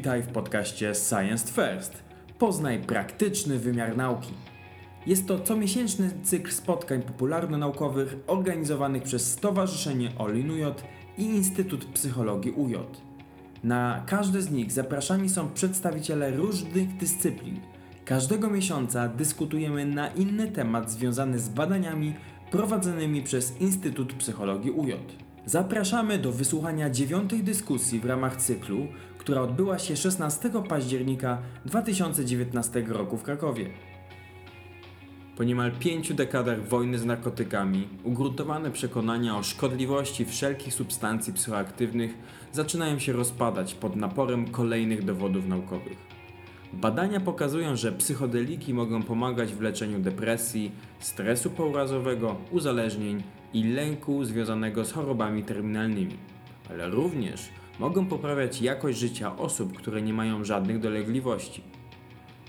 Witaj 0.00 0.22
w 0.22 0.26
podcaście 0.26 0.94
Science 0.94 1.52
First. 1.52 2.02
Poznaj 2.38 2.78
praktyczny 2.78 3.58
wymiar 3.58 3.96
nauki. 3.96 4.34
Jest 5.06 5.26
to 5.26 5.38
comiesięczny 5.38 6.10
cykl 6.22 6.50
spotkań 6.50 7.02
popularno-naukowych 7.02 8.16
organizowanych 8.26 9.02
przez 9.02 9.32
Stowarzyszenie 9.32 10.12
OLIN-UJ 10.18 10.64
i 11.18 11.24
Instytut 11.24 11.84
Psychologii 11.84 12.50
UJ. 12.50 12.74
Na 13.64 14.02
każde 14.06 14.42
z 14.42 14.50
nich 14.50 14.72
zapraszani 14.72 15.28
są 15.28 15.50
przedstawiciele 15.50 16.30
różnych 16.30 16.96
dyscyplin. 16.96 17.60
Każdego 18.04 18.50
miesiąca 18.50 19.08
dyskutujemy 19.08 19.86
na 19.86 20.08
inny 20.08 20.48
temat 20.48 20.90
związany 20.90 21.38
z 21.38 21.48
badaniami 21.48 22.14
prowadzonymi 22.50 23.22
przez 23.22 23.60
Instytut 23.60 24.12
Psychologii 24.12 24.70
UJ. 24.70 24.92
Zapraszamy 25.46 26.18
do 26.18 26.32
wysłuchania 26.32 26.90
dziewiątej 26.90 27.42
dyskusji 27.42 28.00
w 28.00 28.04
ramach 28.04 28.36
cyklu, 28.36 28.86
która 29.18 29.42
odbyła 29.42 29.78
się 29.78 29.96
16 29.96 30.50
października 30.68 31.38
2019 31.64 32.84
roku 32.88 33.16
w 33.16 33.22
Krakowie. 33.22 33.70
Po 35.36 35.44
niemal 35.44 35.72
pięciu 35.72 36.14
dekadach 36.14 36.68
wojny 36.68 36.98
z 36.98 37.04
narkotykami, 37.04 37.88
ugruntowane 38.04 38.70
przekonania 38.70 39.36
o 39.36 39.42
szkodliwości 39.42 40.24
wszelkich 40.24 40.74
substancji 40.74 41.32
psychoaktywnych 41.32 42.14
zaczynają 42.52 42.98
się 42.98 43.12
rozpadać 43.12 43.74
pod 43.74 43.96
naporem 43.96 44.50
kolejnych 44.50 45.04
dowodów 45.04 45.46
naukowych. 45.46 45.98
Badania 46.72 47.20
pokazują, 47.20 47.76
że 47.76 47.92
psychodeliki 47.92 48.74
mogą 48.74 49.02
pomagać 49.02 49.52
w 49.52 49.60
leczeniu 49.60 49.98
depresji, 49.98 50.72
stresu 50.98 51.50
pourazowego, 51.50 52.36
uzależnień 52.50 53.22
i 53.54 53.64
lęku 53.64 54.24
związanego 54.24 54.84
z 54.84 54.92
chorobami 54.92 55.42
terminalnymi, 55.42 56.16
ale 56.70 56.90
również 56.90 57.48
mogą 57.78 58.06
poprawiać 58.06 58.62
jakość 58.62 58.98
życia 58.98 59.36
osób, 59.36 59.76
które 59.78 60.02
nie 60.02 60.12
mają 60.12 60.44
żadnych 60.44 60.80
dolegliwości. 60.80 61.62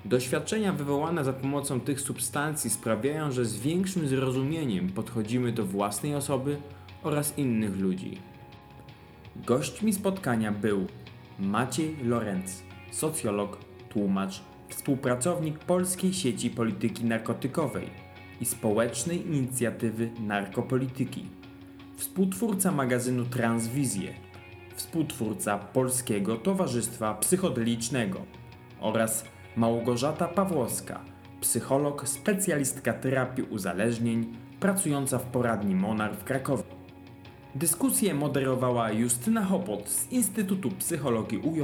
Doświadczenia 0.05 0.73
wywołane 0.73 1.23
za 1.23 1.33
pomocą 1.33 1.79
tych 1.79 2.01
substancji 2.01 2.69
sprawiają, 2.69 3.31
że 3.31 3.45
z 3.45 3.59
większym 3.59 4.07
zrozumieniem 4.07 4.89
podchodzimy 4.89 5.51
do 5.51 5.65
własnej 5.65 6.15
osoby 6.15 6.57
oraz 7.03 7.37
innych 7.37 7.79
ludzi. 7.79 8.17
Gośćmi 9.35 9.93
spotkania 9.93 10.51
był 10.51 10.87
Maciej 11.39 11.95
Lorenz, 12.03 12.63
socjolog, 12.91 13.57
tłumacz, 13.89 14.41
współpracownik 14.69 15.59
Polskiej 15.59 16.13
Sieci 16.13 16.49
Polityki 16.49 17.05
Narkotykowej 17.05 17.89
i 18.41 18.45
Społecznej 18.45 19.27
Inicjatywy 19.27 20.09
Narkopolityki, 20.19 21.25
współtwórca 21.95 22.71
magazynu 22.71 23.25
Transwizje, 23.25 24.13
współtwórca 24.75 25.57
Polskiego 25.57 26.37
Towarzystwa 26.37 27.13
Psychodelicznego 27.13 28.21
oraz 28.79 29.25
Małgorzata 29.55 30.27
Pawłowska, 30.27 30.99
psycholog, 31.41 32.09
specjalistka 32.09 32.93
terapii 32.93 33.43
uzależnień, 33.43 34.37
pracująca 34.59 35.17
w 35.17 35.25
poradni 35.25 35.75
Monar 35.75 36.15
w 36.15 36.23
Krakowie. 36.23 36.63
Dyskusję 37.55 38.13
moderowała 38.13 38.91
Justyna 38.91 39.45
Hopot 39.45 39.89
z 39.89 40.11
Instytutu 40.11 40.71
Psychologii 40.71 41.37
UJ 41.37 41.61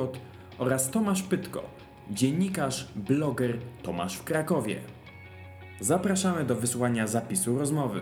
oraz 0.58 0.91
Tomasz 0.91 1.23
Pytko, 1.23 1.64
dziennikarz, 2.12 2.88
bloger 2.95 3.58
Tomasz 3.84 4.16
w 4.16 4.23
Krakowie. 4.23 4.97
Zapraszamy 5.80 6.44
do 6.44 6.56
wysłuchania 6.56 7.08
zapisu 7.08 7.58
rozmowy. 7.58 8.02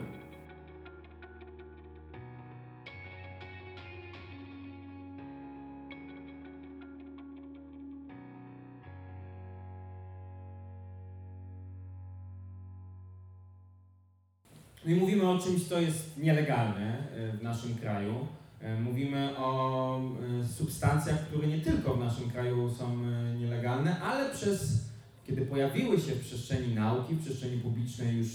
No 14.86 14.92
i 14.92 14.96
mówimy 14.96 15.30
o 15.30 15.40
czymś, 15.40 15.68
co 15.68 15.80
jest 15.80 16.18
nielegalne 16.18 16.98
e, 17.16 17.38
w 17.38 17.44
naszym 17.44 17.76
kraju. 17.76 18.28
E, 18.62 18.80
mówimy 18.80 19.38
o 19.38 20.02
e, 20.42 20.48
substancjach, 20.48 21.20
które 21.20 21.48
nie 21.48 21.60
tylko 21.60 21.94
w 21.94 22.00
naszym 22.00 22.32
kraju 22.32 22.74
są 22.74 22.98
nielegalne, 23.40 24.02
ale 24.02 24.30
przez, 24.30 24.90
kiedy 25.28 25.46
pojawiły 25.46 26.00
się 26.00 26.12
w 26.12 26.20
przestrzeni 26.20 26.76
nauki, 26.76 27.14
w 27.14 27.22
przestrzeni 27.22 27.58
publicznej 27.62 28.18
już 28.18 28.28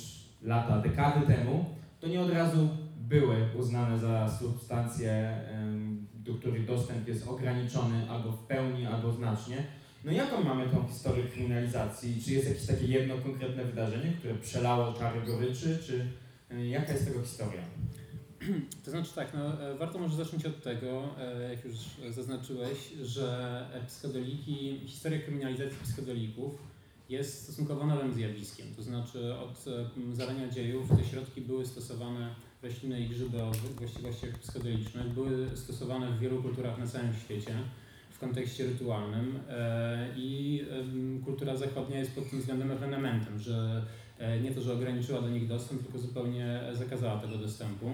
lata, 0.42 0.78
dekady 0.78 1.26
temu, 1.26 1.64
to 2.00 2.08
nie 2.08 2.20
od 2.20 2.30
razu 2.30 2.68
były 2.96 3.36
uznane 3.58 3.98
za 3.98 4.38
substancje, 4.38 5.40
do 6.14 6.34
których 6.34 6.66
dostęp 6.66 7.08
jest 7.08 7.28
ograniczony 7.28 8.10
albo 8.10 8.32
w 8.32 8.46
pełni, 8.46 8.86
albo 8.86 9.12
znacznie. 9.12 9.56
No 10.04 10.12
jaką 10.12 10.44
mamy 10.44 10.68
tą 10.68 10.88
historię 10.88 11.24
kryminalizacji? 11.24 12.22
Czy 12.24 12.32
jest 12.32 12.48
jakieś 12.48 12.66
takie 12.66 12.86
jedno 12.86 13.14
konkretne 13.18 13.64
wydarzenie, 13.64 14.12
które 14.18 14.34
przelało 14.34 14.92
czary 14.92 15.20
goryczy, 15.26 15.78
czy 15.86 16.06
E, 16.50 16.68
jaka 16.68 16.92
jest 16.92 17.06
tego 17.06 17.22
historia? 17.22 17.62
To 18.84 18.90
znaczy 18.90 19.14
tak, 19.14 19.34
no, 19.34 19.70
e, 19.70 19.74
warto 19.74 19.98
może 19.98 20.16
zacząć 20.16 20.46
od 20.46 20.62
tego, 20.62 21.08
e, 21.18 21.50
jak 21.50 21.64
już 21.64 21.74
zaznaczyłeś, 22.10 22.78
że 23.02 23.66
psychodeliki, 23.86 24.80
historia 24.86 25.18
kryminalizacji 25.18 25.78
psychodelików 25.82 26.69
jest 27.10 27.42
stosunkowo 27.42 27.86
nowym 27.86 28.14
zjawiskiem. 28.14 28.66
To 28.76 28.82
znaczy 28.82 29.34
od 29.34 29.64
zarania 30.12 30.48
dziejów 30.48 30.88
te 30.88 31.04
środki 31.04 31.40
były 31.40 31.66
stosowane, 31.66 32.34
rośliny 32.62 33.00
i 33.00 33.08
grzyby 33.08 33.42
o 33.42 33.52
właściwościach 33.78 34.38
psychodelicznych, 34.38 35.08
były 35.08 35.48
stosowane 35.54 36.10
w 36.10 36.18
wielu 36.18 36.42
kulturach 36.42 36.78
na 36.78 36.86
całym 36.86 37.14
świecie 37.14 37.54
w 38.10 38.18
kontekście 38.18 38.66
rytualnym 38.66 39.38
i 40.16 40.62
kultura 41.24 41.56
zachodnia 41.56 41.98
jest 41.98 42.14
pod 42.14 42.30
tym 42.30 42.40
względem 42.40 42.70
ewenementem, 42.70 43.38
że 43.38 43.82
E, 44.20 44.40
nie 44.40 44.50
to, 44.50 44.60
że 44.60 44.72
ograniczyła 44.72 45.20
do 45.20 45.28
nich 45.28 45.46
dostęp, 45.46 45.82
tylko 45.82 45.98
zupełnie 45.98 46.60
zakazała 46.72 47.18
tego 47.18 47.38
dostępu. 47.38 47.90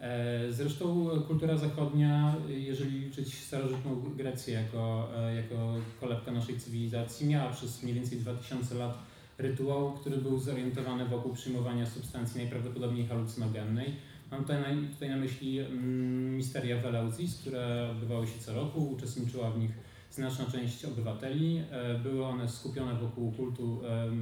E, 0.00 0.52
zresztą 0.52 1.08
kultura 1.28 1.56
zachodnia, 1.56 2.36
jeżeli 2.48 2.98
liczyć 2.98 3.34
starożytną 3.34 4.00
Grecję 4.16 4.54
jako, 4.54 5.08
e, 5.16 5.34
jako 5.34 5.74
kolebkę 6.00 6.32
naszej 6.32 6.60
cywilizacji, 6.60 7.26
miała 7.26 7.50
przez 7.50 7.82
mniej 7.82 7.94
więcej 7.94 8.18
2000 8.18 8.74
lat 8.74 8.98
rytuał, 9.38 9.92
który 9.92 10.16
był 10.16 10.38
zorientowany 10.38 11.04
wokół 11.04 11.34
przyjmowania 11.34 11.86
substancji 11.86 12.40
najprawdopodobniej 12.40 13.06
halucynogennej. 13.06 13.94
Mam 14.30 14.40
tutaj 14.40 14.60
na, 14.60 14.88
tutaj 14.94 15.08
na 15.08 15.16
myśli 15.16 15.58
mm, 15.58 16.36
misteria 16.36 16.76
Veleuzis, 16.76 17.38
które 17.40 17.88
odbywały 17.90 18.26
się 18.26 18.38
co 18.38 18.54
roku, 18.54 18.90
uczestniczyła 18.90 19.50
w 19.50 19.58
nich 19.58 19.70
znaczna 20.10 20.44
część 20.52 20.84
obywateli. 20.84 21.62
Były 22.02 22.24
one 22.24 22.48
skupione 22.48 22.94
wokół 22.94 23.32
kultu 23.32 23.80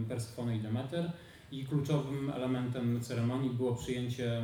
Persefony 0.09 0.57
i 0.57 0.61
Demeter 0.61 1.13
i 1.53 1.65
kluczowym 1.65 2.31
elementem 2.31 3.01
ceremonii 3.01 3.51
było 3.51 3.75
przyjęcie 3.75 4.43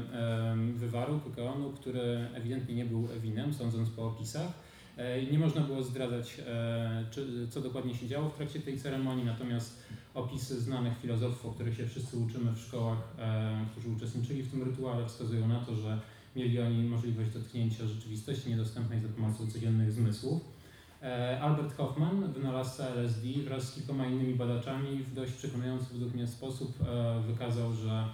wywaru, 0.75 1.21
kokaonu, 1.21 1.71
który 1.71 2.01
ewidentnie 2.35 2.75
nie 2.75 2.85
był 2.85 3.09
winem, 3.23 3.55
sądząc 3.55 3.91
po 3.91 4.07
opisach. 4.07 4.53
E, 4.97 5.23
nie 5.23 5.39
można 5.39 5.61
było 5.61 5.83
zdradzać, 5.83 6.41
e, 6.47 7.05
co 7.51 7.61
dokładnie 7.61 7.95
się 7.95 8.09
działo 8.09 8.29
w 8.29 8.37
trakcie 8.37 8.61
tej 8.61 8.79
ceremonii, 8.79 9.25
natomiast 9.25 9.83
opisy 10.15 10.61
znanych 10.61 10.99
filozofów, 10.99 11.47
o 11.47 11.55
których 11.55 11.77
się 11.77 11.87
wszyscy 11.87 12.17
uczymy 12.19 12.53
w 12.53 12.59
szkołach, 12.59 12.99
e, 13.19 13.67
którzy 13.71 13.89
uczestniczyli 13.89 14.43
w 14.43 14.51
tym 14.51 14.63
rytuale, 14.63 15.07
wskazują 15.07 15.49
na 15.49 15.61
to, 15.61 15.77
że 15.77 16.01
mieli 16.37 16.61
oni 16.61 16.85
możliwość 16.85 17.31
dotknięcia 17.31 17.87
rzeczywistości 17.87 18.51
niedostępnej 18.51 19.01
za 19.01 19.09
pomocą 19.09 19.47
codziennych 19.47 19.93
zmysłów. 19.93 20.62
E, 21.03 21.41
Albert 21.41 21.77
Hoffman, 21.77 22.33
wynalazca 22.33 22.87
LSD, 22.87 23.27
wraz 23.45 23.63
z 23.63 23.75
kilkoma 23.75 24.07
innymi 24.07 24.35
badaczami 24.35 24.99
w 24.99 25.15
dość 25.15 25.33
przekonujący 25.33 25.93
według 25.93 26.15
mnie 26.15 26.27
sposób 26.27 26.75
e, 26.81 27.21
wykazał, 27.21 27.73
że 27.73 28.05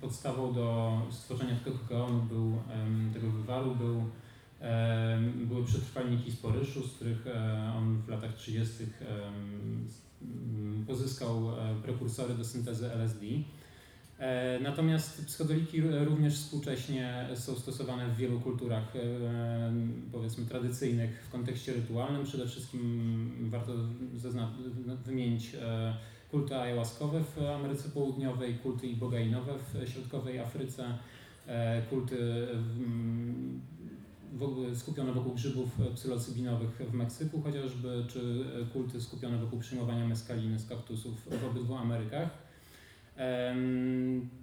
podstawą 0.00 0.52
do 0.52 0.98
stworzenia 1.10 1.56
tego 1.64 1.78
kokaonu 1.78 2.22
był, 2.22 2.52
tego 3.14 3.30
wywaru 3.30 3.74
był, 3.74 4.04
były 5.46 5.64
przetrwalniki 5.64 6.30
z 6.30 6.36
Poryszu, 6.36 6.88
z 6.88 6.92
których 6.92 7.26
e, 7.26 7.72
on 7.76 8.02
w 8.02 8.08
latach 8.08 8.34
30. 8.34 8.74
pozyskał 10.86 11.42
prekursory 11.82 12.34
do 12.34 12.44
syntezy 12.44 12.92
LSD. 12.92 13.26
E, 14.18 14.58
natomiast 14.62 15.26
psychodeliki 15.26 15.80
również 15.80 16.34
współcześnie 16.34 17.28
są 17.34 17.54
stosowane 17.54 18.08
w 18.08 18.16
wielu 18.16 18.40
kulturach, 18.40 18.96
e, 18.96 19.00
powiedzmy, 20.12 20.46
tradycyjnych 20.46 21.24
w 21.28 21.30
kontekście 21.30 21.72
rytualnym. 21.72 22.24
Przede 22.24 22.46
wszystkim 22.46 23.48
warto 23.50 23.72
wymienić 25.04 25.54
e, 25.54 25.94
kulty 26.30 26.56
ayahuaskowe 26.56 27.24
w 27.24 27.42
Ameryce 27.42 27.88
Południowej, 27.88 28.54
kulty 28.54 28.86
ibogainowe 28.86 29.52
w 29.58 29.90
środkowej 29.90 30.38
Afryce, 30.38 30.98
kulty 31.90 32.46
skupione 34.74 35.12
wokół 35.12 35.34
grzybów 35.34 35.68
psylocybinowych 35.94 36.70
w 36.70 36.94
Meksyku 36.94 37.42
chociażby, 37.42 38.04
czy 38.08 38.44
kulty 38.72 39.00
skupione 39.00 39.38
wokół 39.38 39.60
przyjmowania 39.60 40.06
meskaliny 40.06 40.58
z 40.58 40.68
kaktusów 40.68 41.14
w 41.40 41.44
obydwu 41.44 41.74
Amerykach. 41.76 42.43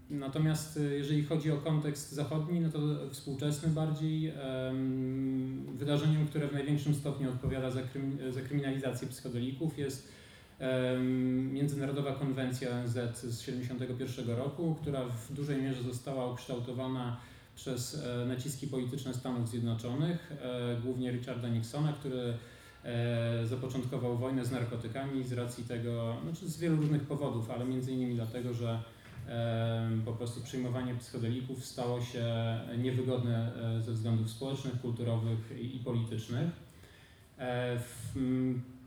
Natomiast 0.10 0.78
y, 0.78 0.98
jeżeli 0.98 1.24
chodzi 1.24 1.52
o 1.52 1.58
kontekst 1.58 2.12
zachodni, 2.12 2.60
no 2.60 2.70
to 2.70 2.80
współczesny 3.12 3.70
bardziej, 3.70 4.28
em, 4.30 5.66
wydarzeniem, 5.76 6.28
które 6.28 6.48
w 6.48 6.54
największym 6.54 6.96
stopniu 6.96 7.30
odpowiada 7.30 7.72
za, 7.72 7.82
krym, 7.82 8.18
za 8.30 8.42
kryminalizację 8.42 9.08
psychodelików 9.08 9.78
jest 9.78 10.12
Międzynarodowa 11.52 12.12
Konwencja 12.12 12.70
ONZ 12.72 12.94
z 12.94 13.40
1971 13.40 14.36
roku, 14.36 14.76
która 14.82 15.06
w 15.06 15.34
dużej 15.34 15.62
mierze 15.62 15.84
została 15.84 16.32
ukształtowana 16.32 17.18
przez 17.56 18.04
e, 18.04 18.26
naciski 18.26 18.68
polityczne 18.68 19.14
Stanów 19.14 19.50
Zjednoczonych, 19.50 20.32
e, 20.42 20.82
głównie 20.84 21.12
Richarda 21.12 21.48
Nixona, 21.48 21.94
który 21.94 22.34
zapoczątkował 23.44 24.18
wojnę 24.18 24.46
z 24.46 24.52
narkotykami 24.52 25.24
z 25.24 25.34
racji 25.34 25.64
tego, 25.64 26.18
znaczy 26.24 26.50
z 26.50 26.60
wielu 26.60 26.76
różnych 26.76 27.02
powodów, 27.02 27.52
ale 27.52 27.66
między 27.66 27.92
innymi 27.92 28.16
dlatego, 28.16 28.54
że 28.54 28.84
e, 29.28 29.90
po 30.06 30.14
prostu 30.14 30.42
przyjmowanie 30.42 30.96
psychodelików 30.96 31.66
stało 31.66 32.02
się 32.02 32.26
niewygodne 32.78 33.52
e, 33.78 33.82
ze 33.82 33.92
względów 33.92 34.30
społecznych, 34.30 34.82
kulturowych 34.82 35.62
i, 35.62 35.80
politycznych. 35.80 36.50
E, 37.40 37.80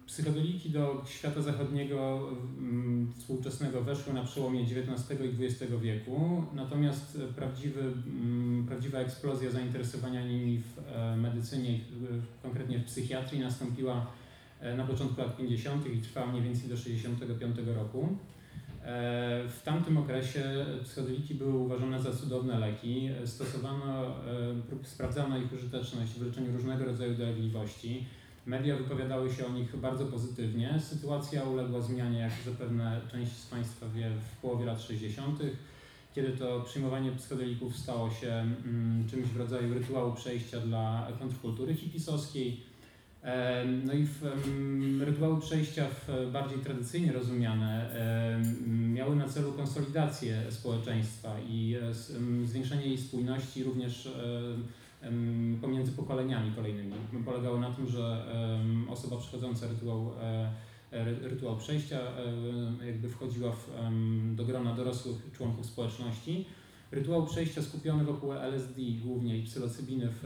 Psychodeliki 0.06 0.70
do 0.70 1.04
świata 1.08 1.42
zachodniego 1.42 2.28
mm, 2.58 3.12
współczesnego 3.18 3.80
weszły 3.80 4.12
na 4.12 4.24
przełomie 4.24 4.60
XIX 4.60 5.20
i 5.20 5.44
XX 5.44 5.72
wieku, 5.80 6.44
natomiast 6.54 7.18
prawdziwy, 7.36 7.80
mm, 7.80 8.66
prawdziwa 8.66 8.98
eksplozja 8.98 9.50
zainteresowania 9.50 10.26
nimi 10.26 10.58
w 10.58 10.78
e, 10.78 11.16
medycynie, 11.16 11.80
konkretnie 12.42 12.78
w 12.78 12.84
psychiatrii, 12.84 13.40
nastąpiła 13.40 14.06
e, 14.60 14.76
na 14.76 14.86
początku 14.86 15.20
lat 15.20 15.36
50. 15.36 15.86
i 15.86 15.98
trwała 15.98 16.26
mniej 16.26 16.42
więcej 16.42 16.68
do 16.68 16.76
65 16.76 17.56
roku. 17.76 18.08
E, 18.82 19.48
W 19.48 19.62
tamtym 19.64 19.98
okresie 19.98 20.66
psychodeliki 20.82 21.34
były 21.34 21.54
uważane 21.54 22.02
za 22.02 22.12
cudowne 22.12 22.58
leki. 22.58 23.08
Stosowano, 23.24 24.14
sprawdzano 24.82 25.38
ich 25.38 25.52
użyteczność 25.52 26.12
w 26.12 26.26
leczeniu 26.26 26.52
różnego 26.52 26.84
rodzaju 26.84 27.14
dolegliwości. 27.14 28.06
Media 28.46 28.76
wypowiadały 28.76 29.32
się 29.32 29.46
o 29.46 29.52
nich 29.52 29.76
bardzo 29.76 30.06
pozytywnie. 30.06 30.80
Sytuacja 30.80 31.44
uległa 31.44 31.80
zmianie, 31.80 32.18
jak 32.18 32.32
zapewne 32.44 33.00
część 33.12 33.32
z 33.32 33.46
Państwa 33.46 33.88
wie, 33.88 34.10
w 34.10 34.40
połowie 34.40 34.64
lat 34.64 34.82
60., 34.82 35.40
kiedy 36.14 36.28
to 36.28 36.60
przyjmowanie 36.60 37.12
psychodelików 37.12 37.76
stało 37.76 38.10
się 38.10 38.32
mm, 38.32 39.08
czymś 39.10 39.28
w 39.28 39.36
rodzaju 39.36 39.74
rytuału 39.74 40.12
przejścia 40.12 40.60
dla 40.60 41.08
kontrkultury 41.18 41.74
hipisowskiej. 41.74 42.60
Em, 43.22 43.86
No 43.86 43.92
i 43.92 44.06
w, 44.06 44.24
em, 44.24 45.02
rytuały 45.02 45.40
przejścia 45.40 45.86
w 45.88 46.30
bardziej 46.32 46.58
tradycyjnie 46.58 47.12
rozumiane 47.12 47.90
em, 47.90 48.94
miały 48.94 49.16
na 49.16 49.28
celu 49.28 49.52
konsolidację 49.52 50.42
społeczeństwa 50.50 51.36
i 51.48 51.76
e, 51.82 51.94
zwiększenie 52.46 52.86
jej 52.86 52.98
spójności 52.98 53.64
również 53.64 54.06
e, 54.06 54.10
pomiędzy 55.60 55.92
pokoleniami 55.92 56.52
kolejnymi. 56.56 56.92
Polegało 57.24 57.60
na 57.60 57.70
tym, 57.70 57.86
że 57.86 58.24
osoba 58.88 59.16
przechodząca 59.16 59.68
rytuał, 59.68 60.10
e, 60.20 60.50
ry- 61.04 61.28
rytuał 61.28 61.56
przejścia 61.56 62.00
e, 62.80 62.86
jakby 62.86 63.08
wchodziła 63.08 63.52
w, 63.52 63.70
do 64.34 64.44
grona 64.44 64.74
dorosłych 64.74 65.16
członków 65.32 65.66
społeczności. 65.66 66.44
Rytuał 66.92 67.26
przejścia 67.26 67.62
skupiony 67.62 68.04
wokół 68.04 68.32
LSD 68.32 68.82
głównie 69.04 69.38
i 69.38 69.42
psylocybiny 69.42 70.08
w 70.08 70.24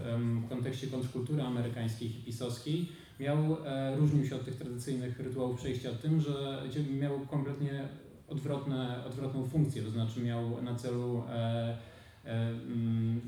kontekście 0.49 0.87
kontrkultury 0.87 1.43
amerykańskiej, 1.43 2.09
hipisowskiej 2.09 2.89
miał, 3.21 3.57
e, 3.65 3.97
różnił 3.97 4.27
się 4.27 4.37
od 4.37 4.45
tych 4.45 4.57
tradycyjnych 4.57 5.21
rytuałów 5.21 5.61
przejścia 5.61 5.91
tym, 6.03 6.21
że 6.21 6.63
miał 7.01 7.21
kompletnie 7.21 7.89
odwrotne, 8.29 9.05
odwrotną 9.07 9.49
funkcję, 9.49 9.83
to 9.83 9.91
znaczy 9.91 10.21
miał 10.21 10.63
na 10.63 10.75
celu 10.75 11.23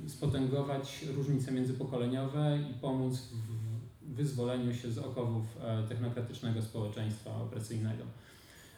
spotęgować 0.06 1.04
różnice 1.16 1.52
międzypokoleniowe 1.52 2.58
i 2.70 2.74
pomóc 2.74 3.28
w 4.02 4.14
wyzwoleniu 4.14 4.74
się 4.74 4.92
z 4.92 4.98
okowów 4.98 5.44
e, 5.62 5.82
technokratycznego 5.88 6.62
społeczeństwa 6.62 7.36
opresyjnego. 7.36 8.04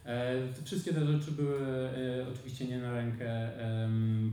E, 0.04 0.48
te 0.48 0.62
Wszystkie 0.64 0.92
te 0.92 1.06
rzeczy 1.06 1.30
były 1.30 1.60
e, 1.60 2.26
oczywiście 2.32 2.66
nie 2.66 2.78
na 2.78 2.92
rękę 2.92 3.50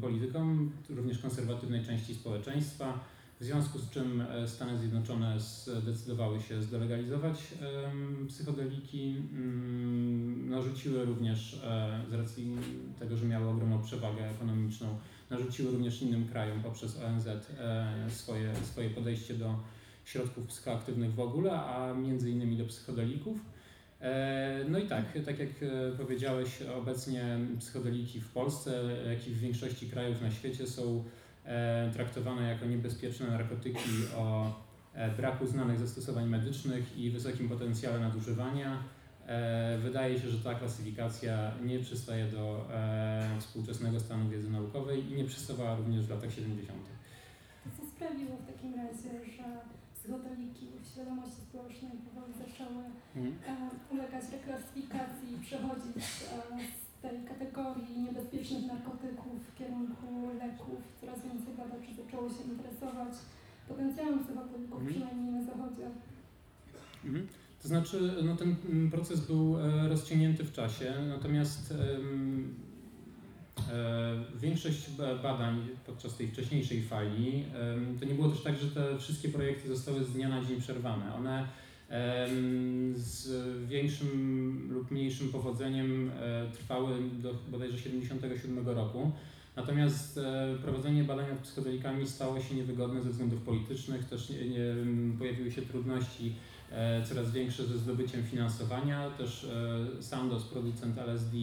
politykom, 0.01 0.71
również 0.89 1.19
konserwatywnej 1.19 1.85
części 1.85 2.15
społeczeństwa, 2.15 2.99
w 3.39 3.43
związku 3.43 3.79
z 3.79 3.89
czym 3.89 4.21
e, 4.21 4.47
Stany 4.47 4.77
Zjednoczone 4.77 5.39
zdecydowały 5.39 6.41
się 6.41 6.61
zdelegalizować 6.61 7.53
psychodeliki. 8.27 9.15
Mm, 9.31 10.49
Narzuciły 10.49 11.05
również, 11.05 11.61
e, 11.63 12.01
z 12.09 12.13
racji 12.13 12.57
tego, 12.99 13.17
że 13.17 13.25
miały 13.25 13.49
ogromną 13.49 13.81
przewagę 13.81 14.29
ekonomiczną, 14.29 14.87
narzuciły 15.29 15.71
również 15.71 16.01
innym 16.01 16.27
krajom 16.27 16.63
poprzez 16.63 16.99
ONZ 16.99 17.27
e, 17.27 17.39
swoje, 18.09 18.55
swoje 18.55 18.89
podejście 18.89 19.33
do 19.33 19.55
środków 20.05 20.47
psychoaktywnych 20.47 21.13
w 21.13 21.19
ogóle, 21.19 21.51
a 21.51 21.93
między 21.93 22.31
innymi 22.31 22.57
do 22.57 22.65
psychodelików. 22.65 23.37
E, 24.01 24.65
No 24.69 24.79
i 24.79 24.87
tak, 24.87 25.05
tak 25.25 25.39
jak 25.39 25.49
e, 25.49 25.97
powiedziałeś, 25.97 26.61
obecnie 26.61 27.37
psychodeliki 27.59 28.21
w 28.21 28.29
Polsce, 28.29 28.83
jak 29.09 29.27
i 29.27 29.31
w 29.31 29.39
większości 29.39 29.89
krajów 29.89 30.21
na 30.21 30.31
świecie 30.31 30.67
są 30.67 31.03
traktowane 31.93 32.49
jako 32.49 32.65
niebezpieczne 32.65 33.27
narkotyki 33.27 33.89
o 34.17 34.53
braku 35.17 35.47
znanych 35.47 35.79
zastosowań 35.79 36.29
medycznych 36.29 36.97
i 36.97 37.11
wysokim 37.11 37.49
potencjale 37.49 37.99
nadużywania. 37.99 38.83
E, 39.29 39.77
Wydaje 39.77 40.19
się, 40.19 40.29
że 40.29 40.39
ta 40.43 40.55
klasyfikacja 40.55 41.51
nie 41.63 41.79
przystaje 41.79 42.25
do 42.25 42.65
e, 42.73 43.39
współczesnego 43.39 43.99
stanu 43.99 44.29
wiedzy 44.29 44.49
naukowej 44.49 45.11
i 45.11 45.15
nie 45.15 45.23
przystawała 45.25 45.75
również 45.75 46.05
w 46.05 46.09
latach 46.09 46.33
70. 46.33 46.79
To 47.63 47.69
co 47.77 47.91
sprawiło 47.91 48.35
w 48.37 48.45
takim 48.53 48.73
razie, 48.75 49.11
że 49.37 49.43
psychodeliki 49.95 50.67
w 50.83 50.87
świadomości 50.93 51.41
społecznej 51.49 51.91
powoli 52.05 52.33
zaczęły 52.43 52.83
e, 53.49 53.55
ulegać 53.93 54.23
reklasyfikacji 54.37 55.27
i 55.35 55.39
przechodzić 55.45 56.03
z 56.79 57.01
tej 57.01 57.17
kategorii 57.31 57.99
niebezpiecznych 58.05 58.65
narkotyków 58.65 59.33
w 59.47 59.57
kierunku 59.59 60.07
leków. 60.43 60.79
Coraz 61.01 61.19
więcej 61.27 61.53
badaczy 61.61 61.89
zaczęło 62.03 62.29
się 62.29 62.43
interesować 62.53 63.13
potencjałem 63.67 64.19
psychodelików, 64.23 64.79
Mhm. 64.81 64.89
przynajmniej 64.93 65.31
na 65.33 65.43
zachodzie. 65.51 65.87
Mhm. 67.05 67.27
To 67.61 67.67
znaczy, 67.67 68.13
no 68.23 68.35
ten 68.35 68.55
mm, 68.69 68.91
proces 68.91 69.19
był 69.19 69.59
e, 69.59 69.87
rozciągnięty 69.87 70.43
w 70.43 70.51
czasie, 70.51 70.93
natomiast 71.07 71.71
e, 71.71 71.99
większość 74.41 74.89
ba- 74.97 75.15
badań 75.15 75.67
podczas 75.85 76.17
tej 76.17 76.27
wcześniejszej 76.27 76.81
fali, 76.81 77.43
to 77.99 78.05
nie 78.05 78.13
było 78.13 78.29
też 78.29 78.41
tak, 78.41 78.57
że 78.57 78.67
te 78.67 78.97
wszystkie 78.97 79.29
projekty 79.29 79.67
zostały 79.67 80.03
z 80.03 80.11
dnia 80.13 80.29
na 80.29 80.45
dzień 80.45 80.61
przerwane. 80.61 81.15
One 81.15 81.47
z 82.95 83.29
większym 83.67 84.69
lub 84.71 84.91
mniejszym 84.91 85.29
powodzeniem 85.29 86.11
e, 86.19 86.51
trwały 86.51 86.95
do 87.21 87.33
bodajże 87.51 87.77
77 87.79 88.67
roku. 88.67 89.11
Natomiast 89.55 90.19
prowadzenie 90.61 91.03
badań 91.03 91.29
nad 91.29 91.39
psychodelikami 91.39 92.07
stało 92.07 92.39
się 92.41 92.55
niewygodne 92.55 93.01
ze 93.03 93.09
względów 93.09 93.41
politycznych, 93.41 94.05
też 94.05 94.29
nie, 94.29 94.49
nie, 94.49 94.75
pojawiły 95.19 95.51
się 95.51 95.61
trudności 95.61 96.35
coraz 97.09 97.31
większe 97.31 97.65
ze 97.65 97.77
zdobyciem 97.77 98.23
finansowania. 98.23 99.09
Też 99.09 99.43
e, 99.99 100.03
Sandoz, 100.03 100.43
producent 100.43 100.97
LSD, 100.97 101.37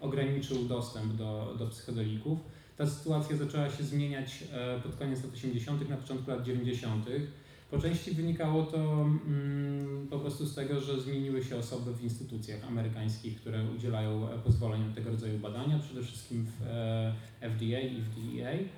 ograniczył 0.00 0.64
dostęp 0.64 1.12
do, 1.12 1.54
do 1.58 1.66
psychodelików. 1.66 2.38
Ta 2.76 2.86
sytuacja 2.86 3.36
zaczęła 3.36 3.70
się 3.70 3.84
zmieniać 3.84 4.44
e, 4.52 4.80
pod 4.80 4.96
koniec 4.96 5.24
lat 5.24 5.32
80., 5.32 5.88
na 5.90 5.96
początku 5.96 6.30
lat 6.30 6.42
90. 6.42 7.06
Po 7.70 7.78
części 7.78 8.10
wynikało 8.10 8.62
to 8.62 9.02
mm, 9.02 10.06
po 10.10 10.18
prostu 10.18 10.46
z 10.46 10.54
tego, 10.54 10.80
że 10.80 11.00
zmieniły 11.00 11.44
się 11.44 11.56
osoby 11.56 11.94
w 11.94 12.02
instytucjach 12.02 12.64
amerykańskich, 12.64 13.40
które 13.40 13.64
udzielają 13.76 14.28
e, 14.30 14.38
pozwoleń 14.38 14.88
na 14.88 14.94
tego 14.94 15.10
rodzaju 15.10 15.38
badania, 15.38 15.78
przede 15.78 16.02
wszystkim 16.02 16.46
w 16.46 16.66
e, 16.66 17.14
FDA 17.40 17.80
i 17.80 18.00
w 18.00 18.08
DEA. 18.14 18.68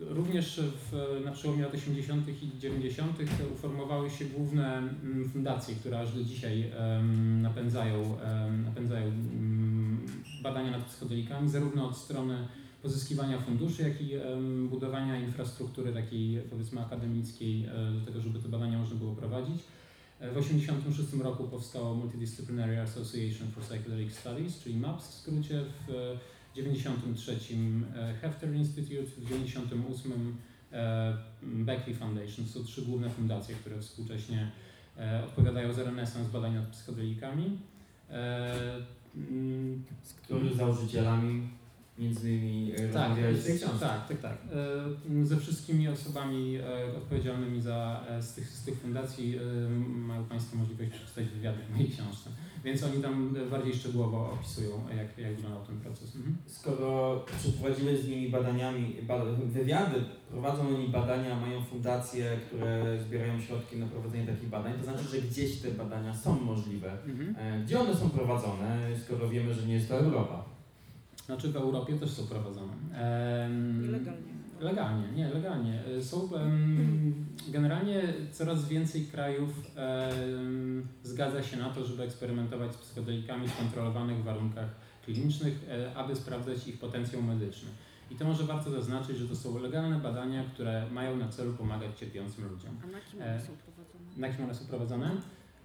Również 0.00 0.60
w, 0.90 1.20
na 1.24 1.32
przełomie 1.32 1.62
lat 1.62 1.74
80. 1.74 2.28
i 2.42 2.58
90. 2.58 3.16
uformowały 3.54 4.10
się 4.10 4.24
główne 4.24 4.78
mm, 4.78 5.28
fundacje, 5.28 5.74
które 5.74 6.00
aż 6.00 6.12
do 6.12 6.24
dzisiaj 6.24 6.70
em, 6.76 7.42
napędzają, 7.42 8.20
em, 8.20 8.64
napędzają 8.64 9.06
mm, 9.06 10.06
badania 10.42 10.70
nad 10.70 10.84
psychodelikami, 10.84 11.48
zarówno 11.48 11.88
od 11.88 11.96
strony 11.96 12.48
pozyskiwania 12.82 13.38
funduszy, 13.38 13.82
jak 13.82 14.00
i 14.00 14.10
budowania 14.68 15.20
infrastruktury 15.20 15.92
takiej 15.92 16.42
powiedzmy 16.50 16.80
akademickiej 16.80 17.64
e, 17.66 17.92
do 17.92 18.06
tego, 18.06 18.20
żeby 18.20 18.38
te 18.38 18.48
badania 18.48 18.78
można 18.78 18.96
było 18.96 19.14
prowadzić. 19.14 19.60
E, 20.20 20.30
W 20.30 20.34
1986 20.34 21.22
roku 21.22 21.44
powstało 21.44 21.94
Multidisciplinary 21.94 22.80
Association 22.80 23.50
for 23.54 23.62
Psychedelic 23.62 24.14
Studies, 24.14 24.58
czyli 24.58 24.76
MAPS 24.76 25.08
w 25.08 25.14
skrócie, 25.14 25.64
w 25.88 26.16
93 26.62 27.32
e, 27.96 28.14
Hefter 28.20 28.54
Institute, 28.54 29.02
w 29.02 29.28
98 29.28 30.36
e, 30.72 31.16
Beckley 31.42 31.94
Foundation. 31.96 32.46
To 32.46 32.52
są 32.52 32.64
trzy 32.64 32.82
główne 32.82 33.10
fundacje, 33.10 33.54
które 33.54 33.78
współcześnie 33.80 34.50
e, 34.98 35.24
odpowiadają 35.24 35.72
za 35.72 35.82
renesans 35.84 36.28
badań 36.28 36.54
nad 36.54 36.66
psychodelikami. 36.66 37.58
E, 38.10 38.50
mm, 39.16 39.84
Z 40.02 40.14
których 40.14 40.54
założycielami 40.56 41.48
między 41.98 42.30
innymi 42.32 42.72
e, 42.72 42.88
książce. 43.58 43.86
tak, 43.86 44.08
tak, 44.08 44.20
tak. 44.20 44.38
E, 45.22 45.26
Ze 45.26 45.36
wszystkimi 45.36 45.88
osobami 45.88 46.56
e, 46.56 46.96
odpowiedzialnymi 46.96 47.60
za 47.62 48.04
e, 48.08 48.22
z 48.22 48.34
tych, 48.34 48.48
z 48.48 48.64
tych 48.64 48.78
fundacji 48.80 49.36
e, 49.36 49.68
mają 49.88 50.24
Państwo 50.24 50.56
możliwość 50.56 50.90
przeczytać 50.90 51.24
wywiady 51.28 51.58
w 51.68 51.70
mojej 51.70 51.88
książce. 51.90 52.30
Więc 52.64 52.82
oni 52.82 53.02
tam 53.02 53.36
bardziej 53.50 53.74
szczegółowo 53.74 54.32
opisują, 54.32 54.70
jak, 54.96 55.18
jak 55.18 55.34
wyglądał 55.36 55.64
ten 55.64 55.80
proces. 55.80 56.16
Mhm. 56.16 56.36
Skoro 56.46 57.24
przeprowadziłeś 57.40 57.98
z 58.00 58.08
nimi 58.08 58.28
badaniami, 58.28 58.94
bada, 59.02 59.24
wywiady, 59.44 60.04
prowadzą 60.30 60.68
oni 60.76 60.88
badania, 60.88 61.40
mają 61.40 61.62
fundacje, 61.64 62.36
które 62.46 62.98
zbierają 63.06 63.40
środki 63.40 63.76
na 63.76 63.86
prowadzenie 63.86 64.26
takich 64.26 64.48
badań, 64.48 64.72
to 64.78 64.84
znaczy, 64.84 65.04
że 65.04 65.18
gdzieś 65.22 65.60
te 65.60 65.70
badania 65.70 66.14
są 66.14 66.40
możliwe. 66.40 66.92
Mhm. 67.06 67.34
E, 67.38 67.64
Gdzie 67.64 67.80
one 67.80 67.94
są 67.96 68.10
prowadzone, 68.10 68.90
skoro 69.04 69.28
wiemy, 69.28 69.54
że 69.54 69.66
nie 69.66 69.74
jest 69.74 69.88
to 69.88 69.94
Europa? 69.94 70.44
Znaczy 71.26 71.52
w 71.52 71.56
Europie 71.56 71.98
też 71.98 72.10
są 72.10 72.26
prowadzone. 72.26 72.72
Nielegalnie. 73.82 74.37
Legalnie, 74.60 75.08
nie, 75.14 75.28
legalnie. 75.28 75.82
Y, 75.98 76.04
Są 76.04 76.34
em, 76.34 77.26
generalnie 77.48 78.02
coraz 78.32 78.68
więcej 78.68 79.04
krajów 79.06 79.50
em, 79.76 80.86
zgadza 81.02 81.42
się 81.42 81.56
na 81.56 81.70
to, 81.70 81.84
żeby 81.84 82.02
eksperymentować 82.02 82.72
z 82.72 82.76
psychodelikami 82.78 83.48
w 83.48 83.56
kontrolowanych 83.58 84.24
warunkach 84.24 84.68
klinicznych, 85.04 85.54
e, 85.70 85.94
aby 85.96 86.16
sprawdzać 86.16 86.68
ich 86.68 86.78
potencjał 86.78 87.22
medyczny. 87.22 87.68
I 88.10 88.14
to 88.16 88.24
może 88.24 88.44
warto 88.44 88.70
zaznaczyć, 88.70 89.16
że 89.16 89.28
to 89.28 89.36
są 89.36 89.58
legalne 89.58 89.98
badania, 89.98 90.44
które 90.44 90.86
mają 90.92 91.16
na 91.16 91.28
celu 91.28 91.52
pomagać 91.52 91.98
cierpiącym 91.98 92.44
ludziom. 92.44 92.76
A 92.84 92.86
na 92.86 93.00
kim 93.00 93.22
E, 93.22 93.30
one 93.30 93.40
są 93.40 93.52
prowadzone? 93.52 94.04
Na 94.16 94.28
kim 94.36 94.44
one 94.44 94.54
są 94.54 94.66
prowadzone? 94.66 95.10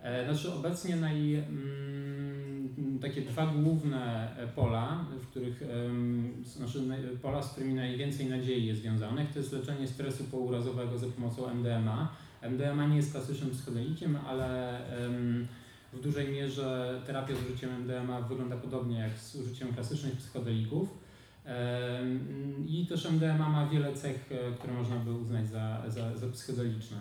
E, 0.02 0.26
Znaczy 0.26 0.54
obecnie 0.54 0.96
naj, 0.96 1.36
mm, 1.36 2.53
takie 3.02 3.22
dwa 3.22 3.46
główne 3.46 4.36
e, 4.38 4.48
pola, 4.48 5.06
w 5.22 5.28
których 5.28 5.64
znaczy 6.44 6.80
pola, 7.22 7.44
z 7.44 7.52
którymi 7.52 7.74
najwięcej 7.74 8.26
nadziei 8.26 8.66
jest 8.66 8.82
związanych, 8.82 9.34
to 9.34 9.40
jest 9.40 9.54
leczenie 9.54 9.88
stresu 9.88 10.24
pourazowego 10.24 10.98
za 10.98 11.08
pomocą 11.08 11.50
MDMA. 11.50 12.16
MDMA 12.42 12.88
nie 12.88 12.96
jest 12.96 13.12
klasycznym 13.12 13.52
psychodelikiem, 13.52 14.18
ale 14.28 14.80
w 15.94 16.02
dużej 16.02 16.32
mierze 16.32 17.02
terapia 17.06 17.36
z 17.36 17.46
użyciem 17.46 17.70
MDMA 17.70 18.22
wygląda 18.22 18.58
podobnie 18.58 19.00
jak 19.00 19.18
z 19.18 19.36
użyciem 19.36 19.74
klasycznych 19.74 20.18
psychodelików. 20.18 21.03
I 22.68 22.88
też 22.90 23.06
MDMA 23.06 23.50
ma 23.50 23.68
wiele 23.68 23.94
cech, 23.94 24.32
e, 24.32 24.52
które 24.52 24.74
można 24.74 24.96
by 24.96 25.14
uznać 25.14 25.48
za, 25.48 25.84
za, 25.88 26.18
za 26.18 26.28
psychodeliczne. 26.28 26.98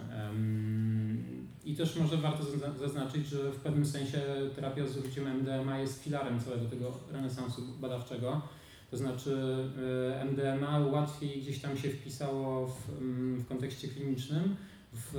I 1.64 1.76
też 1.76 1.96
może 1.96 2.16
warto 2.16 2.44
zazna- 2.44 2.78
zaznaczyć, 2.78 3.26
że 3.26 3.50
w 3.50 3.56
pewnym 3.56 3.86
sensie 3.86 4.18
terapia 4.54 4.86
z 4.86 4.96
użyciem 4.96 5.26
MDMA 5.26 5.78
jest 5.78 6.02
filarem 6.02 6.40
całego 6.40 6.64
tego 6.64 6.92
renesansu 7.12 7.62
badawczego. 7.80 8.42
To 8.90 8.96
znaczy 8.96 9.56
e, 10.12 10.22
MDMA 10.22 10.78
łatwiej 10.78 11.42
gdzieś 11.42 11.60
tam 11.60 11.76
się 11.76 11.88
wpisało 11.88 12.66
w, 12.66 13.02
mm, 13.02 13.36
w 13.40 13.48
kontekście 13.48 13.88
klinicznym, 13.88 14.56
w, 14.92 15.14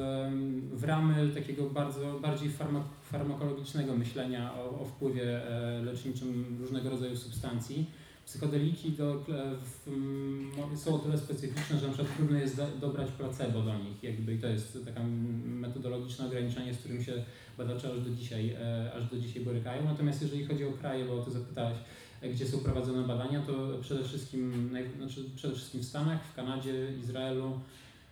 w 0.73 0.83
ramy 0.83 1.29
takiego 1.29 1.69
bardzo 1.69 2.19
bardziej 2.19 2.49
farma, 2.49 2.83
farmakologicznego 3.11 3.95
myślenia 3.95 4.53
o, 4.53 4.81
o 4.81 4.85
wpływie 4.85 5.47
e, 5.49 5.81
leczniczym 5.81 6.57
różnego 6.61 6.89
rodzaju 6.89 7.17
substancji. 7.17 7.85
Psychodeliki 8.25 8.91
do, 8.91 9.25
w, 9.61 10.79
są 10.79 10.95
o 10.95 10.99
tyle 10.99 11.17
specyficzne, 11.17 11.79
że 11.79 11.87
na 11.87 11.93
przykład 11.93 12.17
trudno 12.17 12.37
jest 12.37 12.57
do, 12.57 12.67
dobrać 12.81 13.11
placebo 13.11 13.61
do 13.61 13.77
nich. 13.77 14.03
Jakby 14.03 14.33
i 14.33 14.39
to 14.39 14.47
jest 14.47 14.85
takie 14.85 15.03
metodologiczne 15.45 16.25
ograniczenie, 16.25 16.73
z 16.73 16.77
którym 16.77 17.03
się 17.03 17.13
badacze 17.57 17.91
aż 17.93 18.01
do 18.01 18.09
dzisiaj, 18.09 18.49
e, 18.49 18.93
aż 18.93 19.09
do 19.09 19.17
dzisiaj 19.17 19.43
borykają. 19.43 19.85
Natomiast 19.85 20.21
jeżeli 20.21 20.45
chodzi 20.45 20.65
o 20.65 20.71
kraje, 20.71 21.05
bo 21.05 21.21
o 21.21 21.25
to 21.25 21.31
zapytałeś, 21.31 21.77
e, 22.21 22.29
gdzie 22.29 22.47
są 22.47 22.59
prowadzone 22.59 23.07
badania, 23.07 23.41
to 23.41 23.53
przede 23.81 24.03
wszystkim, 24.03 24.69
znaczy 24.97 25.25
przede 25.35 25.55
wszystkim 25.55 25.81
w 25.81 25.85
Stanach, 25.85 26.23
w 26.23 26.35
Kanadzie, 26.35 26.93
Izraelu, 26.99 27.59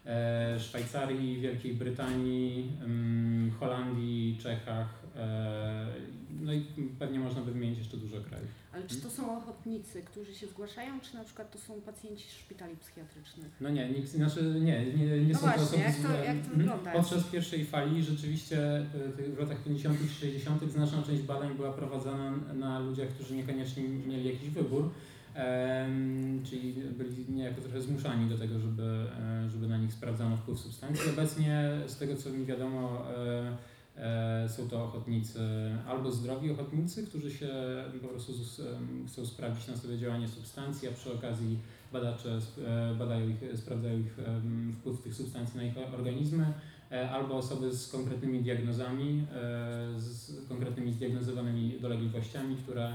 e, 0.06 0.60
Szwajcarii, 0.60 1.42
Wielkiej 1.42 1.74
Brytanii, 1.74 2.72
Holandii, 3.60 4.38
Czechach. 4.44 5.02
E, 5.16 5.88
no 6.42 6.54
i 6.54 6.66
pewnie 7.00 7.20
można 7.20 7.42
by 7.42 7.52
wymienić 7.52 7.80
jeszcze 7.80 7.98
dużo 7.98 8.22
krajów. 8.22 8.61
Ale 8.74 8.84
czy 8.88 9.02
to 9.02 9.10
są 9.10 9.38
ochotnicy, 9.38 10.02
którzy 10.02 10.36
się 10.36 10.48
zgłaszają, 10.48 11.00
czy 11.00 11.16
na 11.16 11.24
przykład 11.24 11.52
to 11.52 11.60
są 11.60 11.82
pacjenci 11.82 12.26
szpitali 12.30 12.76
psychiatrycznych? 12.78 13.52
No 13.62 13.70
nie, 13.70 13.90
nikt, 13.90 14.08
znaczy 14.10 14.44
nie, 14.62 14.86
nie, 14.86 15.06
nie 15.26 15.34
No 15.34 15.40
są 15.40 15.46
to 15.52 15.58
właśnie, 15.58 15.64
osoby 15.64 15.82
jak 15.84 15.94
z- 15.96 16.02
to- 16.04 16.12
jak 16.12 16.24
to 16.26 16.32
Mhm. 16.32 16.58
wygląda? 16.58 16.92
Podczas 16.92 17.24
pierwszej 17.24 17.66
fali 17.66 18.04
rzeczywiście 18.04 18.86
tych- 19.18 19.36
w 19.36 19.40
latach 19.40 19.64
50. 19.64 20.02
i 20.06 20.10
60. 20.10 20.72
znaczna 20.72 21.04
część 21.04 21.22
badań 21.22 21.56
była 21.56 21.72
prowadzona 21.74 22.32
na 22.54 22.80
ludziach, 22.80 23.10
którzy 23.10 23.36
niekoniecznie 23.36 23.84
mieli 23.84 24.26
jakiś 24.34 24.50
wybór, 24.50 24.90
czyli 26.44 26.74
byli 26.74 27.26
niejako 27.30 27.62
trochę 27.62 27.82
zmuszani 27.82 28.30
do 28.30 28.38
tego, 28.38 28.60
żeby, 28.60 28.84
e, 29.20 29.50
żeby 29.50 29.68
na 29.68 29.78
nich 29.78 29.94
sprawdzano 29.94 30.38
wpływ 30.38 30.60
substancji. 30.60 31.10
Obecnie 31.10 31.72
z 31.88 31.96
tego 31.98 32.16
co 32.16 32.30
mi 32.30 32.46
wiadomo 32.46 33.06
e, 33.10 33.18
e, 33.18 33.58
są 34.48 34.70
to 34.70 34.84
ochotnicy, 34.84 35.40
albo 35.88 36.12
zdrowi 36.12 36.52
ochotnicy, 36.52 37.08
którzy 37.08 37.32
się 37.32 37.50
po 38.02 38.08
prostu 38.08 38.34
chcą 39.08 39.26
sprawdzić 39.26 39.68
na 39.68 39.78
sobie 39.78 39.98
działanie 39.98 40.28
substancji, 40.28 40.88
a 40.88 40.92
przy 40.92 41.14
okazji 41.14 41.58
badacze 41.94 42.40
e, 42.68 42.96
badają 42.96 43.30
ich, 43.30 43.60
sprawdzają 43.60 44.00
ich 44.00 44.18
wpływ 44.80 45.02
tych 45.02 45.14
substancji 45.14 45.58
na 45.58 45.64
ich 45.64 45.74
organizmy, 45.94 46.54
e, 46.92 47.12
albo 47.12 47.36
osoby 47.36 47.72
z 47.72 47.92
konkretnymi 47.92 48.44
diagnozami, 48.44 49.26
e, 49.34 50.00
z 50.00 50.48
konkretnymi 50.48 50.94
zdiagnozowanymi 50.94 51.80
dolegliwościami, 51.80 52.56
które 52.56 52.94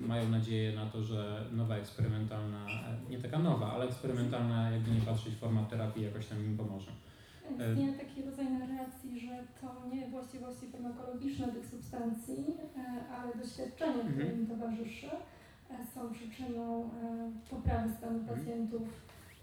mają 0.00 0.28
nadzieję 0.28 0.72
na 0.72 0.86
to, 0.86 1.02
że 1.02 1.44
nowa 1.52 1.76
eksperymentalna, 1.76 2.66
e, 2.66 3.10
nie 3.10 3.18
taka 3.18 3.38
nowa, 3.38 3.72
ale 3.72 3.84
eksperymentalna, 3.84 4.70
jakby 4.70 4.90
nie 4.90 5.00
patrzeć, 5.00 5.34
forma 5.34 5.62
terapii 5.62 6.04
jakoś 6.04 6.26
tam 6.26 6.44
im 6.44 6.56
pomoże. 6.56 6.90
Istnieje 7.50 7.92
taki 7.92 8.22
rodzaj 8.22 8.46
narracji, 8.52 9.20
że 9.20 9.44
to 9.60 9.66
nie 9.94 10.06
właściwości 10.06 10.66
farmakologiczne 10.66 11.48
tych 11.48 11.66
substancji, 11.66 12.44
e, 12.76 13.14
ale 13.16 13.34
doświadczenie, 13.42 13.98
które 14.04 14.24
Mhm. 14.24 14.40
im 14.40 14.46
towarzyszy, 14.46 15.06
e, 15.70 15.86
są 15.94 16.10
przyczyną 16.12 16.82
e, 16.84 16.88
poprawy 17.50 17.88
stanu 17.98 18.18
Mhm. 18.18 18.38
pacjentów. 18.38 18.82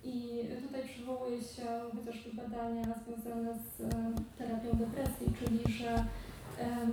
I 0.03 0.43
tutaj 0.67 0.83
przywołuje 0.83 1.41
się 1.41 1.65
chociażby 1.95 2.33
badania 2.41 2.83
związane 2.83 3.53
z 3.59 3.81
e, 3.81 3.89
terapią 4.37 4.69
depresji, 4.77 5.27
czyli 5.39 5.73
że 5.77 5.91
e, 6.59 6.87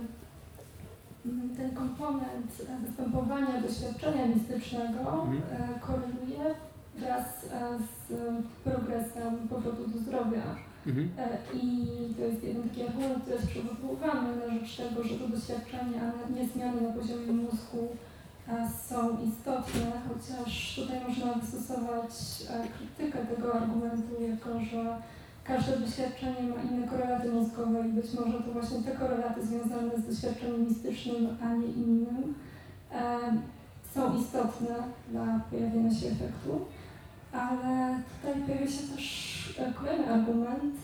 ten 1.57 1.71
komponent 1.75 2.51
e, 2.69 2.85
występowania 2.87 3.61
doświadczenia 3.61 4.25
mistycznego 4.27 4.99
Mhm. 5.23 5.41
e, 5.51 5.79
koreluje 5.79 6.55
wraz 6.95 7.45
e, 7.53 7.77
z 7.79 8.13
progresem 8.63 9.47
powrotu 9.49 9.87
do 9.87 9.97
zdrowia. 9.99 10.43
E, 11.17 11.37
I 11.53 11.87
to 12.17 12.21
jest 12.21 12.43
jeden 12.43 12.69
taki 12.69 12.83
argument, 12.83 13.21
który 13.21 13.35
jest 13.35 13.47
przygotowywany 13.47 14.29
na 14.35 14.53
rzecz 14.53 14.75
tego, 14.77 15.03
że 15.03 15.15
to 15.15 15.27
doświadczenia, 15.27 16.01
a 16.27 16.39
nie 16.39 16.47
zmiany 16.47 16.81
na 16.81 16.93
poziomie 16.93 17.31
mózgu 17.31 17.87
są 18.87 19.17
istotne, 19.27 19.91
chociaż 20.07 20.75
tutaj 20.75 20.99
można 21.07 21.33
wystosować 21.33 22.11
e, 22.49 22.67
krytykę 22.77 23.25
tego 23.25 23.53
argumentu, 23.53 24.21
jako 24.21 24.59
że 24.59 24.97
każde 25.43 25.77
doświadczenie 25.77 26.43
ma 26.43 26.61
inne 26.61 26.87
korelaty 26.87 27.31
mózgowe 27.31 27.87
i 27.87 27.91
być 27.91 28.13
może 28.13 28.43
to 28.43 28.51
właśnie 28.51 28.83
te 28.83 28.91
korelaty 28.91 29.45
związane 29.45 29.91
z 29.97 30.07
doświadczeniem 30.07 30.67
mistycznym, 30.67 31.37
a 31.41 31.53
nie 31.53 31.67
innym, 31.67 32.33
e, 32.91 33.19
są 33.95 34.17
istotne 34.21 34.75
dla 35.11 35.39
pojawienia 35.51 35.93
się 35.93 36.07
efektu. 36.07 36.65
Ale 37.33 37.99
tutaj 38.21 38.41
pojawia 38.41 38.67
się 38.67 38.87
też 38.95 39.33
kolejny 39.75 40.13
argument 40.13 40.75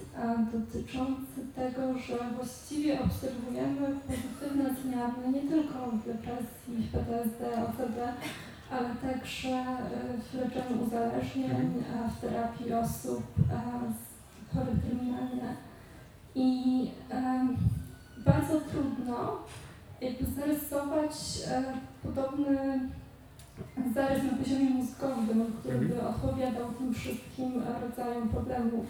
dotyczący 0.53 1.47
tego, 1.55 1.99
że 1.99 2.17
właściwie 2.35 2.99
obserwujemy 3.01 3.87
pozytywne 4.07 4.75
zmiany 4.83 5.31
nie 5.33 5.49
tylko 5.49 5.91
w 5.91 6.05
depresji, 6.05 6.87
w 6.87 6.91
PTSD, 6.91 7.63
OCD, 7.63 8.13
ale 8.71 8.89
także 8.89 9.49
e, 9.49 9.87
w 10.31 10.33
leczeniu 10.33 10.83
uzależnień, 10.87 11.83
a 11.95 12.09
w 12.09 12.21
terapii 12.21 12.73
osób 12.73 13.23
z 13.99 14.53
chorych 14.55 14.81
kryminalnie. 14.87 15.55
I 16.35 16.91
bardzo 18.25 18.61
trudno 18.61 19.37
jakby 20.01 20.25
zarysować 20.25 21.11
e, 21.47 21.63
podobny 22.03 22.79
zarys 23.95 24.23
na 24.23 24.37
poziomie 24.37 24.69
mózgowym, 24.69 25.45
który 25.59 25.77
by 25.79 26.01
odpowiadał 26.01 26.73
tym 26.73 26.93
wszystkim 26.93 27.51
e, 27.63 27.81
rodzajom 27.87 28.29
problemów. 28.29 28.85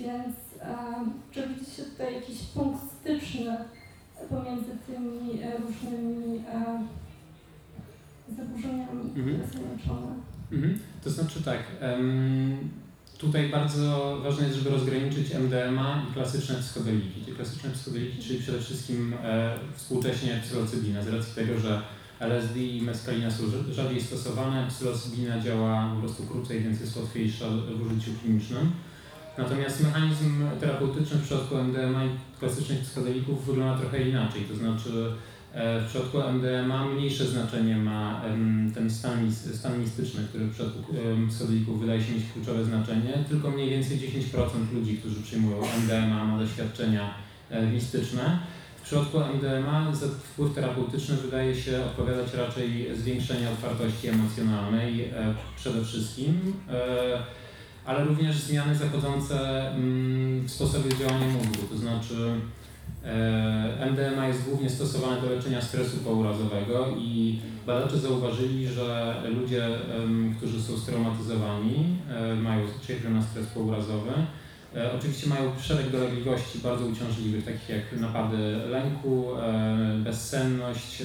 Więc 0.00 0.36
e, 0.60 0.76
czy 1.32 1.48
widzi 1.48 1.70
się 1.70 1.82
tutaj 1.82 2.14
jakiś 2.14 2.42
punkt 2.42 2.80
styczny 3.00 3.56
pomiędzy 4.30 4.70
tymi 4.86 5.42
e, 5.42 5.56
różnymi 5.58 6.42
zaburzeniami, 8.36 9.10
które 9.10 9.24
Mhm. 9.32 9.50
są 9.52 9.58
leczone? 9.76 10.12
Mhm. 10.52 10.78
To 11.04 11.10
znaczy 11.10 11.42
tak, 11.42 11.58
em, 11.80 12.56
tutaj 13.18 13.48
bardzo 13.48 14.18
ważne 14.24 14.44
jest, 14.46 14.58
żeby 14.58 14.70
rozgraniczyć 14.70 15.34
MDMA 15.34 16.06
i 16.10 16.12
klasyczne 16.14 16.54
psychodeliki. 16.54 17.20
Te 17.20 17.32
klasyczne 17.32 17.70
psychodeliki, 17.70 18.22
czyli 18.22 18.38
przede 18.38 18.58
wszystkim 18.60 19.14
e, 19.24 19.54
współcześnie 19.74 20.40
psylocybina, 20.42 21.02
z 21.02 21.08
racji 21.08 21.34
tego, 21.34 21.58
że 21.58 21.82
LSD 22.20 22.60
i 22.60 22.82
meskalina 22.82 23.30
są 23.30 23.42
rzadziej 23.70 24.02
stosowane, 24.02 24.66
psylocybina 24.68 25.40
działa 25.40 25.92
po 25.94 26.00
prostu 26.00 26.22
krócej, 26.22 26.60
więc 26.60 26.80
jest 26.80 26.96
łatwiejsza 26.96 27.44
w 27.48 27.86
użyciu 27.86 28.10
klinicznym. 28.22 28.72
Natomiast 29.38 29.82
mechanizm 29.82 30.44
terapeutyczny 30.60 31.18
w 31.18 31.22
przypadku 31.22 31.56
MDMA 31.58 32.04
i 32.04 32.08
klasycznych 32.38 32.80
psychodelików 32.80 33.46
wygląda 33.46 33.80
trochę 33.80 34.08
inaczej, 34.08 34.42
to 34.42 34.56
znaczy 34.56 35.12
e, 35.52 35.80
w 35.80 35.88
przypadku 35.88 36.20
MDMA 36.20 36.88
mniejsze 36.88 37.26
znaczenie 37.26 37.76
ma 37.76 38.22
ten 38.74 38.90
stan, 38.90 39.32
stan 39.32 39.80
mistyczny, 39.80 40.24
który 40.28 40.44
w 40.44 40.54
przypadku 40.54 40.94
psychodelików 41.28 41.80
wydaje 41.80 42.02
się 42.02 42.12
mieć 42.12 42.24
kluczowe 42.32 42.64
znaczenie. 42.64 43.24
Tylko 43.28 43.50
mniej 43.50 43.70
więcej 43.70 43.98
10% 43.98 44.72
ludzi, 44.74 44.96
którzy 44.96 45.22
przyjmują 45.22 45.56
MDMA 45.82 46.24
ma 46.24 46.38
doświadczenia 46.38 47.14
e, 47.50 47.66
mistyczne. 47.66 48.38
W 48.84 48.86
przypadku 48.86 49.20
MDMA 49.20 49.94
za 49.94 50.06
wpływ 50.06 50.54
terapeutyczny 50.54 51.16
wydaje 51.16 51.54
się 51.54 51.84
odpowiadać 51.84 52.34
raczej 52.34 52.96
zwiększenie 52.96 53.50
otwartości 53.50 54.08
emocjonalnej 54.08 55.04
e, 55.04 55.34
przede 55.56 55.84
wszystkim 55.84 56.54
ale 57.84 58.04
również 58.04 58.36
zmiany 58.36 58.74
zachodzące 58.74 59.68
mm, 59.70 60.46
w 60.46 60.50
sposobie 60.50 60.90
działania 60.96 61.26
mózgu, 61.26 61.66
to 61.70 61.76
znaczy 61.76 62.34
e, 63.04 63.86
MDMA 63.90 64.28
jest 64.28 64.44
głównie 64.44 64.70
stosowane 64.70 65.20
do 65.20 65.30
leczenia 65.30 65.60
stresu 65.60 65.96
pourazowego 65.96 66.86
i 66.98 67.38
badacze 67.66 67.98
zauważyli, 67.98 68.68
że 68.68 69.14
ludzie, 69.40 69.68
którzy 70.36 70.62
są 70.62 70.78
straumatyzowani, 70.78 71.96
e, 72.10 72.34
mają 72.34 72.66
cierpią 72.86 73.10
na 73.10 73.22
stres 73.22 73.46
pourazowy, 73.46 74.10
e, 74.10 74.43
Oczywiście 74.98 75.26
mają 75.26 75.52
szereg 75.60 75.90
dolegliwości 75.90 76.58
bardzo 76.58 76.86
uciążliwych, 76.86 77.44
takich 77.44 77.68
jak 77.68 78.00
napady 78.00 78.36
lęku, 78.70 79.26
bezsenność, 79.98 81.02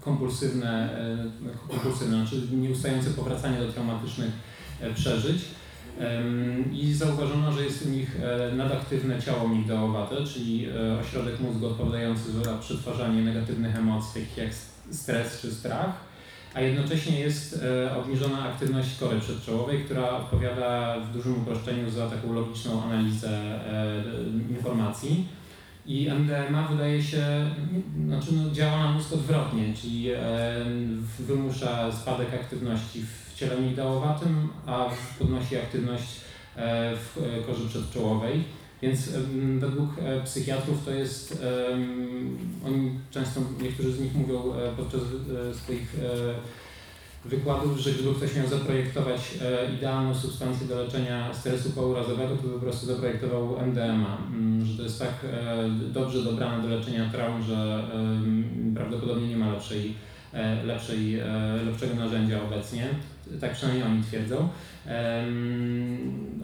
kompulsywne, 0.00 0.88
kompulsywne 1.68 2.16
znaczy 2.16 2.42
nieustające 2.52 3.10
powracanie 3.10 3.58
do 3.58 3.72
traumatycznych 3.72 4.30
E, 4.80 4.94
przeżyć. 4.94 5.42
I 6.72 6.94
zauważono, 6.94 7.52
że 7.52 7.64
jest 7.64 7.86
u 7.86 7.88
nich 7.88 8.16
e, 8.22 8.54
nadaktywne 8.54 9.22
ciało 9.22 9.48
migdałowate, 9.48 10.24
czyli 10.24 10.66
e, 10.68 11.00
ośrodek 11.00 11.40
mózgu 11.40 11.66
odpowiadający 11.66 12.32
za 12.32 12.58
przetwarzanie 12.58 13.22
negatywnych 13.22 13.76
emocji, 13.76 14.20
takich 14.20 14.36
jak 14.36 14.48
stres 14.90 15.40
czy 15.40 15.54
strach, 15.54 16.09
a 16.54 16.60
jednocześnie 16.60 17.20
jest 17.20 17.64
obniżona 17.98 18.42
aktywność 18.42 18.98
kory 18.98 19.20
przedczołowej, 19.20 19.84
która 19.84 20.10
odpowiada 20.10 21.00
w 21.00 21.12
dużym 21.12 21.42
uproszczeniu 21.42 21.90
za 21.90 22.10
taką 22.10 22.32
logiczną 22.32 22.82
analizę 22.82 23.60
informacji. 24.50 25.28
I 25.86 26.08
MDMA 26.10 26.68
wydaje 26.68 27.02
się, 27.02 27.50
znaczy 28.06 28.32
no, 28.32 28.50
działa 28.50 28.78
na 28.78 28.92
mózg 28.92 29.12
odwrotnie, 29.12 29.74
czyli 29.74 30.10
wymusza 31.18 31.92
spadek 31.92 32.34
aktywności 32.34 33.02
w 33.02 33.30
ciele 33.40 33.60
migdałowatym, 33.60 34.48
a 34.66 34.90
podnosi 35.18 35.56
aktywność 35.56 36.20
e, 36.56 36.96
w 36.96 37.18
e, 37.18 37.42
korze 37.42 37.68
przedczołowej. 37.68 38.44
Więc 38.82 39.08
według 39.58 39.90
e, 39.98 40.20
psychiatrów 40.20 40.84
to 40.84 40.90
jest, 40.90 41.44
oni 42.66 42.90
często, 43.10 43.40
niektórzy 43.62 43.92
z 43.92 44.00
nich 44.00 44.14
mówią 44.14 44.42
podczas 44.76 45.00
swoich 45.52 45.96
wykładów, 47.24 47.78
że 47.78 47.90
gdyby 47.90 48.14
ktoś 48.14 48.36
miał 48.36 48.46
zaprojektować 48.46 49.20
idealną 49.74 50.14
substancję 50.14 50.66
do 50.66 50.82
leczenia 50.82 51.34
stresu 51.34 51.70
pourazowego, 51.70 52.36
to 52.36 52.42
by 52.42 52.48
po 52.48 52.58
prostu 52.58 52.86
zaprojektował 52.86 53.58
MDMA, 53.58 54.18
mm, 54.32 54.66
że 54.66 54.76
to 54.76 54.82
jest 54.82 54.98
tak 54.98 55.14
dobrze 55.92 56.22
dobrane 56.22 56.62
do 56.62 56.76
leczenia 56.76 57.10
traum, 57.12 57.42
że 57.42 57.84
prawdopodobnie 58.74 59.28
nie 59.28 59.36
ma 59.36 59.52
lepszej, 59.52 59.94
lepszej, 60.64 61.20
lepszego 61.66 61.94
narzędzia 61.94 62.42
obecnie 62.42 62.88
tak 63.40 63.52
przynajmniej 63.52 63.86
oni 63.86 64.02
twierdzą. 64.02 64.48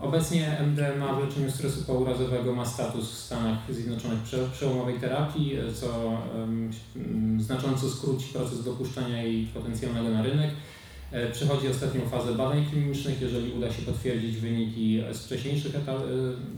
Obecnie 0.00 0.58
MDMA 0.60 1.14
w 1.14 1.24
leczeniu 1.24 1.50
stresu 1.50 1.84
pourazowego 1.84 2.54
ma 2.54 2.64
status 2.64 3.12
w 3.12 3.18
Stanach 3.18 3.58
Zjednoczonych 3.70 4.18
przełomowej 4.52 5.00
terapii, 5.00 5.58
co 5.74 6.18
znacząco 7.38 7.90
skróci 7.90 8.32
proces 8.32 8.64
dopuszczania 8.64 9.22
jej 9.22 9.46
potencjalnego 9.46 10.08
na 10.08 10.22
rynek. 10.22 10.50
E, 11.12 11.30
przechodzi 11.30 11.68
ostatnią 11.68 12.00
fazę 12.00 12.34
badań 12.34 12.66
klinicznych, 12.70 13.20
jeżeli 13.20 13.52
uda 13.52 13.72
się 13.72 13.82
potwierdzić 13.82 14.36
wyniki 14.36 15.02
z 15.12 15.18
wcześniejszych, 15.18 15.76
e, 15.76 15.80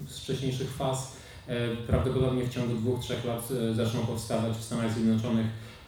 z 0.06 0.18
wcześniejszych 0.18 0.70
faz. 0.70 1.16
E, 1.46 1.76
prawdopodobnie 1.76 2.44
w 2.44 2.54
ciągu 2.54 2.74
dwóch, 2.74 3.00
trzech 3.00 3.24
lat 3.24 3.48
zaczną 3.72 4.00
powstawać 4.00 4.56
w 4.56 4.64
Stanach 4.64 4.92
Zjednoczonych 4.92 5.46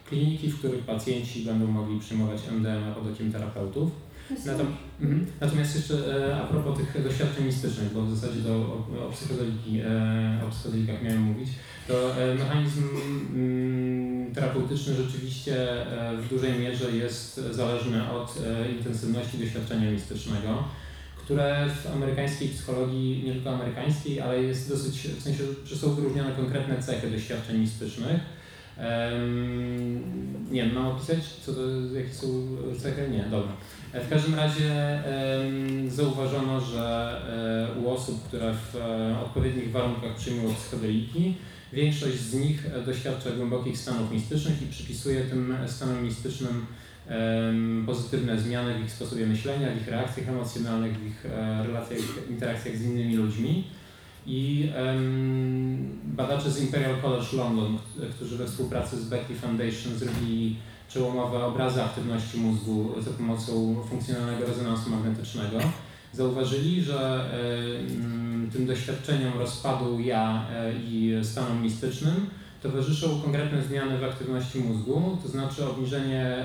kliniki, 0.08 0.50
w 0.50 0.58
których 0.58 0.84
pacjenci 0.84 1.44
będą 1.44 1.66
mogli 1.66 2.00
przyjmować 2.00 2.40
MDMA 2.50 2.94
pod 2.94 3.12
okiem 3.12 3.32
terapeutów. 3.32 3.90
Mhm. 5.00 5.26
Natomiast 5.40 5.76
jeszcze 5.76 5.94
e, 6.28 6.36
a 6.36 6.46
propos 6.46 6.78
tych 6.78 7.04
doświadczeń 7.04 7.44
mistycznych, 7.44 7.92
bo 7.92 8.02
w 8.02 8.16
zasadzie 8.16 8.42
to 8.42 8.50
o, 8.50 9.06
o, 9.06 9.10
psychodeliki, 9.12 9.80
e, 9.80 10.40
o 10.48 10.50
psychodelikach 10.50 11.02
miałem 11.02 11.22
mówić, 11.22 11.48
to 11.88 12.22
e, 12.22 12.34
mechanizm 12.34 12.88
mm, 13.34 14.34
terapeutyczny 14.34 14.94
rzeczywiście 14.94 15.56
w 16.18 16.28
dużej 16.30 16.58
mierze 16.58 16.90
jest 16.90 17.40
zależny 17.50 18.10
od 18.10 18.34
intensywności 18.78 19.38
doświadczenia 19.38 19.90
mistycznego, 19.90 20.64
które 21.16 21.66
w 21.82 21.92
amerykańskiej 21.94 22.48
psychologii, 22.48 23.22
nie 23.26 23.32
tylko 23.32 23.50
amerykańskiej, 23.50 24.20
ale 24.20 24.42
jest 24.42 24.68
dosyć, 24.68 24.98
w 24.98 25.22
sensie, 25.22 25.44
że 25.64 25.76
są 25.76 25.94
wyróżnione 25.94 26.32
konkretne 26.32 26.82
cechy 26.82 27.10
doświadczeń 27.10 27.58
mistycznych. 27.58 28.20
Nie 30.50 30.62
wiem, 30.62 30.74
mam 30.74 30.86
opisać, 30.86 31.18
co 31.24 31.52
to, 31.52 31.60
jakie 31.94 32.14
są 32.14 32.26
cechy? 32.82 33.08
Nie, 33.10 33.24
dobra. 33.30 33.52
W 33.94 34.08
każdym 34.08 34.34
razie 34.34 35.02
zauważono, 35.88 36.60
że 36.60 37.16
e, 37.76 37.80
u 37.80 37.90
osób, 37.90 38.24
które 38.28 38.54
w 38.54 38.76
e, 38.76 39.20
odpowiednich 39.20 39.70
warunkach 39.70 40.14
przyjmują 40.14 40.54
psychodeliki, 40.54 41.34
większość 41.72 42.16
z 42.16 42.34
nich 42.34 42.66
e, 42.66 42.82
doświadcza 42.82 43.30
głębokich 43.30 43.78
stanów 43.78 44.12
mistycznych 44.12 44.62
i 44.62 44.66
przypisuje 44.66 45.20
tym 45.20 45.56
stanom 45.66 46.04
mistycznym 46.04 46.66
pozytywne 47.86 48.40
zmiany 48.40 48.74
w 48.74 48.84
ich 48.84 48.90
sposobie 48.90 49.26
myślenia, 49.26 49.68
w 49.70 49.82
ich 49.82 49.88
reakcjach 49.88 50.28
emocjonalnych, 50.28 50.98
w 50.98 51.06
ich 51.06 51.24
relacjach, 51.66 51.98
interakcjach 52.30 52.76
z 52.76 52.82
innymi 52.82 53.16
ludźmi. 53.16 53.64
I 54.32 54.72
badacze 56.04 56.50
z 56.50 56.62
Imperial 56.62 57.00
College 57.02 57.36
London, 57.36 57.78
którzy 58.10 58.36
we 58.36 58.46
współpracy 58.46 59.00
z 59.00 59.08
Beckley 59.08 59.38
Foundation 59.38 59.94
zrobili 59.94 60.56
przełomowe 60.88 61.44
obrazy 61.44 61.82
aktywności 61.82 62.38
mózgu 62.38 62.94
za 62.98 63.10
pomocą 63.10 63.76
funkcjonalnego 63.88 64.46
rezonansu 64.46 64.90
magnetycznego, 64.90 65.58
zauważyli, 66.12 66.82
że 66.82 67.30
e, 68.48 68.50
tym 68.52 68.66
doświadczeniom 68.66 69.38
rozpadu 69.38 70.00
ja 70.00 70.46
e, 70.52 70.72
i 70.74 71.12
stanom 71.22 71.62
mistycznym 71.62 72.26
towarzyszą 72.62 73.20
konkretne 73.20 73.62
zmiany 73.62 73.98
w 73.98 74.04
aktywności 74.04 74.58
mózgu, 74.58 75.18
to 75.22 75.28
znaczy 75.28 75.66
obniżenie 75.68 76.44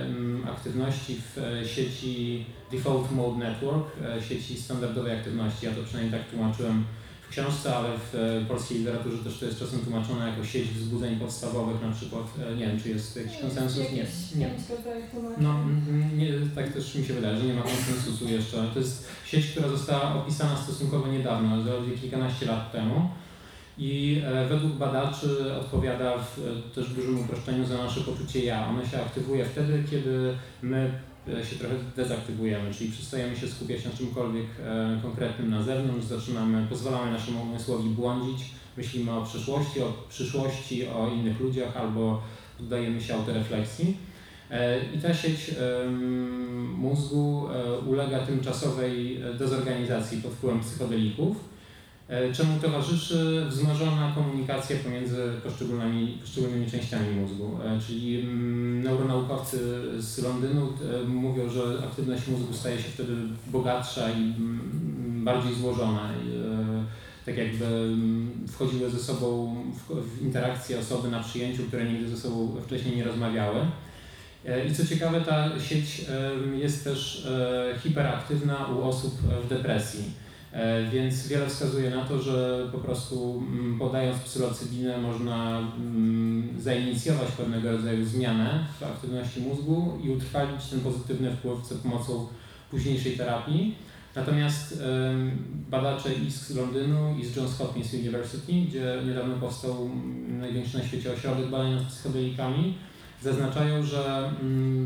aktywności 0.50 1.16
w 1.16 1.38
e, 1.38 1.68
sieci 1.68 2.46
Default 2.72 3.12
Mode 3.12 3.38
Network, 3.38 3.88
sieci 4.30 4.58
standardowej 4.58 5.18
aktywności. 5.18 5.66
Ja 5.66 5.72
to 5.72 5.84
przynajmniej 5.84 6.20
tak 6.20 6.30
tłumaczyłem 6.30 6.84
książce, 7.36 7.76
ale 7.76 7.90
w 7.98 8.16
e, 8.16 8.46
polskiej 8.46 8.78
literaturze 8.78 9.18
też 9.18 9.40
to 9.40 9.46
jest 9.46 9.60
czasem 9.60 9.80
tłumaczone 9.80 10.30
jako 10.30 10.46
sieć 10.46 10.68
wzbudzeń 10.68 11.16
podstawowych, 11.16 11.82
na 11.82 11.92
przykład, 11.92 12.24
e, 12.52 12.56
nie 12.56 12.68
wiem, 12.68 12.80
czy 12.80 12.90
jest 12.90 13.16
jakiś 13.16 13.38
konsensus? 13.38 13.92
Nie. 13.92 14.06
nie. 14.36 14.50
No, 15.38 15.60
nie, 16.18 16.34
tak 16.56 16.74
też 16.74 16.96
mi 16.96 17.06
się 17.06 17.14
wydaje, 17.14 17.38
że 17.38 17.46
nie 17.46 17.54
ma 17.54 17.62
konsensusu 17.62 18.30
jeszcze. 18.30 18.68
To 18.74 18.80
jest 18.80 19.08
sieć, 19.26 19.48
która 19.48 19.68
została 19.68 20.16
opisana 20.16 20.58
stosunkowo 20.58 21.08
niedawno, 21.08 21.64
zaledwie 21.64 21.98
kilkanaście 21.98 22.46
lat 22.46 22.72
temu. 22.72 23.10
I 23.78 24.22
e, 24.26 24.46
według 24.46 24.74
badaczy 24.74 25.56
odpowiada 25.56 26.18
w 26.18 26.40
też 26.76 26.90
dużym 26.90 27.20
uproszczeniu 27.20 27.66
za 27.66 27.78
nasze 27.78 28.02
poczucie 28.02 28.46
ja. 28.46 28.68
Ono 28.68 28.86
się 28.86 29.02
aktywuje 29.02 29.46
wtedy, 29.46 29.84
kiedy 29.90 30.38
my 30.62 30.92
E, 30.92 31.15
się 31.28 31.56
trochę 31.56 31.76
dezaktywujemy, 31.96 32.74
czyli 32.74 32.92
przestajemy 32.92 33.38
się 33.38 33.48
skupiać 33.48 33.86
na 33.86 33.92
czymkolwiek 33.92 34.46
e, 34.66 35.00
konkretnym 35.02 35.50
na 35.50 35.64
zewnątrz, 35.64 36.08
zaczynamy, 36.08 36.68
pozwalamy 36.70 37.12
naszemu 37.12 37.42
umysłowi 37.42 37.90
błądzić, 37.90 38.50
myślimy 38.78 39.12
o 39.12 39.26
przyszłości, 39.26 39.82
o 39.82 39.94
przyszłości, 40.10 40.88
o 40.88 41.10
innych 41.10 41.40
ludziach 41.40 41.78
albo 41.78 42.22
poddajemy 42.58 43.02
się 43.02 43.16
autorefleksji. 43.16 43.98
E, 44.52 44.80
I 44.96 45.00
ta 45.00 45.14
sieć 45.14 45.56
mózgu 46.78 47.48
ulega 47.88 48.20
tymczasowej 48.20 49.20
dezorganizacji 49.40 50.22
pod 50.22 50.32
wpływem 50.32 50.60
psychodelików 50.60 51.38
E, 51.38 51.55
czemu 52.34 52.60
towarzyszy 52.60 53.46
wzmożona 53.50 54.12
komunikacja 54.16 54.78
pomiędzy 54.84 55.32
poszczególnymi, 55.44 56.18
poszczególnymi 56.22 56.72
częściami 56.72 57.16
mózgu. 57.16 57.60
E, 57.64 57.80
czyli 57.88 58.20
mm, 58.20 58.84
neuronaukowcy 58.84 59.60
z 60.02 60.24
Londynu 60.24 60.62
e, 61.04 61.08
mówią, 61.08 61.50
że 61.50 61.62
aktywność 61.84 62.28
mózgu 62.28 62.54
staje 62.54 62.78
się 62.78 62.90
wtedy 62.90 63.14
bogatsza 63.48 64.10
i 64.10 64.22
mm, 64.22 65.26
bardziej 65.26 65.56
złożona. 65.56 66.10
Tak 67.26 67.38
jakby 67.38 67.66
mm, 67.66 68.48
wchodziły 68.48 68.90
ze 68.90 69.00
sobą 69.00 69.56
w 69.90 70.22
interakcję 70.22 70.80
osoby 70.80 71.10
na 71.10 71.24
przyjęciu, 71.24 71.64
które 71.64 71.86
nigdy 71.86 72.10
ze 72.10 72.18
sobą 72.18 72.56
wcześniej 72.66 72.98
nie 72.98 73.04
rozmawiały. 73.04 73.60
E, 74.46 74.66
I 74.66 74.76
co 74.76 74.86
ciekawe, 74.86 75.22
ta 75.22 75.60
sieć 75.60 76.06
jest 76.56 76.84
też 76.84 77.26
e, 77.26 77.80
hiperaktywna 77.80 78.68
u 78.68 78.84
osób 78.84 79.14
w 79.46 79.50
depresji. 79.50 80.25
E, 80.56 80.90
Więc 80.90 81.28
wiele 81.28 81.48
wskazuje 81.48 81.90
na 81.90 82.06
to, 82.06 82.22
że 82.22 82.68
po 82.72 82.78
prostu 82.78 83.44
mm, 83.52 83.80
podając 83.80 84.20
psylocybinę 84.22 84.98
można 84.98 85.60
mm, 85.60 86.50
zainicjować 86.60 87.32
pewnego 87.32 87.72
rodzaju 87.72 88.06
zmianę 88.06 88.66
w 88.80 88.84
aktywności 88.84 89.42
mózgu 89.42 89.98
i 90.04 90.10
utrwalić 90.10 90.66
ten 90.70 90.80
pozytywny 90.80 91.32
wpływ 91.32 91.68
za 91.68 91.76
pomocą 91.76 92.28
późniejszej 92.72 93.18
terapii. 93.18 93.76
Natomiast 94.16 94.84
badacze 95.70 96.14
i 96.14 96.32
z 96.32 96.56
Londynu 96.56 97.18
i 97.20 97.26
z 97.26 97.36
Johns 97.36 97.58
Hopkins 97.58 97.94
University, 97.94 98.54
gdzie 98.68 98.98
niedawno 99.08 99.36
powstał 99.36 99.72
mm, 99.86 100.40
największy 100.40 100.78
na 100.78 100.84
świecie 100.84 101.14
ośrodek 101.14 101.50
badań 101.50 101.74
nad 101.74 101.84
psychodelikami, 101.84 102.74
zaznaczają, 103.22 103.84
że 103.84 104.32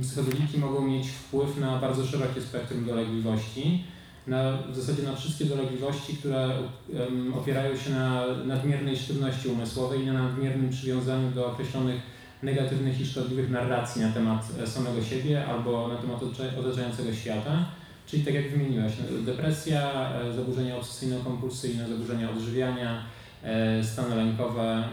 psychodeliki 0.02 0.58
mogą 0.58 0.88
mieć 0.88 1.08
wpływ 1.08 1.58
na 1.58 1.80
bardzo 1.80 2.06
szerokie 2.06 2.42
spektrum 2.42 2.86
dolegliwości, 2.86 3.84
na, 4.28 4.58
w 4.72 4.76
zasadzie 4.76 5.04
na 5.04 5.16
wszystkie 5.16 5.46
dolegliwości, 5.46 6.18
które 6.18 6.46
em, 6.46 7.34
opierają 7.34 7.78
się 7.78 7.90
na 7.90 8.24
nadmiernej 8.46 8.98
sztywności 8.98 9.48
umysłowej 9.48 10.02
i 10.02 10.06
na 10.06 10.14
nadmiernym 10.14 10.70
przywiązaniu 10.70 11.32
do 11.32 11.48
określonych 11.48 12.02
negatywnych 12.44 13.02
i 13.02 13.06
szkodliwych 13.06 13.52
narracji 13.52 14.02
na 14.02 14.12
temat 14.12 14.48
e, 14.64 14.68
samego 14.68 15.04
siebie 15.04 15.46
albo 15.46 15.88
na 15.88 15.96
temat 15.96 16.20
otaczającego 16.60 17.14
świata. 17.14 17.66
Czyli 18.06 18.24
tak 18.24 18.34
jak 18.34 18.52
wymieniłaś, 18.52 18.92
no, 19.12 19.22
depresja, 19.22 20.12
e, 20.12 20.34
zaburzenia 20.34 20.76
obsesyjno-kompulsyjne, 20.76 21.90
zaburzenia 21.90 22.30
odżywiania, 22.30 23.04
e, 23.44 23.84
stany 23.84 24.16
lękowe 24.16 24.84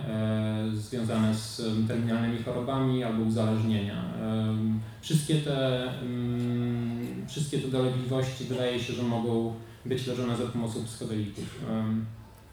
związane 0.75 1.35
z 1.35 1.63
terminalnymi 1.89 2.43
chorobami 2.43 3.05
albo 3.05 3.23
uzależnienia. 3.23 4.05
Wszystkie 5.01 5.35
te, 5.35 5.89
wszystkie 7.37 7.59
te 7.59 7.69
dolegliwości 7.69 8.45
wydaje 8.45 8.81
się, 8.81 8.93
że 8.93 9.03
mogą 9.03 9.55
być 9.87 10.07
leczone 10.07 10.37
za 10.37 10.47
pomocą 10.47 10.85
psychodelików. 10.85 11.49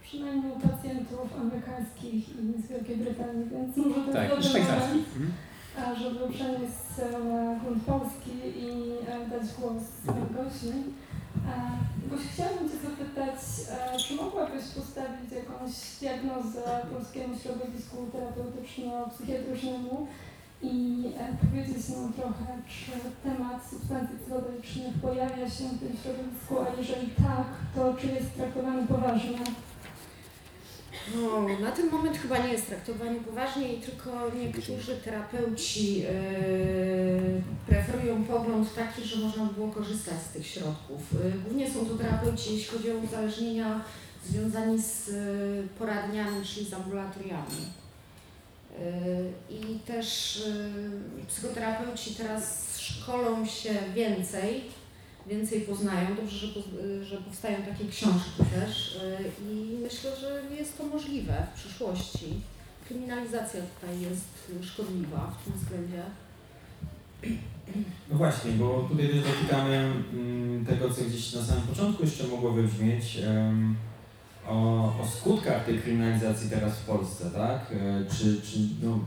Przynajmniej 0.03 0.51
u 0.51 0.59
pacjentów 0.67 1.27
amerykańskich 1.41 2.29
i 2.29 2.61
z 2.63 2.67
Wielkiej 2.67 2.97
Brytanii, 2.97 3.45
więc 3.51 3.77
może 3.77 4.01
to 4.05 4.13
Tak, 4.13 4.29
jest 4.29 4.47
dobry 4.53 4.61
moment, 4.63 5.05
a 5.81 5.95
żeby 5.95 6.19
przenieść 6.33 6.79
się 6.95 7.07
na 7.29 7.59
grunt 7.59 7.83
polski 7.83 8.31
i 8.65 8.69
e, 9.07 9.29
dać 9.31 9.45
głos 9.59 9.83
swojej 10.03 10.29
gości. 10.37 10.73
E, 11.49 11.53
Goś, 12.09 12.21
chciałabym 12.33 12.69
Cię 12.69 12.77
zapytać, 12.89 13.39
e, 13.71 13.99
czy 13.99 14.11
mogłabyś 14.15 14.63
postawić 14.77 15.27
jakąś 15.41 15.71
diagnozę 16.01 16.63
polskiemu 16.93 17.33
środowisku 17.43 17.97
terapeutyczno-psychiatrycznemu 18.13 19.95
i 20.63 21.05
e, 21.19 21.47
powiedzieć 21.47 21.89
nam 21.89 22.13
trochę, 22.13 22.45
czy 22.67 22.91
temat 23.29 23.69
substancji 23.69 24.17
psychodelicznych 24.17 24.93
pojawia 25.01 25.49
się 25.49 25.63
w 25.63 25.79
tym 25.79 25.97
środowisku, 26.03 26.59
a 26.59 26.81
jeżeli 26.81 27.07
tak, 27.07 27.47
to 27.75 27.93
czy 28.01 28.07
jest 28.07 28.35
traktowany 28.35 28.87
poważnie? 28.87 29.39
No, 31.15 31.59
na 31.59 31.71
ten 31.71 31.89
moment 31.89 32.17
chyba 32.17 32.37
nie 32.37 32.51
jest 32.53 32.67
traktowany 32.67 33.19
poważnie 33.19 33.73
i 33.73 33.81
tylko 33.81 34.09
niektórzy 34.39 34.97
terapeuci 35.03 35.99
yy, 35.99 36.07
preferują 37.67 38.23
pogląd 38.23 38.75
taki, 38.75 39.03
że 39.03 39.19
można 39.19 39.45
by 39.45 39.53
było 39.53 39.67
korzystać 39.67 40.21
z 40.21 40.33
tych 40.33 40.47
środków. 40.47 41.13
Yy, 41.13 41.31
głównie 41.45 41.71
są 41.71 41.85
to 41.85 41.95
terapeuci, 41.95 42.53
jeśli 42.53 42.77
chodzi 42.77 42.91
o 42.91 42.97
uzależnienia 42.97 43.81
związani 44.25 44.81
z 44.81 45.07
yy, 45.07 45.67
poradniami, 45.79 46.45
czyli 46.45 46.65
z 46.65 46.73
ambulatoriami. 46.73 47.82
Yy, 48.79 49.57
I 49.57 49.79
też 49.79 50.37
yy, 51.17 51.25
psychoterapeuci 51.25 52.15
teraz 52.15 52.77
szkolą 52.79 53.45
się 53.45 53.73
więcej, 53.95 54.61
więcej 55.27 55.61
poznają. 55.61 56.15
Dobrze, 56.15 56.47
że, 56.47 56.53
że 57.05 57.17
powstają 57.17 57.57
takie 57.57 57.87
książki 57.87 58.43
też 58.55 58.99
yy, 59.45 59.51
i 59.53 59.77
myślę, 59.83 60.11
że 60.21 60.55
jest 60.55 60.77
to 60.77 60.83
możliwe 60.83 61.47
w 61.51 61.59
przyszłości. 61.59 62.41
Kryminalizacja 62.87 63.61
tutaj 63.61 64.01
jest 64.01 64.51
szkodliwa 64.61 65.35
w 65.39 65.43
tym 65.43 65.53
względzie. 65.53 66.03
No 68.11 68.17
właśnie, 68.17 68.51
bo 68.51 68.87
tutaj 68.89 69.07
też 69.07 69.23
dotykamy 69.23 69.93
mm, 70.13 70.65
tego, 70.65 70.89
co 70.89 71.01
gdzieś 71.01 71.33
na 71.33 71.43
samym 71.43 71.63
początku 71.63 72.03
jeszcze 72.03 72.27
mogło 72.27 72.51
wybrzmieć, 72.51 73.17
em, 73.17 73.75
o, 74.47 74.53
o 75.01 75.07
skutkach 75.17 75.65
tej 75.65 75.79
kryminalizacji 75.79 76.49
teraz 76.49 76.73
w 76.73 76.85
Polsce, 76.85 77.31
tak? 77.31 77.71
E, 77.71 78.05
Czy, 78.15 78.41
czy 78.41 78.59
no, 78.83 78.99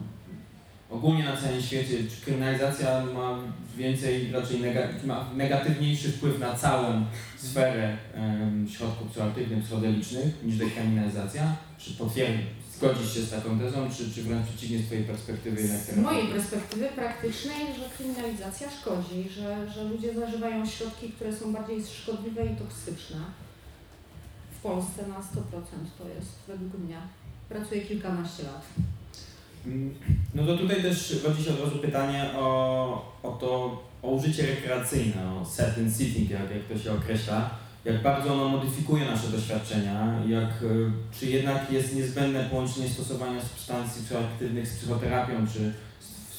ogólnie 0.91 1.25
na 1.25 1.37
całym 1.37 1.63
świecie, 1.63 1.97
czy 2.11 2.25
kryminalizacja 2.25 3.07
ma 3.15 3.39
więcej, 3.77 4.33
raczej 4.33 4.61
nega, 4.61 4.81
ma 5.05 5.31
negatywniejszy 5.37 6.13
wpływ 6.13 6.39
na 6.39 6.55
całą 6.55 7.05
sferę 7.37 7.97
em, 8.15 8.69
środków 8.69 9.11
psychoaktywnych, 9.11 9.65
psychodelicznych 9.65 10.45
niż 10.45 10.57
dekryminalizacja? 10.57 11.57
Czy 11.79 11.91
potwierdzi, 11.95 12.43
zgodzisz 12.77 13.15
się 13.15 13.21
z 13.21 13.31
taką 13.31 13.59
tezą, 13.59 13.91
czy, 13.97 14.15
czy 14.15 14.23
wręcz 14.23 14.47
przeciwnie 14.49 14.79
z 14.79 14.87
Twojej 14.87 15.05
perspektywy 15.05 15.69
Z 15.69 15.97
mojej 15.97 16.27
perspektywy 16.29 16.89
praktycznej, 16.89 17.57
że 17.79 17.97
kryminalizacja 17.97 18.69
szkodzi, 18.81 19.29
że, 19.37 19.71
że 19.75 19.85
ludzie 19.85 20.15
zażywają 20.15 20.67
środki, 20.67 21.09
które 21.09 21.37
są 21.37 21.53
bardziej 21.53 21.83
szkodliwe 22.03 22.47
i 22.47 22.57
toksyczne. 22.57 23.17
W 24.59 24.63
Polsce 24.63 25.07
na 25.09 25.15
100% 25.15 25.21
to 25.99 26.09
jest 26.09 26.31
według 26.49 26.79
mnie. 26.79 26.97
Pracuję 27.49 27.81
kilkanaście 27.81 28.43
lat. 28.43 28.63
Mm, 29.67 29.95
No 30.35 30.47
to 30.47 30.57
tutaj 30.59 30.83
też 30.83 31.25
rodzi 31.25 31.45
się 31.45 31.51
od 31.51 31.61
razu 31.61 31.79
pytanie 31.79 32.31
o, 32.37 33.13
o 33.23 33.31
to, 33.33 33.83
o 34.03 34.11
użycie 34.11 34.47
rekreacyjne, 34.47 35.35
o 35.41 35.45
setting 35.45 35.95
sitting, 35.97 36.31
jak, 36.31 36.51
jak 36.51 36.65
to 36.65 36.79
się 36.79 36.93
określa. 36.93 37.51
Jak 37.85 38.03
bardzo 38.03 38.33
ono 38.33 38.49
modyfikuje 38.49 39.05
nasze 39.05 39.29
doświadczenia, 39.29 40.15
jak, 40.29 40.63
y, 40.63 40.91
czy 41.21 41.27
jednak 41.27 41.73
jest 41.73 41.95
niezbędne 41.95 42.45
połączenie 42.45 42.89
stosowania 42.89 43.41
substancji 43.43 44.03
psychoaktywnych 44.05 44.69
z 44.69 44.77
psychoterapią, 44.77 45.47
czy 45.53 45.73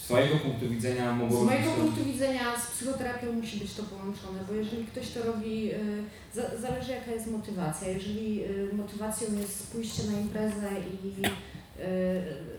z 0.07 0.09
swojego 0.09 0.35
punktu 0.35 0.69
widzenia 0.69 1.13
Z 1.15 1.17
mogło 1.19 1.43
mojego 1.43 1.65
być 1.65 1.75
to- 1.75 1.81
punktu 1.81 2.03
widzenia 2.03 2.59
z 2.59 2.71
psychoterapią 2.71 3.31
musi 3.33 3.57
być 3.59 3.73
to 3.73 3.83
połączone, 3.83 4.39
bo 4.47 4.53
jeżeli 4.53 4.85
ktoś 4.85 5.09
to 5.09 5.23
robi, 5.23 5.71
y, 5.73 6.03
za, 6.33 6.41
zależy 6.61 6.91
jaka 6.91 7.11
jest 7.11 7.27
motywacja. 7.31 7.87
Jeżeli 7.87 8.43
y, 8.43 8.73
motywacją 8.73 9.27
jest 9.39 9.71
pójście 9.71 10.03
na 10.03 10.19
imprezę 10.19 10.69
i 10.93 11.07
y, 11.25 11.87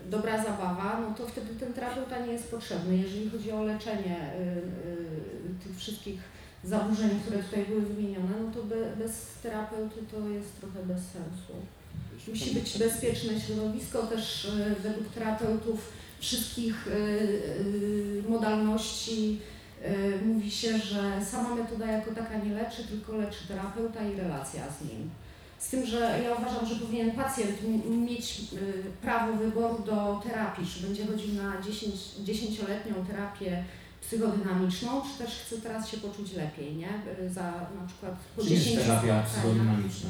dobra 0.09 0.43
zabawa, 0.43 0.99
no 1.01 1.15
to 1.15 1.27
wtedy 1.27 1.55
ten 1.59 1.73
terapeuta 1.73 2.25
nie 2.25 2.33
jest 2.33 2.51
potrzebny. 2.51 2.97
Jeżeli 2.97 3.29
chodzi 3.29 3.51
o 3.51 3.63
leczenie 3.63 4.17
tych 5.63 5.77
wszystkich 5.77 6.19
zaburzeń, 6.63 7.09
które 7.25 7.43
tutaj 7.43 7.65
były 7.65 7.81
wymienione, 7.81 8.33
no 8.45 8.51
to 8.53 8.63
be, 8.63 8.75
bez 9.03 9.13
terapeuty 9.43 9.95
to 10.11 10.29
jest 10.29 10.59
trochę 10.59 10.79
bez 10.83 10.97
sensu. 11.01 11.53
Musi 12.27 12.53
być 12.53 12.77
bezpieczne 12.77 13.39
środowisko, 13.41 14.07
też 14.07 14.51
według 14.83 15.07
terapeutów 15.13 15.91
wszystkich 16.19 16.87
y, 16.87 16.91
y, 16.91 18.23
modalności 18.29 19.39
y, 19.85 20.25
mówi 20.25 20.51
się, 20.51 20.77
że 20.79 21.25
sama 21.31 21.55
metoda 21.55 21.85
jako 21.91 22.11
taka 22.11 22.37
nie 22.37 22.53
leczy, 22.53 22.83
tylko 22.87 23.15
leczy 23.17 23.47
terapeuta 23.47 24.03
i 24.07 24.15
relacja 24.15 24.63
z 24.79 24.81
nim. 24.89 25.09
Z 25.59 25.69
tym, 25.69 25.85
że 25.85 26.19
ja 26.23 26.35
uważam, 26.35 26.65
że 26.65 26.75
powinien 26.75 27.11
pacjent 27.11 27.51
mieć 27.89 28.41
prawo 29.01 29.33
wyboru 29.37 29.83
do 29.85 30.21
terapii, 30.23 30.65
czy 30.67 30.87
będzie 30.87 31.05
chodził 31.07 31.33
na 31.33 31.61
10, 31.61 31.95
10-letnią 32.25 33.05
terapię 33.07 33.63
psychodynamiczną, 34.01 35.01
czy 35.01 35.23
też 35.23 35.35
chce 35.35 35.57
teraz 35.57 35.89
się 35.89 35.97
poczuć 35.97 36.33
lepiej, 36.33 36.75
nie? 36.75 36.89
Za 37.29 37.41
na 37.81 37.87
przykład 37.87 38.13
po 38.35 38.41
Czym 38.41 38.51
jest 38.53 38.63
10 38.63 38.81
terapia 38.81 38.97
spotkaniach. 39.01 39.27
psychodynamiczna? 39.27 40.09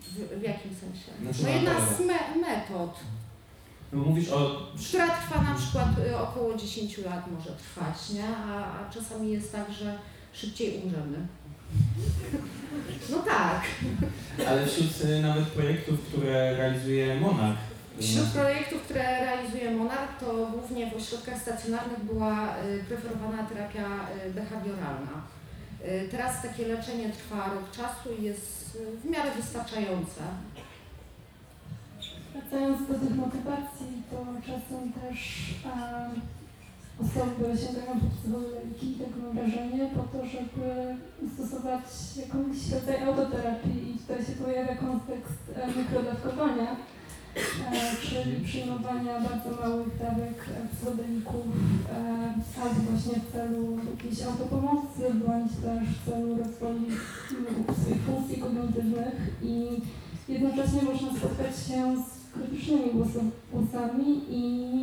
W, 0.00 0.40
w 0.40 0.42
jakim 0.42 0.70
sensie? 0.74 1.10
Znaczy, 1.22 1.42
No 1.42 1.48
na 1.48 1.54
jedna 1.54 1.86
z 1.96 2.00
me- 2.00 2.40
metod, 2.40 2.90
No 3.00 3.19
mówisz 3.92 4.28
o... 4.28 4.66
która 4.88 5.08
trwa 5.08 5.42
na 5.42 5.54
przykład 5.54 5.88
y, 6.10 6.16
około 6.16 6.56
10 6.56 6.98
lat 6.98 7.24
może 7.30 7.50
trwać, 7.50 8.10
nie? 8.10 8.24
A, 8.48 8.80
a 8.80 8.90
czasami 8.90 9.32
jest 9.32 9.52
tak, 9.52 9.72
że 9.72 9.98
szybciej 10.32 10.82
umrzemy. 10.84 11.26
No 13.10 13.18
tak. 13.18 13.62
Ale 14.48 14.66
wśród 14.66 15.04
y, 15.04 15.22
nawet 15.22 15.44
projektów, 15.44 16.00
które 16.00 16.56
realizuje 16.56 17.20
Monarch, 17.20 17.58
y, 17.98 18.02
Wśród 18.02 18.26
projektów, 18.28 18.82
które 18.82 19.02
realizuje 19.02 19.70
Monarch, 19.70 20.18
to 20.20 20.46
głównie 20.52 20.90
w 20.90 20.96
ośrodkach 20.96 21.42
stacjonarnych 21.42 22.04
była 22.04 22.54
preferowana 22.88 23.42
terapia 23.42 23.86
behawioralna. 24.34 25.22
Teraz 26.10 26.42
takie 26.42 26.68
leczenie 26.68 27.10
trwa 27.10 27.54
rok 27.54 27.70
czasu 27.70 28.08
i 28.20 28.22
jest 28.22 28.78
w 29.04 29.10
miarę 29.10 29.30
wystarczające. 29.36 30.20
Wracając 32.32 32.88
do 32.88 32.94
tych 32.94 33.16
motywacji, 33.16 34.02
to 34.10 34.16
czasem 34.46 34.92
też 34.92 35.18
um, 35.64 36.20
osoby 37.04 37.44
sięgają 37.62 37.92
po 38.00 38.08
psychodeliki, 38.16 38.88
tak 39.00 39.12
mam 39.22 39.32
wrażenie, 39.34 39.90
po 39.96 40.02
to, 40.02 40.26
żeby 40.26 40.68
stosować 41.34 41.84
jakąś 42.22 42.56
rodzaj 42.72 43.04
autoterapii 43.04 43.90
i 43.90 43.98
tutaj 43.98 44.24
się 44.24 44.32
pojawia 44.32 44.76
kontekst 44.76 45.42
e, 45.56 45.78
mikrodawkowania. 45.78 46.70
e, 46.70 47.96
czyli 48.02 48.44
przyjmowania 48.44 49.20
bardzo 49.20 49.50
małych 49.60 49.98
dawek 49.98 50.38
psychodelików 50.72 51.46
e, 51.92 52.62
albo 52.62 52.80
właśnie 52.90 53.20
w 53.20 53.32
celu 53.32 53.78
jakiejś 53.90 54.22
autopomocy, 54.22 55.02
bądź 55.26 55.52
też 55.64 55.88
w 55.88 56.04
celu 56.10 56.36
rozwoju 56.38 56.86
swoich 57.80 58.02
funkcji 58.06 58.42
kognitywnych 58.42 59.14
i 59.42 59.54
jednocześnie 60.28 60.82
można 60.82 61.08
spotkać 61.18 61.66
się 61.66 61.96
z 61.96 62.19
krytycznymi 62.32 62.90
głosami 63.52 64.20
i 64.30 64.40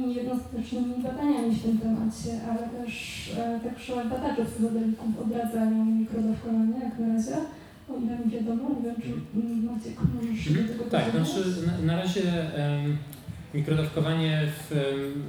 niejednoznacznymi 0.07 1.03
badaniami 1.03 1.55
w 1.55 1.63
tym 1.63 1.77
temacie, 1.77 2.31
ale 2.49 2.69
też 2.69 2.93
e, 3.37 3.59
także 3.63 3.95
badacze 4.05 4.45
psychodelików 4.45 5.19
odradzają 5.21 5.85
mikrodawkowanie 5.85 6.79
jak 6.83 6.99
na 6.99 7.13
razie. 7.13 7.35
O 7.89 7.97
ile 8.03 8.19
mi 8.19 8.31
wiadomo, 8.31 8.69
nie 8.69 8.81
wiem, 8.85 8.95
czy 9.01 9.09
Maciek 9.67 9.95
możesz 10.15 10.53
do 10.53 10.73
tego 10.73 10.83
Tak, 10.83 11.05
powiedzieć? 11.05 11.33
znaczy 11.33 11.67
na, 11.67 11.93
na 11.93 12.01
razie 12.01 12.55
em, 12.55 12.97
mikrodawkowanie 13.53 14.41
w, 14.57 14.71
em, 14.71 15.23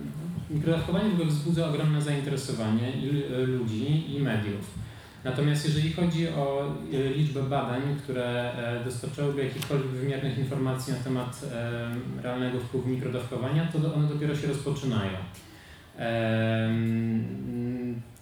mikrodawkowanie 0.51 1.11
w 1.11 1.13
ogóle 1.13 1.27
wzbudza 1.29 1.69
ogromne 1.69 2.03
zainteresowanie 2.03 2.93
i, 2.93 3.23
e, 3.35 3.39
ludzi 3.47 4.15
i 4.17 4.21
mediów. 4.21 4.79
Natomiast 5.25 5.65
jeżeli 5.65 5.93
chodzi 5.93 6.29
o 6.29 6.75
e, 6.93 7.15
liczbę 7.15 7.43
badań, 7.43 7.83
które 8.03 8.53
e, 8.53 8.85
dostarczałyby 8.85 9.45
jakichkolwiek 9.45 9.91
wymiernych 9.91 10.39
informacji 10.39 10.93
na 10.93 10.99
temat 10.99 11.41
realnego 12.23 12.61
wpływu 12.61 12.89
mikrodawkowania, 12.89 13.69
to 13.73 13.95
one 13.95 14.09
dopiero 14.09 14.37
się 14.37 14.47
rozpoczynają. 14.47 15.19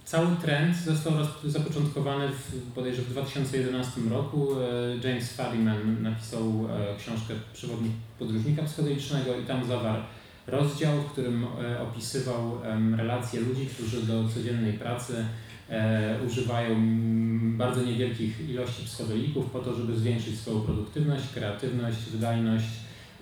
Cały 0.04 0.36
trend 0.42 0.76
został 0.76 1.12
zapoczątkowany 1.44 2.28
w, 2.28 2.74
bodajże 2.74 3.02
w 3.02 3.10
2011 3.10 4.00
roku. 4.10 4.48
E, 4.60 5.08
James 5.08 5.32
Fadiman 5.32 6.02
napisał 6.02 6.42
e, 6.42 6.96
książkę 6.98 7.34
Przewodnik 7.52 7.92
podróżnika 8.18 8.62
psychodelicznego 8.62 9.38
i 9.38 9.42
tam 9.42 9.64
zawarł 9.64 10.02
rozdział, 10.46 11.02
w 11.02 11.12
którym 11.12 11.46
opisywał 11.82 12.58
relacje 12.96 13.40
ludzi, 13.40 13.66
którzy 13.66 14.02
do 14.02 14.28
codziennej 14.28 14.72
pracy 14.72 15.24
używają 16.26 16.70
mm, 16.70 17.56
bardzo 17.56 17.82
niewielkich 17.82 18.50
ilości 18.50 18.84
psychodelików 18.84 19.50
po 19.50 19.58
to, 19.58 19.74
żeby 19.74 19.96
zwiększyć 19.96 20.38
swoją 20.40 20.60
produktywność, 20.60 21.24
kreatywność, 21.34 21.98
wydajność 22.12 22.66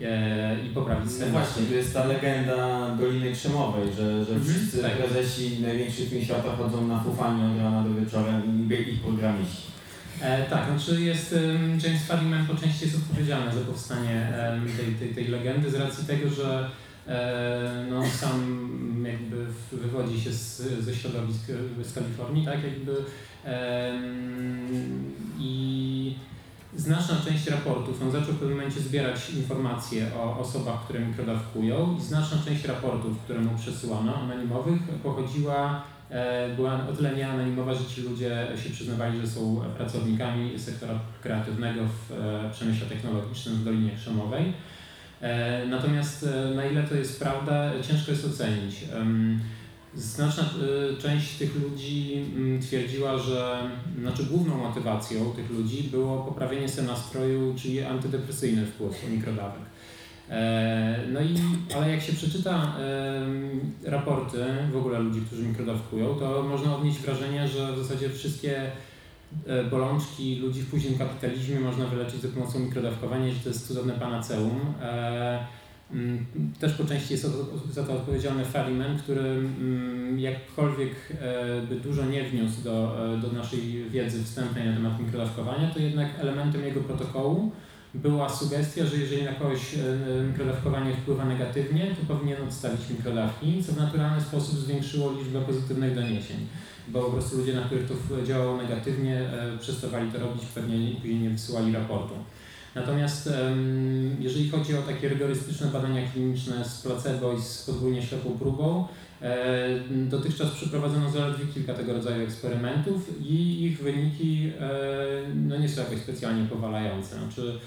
e, 0.02 0.56
i 0.66 0.68
poprawić 0.74 1.04
No 1.04 1.18
sen. 1.18 1.30
właśnie, 1.32 1.62
tu 1.66 1.74
jest 1.74 1.94
ta 1.94 2.04
legenda 2.04 2.88
Doliny 3.00 3.32
Krzemowej, 3.32 3.88
że, 3.96 4.24
że 4.24 4.32
Mhm, 4.34 4.44
wszyscy 4.44 4.82
tak. 4.82 4.92
prezesi 4.92 5.58
największych 5.62 6.08
firm 6.08 6.24
świata 6.24 6.56
chodzą 6.56 6.86
na 6.88 7.00
fufanie 7.02 7.44
od 7.52 7.58
rana 7.58 7.82
do 7.82 7.94
wieczora 8.00 8.32
i 8.46 8.90
ich 8.92 9.00
programiści. 9.00 9.62
E, 10.20 10.42
tak, 10.44 10.66
znaczy 10.68 11.00
jest 11.02 11.34
James 11.84 12.06
Fadiman 12.06 12.46
po 12.46 12.54
części 12.54 12.84
jest 12.84 12.96
odpowiedzialny 12.96 13.54
za 13.54 13.60
powstanie 13.60 14.32
tej, 14.76 14.94
tej, 14.94 15.14
tej 15.14 15.28
legendy 15.28 15.70
z 15.70 15.74
racji 15.74 16.06
tego, 16.06 16.30
że 16.30 16.70
e, 17.08 17.86
no, 17.90 18.06
sam 18.06 18.63
wywodzi 20.04 20.24
się 20.24 20.32
z, 20.32 20.62
ze 20.80 20.94
środowisk 20.94 21.50
e, 21.80 21.84
z 21.84 21.94
Kalifornii, 21.94 22.44
tak 22.44 22.58
jakby 22.64 22.96
i 25.38 26.14
znaczna 26.76 27.16
część 27.24 27.46
raportów, 27.46 28.02
on 28.02 28.10
zaczął 28.10 28.34
w 28.34 28.38
pewnym 28.38 28.58
momencie 28.58 28.80
zbierać 28.80 29.30
informacje 29.30 30.06
o 30.16 30.38
osobach, 30.38 30.84
które 30.84 31.00
mikrodawkują 31.00 31.96
i 31.98 32.02
znaczna 32.02 32.38
część 32.44 32.64
raportów, 32.64 33.18
które 33.18 33.40
mu 33.40 33.58
przesyłano, 33.58 34.16
anonimowych, 34.16 34.82
pochodziła 35.02 35.82
E, 36.10 36.48
była 36.56 36.88
o 36.88 36.92
tyle 36.92 37.16
nieanonimowa, 37.16 37.74
że 37.74 37.84
ci 37.84 38.02
ludzie 38.02 38.46
się 38.64 38.70
przyznawali, 38.70 39.20
że 39.20 39.26
są 39.26 39.60
pracownikami 39.76 40.58
sektora 40.58 40.98
kreatywnego 41.22 41.80
w 41.84 42.12
e, 42.12 42.50
przemyśle 42.52 42.86
technologicznym 42.86 43.54
w 43.54 43.64
Dolinie 43.64 43.90
Krzemowej. 43.96 44.52
Natomiast 45.68 46.28
na 46.54 46.64
ile 46.64 46.82
to 46.82 46.94
jest 46.94 47.20
prawda, 47.20 47.70
ciężko 47.88 48.10
jest 48.10 48.26
ocenić. 48.26 48.74
Znaczna 49.96 50.42
e, 50.42 50.96
część 51.02 51.36
tych 51.36 51.56
ludzi 51.62 52.24
mm, 52.36 52.62
twierdziła, 52.62 53.18
że 53.18 53.70
znaczy 54.00 54.24
główną 54.24 54.56
motywacją 54.56 55.32
tych 55.32 55.50
ludzi 55.50 55.82
było 55.82 56.18
poprawienie 56.18 56.68
sobie 56.68 56.88
nastroju, 56.88 57.54
czyli 57.56 57.82
antydepresyjny 57.82 58.66
wpływ 58.66 59.10
mikrodawek. 59.10 59.60
E, 60.30 61.00
No 61.12 61.20
i, 61.20 61.34
ale 61.76 61.90
jak 61.90 62.02
się 62.02 62.12
przeczyta 62.12 62.76
raporty 63.84 64.44
w 64.72 64.76
ogóle 64.76 64.98
ludzi, 64.98 65.20
którzy 65.20 65.42
mikrodawkują, 65.42 66.14
to 66.14 66.42
można 66.42 66.76
odnieść 66.76 66.98
wrażenie, 66.98 67.48
że 67.48 67.72
w 67.72 67.78
zasadzie 67.78 68.10
wszystkie 68.10 68.70
e, 69.46 69.64
bolączki 69.64 70.36
ludzi 70.36 70.62
w 70.62 70.70
późnym 70.70 70.98
kapitalizmie 70.98 71.60
można 71.60 71.86
wyleczyć 71.86 72.20
za 72.20 72.28
pomocą 72.28 72.58
mikrodawkowania, 72.58 73.32
że 73.32 73.40
to 73.40 73.48
jest 73.48 73.68
cudowne 73.68 73.92
panaceum. 73.92 74.60
Mm, 75.92 76.26
Też 76.60 76.72
po 76.72 76.84
części 76.84 77.12
jest 77.12 77.26
za 77.72 77.82
to 77.82 77.92
odpowiedzialny 77.92 78.44
Fadiman, 78.44 78.98
który 78.98 79.20
mm, 79.20 80.20
jakkolwiek 80.20 80.90
e, 81.20 81.62
by 81.68 81.76
dużo 81.76 82.04
nie 82.06 82.24
wniósł 82.24 82.62
do, 82.62 83.06
e, 83.14 83.18
do 83.18 83.32
naszej 83.32 83.90
wiedzy 83.90 84.24
wstępnej 84.24 84.68
na 84.68 84.74
temat 84.74 85.00
mikrodawkowania, 85.00 85.70
to 85.70 85.78
jednak 85.78 86.08
elementem 86.18 86.64
jego 86.64 86.80
protokołu 86.80 87.52
była 87.94 88.28
sugestia, 88.28 88.86
że 88.86 88.96
jeżeli 88.96 89.22
na 89.22 89.32
kogoś 89.32 89.74
e, 89.74 90.24
mikrodawkowanie 90.28 90.92
wpływa 90.94 91.24
negatywnie, 91.24 91.96
to 92.00 92.14
powinien 92.14 92.42
odstawić 92.42 92.90
mikrodawki, 92.90 93.64
co 93.64 93.72
w 93.72 93.76
naturalny 93.76 94.20
sposób 94.20 94.58
zwiększyło 94.58 95.12
liczbę 95.12 95.40
pozytywnych 95.40 95.94
doniesień, 95.94 96.36
bo 96.88 97.02
po 97.02 97.10
prostu 97.10 97.36
ludzie, 97.38 97.54
na 97.54 97.62
których 97.62 97.86
to 97.88 98.26
działało 98.26 98.56
negatywnie, 98.56 99.30
przestawali 99.60 100.12
to 100.12 100.18
robić, 100.18 100.42
pewnie 100.54 100.94
później 100.94 101.18
nie 101.18 101.30
wysyłali 101.30 101.72
raportu. 101.72 102.14
Natomiast 102.74 103.30
jeżeli 104.20 104.50
chodzi 104.50 104.76
o 104.76 104.82
takie 104.82 105.08
rygorystyczne 105.08 105.66
badania 105.66 106.10
kliniczne 106.12 106.64
z 106.64 106.82
placebo 106.82 107.32
i 107.32 107.42
z 107.42 107.62
podwójnie 107.62 108.02
ślepą 108.02 108.30
próbą, 108.38 108.88
e, 109.22 109.68
dotychczas 109.90 110.50
przeprowadzono 110.50 111.10
zaledwie 111.10 111.46
kilka 111.54 111.74
tego 111.74 111.92
rodzaju 111.92 112.22
eksperymentów 112.22 113.10
i 113.20 113.64
ich 113.64 113.82
wyniki 113.82 114.52
e, 114.60 114.70
no 115.34 115.58
nie 115.58 115.68
są 115.68 115.80
jakoś 115.80 115.98
specjalnie 115.98 116.46
powalające. 116.48 117.16
Znaczy, 117.16 117.58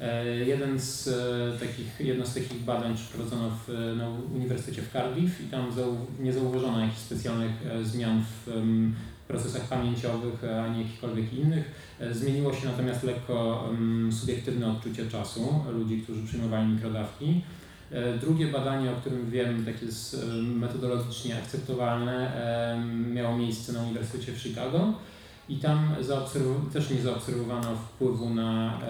E, 0.00 0.26
Jeden 0.26 0.80
z 0.80 1.08
takich, 1.60 2.00
jedno 2.00 2.26
z 2.26 2.34
takich 2.34 2.62
badań 2.64 2.94
przeprowadzono 2.94 3.50
w, 3.50 3.94
na 3.96 4.08
Uniwersytecie 4.34 4.82
w 4.82 4.92
Cardiff 4.92 5.40
i 5.40 5.44
tam 5.44 5.72
zau, 5.72 5.96
nie 6.20 6.32
zauważono 6.32 6.80
jakichś 6.80 7.00
specjalnych 7.00 7.50
zmian 7.82 8.24
w 8.24 8.48
em, 8.48 8.94
procesach 9.28 9.62
pamięciowych 9.68 10.44
e, 10.44 10.62
ani 10.62 10.78
jakichkolwiek 10.82 11.32
innych. 11.32 11.70
E, 12.00 12.14
Zmieniło 12.14 12.54
się 12.54 12.66
natomiast 12.66 13.02
lekko 13.02 13.64
em, 13.70 14.12
subiektywne 14.12 14.70
odczucie 14.70 15.06
czasu 15.06 15.64
ludzi, 15.72 16.02
którzy 16.02 16.26
przyjmowali 16.26 16.66
mikrodawki. 16.68 17.42
E, 17.90 18.18
Drugie 18.18 18.46
badanie, 18.46 18.90
o 18.90 18.94
którym 18.94 19.30
wiem, 19.30 19.64
takie 19.64 19.86
jest 19.86 20.26
metodologicznie 20.42 21.38
akceptowalne, 21.38 22.32
miało 23.12 23.36
miejsce 23.36 23.72
na 23.72 23.82
Uniwersytecie 23.82 24.32
w 24.32 24.38
Chicago. 24.38 24.92
I 25.48 25.56
tam 25.56 25.94
też 26.72 26.90
nie 26.90 27.00
zaobserwowano 27.02 27.76
wpływu 27.76 28.30
na, 28.30 28.80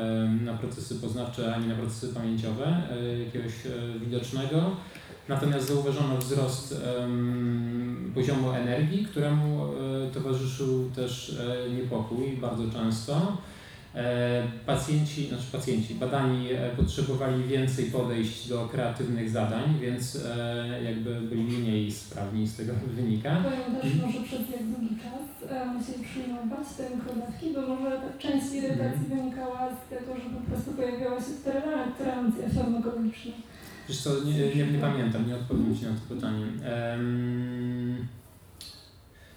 na 0.45 0.55
procesy 0.55 0.95
poznawcze 0.95 1.55
ani 1.55 1.67
na 1.67 1.75
procesy 1.75 2.15
pamięciowe 2.15 2.83
jakiegoś 3.27 3.53
widocznego. 4.01 4.77
Natomiast 5.29 5.69
zauważono 5.69 6.17
wzrost 6.19 6.75
em, 6.99 8.13
poziomu 8.15 8.51
energii, 8.51 9.05
któremu 9.05 9.65
e, 9.65 10.11
towarzyszył 10.15 10.91
też 10.91 11.37
e, 11.67 11.71
niepokój 11.71 12.37
bardzo 12.41 12.63
często. 12.73 13.37
E, 13.95 14.43
Pacjenci, 14.67 15.29
znaczy 15.29 15.45
pacjenci, 15.53 15.95
badani 15.95 16.53
e, 16.53 16.71
potrzebowali 16.77 17.45
więcej 17.45 17.85
podejść 17.85 18.49
do 18.49 18.69
kreatywnych 18.69 19.31
zadań, 19.31 19.79
więc 19.81 20.17
e, 20.37 20.83
jakby 20.85 21.21
byli 21.21 21.43
mniej 21.43 21.93
sprawni 21.93 22.47
z 22.47 22.57
tego 22.57 22.73
wynika. 22.97 23.37
Powiem 23.43 23.81
też, 23.83 24.03
może 24.07 24.21
przez 24.25 24.41
jak 24.51 24.63
długi 24.63 24.97
czas 24.97 25.51
e, 25.51 25.67
musieli 25.67 26.05
przyjmować 26.05 26.67
te 26.77 26.97
mikrodawki, 26.97 27.47
bo 27.55 27.61
może 27.75 28.01
część 28.19 28.53
irytacji 28.55 29.07
wynikała 29.09 29.69
z 29.71 29.91
tego, 29.91 30.15
że 30.17 30.31
po 30.37 30.51
prostu 30.51 30.73
pojawiała 30.73 31.21
się 31.21 31.33
toleran- 31.45 31.93
tolerancja 31.99 32.63
farmakologiczna. 32.63 33.33
Wiesz 33.89 34.03
co, 34.03 34.11
nie, 34.25 34.33
nie, 34.33 34.67
nie 34.67 34.79
pamiętam, 34.79 35.29
nie 35.29 35.35
odpowiem 35.35 35.77
Ci 35.79 35.85
na 35.85 35.91
to 35.91 36.15
pytanie. 36.15 36.47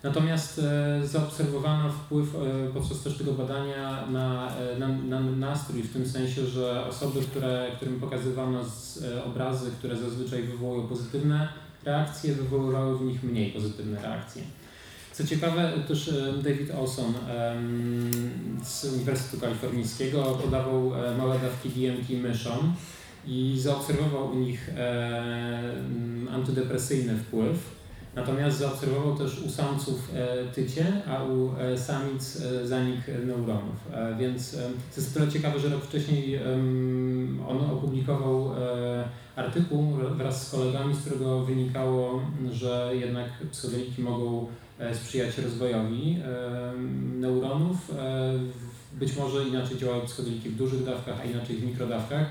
Natomiast 0.03 0.59
e, 0.59 1.07
zaobserwowano 1.07 1.89
wpływ 1.89 2.35
e, 2.35 2.73
podczas 2.73 3.03
też 3.03 3.17
tego 3.17 3.33
badania 3.33 4.07
na, 4.11 4.57
e, 4.57 4.79
na, 4.79 4.87
na 4.87 5.19
nastrój, 5.19 5.83
w 5.83 5.93
tym 5.93 6.09
sensie, 6.09 6.45
że 6.45 6.85
osoby, 6.89 7.21
które, 7.21 7.71
którym 7.75 7.99
pokazywano 7.99 8.65
z, 8.65 9.03
e, 9.03 9.23
obrazy, 9.23 9.71
które 9.71 9.97
zazwyczaj 9.97 10.43
wywołują 10.43 10.87
pozytywne 10.87 11.47
reakcje, 11.85 12.33
wywoływały 12.33 12.97
w 12.97 13.01
nich 13.01 13.23
mniej 13.23 13.51
pozytywne 13.51 14.01
reakcje. 14.01 14.43
Co 15.13 15.27
ciekawe, 15.27 15.73
też 15.87 16.13
David 16.43 16.71
Olson 16.71 17.13
z 18.63 18.85
Uniwersytetu 18.85 19.41
Kalifornijskiego 19.41 20.23
podawał 20.23 20.91
małe 21.17 21.39
dawki 21.39 21.69
DMT 21.69 22.09
myszom 22.09 22.75
i 23.27 23.59
zaobserwował 23.59 24.31
u 24.31 24.35
nich 24.35 24.69
e, 24.69 24.99
mm, 25.69 26.27
antydepresyjny 26.31 27.17
wpływ. 27.17 27.77
Natomiast 28.15 28.57
zaobserwował 28.57 29.17
też 29.17 29.39
u 29.39 29.49
samców 29.49 30.11
e, 30.13 30.45
tycie, 30.53 30.85
a 31.07 31.23
u 31.23 31.51
e, 31.59 31.77
samic 31.77 32.41
zanik 32.63 32.99
neuronów. 33.25 33.75
Więc 34.19 34.51
to 34.95 35.01
jest 35.01 35.13
tyle 35.13 35.27
ciekawe, 35.27 35.59
że 35.59 35.69
rok 35.69 35.83
wcześniej 35.83 36.39
on 37.47 37.57
opublikował 37.71 38.51
artykuł 39.35 39.93
wraz 39.93 40.47
z 40.47 40.51
kolegami, 40.51 40.95
z 40.95 40.99
którego 40.99 41.45
wynikało, 41.45 42.21
że 42.51 42.91
jednak 42.93 43.29
psychodeliki 43.51 44.01
mogą 44.01 44.47
sprzyjać 44.93 45.37
rozwojowi 45.37 46.17
neuronów. 47.19 47.91
Być 48.93 49.17
może 49.17 49.47
inaczej 49.47 49.77
działają 49.77 50.01
psychodeliki 50.01 50.49
w 50.49 50.55
dużych 50.55 50.83
dawkach, 50.83 51.19
a 51.21 51.23
inaczej 51.23 51.55
w 51.55 51.65
mikrodawkach. 51.65 52.25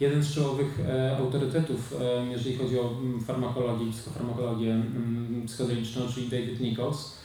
Jeden 0.00 0.22
z 0.24 0.34
czołowych 0.34 0.80
e, 0.88 1.16
autorytetów, 1.16 1.94
e, 2.00 2.26
jeżeli 2.26 2.56
chodzi 2.56 2.78
o 2.78 2.90
mm, 3.00 3.20
farmakologię 3.20 3.86
i 3.86 3.92
psychofarmakologię 3.92 4.72
mm, 4.72 5.42
psychodeliczną, 5.46 6.02
czyli 6.14 6.28
David 6.28 6.60
Nichols, 6.60 7.16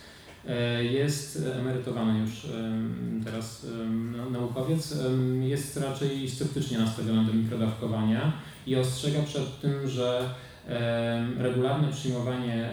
e, 0.48 0.84
jest 0.84 1.44
emerytowany 1.60 2.20
już 2.20 2.48
teraz 3.26 3.66
naukowiec, 4.32 4.96
jest 5.42 5.78
raczej 5.78 6.30
sceptycznie 6.30 6.78
nastawiony 6.78 7.26
do 7.26 7.34
mikrodawkowania 7.34 8.34
i 8.68 8.76
ostrzega 8.76 9.24
przed 9.24 9.62
tym, 9.62 9.88
że 9.90 10.30
regularne 11.38 11.92
przyjmowanie 11.92 12.70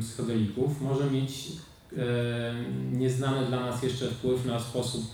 psychodelików 0.00 0.80
może 0.80 1.10
mieć 1.10 1.48
nieznany 2.92 3.46
dla 3.46 3.60
nas 3.60 3.82
jeszcze 3.82 4.06
wpływ 4.06 4.46
na 4.46 4.60
sposób 4.60 5.04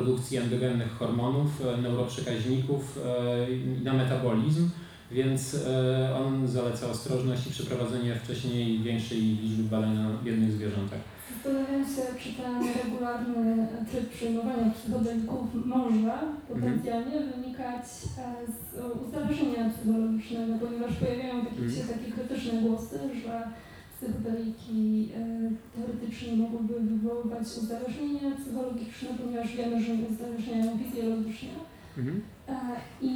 produkcji 0.00 0.36
endogennych 0.38 0.92
hormonów, 0.98 1.50
e, 1.60 1.82
neuroprzekaźników 1.82 2.98
e, 2.98 3.50
i 3.50 3.84
na 3.84 3.92
metabolizm, 3.94 4.70
więc 5.10 5.54
e, 5.54 6.16
on 6.26 6.48
zaleca 6.48 6.86
ostrożność 6.90 7.46
i 7.46 7.50
przeprowadzenie 7.50 8.14
wcześniej 8.14 8.78
większej 8.82 9.20
liczby 9.20 9.62
badań 9.62 9.94
na 9.94 10.08
jednych 10.24 10.52
zwierzętach. 10.52 10.98
Zastanawiam 11.34 11.84
się, 11.84 12.02
czy 12.22 12.28
ten 12.42 12.54
regularny 12.84 13.66
tryb 13.90 14.10
przyjmowania 14.10 14.70
psychodelików 14.70 15.44
może 15.66 16.18
potencjalnie 16.48 17.16
wynikać 17.34 17.84
e, 18.18 18.52
z 18.52 18.60
uzależnienia 19.08 19.70
psychologicznego, 19.70 20.52
ponieważ 20.66 20.92
pojawiają 20.94 21.36
takie, 21.46 21.62
Mhm. 21.62 21.70
się 21.76 21.82
takie 21.94 22.12
krytyczne 22.12 22.52
głosy, 22.62 22.98
że 23.24 23.34
psychodeliki 23.96 25.08
e, 25.16 25.50
teoretycznie 25.74 26.36
mogłyby 26.36 26.80
wywoływać 26.80 27.42
uzależnienie 27.62 28.20
psychologiczne, 28.40 29.08
ponieważ 29.24 29.56
wiemy, 29.56 29.82
że 29.84 29.96
nie 29.96 30.08
uzależniają 30.08 30.78
fizjologicznie. 30.78 31.48
E, 32.48 32.56
I 33.02 33.12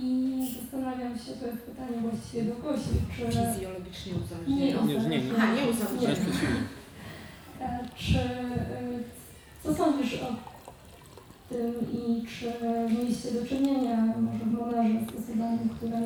zastanawiam 0.61 1.19
się, 1.19 1.33
to 1.41 1.47
jest 1.47 1.63
pytanie 1.63 1.97
właściwie 2.01 2.43
do 2.45 2.55
Gosi, 2.63 2.97
czy... 3.17 3.23
Fizjologicznie 3.27 4.13
Nie, 4.13 4.19
uzależnienie. 4.19 4.75
Nie, 4.87 5.09
nie, 5.09 5.09
nie. 5.09 5.33
Aha, 5.37 5.47
nie. 6.01 6.09
E, 7.67 7.79
Czy, 7.97 8.19
co 9.63 9.75
sądzisz 9.75 10.15
o 10.15 10.27
tym 11.49 11.75
i 11.93 12.27
czy 12.27 12.53
mieliście 12.95 13.31
do 13.31 13.47
czynienia 13.47 13.97
może 14.07 14.45
w 14.45 14.53
Monarze 14.53 14.99
z 15.07 15.25
osobami, 15.25 15.59
które 15.77 16.01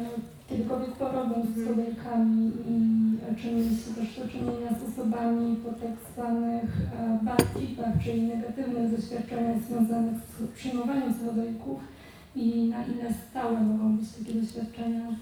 miały 0.51 0.59
kiedykolwiek 0.59 0.93
problem 0.97 1.33
z 1.43 1.53
psychodelkami 1.53 2.53
i 2.69 3.17
e, 3.33 3.37
czy 3.37 3.51
mieliście 3.51 3.95
też 3.95 4.19
do 4.19 4.29
czynienia 4.29 4.71
z 4.71 4.93
osobami 4.93 5.57
po 5.57 5.71
tak 5.73 5.91
zwanych 6.13 6.65
e, 6.99 7.19
bad 7.23 7.55
tripach, 7.55 8.05
czyli 8.05 8.23
negatywnych 8.23 8.97
doświadczeniach 8.97 9.63
związanych 9.63 10.17
z 10.41 10.57
przyjmowaniem 10.57 11.15
psychodelików 11.15 11.81
i 12.37 12.65
na 12.69 12.85
ile 12.87 13.15
stałe 13.31 13.61
mogą 13.61 13.97
być 13.97 14.09
takie 14.13 14.41
doświadczenia? 14.41 15.17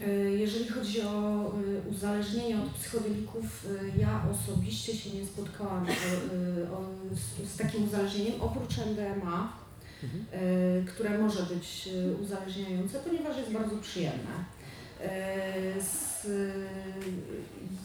Y, 0.00 0.36
Jeżeli 0.38 0.68
chodzi 0.68 1.00
o 1.00 1.46
y, 1.86 1.90
uzależnienie 1.90 2.56
od 2.56 2.70
psychodelików, 2.70 3.66
ja 3.98 4.22
osobiście 4.32 4.96
się 4.96 5.18
nie 5.18 5.26
spotkałam 5.26 5.86
z, 7.12 7.48
z 7.52 7.56
takim 7.56 7.84
uzależnieniem, 7.84 8.40
oprócz 8.40 8.78
MDMA, 8.78 9.61
y, 10.04 10.84
które 10.86 11.18
może 11.18 11.42
być 11.42 11.88
y, 11.88 12.16
uzależniające, 12.22 12.98
ponieważ 12.98 13.36
jest 13.36 13.52
bardzo 13.52 13.76
przyjemne. 13.76 14.44
Y, 15.00 15.82
Z 15.82 16.26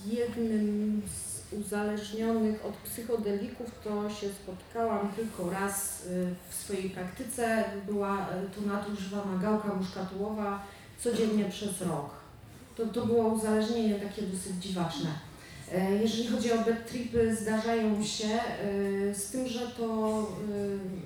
jednym 0.06 1.02
z 1.08 1.54
uzależnionych 1.54 2.66
od 2.66 2.74
psychodelików 2.74 3.72
to 3.84 4.10
się 4.10 4.28
spotkałam 4.30 5.10
tylko 5.16 5.50
raz 5.50 6.08
w 6.50 6.56
swojej 6.56 6.90
praktyce. 6.90 7.64
Była 7.86 8.28
to 8.56 8.62
nadużywana 8.62 9.38
gałka 9.42 9.74
muszkatułowa 9.74 10.64
codziennie 11.00 11.46
przez 11.46 11.82
rok. 11.82 12.10
To, 12.76 12.86
to 12.86 13.06
było 13.06 13.28
uzależnienie 13.28 13.96
takie 13.96 14.22
dosyć 14.22 14.56
dziwaczne. 14.56 15.10
E, 15.74 15.96
Jeżeli 16.02 16.28
chodzi 16.28 16.52
o 16.52 16.58
bad 16.58 16.90
tripy, 16.92 17.36
zdarzają 17.36 18.04
się, 18.04 18.28
e, 18.28 19.16
z 19.16 19.30
tym, 19.30 19.48
że 19.48 19.68
to 19.78 20.20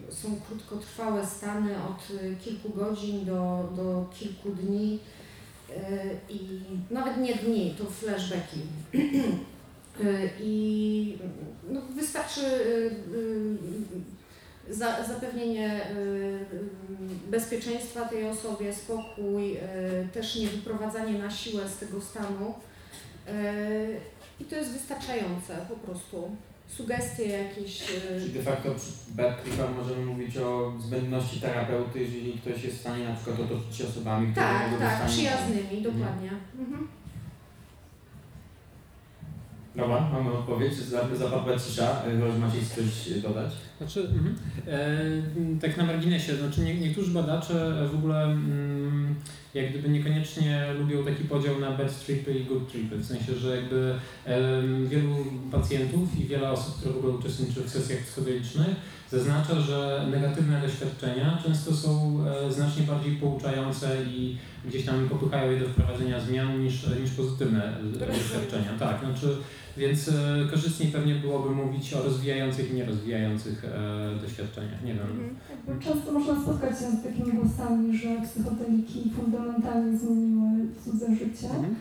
e, 0.10 0.13
są 0.13 0.41
krótkotrwałe 0.47 1.28
stany 1.28 1.76
od 1.76 2.08
kilku 2.43 2.69
godzin 2.69 3.26
do, 3.26 3.69
do 3.76 4.10
kilku 4.19 4.50
dni 4.50 5.00
i 6.30 6.39
nawet 6.89 7.17
nie 7.17 7.36
dni, 7.36 7.76
to 7.78 7.86
flashbacki. 7.86 8.60
I 10.39 11.17
no, 11.69 11.82
wystarczy 11.95 12.41
za, 14.69 15.04
zapewnienie 15.04 15.82
bezpieczeństwa 17.32 18.06
tej 18.06 18.30
osobie, 18.30 18.74
spokój, 18.74 19.58
też 20.13 20.36
nie 20.36 20.47
wyprowadzanie 20.47 21.19
na 21.19 21.32
siłę 21.32 21.63
z 21.69 21.78
tego 21.78 22.02
stanu. 22.02 22.54
I 24.41 24.43
to 24.45 24.56
jest 24.56 24.71
wystarczające 24.71 25.65
po 25.69 25.75
prostu. 25.75 26.36
Sugestie 26.67 27.27
jakieś. 27.27 27.82
y, 27.82 28.19
Czyli 28.19 28.34
de 28.34 28.43
facto 28.43 28.75
przy 28.75 28.91
możemy 29.75 30.06
mówić 30.06 30.38
o 30.38 30.73
zbędności 30.80 31.41
terapeuty, 31.41 31.99
jeżeli 31.99 32.34
ktoś 32.34 32.63
jest 32.63 32.77
w 32.77 32.80
stanie 32.80 33.06
na 33.10 33.15
przykład 33.15 33.39
otoczyć 33.39 33.75
się 33.75 33.88
osobami, 33.88 34.32
które 34.32 34.45
Tak, 34.45 34.71
mogą 34.71 34.84
tak, 34.84 35.08
przyjaznymi, 35.08 35.82
dokładnie. 35.82 36.32
Mhm. 36.60 36.88
Dobra, 39.75 40.10
mamy 40.13 40.32
odpowiedź, 40.32 40.73
Zap- 40.73 41.15
zapadła 41.15 41.60
cisza, 41.60 42.01
chyba 42.06 42.32
że 42.32 42.39
macie 42.39 42.58
coś 42.75 43.21
dodać. 43.21 43.51
Znaczy, 43.77 43.99
mhm. 43.99 44.36
e, 44.67 45.60
tak 45.62 45.77
na 45.77 45.84
marginesie, 45.86 46.36
znaczy 46.36 46.62
nie, 46.62 46.75
niektórzy 46.80 47.12
badacze 47.12 47.88
w 47.91 47.95
ogóle 47.95 48.23
mm, 48.23 49.15
jak 49.54 49.70
gdyby 49.70 49.90
niekoniecznie 49.90 50.74
lubią 50.80 51.06
taki 51.06 51.24
podział 51.24 51.60
na 51.60 51.72
bad 51.72 52.06
tripy 52.06 52.34
i 52.34 52.44
good 52.46 52.72
tripy, 52.72 52.98
w 52.98 53.06
sensie, 53.06 53.36
że 53.36 53.56
jakby 53.56 53.96
em, 54.26 54.88
wielu 54.88 55.16
pacjentów 55.52 56.20
i 56.20 56.26
wiele 56.26 56.52
osób, 56.52 56.78
które 56.78 56.94
w 56.94 56.98
ogóle 56.98 57.14
uczestniczy 57.14 57.62
w 57.62 57.70
sesjach 57.70 58.00
psychodelicznych, 58.00 58.76
zaznacza, 59.12 59.62
że 59.62 60.08
negatywne 60.12 60.62
doświadczenia 60.62 61.42
często 61.46 61.74
są 61.74 62.18
e, 62.28 62.52
znacznie 62.52 62.84
bardziej 62.84 63.16
pouczające 63.16 63.98
i 64.04 64.38
gdzieś 64.66 64.86
tam 64.86 65.10
popychają 65.10 65.52
je 65.52 65.60
do 65.60 65.70
wprowadzenia 65.70 66.20
zmian 66.20 66.64
niż, 66.64 66.88
niż 67.02 67.12
pozytywne 67.12 67.78
e, 67.78 67.84
doświadczenia. 67.84 68.72
Tak, 68.80 69.00
znaczy 69.00 69.38
więc 69.78 70.08
e, 70.08 70.12
korzystniej 70.52 70.92
pewnie 70.92 71.16
byłoby 71.16 71.50
mówić 71.56 71.94
o 71.94 72.04
rozwijających 72.04 72.72
i 72.72 72.76
nierozwijających 72.76 73.66
e, 73.66 74.22
doświadczeniach. 74.22 74.84
Nie 74.84 74.94
wiem. 74.94 75.02
Mhm. 75.04 75.36
Jakby 75.68 75.86
często 75.86 76.12
można 76.12 76.42
spotkać 76.42 76.80
się 76.80 76.92
z 76.92 77.04
takimi 77.04 77.32
głosami, 77.32 77.98
że 77.98 78.08
psychodeliki 78.24 79.12
fundamentalnie 79.16 79.98
zmieniły 79.98 80.68
cudze 80.86 81.06
życie 81.16 81.50
Mhm. 81.50 81.76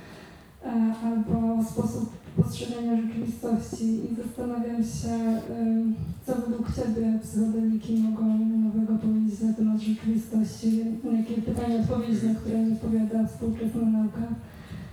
e, 0.65 0.95
albo 1.05 1.65
sposób 1.65 2.11
postrzegania 2.37 2.97
rzeczywistości 3.03 3.85
i 3.85 4.17
zastanawiam 4.17 4.83
się, 4.83 5.41
co 6.27 6.35
według 6.35 6.67
Ciebie 6.77 7.19
psychodeliki 7.23 7.95
mogą 7.95 8.39
nowego 8.39 8.99
powiedzieć 8.99 9.41
na 9.41 9.53
temat 9.53 9.81
rzeczywistości, 9.81 10.85
jakie 11.19 11.43
pytania, 11.43 11.81
odpowiedzi, 11.81 12.27
na 12.27 12.35
które 12.35 12.59
nie 12.65 12.73
odpowiada 12.73 13.27
współczesna 13.27 13.81
nauka. 13.83 14.23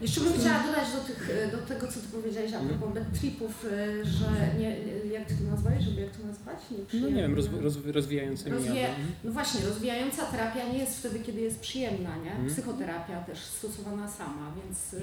Jeszcze 0.01 0.21
bym 0.21 0.33
chciała 0.33 0.63
dodać 0.63 0.87
do, 0.95 0.99
tych, 0.99 1.29
y, 1.29 1.51
do 1.51 1.57
tego, 1.57 1.87
co 1.87 1.99
Ty 1.99 2.07
powiedziałeś 2.07 2.53
a 2.53 2.59
propos 2.59 2.93
bad 2.95 3.19
tripów, 3.19 3.65
y, 3.65 4.05
że 4.05 4.27
nie, 4.59 4.77
jak 5.13 5.25
Ty 5.27 5.33
to 5.37 5.43
nazwałeś, 5.51 5.83
żeby 5.83 6.01
jak 6.01 6.11
to 6.11 6.27
nazwać? 6.27 6.57
No 6.93 6.99
nie 7.09 7.15
wiem, 7.15 7.35
Nieprzyjemne. 7.35 7.69
rozwi- 7.69 7.91
rozwijającymi. 7.91 8.55
Rozwija- 8.55 8.89
mhm. 8.89 9.07
No 9.23 9.31
właśnie, 9.31 9.65
rozwijająca 9.65 10.25
terapia 10.25 10.69
nie 10.73 10.77
jest 10.79 10.99
wtedy, 10.99 11.19
kiedy 11.19 11.41
jest 11.41 11.59
przyjemna, 11.59 12.17
nie? 12.17 12.31
Mhm. 12.31 12.49
Psychoterapia 12.49 13.21
też 13.21 13.39
stosowana 13.39 14.07
sama, 14.11 14.51
więc 14.63 14.93
y, 14.93 15.01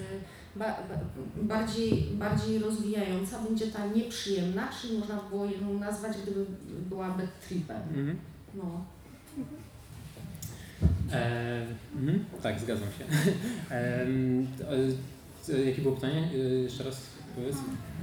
ba, 0.56 0.64
ba, 0.64 0.94
bardziej, 1.36 2.02
bardziej 2.12 2.58
rozwijająca 2.58 3.38
będzie 3.42 3.66
ta 3.66 3.86
nieprzyjemna, 3.86 4.68
czyli 4.80 4.98
można 4.98 5.16
by 5.16 5.28
było 5.28 5.44
ją 5.44 5.78
nazwać, 5.78 6.16
gdyby 6.22 6.46
była 6.90 7.08
bad 7.08 7.46
tripem. 7.48 7.82
Mhm. 7.88 8.18
No. 8.54 8.84
E, 11.12 11.66
mhm, 11.96 12.24
tak, 12.42 12.60
zgadzam 12.60 12.88
się. 12.88 13.04
E, 13.70 14.06
e, 15.54 15.64
jakie 15.64 15.82
było 15.82 15.94
pytanie? 15.94 16.28
E, 16.34 16.36
jeszcze 16.38 16.84
raz 16.84 17.00
powiedz. 17.36 17.56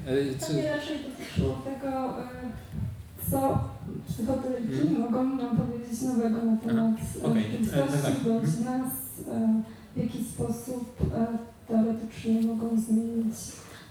E, 0.05 0.45
czy, 0.47 0.53
mnie 0.53 0.69
raczej 0.69 0.97
dotyczyło 0.97 1.61
tego, 1.65 2.19
y, 2.19 3.31
co 3.31 3.69
psychodeliki 4.09 4.73
Mhm. 4.73 5.01
mogą 5.01 5.23
nam 5.23 5.57
powiedzieć 5.57 6.01
nowego 6.01 6.45
na 6.45 6.57
temat 6.57 6.95
e, 7.21 7.25
okej. 7.25 7.43
rzeczywistości, 7.43 8.11
E, 8.11 8.29
bądź 8.29 8.59
nas, 8.65 8.93
e, 9.27 9.63
w 9.95 9.97
jaki 10.03 10.23
sposób 10.23 10.95
e, 11.15 11.27
teoretycznie 11.67 12.41
mogą 12.41 12.81
zmienić 12.81 13.35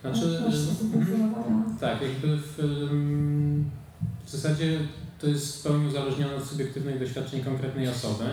Znaczy, 0.00 0.40
nasz 0.44 0.56
sposób 0.56 0.82
mhm. 0.82 1.06
funkcjonowania. 1.06 1.64
Tak, 1.80 2.02
jakby 2.02 2.36
w, 2.36 2.56
w 4.24 4.30
zasadzie 4.30 4.78
to 5.18 5.26
jest 5.26 5.58
w 5.58 5.62
pełni 5.62 5.86
uzależnione 5.86 6.34
od 6.34 6.44
subiektywnych 6.44 6.98
doświadczeń 6.98 7.44
konkretnej 7.44 7.88
osoby. 7.88 8.24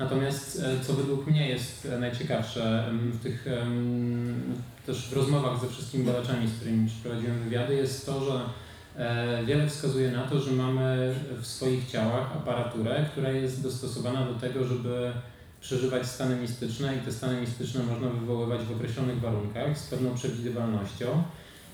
Natomiast 0.00 0.62
e, 0.62 0.84
co 0.84 0.92
według 0.92 1.26
mnie 1.26 1.48
jest 1.48 1.88
e, 1.92 1.98
najciekawsze 1.98 2.84
w 2.92 3.22
tych 3.22 3.46
też 4.86 5.08
w 5.08 5.12
rozmowach 5.12 5.60
ze 5.60 5.68
wszystkimi 5.68 6.04
badaczami, 6.04 6.48
z 6.48 6.56
którymi 6.56 6.88
przeprowadziłem 6.88 7.38
wywiady, 7.38 7.74
jest 7.74 8.06
to, 8.06 8.24
że 8.24 8.40
e, 8.96 9.44
wiele 9.44 9.68
wskazuje 9.68 10.10
na 10.10 10.22
to, 10.22 10.40
że 10.40 10.52
mamy 10.52 11.14
w 11.40 11.46
swoich 11.46 11.90
ciałach 11.90 12.36
aparaturę, 12.36 13.04
która 13.12 13.30
jest 13.30 13.62
dostosowana 13.62 14.26
do 14.26 14.34
tego, 14.34 14.64
żeby 14.64 15.12
przeżywać 15.60 16.06
stany 16.06 16.36
mistyczne 16.36 16.96
i 16.96 16.98
te 16.98 17.12
stany 17.12 17.40
mistyczne 17.40 17.82
można 17.82 18.08
wywoływać 18.08 18.60
w 18.60 18.76
określonych 18.76 19.20
warunkach 19.20 19.78
z 19.78 19.86
pewną 19.86 20.14
przewidywalnością. 20.14 21.22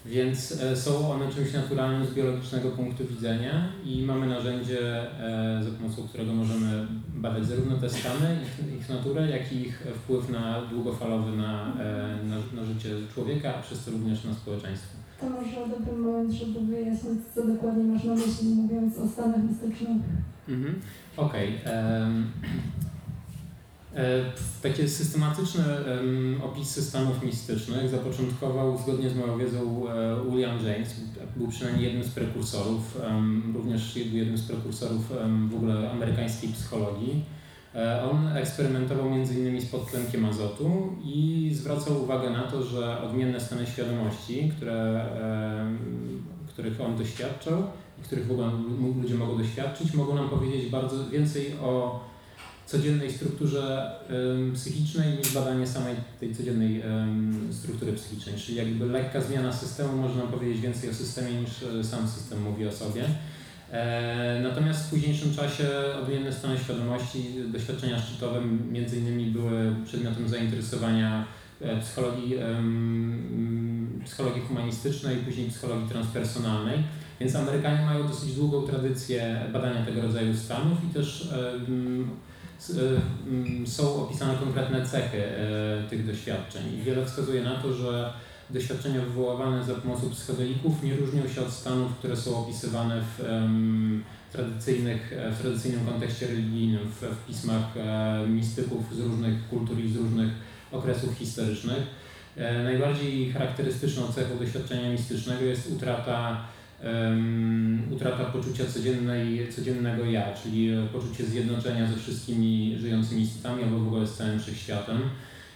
Więc 0.07 0.63
e, 0.63 0.77
są 0.77 1.13
one 1.13 1.33
czymś 1.33 1.53
naturalnym 1.53 2.07
z 2.07 2.15
biologicznego 2.15 2.71
punktu 2.71 3.07
widzenia 3.07 3.69
i 3.85 4.03
mamy 4.03 4.27
narzędzie, 4.27 4.81
e, 5.21 5.65
za 5.65 5.71
pomocą 5.71 6.09
którego 6.09 6.33
możemy 6.33 6.87
badać 7.15 7.47
zarówno 7.47 7.77
te 7.77 7.91
stany, 7.91 8.39
ich, 8.43 8.81
ich 8.81 8.89
naturę, 8.89 9.31
jak 9.31 9.53
i 9.53 9.57
ich 9.57 9.87
wpływ 9.95 10.29
na 10.31 10.63
długofalowy 10.63 11.37
na, 11.37 11.73
e, 11.81 12.19
na, 12.25 12.61
na 12.61 12.67
życie 12.67 12.89
człowieka, 13.15 13.55
a 13.55 13.63
przez 13.63 13.85
to 13.85 13.91
również 13.91 14.25
na 14.25 14.35
społeczeństwo. 14.35 14.97
To 15.21 15.31
może 15.31 15.77
dobry 15.79 15.97
moment, 15.97 16.33
żeby 16.33 16.61
wyjaśnić, 16.61 17.19
co 17.35 17.47
dokładnie 17.47 17.85
masz 17.85 18.05
na 18.05 18.15
myśli, 18.15 18.49
mówiąc 18.49 18.99
o 18.99 19.09
stanach 19.09 19.43
mistycznych. 19.51 20.03
Mhm. 20.49 20.81
Okej. 21.17 21.55
e, 21.67 22.11
Takie 24.63 24.89
systematyczne 24.89 25.87
em, 25.87 26.41
opisy 26.45 26.83
stanów 26.83 27.23
mistycznych 27.23 27.89
zapoczątkował 27.89 28.79
zgodnie 28.79 29.11
z 29.11 29.17
moją 29.17 29.39
wiedzą 29.39 29.89
e, 29.89 30.31
William 30.31 30.67
James. 30.67 31.01
Był 31.37 31.49
przynajmniej 31.49 31.85
jednym 31.85 32.05
z 32.05 32.11
prekursorów, 32.11 32.99
również 33.55 33.97
jednym 33.97 34.39
z 34.39 34.43
prekursorów 34.43 35.13
w 35.51 35.55
ogóle 35.55 35.91
amerykańskiej 35.91 36.51
psychologii. 36.51 37.25
E, 37.75 38.11
On 38.11 38.29
eksperymentował 38.37 39.07
m.in. 39.07 39.61
z 39.61 39.67
podtlenkiem 39.67 40.25
azotu 40.25 40.97
i 41.05 41.51
zwracał 41.55 42.03
uwagę 42.03 42.31
na 42.31 42.43
to, 42.43 42.63
że 42.63 43.03
odmienne 43.03 43.41
stany 43.41 43.67
świadomości, 43.67 44.53
które, 44.57 45.07
których 46.49 46.81
on 46.81 46.97
doświadczał, 46.97 47.63
i 48.01 48.03
których 48.03 48.27
w 48.27 48.31
ogóle 48.31 48.51
ludzie 49.03 49.15
mogą 49.15 49.39
doświadczyć, 49.39 49.95
mogą 49.95 50.15
nam 50.15 50.29
powiedzieć 50.29 50.71
bardzo 50.71 51.11
więcej 51.11 51.55
o 51.63 52.01
codziennej 52.67 53.13
strukturze 53.13 53.93
psychicznej 54.55 55.19
niż 55.19 55.35
badanie 55.35 55.67
samej 55.67 55.95
tej 56.21 56.35
codziennej 56.35 56.83
struktury 57.51 57.93
psychicznej. 57.93 58.35
Czyli 58.37 58.59
jakby 58.59 58.87
lekka 58.87 59.21
zmiana 59.21 59.53
systemu 59.53 59.97
może 59.97 60.19
nam 60.19 60.29
powiedzieć 60.29 60.61
więcej 60.61 60.91
o 60.91 60.95
systemie 60.95 61.41
niż 61.41 61.63
e, 61.63 61.85
sam 61.85 62.09
system 62.09 62.43
mówi 62.43 62.67
o 62.67 62.73
sobie. 62.73 63.05
E, 63.71 64.41
natomiast 64.43 64.87
w 64.87 64.91
późniejszym 64.91 65.35
czasie 65.35 65.69
odmienne 66.03 66.33
stany 66.33 66.59
świadomości, 66.59 67.25
doświadczenia 67.53 67.99
szczytowe 67.99 68.41
między 68.71 68.99
innymi 68.99 69.27
były 69.27 69.75
przedmiotem 69.85 70.29
zainteresowania 70.29 71.25
e, 71.61 71.81
psychologii, 71.81 72.35
psychologii 74.05 74.43
humanistycznej, 74.43 75.17
później 75.17 75.51
psychologii 75.51 75.89
transpersonalnej. 75.89 76.79
Więc 77.21 77.37
Amerykanie 77.37 77.87
mają 77.87 78.09
dosyć 78.09 78.35
długą 78.35 78.63
tradycję 78.63 79.41
badania 79.53 79.85
tego 79.85 80.03
rodzaju 80.03 80.37
stanów 80.37 80.79
i 80.91 80.95
też 80.95 81.29
są 83.67 84.03
opisane 84.03 84.39
konkretne 84.39 84.87
cechy 84.87 85.25
e, 85.25 85.89
tych 85.91 86.07
doświadczeń. 86.07 86.63
I 86.75 86.83
wiele 86.83 87.07
wskazuje 87.07 87.43
na 87.43 87.55
to, 87.55 87.75
że 87.75 88.13
doświadczenia 88.51 89.01
wywoływane 89.01 89.65
za 89.65 89.75
pomocą 89.75 90.11
psychodelików 90.11 90.83
nie 90.83 90.97
różnią 90.97 91.29
się 91.29 91.41
od 91.41 91.53
stanów, 91.53 91.93
które 91.99 92.17
są 92.17 92.39
opisywane 92.39 93.03
w 93.19 93.25
tradycyjnych, 94.33 95.13
e, 95.13 95.31
w 95.31 95.41
tradycyjnym 95.41 95.87
kontekście 95.87 96.27
religijnym, 96.27 96.81
w, 96.91 97.01
w 97.01 97.27
pismach 97.27 97.77
e, 97.77 98.27
mistyków 98.29 98.95
z 98.95 99.01
różnych 99.01 99.49
kultur 99.49 99.81
i 99.81 99.93
z 99.93 99.97
różnych 99.97 100.31
okresów 100.73 101.15
historycznych. 101.15 102.07
Najbardziej 102.65 103.33
charakterystyczną 103.33 104.13
cechą 104.13 104.39
doświadczenia 104.39 104.93
mistycznego 104.93 105.45
jest 105.45 105.71
utrata 105.71 106.45
em, 106.83 107.83
utrata 107.91 108.25
poczucia 108.25 108.65
codziennej, 108.65 109.53
codziennego 109.57 110.05
ja, 110.05 110.35
czyli 110.43 110.71
poczucie 110.93 111.25
zjednoczenia 111.25 111.87
ze 111.87 111.97
wszystkimi 111.97 112.77
żyjącymi 112.79 113.23
istotami 113.23 113.63
albo 113.63 113.79
w 113.79 113.87
ogóle 113.87 114.07
z 114.07 114.17
całym 114.17 114.41
wszechświatem. 114.41 115.01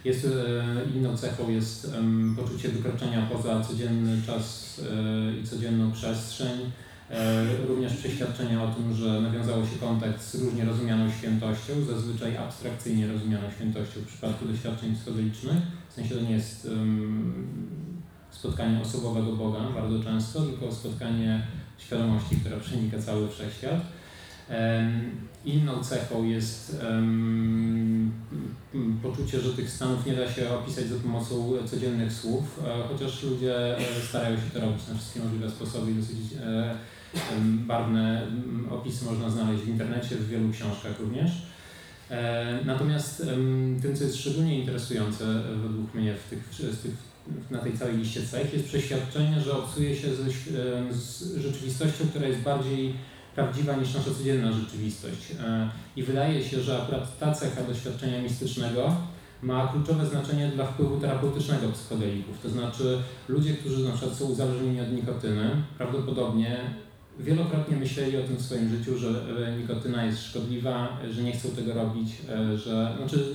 Jest, 0.04 0.24
e, 0.26 0.96
inną 0.96 1.16
cechą 1.16 1.50
jest 1.50 1.94
em, 1.94 2.36
poczucie 2.36 2.68
wykroczenia 2.68 3.28
poza 3.32 3.60
codzienny 3.60 4.22
czas 4.26 4.80
e, 4.92 5.40
i 5.40 5.46
codzienną 5.46 5.92
przestrzeń. 5.92 6.70
E, 7.10 7.44
również 7.68 7.96
przeświadczenia 7.96 8.64
o 8.64 8.68
tym, 8.68 8.94
że 8.94 9.20
nawiązało 9.20 9.64
się 9.64 9.76
kontakt 9.80 10.22
z 10.22 10.34
różnie 10.34 10.64
rozumianą 10.64 11.10
świętością, 11.10 11.84
zazwyczaj 11.84 12.36
abstrakcyjnie 12.36 13.08
rozumianą 13.08 13.50
świętością 13.56 14.00
w 14.00 14.06
przypadku 14.06 14.44
doświadczeń 14.44 14.94
psychodelicznych. 14.94 15.56
W 15.88 15.92
sensie 15.92 16.14
to 16.14 16.20
nie 16.20 16.30
jest 16.30 16.66
em, 16.66 17.46
spotkanie 18.41 18.80
osobowego 18.80 19.32
Boga 19.32 19.59
bardzo 19.74 20.05
często, 20.05 20.43
tylko 20.43 20.72
spotkanie 20.72 21.47
świadomości, 21.78 22.36
która 22.36 22.57
przenika 22.57 22.99
cały 22.99 23.28
wszechświat. 23.28 23.80
Inną 25.45 25.84
cechą 25.84 26.24
jest 26.24 26.82
poczucie, 29.03 29.41
że 29.41 29.53
tych 29.53 29.70
stanów 29.70 30.07
nie 30.07 30.12
da 30.12 30.32
się 30.32 30.51
opisać 30.51 30.86
za 30.86 30.97
pomocą 30.97 31.53
codziennych 31.70 32.12
słów, 32.12 32.61
e, 32.66 32.88
chociaż 32.88 33.22
ludzie 33.22 33.78
e, 33.78 34.03
starają 34.09 34.36
się 34.36 34.51
to 34.53 34.61
robić 34.61 34.88
na 34.88 34.95
wszystkie 34.95 35.20
możliwe 35.20 35.51
sposoby 35.51 35.91
i 35.91 35.95
dosyć 35.95 36.16
e, 36.43 36.74
barwne 37.43 38.22
m, 38.22 38.66
opisy 38.70 39.05
można 39.05 39.30
znaleźć 39.30 39.62
w 39.62 39.68
internecie, 39.68 40.16
w 40.16 40.28
wielu 40.28 40.53
książkach 40.53 41.01
również. 41.01 41.30
Natomiast 42.64 43.18
tym, 43.82 43.97
co 43.97 44.05
jest 44.05 44.16
szczególnie 44.16 44.59
interesujące 44.59 45.24
według 45.62 45.95
mnie 45.95 46.14
w 46.14 46.30
tych, 46.30 46.55
z 46.55 46.82
tych, 46.82 46.93
na 47.50 47.58
tej 47.58 47.72
całej 47.72 47.96
liście 47.96 48.22
cech, 48.22 48.52
jest 48.52 48.66
przeświadczenie, 48.66 49.40
że 49.40 49.52
obcuje 49.52 49.96
się 49.96 50.08
em, 50.08 50.94
z 50.94 51.36
rzeczywistością, 51.36 52.08
która 52.10 52.28
jest 52.28 52.40
bardziej 52.40 52.94
prawdziwa 53.34 53.76
niż 53.76 53.94
nasza 53.94 54.10
codzienna 54.10 54.52
rzeczywistość. 54.52 55.32
E, 55.40 55.70
I 55.96 56.02
wydaje 56.02 56.44
się, 56.44 56.60
że 56.60 56.82
akurat 56.82 57.18
ta 57.18 57.34
cecha 57.34 57.62
doświadczenia 57.62 58.22
mistycznego 58.22 58.96
ma 59.42 59.68
kluczowe 59.68 60.06
znaczenie 60.06 60.48
dla 60.48 60.66
wpływu 60.66 61.00
terapeutycznego 61.00 61.68
psychodelików. 61.72 62.38
To 62.42 62.48
znaczy 62.48 62.98
ludzie, 63.28 63.54
którzy 63.54 63.84
na 63.84 63.90
przykład 63.90 64.14
są 64.16 64.24
uzależnieni 64.24 64.80
od 64.80 64.92
nikotyny, 64.92 65.50
prawdopodobnie 65.78 66.60
wielokrotnie 67.18 67.76
myśleli 67.76 68.16
o 68.16 68.22
tym 68.22 68.36
w 68.36 68.42
swoim 68.42 68.68
życiu, 68.68 68.98
że 68.98 69.11
nikotyna 69.61 70.04
jest 70.04 70.22
szkodliwa, 70.22 70.98
że 71.11 71.22
nie 71.22 71.32
chcą 71.32 71.48
tego 71.48 71.74
robić, 71.74 72.08
e, 72.28 72.58
że 72.58 72.94
znaczy 72.98 73.34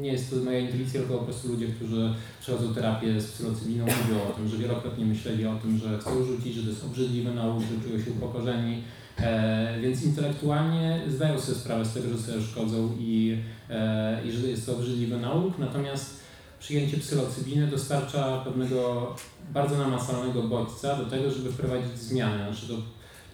nie 0.00 0.12
jest 0.12 0.30
to 0.30 0.36
moja 0.36 0.58
intuicja, 0.58 1.00
tylko 1.00 1.18
po 1.18 1.24
prostu 1.24 1.48
ludzie, 1.48 1.66
którzy 1.66 2.14
przechodzą 2.40 2.74
terapię 2.74 3.20
z 3.20 3.32
psylocybiną 3.32 3.84
mówią 3.84 4.22
o 4.22 4.32
tym, 4.32 4.48
że 4.48 4.56
wielokrotnie 4.56 5.04
myśleli 5.04 5.46
o 5.46 5.56
tym, 5.56 5.78
że 5.78 5.98
chcą 5.98 6.24
rzucić, 6.24 6.54
że 6.54 6.62
to 6.62 6.68
jest 6.68 6.84
obrzydliwy 6.84 7.34
nauk, 7.34 7.60
że 7.60 7.88
czują 7.88 8.04
się 8.04 8.10
upokorzeni, 8.10 8.82
e, 9.18 9.80
więc 9.80 10.02
intelektualnie 10.04 11.00
zdają 11.08 11.40
sobie 11.40 11.58
sprawę 11.58 11.84
z 11.84 11.94
tego, 11.94 12.08
że 12.08 12.18
sobie 12.18 12.42
szkodzą 12.42 12.96
i, 12.98 13.38
e, 13.70 14.26
i 14.26 14.32
że 14.32 14.46
jest 14.46 14.66
to 14.66 14.72
obrzydliwy 14.72 15.16
nauk, 15.20 15.58
natomiast 15.58 16.20
przyjęcie 16.60 16.96
psylocybiny 16.96 17.66
dostarcza 17.66 18.40
pewnego 18.44 19.14
bardzo 19.54 19.78
namacalnego 19.78 20.42
bodźca 20.42 20.96
do 20.96 21.04
tego, 21.04 21.30
żeby 21.30 21.52
wprowadzić 21.52 21.98
zmiany. 21.98 22.44
Znaczy 22.44 22.68
to, 22.68 22.74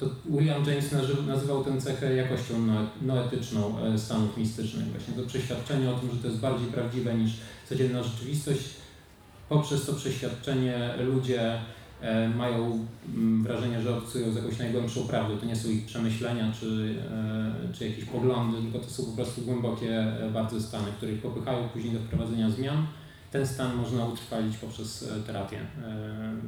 to 0.03 0.09
William 0.37 0.65
James 0.67 0.93
nazy- 0.93 1.27
nazywał 1.27 1.65
tę 1.65 1.81
cechę 1.81 2.15
jakością 2.17 2.67
noe- 2.67 2.87
noetyczną 3.03 3.79
e, 3.79 3.99
stanów 3.99 4.37
mistycznych. 4.37 4.87
Właśnie 4.91 5.15
to 5.15 5.29
przeświadczenie 5.29 5.91
o 5.91 5.95
tym, 5.95 6.11
że 6.11 6.17
to 6.17 6.27
jest 6.29 6.41
bardziej 6.41 6.67
prawdziwe 6.69 7.15
niż 7.15 7.33
codzienna 7.69 8.03
rzeczywistość. 8.03 8.61
Poprzez 9.49 9.87
to 9.87 9.93
przeświadczenie 9.93 10.91
ludzie 11.01 11.59
e, 12.01 12.29
mają 12.29 12.87
mm, 13.15 13.43
wrażenie, 13.43 13.83
że 13.83 13.97
obcują 13.97 14.33
z 14.33 14.37
jakąś 14.37 14.59
najgłębszą 14.59 15.03
prawdą. 15.03 15.39
To 15.39 15.47
nie 15.47 15.57
są 15.57 15.69
ich 15.71 15.87
przemyślenia 15.87 16.53
czy, 16.61 16.95
e, 17.71 17.73
czy 17.75 17.89
jakieś 17.89 18.05
poglądy, 18.05 18.63
tylko 18.63 18.79
to 18.87 18.91
są 18.91 19.05
po 19.05 19.13
prostu 19.13 19.41
głębokie 19.43 20.07
bardzo 20.33 20.61
stany, 20.61 20.87
które 20.97 21.13
ich 21.13 21.21
popychają 21.23 21.69
później 21.69 21.93
do 21.93 21.99
wprowadzenia 22.01 22.51
zmian. 22.51 22.87
Ten 23.33 23.47
stan 23.47 23.77
można 23.77 24.05
utrwalić 24.07 24.57
poprzez 24.57 25.03
e, 25.03 25.21
terapię, 25.27 25.57
e, 25.59 25.63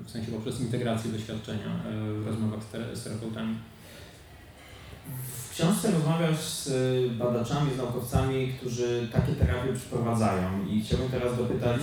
w 0.04 0.10
sensie 0.10 0.32
poprzez 0.32 0.60
integrację 0.60 1.12
doświadczenia 1.12 1.66
e, 1.66 2.12
w 2.22 2.26
rozmowach 2.26 2.62
z, 2.62 2.66
tera- 2.74 2.94
z 2.96 3.04
terapeutami. 3.04 3.54
W 5.48 5.50
książce 5.54 5.90
rozmawiasz 5.90 6.38
z 6.40 6.68
badaczami, 7.12 7.70
z 7.74 7.76
naukowcami, 7.76 8.52
którzy 8.60 9.08
takie 9.12 9.32
terapie 9.32 9.72
przeprowadzają 9.72 10.66
i 10.70 10.80
chciałbym 10.80 11.08
teraz 11.08 11.36
dopytać 11.38 11.80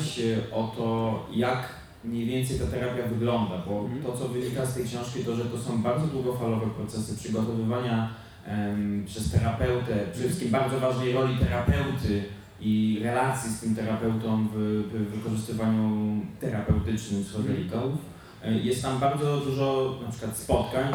o 0.52 0.74
to, 0.78 1.20
jak 1.34 1.70
mniej 2.04 2.26
więcej 2.26 2.60
ta 2.60 2.66
terapia 2.66 3.04
wygląda, 3.08 3.58
bo 3.68 3.80
Mhm. 3.80 4.04
to, 4.04 4.18
co 4.18 4.28
wynika 4.28 4.66
z 4.66 4.74
tej 4.74 4.86
książki, 4.86 5.26
to, 5.26 5.36
że 5.36 5.46
to 5.46 5.58
są 5.60 5.82
bardzo 5.82 6.08
długofalowe 6.08 6.68
procesy 6.70 7.18
przygotowywania 7.18 8.10
em, 8.46 9.04
przez 9.08 9.32
terapeutę, 9.32 9.96
przede 10.12 10.28
wszystkim 10.28 10.52
bardzo 10.52 10.80
ważnej 10.80 11.14
roli 11.14 11.38
terapeuty 11.38 12.24
i 12.62 13.00
relacji 13.04 13.52
z 13.52 13.60
tym 13.60 13.76
terapeutą 13.76 14.48
w, 14.48 14.56
w 14.94 15.16
wykorzystywaniu 15.16 16.16
terapeutycznym 16.40 17.24
psychodelików. 17.24 17.92
E, 18.44 18.54
Jest 18.54 18.82
tam 18.82 19.00
bardzo 19.00 19.38
dużo 19.38 20.00
na 20.06 20.12
przykład 20.12 20.38
spotkań, 20.38 20.94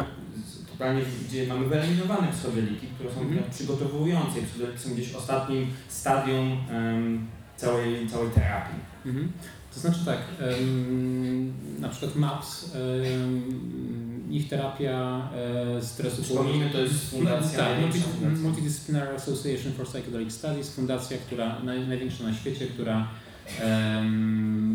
totalnie, 0.71 1.01
gdzie 1.29 1.47
mamy 1.47 1.65
wyeliminowane 1.67 2.27
psychodeliki, 2.31 2.87
które 2.87 3.11
są 3.13 3.21
Mhm. 3.21 3.43
przygotowujące. 3.51 4.41
Psychodeliki 4.41 4.79
są 4.83 4.93
gdzieś 4.93 5.11
w 5.11 5.15
ostatnim 5.17 5.67
stadium 5.87 6.57
em, 6.71 7.27
całej, 7.57 8.09
całej 8.09 8.29
terapii. 8.29 8.79
Mhm. 9.05 9.31
To 9.73 9.79
znaczy 9.79 10.05
tak, 10.05 10.17
na 11.79 11.89
przykład 11.89 12.15
MAPS, 12.15 12.71
ich 14.29 14.49
terapia 14.49 15.29
e, 15.77 15.81
stresu 15.81 16.21
Przypomnijmy, 16.23 16.69
to 16.69 16.81
jest 16.81 17.09
fundacja 17.09 17.59
Tak. 17.59 17.77
Multidisciplinary 18.41 19.15
Association 19.15 19.73
for 19.73 19.85
Psychedelic 19.87 20.33
Studies, 20.33 20.75
fundacja, 20.75 21.17
która 21.17 21.59
naj, 21.59 21.87
największa 21.87 22.23
na 22.23 22.33
świecie, 22.33 22.67
która 22.67 23.07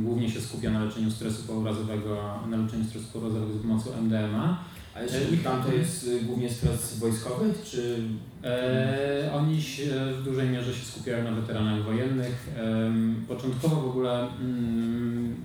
głównie 0.00 0.30
się 0.30 0.40
skupia 0.40 0.70
na 0.70 0.84
leczeniu 0.84 1.10
stresu 1.10 1.42
pourazowego, 1.42 2.40
na 2.50 2.56
leczeniu 2.56 2.84
stresu 2.84 3.06
pourazowego 3.12 3.52
za 3.52 3.58
pomocą 3.58 3.90
MDMA. 4.00 4.64
A 4.94 5.02
jeżeli 5.02 5.38
tam 5.38 5.62
to 5.62 5.72
jest 5.72 6.06
y, 6.06 6.20
głównie 6.20 6.50
stres 6.50 6.98
wojskowy, 6.98 7.54
czy 7.64 8.02
E, 8.44 9.30
oni 9.34 9.62
się 9.62 9.84
w 10.18 10.22
dużej 10.24 10.48
mierze 10.48 10.74
się 10.74 10.84
skupiają 10.84 11.24
na 11.24 11.40
weteranach 11.40 11.82
wojennych. 11.82 12.48
Em, 12.58 13.24
początkowo 13.28 13.76
w 13.76 13.88
ogóle 13.88 14.28
mm, 14.40 15.36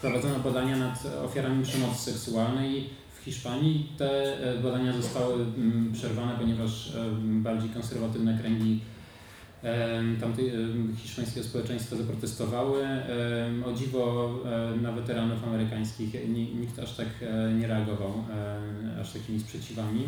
prowadzono 0.00 0.38
badania 0.38 0.76
nad 0.76 1.06
ofiarami 1.24 1.64
przemocy 1.64 2.12
seksualnej 2.12 2.90
w 3.20 3.24
Hiszpanii. 3.24 3.88
Te 3.98 4.38
e, 4.50 4.58
badania 4.58 4.92
zostały 4.92 5.34
mm, 5.34 5.92
przerwane, 5.92 6.38
ponieważ 6.38 6.96
em, 6.96 7.42
bardziej 7.42 7.70
konserwatywne 7.70 8.38
kręgi 8.38 8.80
em, 9.64 10.16
hiszpańskiego 10.96 11.46
społeczeństwa 11.46 11.96
zaprotestowały. 11.96 12.82
O 13.66 13.72
dziwo 13.72 14.34
na 14.82 14.92
weteranów 14.92 15.44
amerykańskich 15.44 16.14
ni- 16.28 16.54
nikt 16.54 16.78
aż 16.78 16.96
tak 16.96 17.06
e, 17.22 17.52
nie 17.54 17.66
reagował, 17.66 18.12
aż 19.00 19.12
takimi 19.12 19.40
sprzeciwami. 19.40 20.02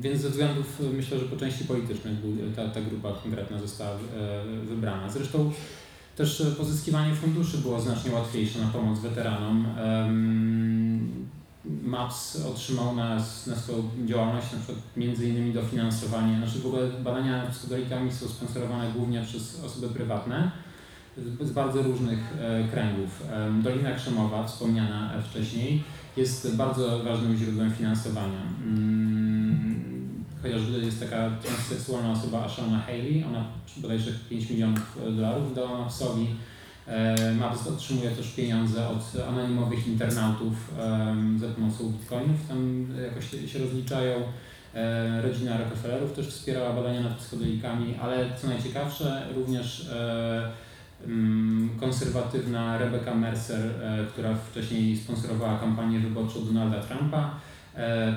Więc 0.00 0.20
ze 0.20 0.30
względów 0.30 0.82
myślę, 0.96 1.18
że 1.18 1.24
po 1.24 1.36
części 1.36 1.64
politycznych 1.64 2.14
ta, 2.56 2.68
ta 2.68 2.80
grupa 2.80 3.12
konkretna 3.12 3.58
została 3.58 3.96
e, 3.96 3.98
wybrana. 4.66 5.10
Zresztą 5.10 5.52
też 6.16 6.42
pozyskiwanie 6.58 7.14
funduszy 7.14 7.58
było 7.58 7.80
znacznie 7.80 8.12
łatwiejsze 8.12 8.58
na 8.58 8.66
pomoc 8.66 9.00
weteranom. 9.00 9.66
MAPS 11.64 12.46
otrzymał 12.46 12.96
na, 12.96 13.14
na 13.46 13.56
swoją 13.56 13.90
działalność 14.04 14.52
na 14.52 14.58
przykład 14.58 14.78
między 14.96 15.28
innymi 15.28 15.52
dofinansowanie, 15.52 16.36
znaczy 16.36 16.58
w 16.58 16.66
ogóle 16.66 16.90
badania 16.90 17.42
nad 17.42 17.50
psychodelikami 17.50 18.12
są 18.12 18.28
sponsorowane 18.28 18.92
głównie 18.92 19.22
przez 19.22 19.64
osoby 19.64 19.88
prywatne 19.88 20.50
z, 21.40 21.50
bardzo 21.50 21.82
różnych 21.82 22.18
e, 22.40 22.68
kręgów. 22.68 23.22
Em, 23.32 23.62
Dolina 23.62 23.94
Krzemowa, 23.94 24.46
wspomniana 24.46 25.14
e, 25.14 25.22
wcześniej, 25.22 25.82
jest 26.16 26.56
bardzo 26.56 27.04
ważnym 27.04 27.36
źródłem 27.36 27.72
finansowania. 27.72 28.42
Mm, 28.62 29.90
Chociażby 30.42 30.78
jest 30.78 31.00
taka 31.00 31.30
transseksualna 31.30 32.12
osoba 32.12 32.44
Ashona 32.44 32.78
Haley, 32.78 33.24
ona 33.24 33.44
bodajże 33.76 34.10
5 34.30 34.50
milionów 34.50 34.98
dolarów 35.16 35.54
dała 35.54 35.78
MAPS-owi. 35.78 36.26
E, 36.86 37.34
MAPS 37.34 37.66
otrzymuje 37.66 38.10
też 38.10 38.28
pieniądze 38.28 38.88
od 38.88 39.12
anonimowych 39.28 39.86
internautów 39.86 40.52
za 41.40 41.46
pomocą 41.48 41.84
bitcoinów, 41.90 42.48
tam 42.48 42.86
jakoś 43.04 43.30
się- 43.52 43.58
rozliczają. 43.58 44.16
E, 44.74 45.22
Rodzina 45.22 45.58
Rockefellerów 45.58 46.12
też 46.12 46.26
wspierała 46.28 46.72
badania 46.72 47.00
nad 47.00 47.16
psychodelikami, 47.18 47.94
ale 48.02 48.26
co 48.42 48.46
najciekawsze, 48.48 49.26
również 49.36 49.90
e, 49.92 50.50
mm, 51.06 51.70
konserwatywna 51.80 52.78
Rebecca 52.78 53.14
Mercer, 53.14 53.60
która 54.12 54.34
wcześniej 54.34 54.96
sponsorowała 54.96 55.58
kampanię 55.58 55.98
wyborczą 56.00 56.44
Donalda 56.44 56.80
Trumpa, 56.82 57.34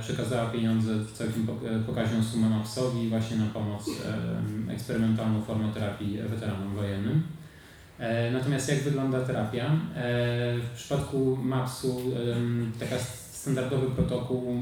przekazała 0.01 0.49
pieniądze, 0.49 0.91
całkiem 1.13 1.47
pok- 1.47 1.67
e, 1.67 1.79
pokaźną 1.79 2.23
sumę 2.23 2.49
MAPS-owi 2.49 3.09
właśnie 3.09 3.37
na 3.37 3.45
pomoc 3.45 3.89
eksperymentalną 4.69 5.41
formę 5.41 5.73
terapii 5.73 6.17
weteranom 6.29 6.75
wojennym. 6.75 7.23
E, 8.03 8.31
Natomiast 8.31 8.69
jak 8.69 8.79
wygląda 8.83 9.21
terapia? 9.21 9.65
E, 9.65 10.57
W 10.57 10.69
przypadku 10.75 11.37
MAPS-u 11.43 12.01
em, 12.35 12.71
taka 12.79 12.95
standardowy 13.31 13.87
protokół, 13.87 14.61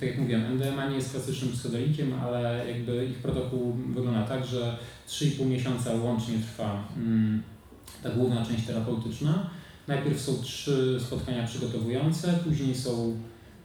tak 0.00 0.08
jak 0.08 0.18
mówiłem, 0.18 0.42
MDMA 0.52 0.88
nie 0.88 0.96
jest 0.96 1.10
klasycznym 1.10 1.52
psychodelikiem, 1.52 2.12
ale 2.22 2.64
jakby 2.68 3.06
ich 3.06 3.18
protokół 3.18 3.72
wygląda 3.72 4.22
tak, 4.22 4.46
że 4.46 4.76
3,5 5.08 5.46
miesiąca 5.46 5.94
łącznie 5.94 6.34
trwa 6.38 6.88
ta 8.02 8.10
główna 8.10 8.46
część 8.46 8.66
terapeutyczna. 8.66 9.50
Najpierw 9.88 10.20
są 10.20 10.42
trzy 10.42 10.98
spotkania 11.06 11.46
przygotowujące, 11.46 12.32
później 12.44 12.74
są 12.74 13.16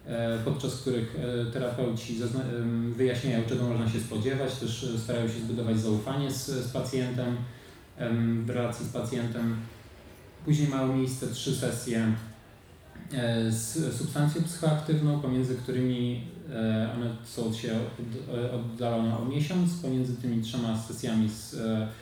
e, 0.07 0.37
podczas 0.45 0.75
których 0.75 1.17
terapeuci 1.53 2.15
wyjaśniają, 2.95 3.43
czego 3.49 3.63
można 3.69 3.89
się 3.89 3.99
spodziewać, 3.99 4.55
też 4.55 4.87
starają 5.03 5.27
się 5.27 5.39
zbudować 5.39 5.79
zaufanie 5.79 6.31
z, 6.31 6.45
z 6.45 6.67
pacjentem, 6.71 7.27
em, 7.27 7.35
w 8.45 8.49
relacji 8.49 8.85
z 8.85 8.89
pacjentem. 8.89 9.55
Później 10.45 10.67
mają 10.67 10.97
miejsce 10.97 11.27
trzy 11.27 11.55
sesje 11.55 12.13
e, 13.13 13.51
z 13.51 13.95
substancją 13.97 14.43
psychoaktywną, 14.43 15.19
pomiędzy 15.21 15.55
którymi 15.55 16.23
e, 16.53 16.89
one 16.95 17.09
są 17.25 17.51
od- 17.71 18.37
e, 18.37 18.51
oddalone 18.51 19.17
o 19.17 19.25
miesiąc. 19.25 19.73
Pomiędzy 19.73 20.15
tymi 20.15 20.41
trzema 20.43 20.77
sesjami 20.77 21.29
z 21.29 21.55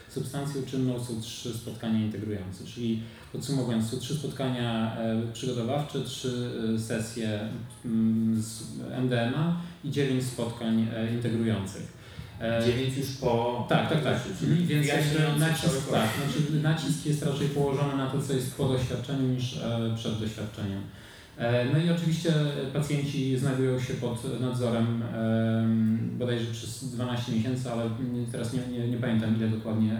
substancją 0.09 0.61
czynną 0.65 1.03
są 1.03 1.21
trzy 1.21 1.53
spotkania 1.53 1.99
integrujące, 1.99 2.65
czyli 2.65 3.03
podsumowując, 3.31 3.89
są 3.89 3.97
trzy 3.97 4.15
spotkania 4.15 4.97
przygotowawcze, 5.33 6.01
trzy 6.01 6.51
sesje 6.87 7.39
mm, 7.85 8.41
z 8.41 8.63
MDMA 9.03 9.61
i 9.83 9.91
dziewięć 9.91 10.23
spotkań 10.23 10.87
integrujących. 11.13 12.02
E, 12.41 12.63
dziewięć 12.65 12.97
już 12.97 13.07
po... 13.11 13.65
tak, 13.69 13.89
tak, 13.89 14.03
tak. 14.03 14.17
Czyli 14.39 14.65
Więc 14.65 14.87
jakby 14.87 15.39
nacisk, 15.39 15.91
tak, 15.91 16.09
znaczy 16.17 16.63
nacisk 16.63 17.05
jest 17.05 17.23
raczej 17.23 17.47
położony 17.47 17.97
na 17.97 18.09
to, 18.09 18.21
co 18.21 18.33
jest 18.33 18.57
po 18.57 18.67
doświadczeniu 18.67 19.27
niż 19.27 19.57
e, 19.57 19.93
przed 19.95 20.19
doświadczeniem. 20.19 20.81
E, 21.37 21.65
no 21.65 21.77
i 21.79 21.89
oczywiście 21.89 22.33
pacjenci 22.73 23.37
znajdują 23.37 23.79
się 23.79 23.93
pod 23.93 24.41
nadzorem 24.41 25.03
e, 25.13 25.65
bodajże 26.17 26.51
przez 26.51 26.85
12 26.85 27.31
miesięcy, 27.31 27.71
ale 27.71 27.89
teraz 28.31 28.53
nie, 28.53 28.77
nie, 28.77 28.87
nie 28.87 28.97
pamiętam 28.97 29.35
ile 29.37 29.47
dokładnie. 29.47 29.99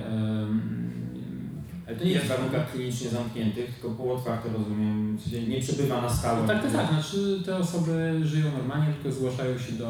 Ale 1.88 1.96
to 1.96 2.06
nie 2.06 2.12
jest 2.12 2.26
w 2.26 2.30
warunkach 2.30 2.72
klinicznie 2.72 3.10
zamkniętych, 3.10 3.74
tylko 3.74 3.96
półotwarte 3.96 4.50
rozumiem, 4.50 5.18
nie 5.48 5.60
przebywa 5.60 6.02
na 6.02 6.10
stałe. 6.10 6.48
tak, 6.48 6.62
tak, 6.62 6.72
tak. 6.72 6.90
Znaczy 6.90 7.42
te 7.46 7.58
osoby 7.58 8.22
żyją 8.24 8.46
normalnie, 8.58 8.94
tylko 8.94 9.12
zgłaszają 9.12 9.58
się 9.58 9.72
do, 9.72 9.86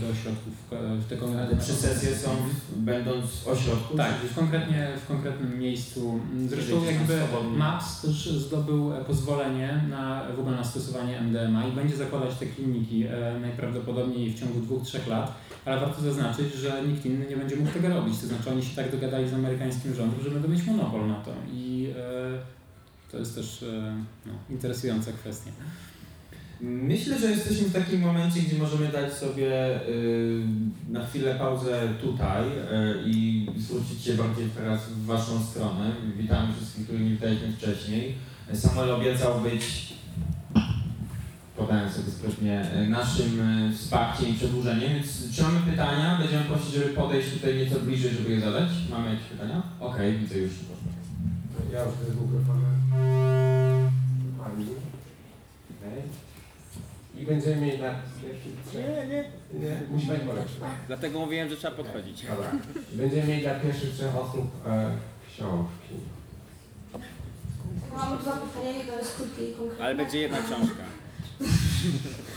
do 0.00 0.08
ośrodków 0.12 0.52
w 0.70 1.08
te 1.08 1.14
Ale 1.14 1.24
konkretne 1.24 1.56
trzy 1.56 1.72
sesje 1.72 2.16
są 2.16 2.30
będąc 2.76 3.24
w 3.30 3.48
ośrodku? 3.48 3.96
Tak, 3.96 4.12
w, 4.14 4.34
konkretnie, 4.34 4.88
w 5.04 5.08
konkretnym 5.08 5.58
miejscu. 5.58 6.20
Zresztą 6.46 6.84
jakby. 6.84 7.18
MAPS 7.56 8.00
też 8.00 8.30
zdobył 8.30 8.94
e, 8.94 9.04
pozwolenie 9.04 9.84
na 9.90 10.22
w 10.36 10.40
ogóle 10.40 10.56
na 10.56 10.64
stosowanie 10.64 11.20
MDMA 11.20 11.66
i 11.66 11.72
będzie 11.72 11.96
zakładać 11.96 12.34
te 12.34 12.46
kliniki 12.46 13.04
e, 13.06 13.40
najprawdopodobniej 13.40 14.30
w 14.30 14.40
ciągu 14.40 14.60
dwóch, 14.60 14.82
trzech 14.82 15.06
lat, 15.06 15.34
ale 15.64 15.80
warto 15.80 16.02
zaznaczyć, 16.02 16.54
że 16.54 16.82
nikt 16.88 17.06
inny 17.06 17.26
nie 17.30 17.36
będzie 17.36 17.56
mógł 17.56 17.72
tego 17.72 17.88
robić. 17.88 18.20
To 18.20 18.26
znaczy 18.26 18.50
oni 18.50 18.64
się 18.64 18.76
tak 18.76 18.90
dogadali 18.90 19.28
z 19.28 19.34
amerykańskim 19.34 19.94
rządem, 19.94 20.20
że 20.24 20.30
będą 20.30 20.48
mieć 20.48 20.66
monopol 20.66 21.08
na 21.08 21.14
to 21.14 21.37
i 21.52 21.90
e, 21.96 23.10
to 23.10 23.18
jest 23.18 23.34
też 23.34 23.62
e, 23.62 24.04
no, 24.26 24.32
interesująca 24.50 25.12
kwestia. 25.12 25.50
Myślę, 26.60 27.18
że 27.18 27.30
jesteśmy 27.30 27.68
w 27.68 27.72
takim 27.72 28.00
momencie, 28.00 28.40
gdzie 28.40 28.58
możemy 28.58 28.88
dać 28.88 29.12
sobie 29.12 29.80
y, 29.88 30.42
na 30.88 31.06
chwilę 31.06 31.34
pauzę 31.34 31.88
tutaj 32.00 32.42
y, 32.42 32.52
i 33.06 33.46
zwrócić 33.56 34.02
się 34.02 34.14
bardziej 34.14 34.48
teraz 34.48 34.88
w 34.88 35.04
Waszą 35.04 35.44
stronę. 35.44 35.92
Witam 36.16 36.52
wszystkich, 36.56 36.84
których 36.84 37.02
nie 37.02 37.10
witaliśmy 37.10 37.52
wcześniej. 37.52 38.14
Samuel 38.54 38.90
obiecał 38.90 39.40
być, 39.40 39.94
podałem 41.56 41.90
sobie 41.90 42.10
sprytnie, 42.10 42.70
naszym 42.88 43.42
wsparciem 43.74 44.28
i 44.28 44.34
przedłużeniem, 44.34 44.94
więc 44.94 45.36
czy 45.36 45.42
mamy 45.42 45.60
pytania? 45.70 46.18
Będziemy 46.18 46.44
prosić, 46.44 46.74
żeby 46.74 46.88
podejść 46.88 47.30
tutaj 47.30 47.56
nieco 47.56 47.80
bliżej, 47.80 48.10
żeby 48.10 48.30
je 48.30 48.40
zadać. 48.40 48.68
Mamy 48.90 49.10
jakieś 49.10 49.26
pytania? 49.26 49.62
Okej, 49.80 50.18
widzę 50.18 50.38
już. 50.38 50.52
Ja 51.72 51.84
już 51.84 51.94
z 51.94 52.20
mikrofonem. 52.20 52.76
Pani. 54.38 54.66
Okej. 55.78 56.02
I 57.16 57.26
będziemy 57.26 57.56
mieli 57.56 57.82
na 57.82 57.94
pierwszych 58.22 58.52
trzech. 58.68 58.86
Nie, 58.86 59.06
nie. 59.06 59.24
Nie, 59.60 59.80
musi 59.90 60.06
być 60.06 60.20
polepszy. 60.20 60.56
Dlatego 60.86 61.18
mówiłem, 61.20 61.48
że 61.48 61.56
trzeba 61.56 61.76
podchodzić. 61.76 62.26
Dobra. 62.26 62.52
Będziemy 62.92 63.26
mieli 63.28 63.42
dla 63.42 63.54
pierwszych 63.54 63.94
trzech 63.94 64.16
osób 64.16 64.66
e, 64.66 64.90
książki. 65.28 65.94
Mam 67.96 68.18
dwa 68.18 68.32
pytania, 68.32 68.70
jedno 68.78 68.94
jest 68.98 69.16
krótkie 69.16 69.50
i 69.50 69.54
konkretne. 69.54 69.84
Ale 69.84 69.94
będzie 69.94 70.18
jedna 70.18 70.38
książka. 70.38 70.84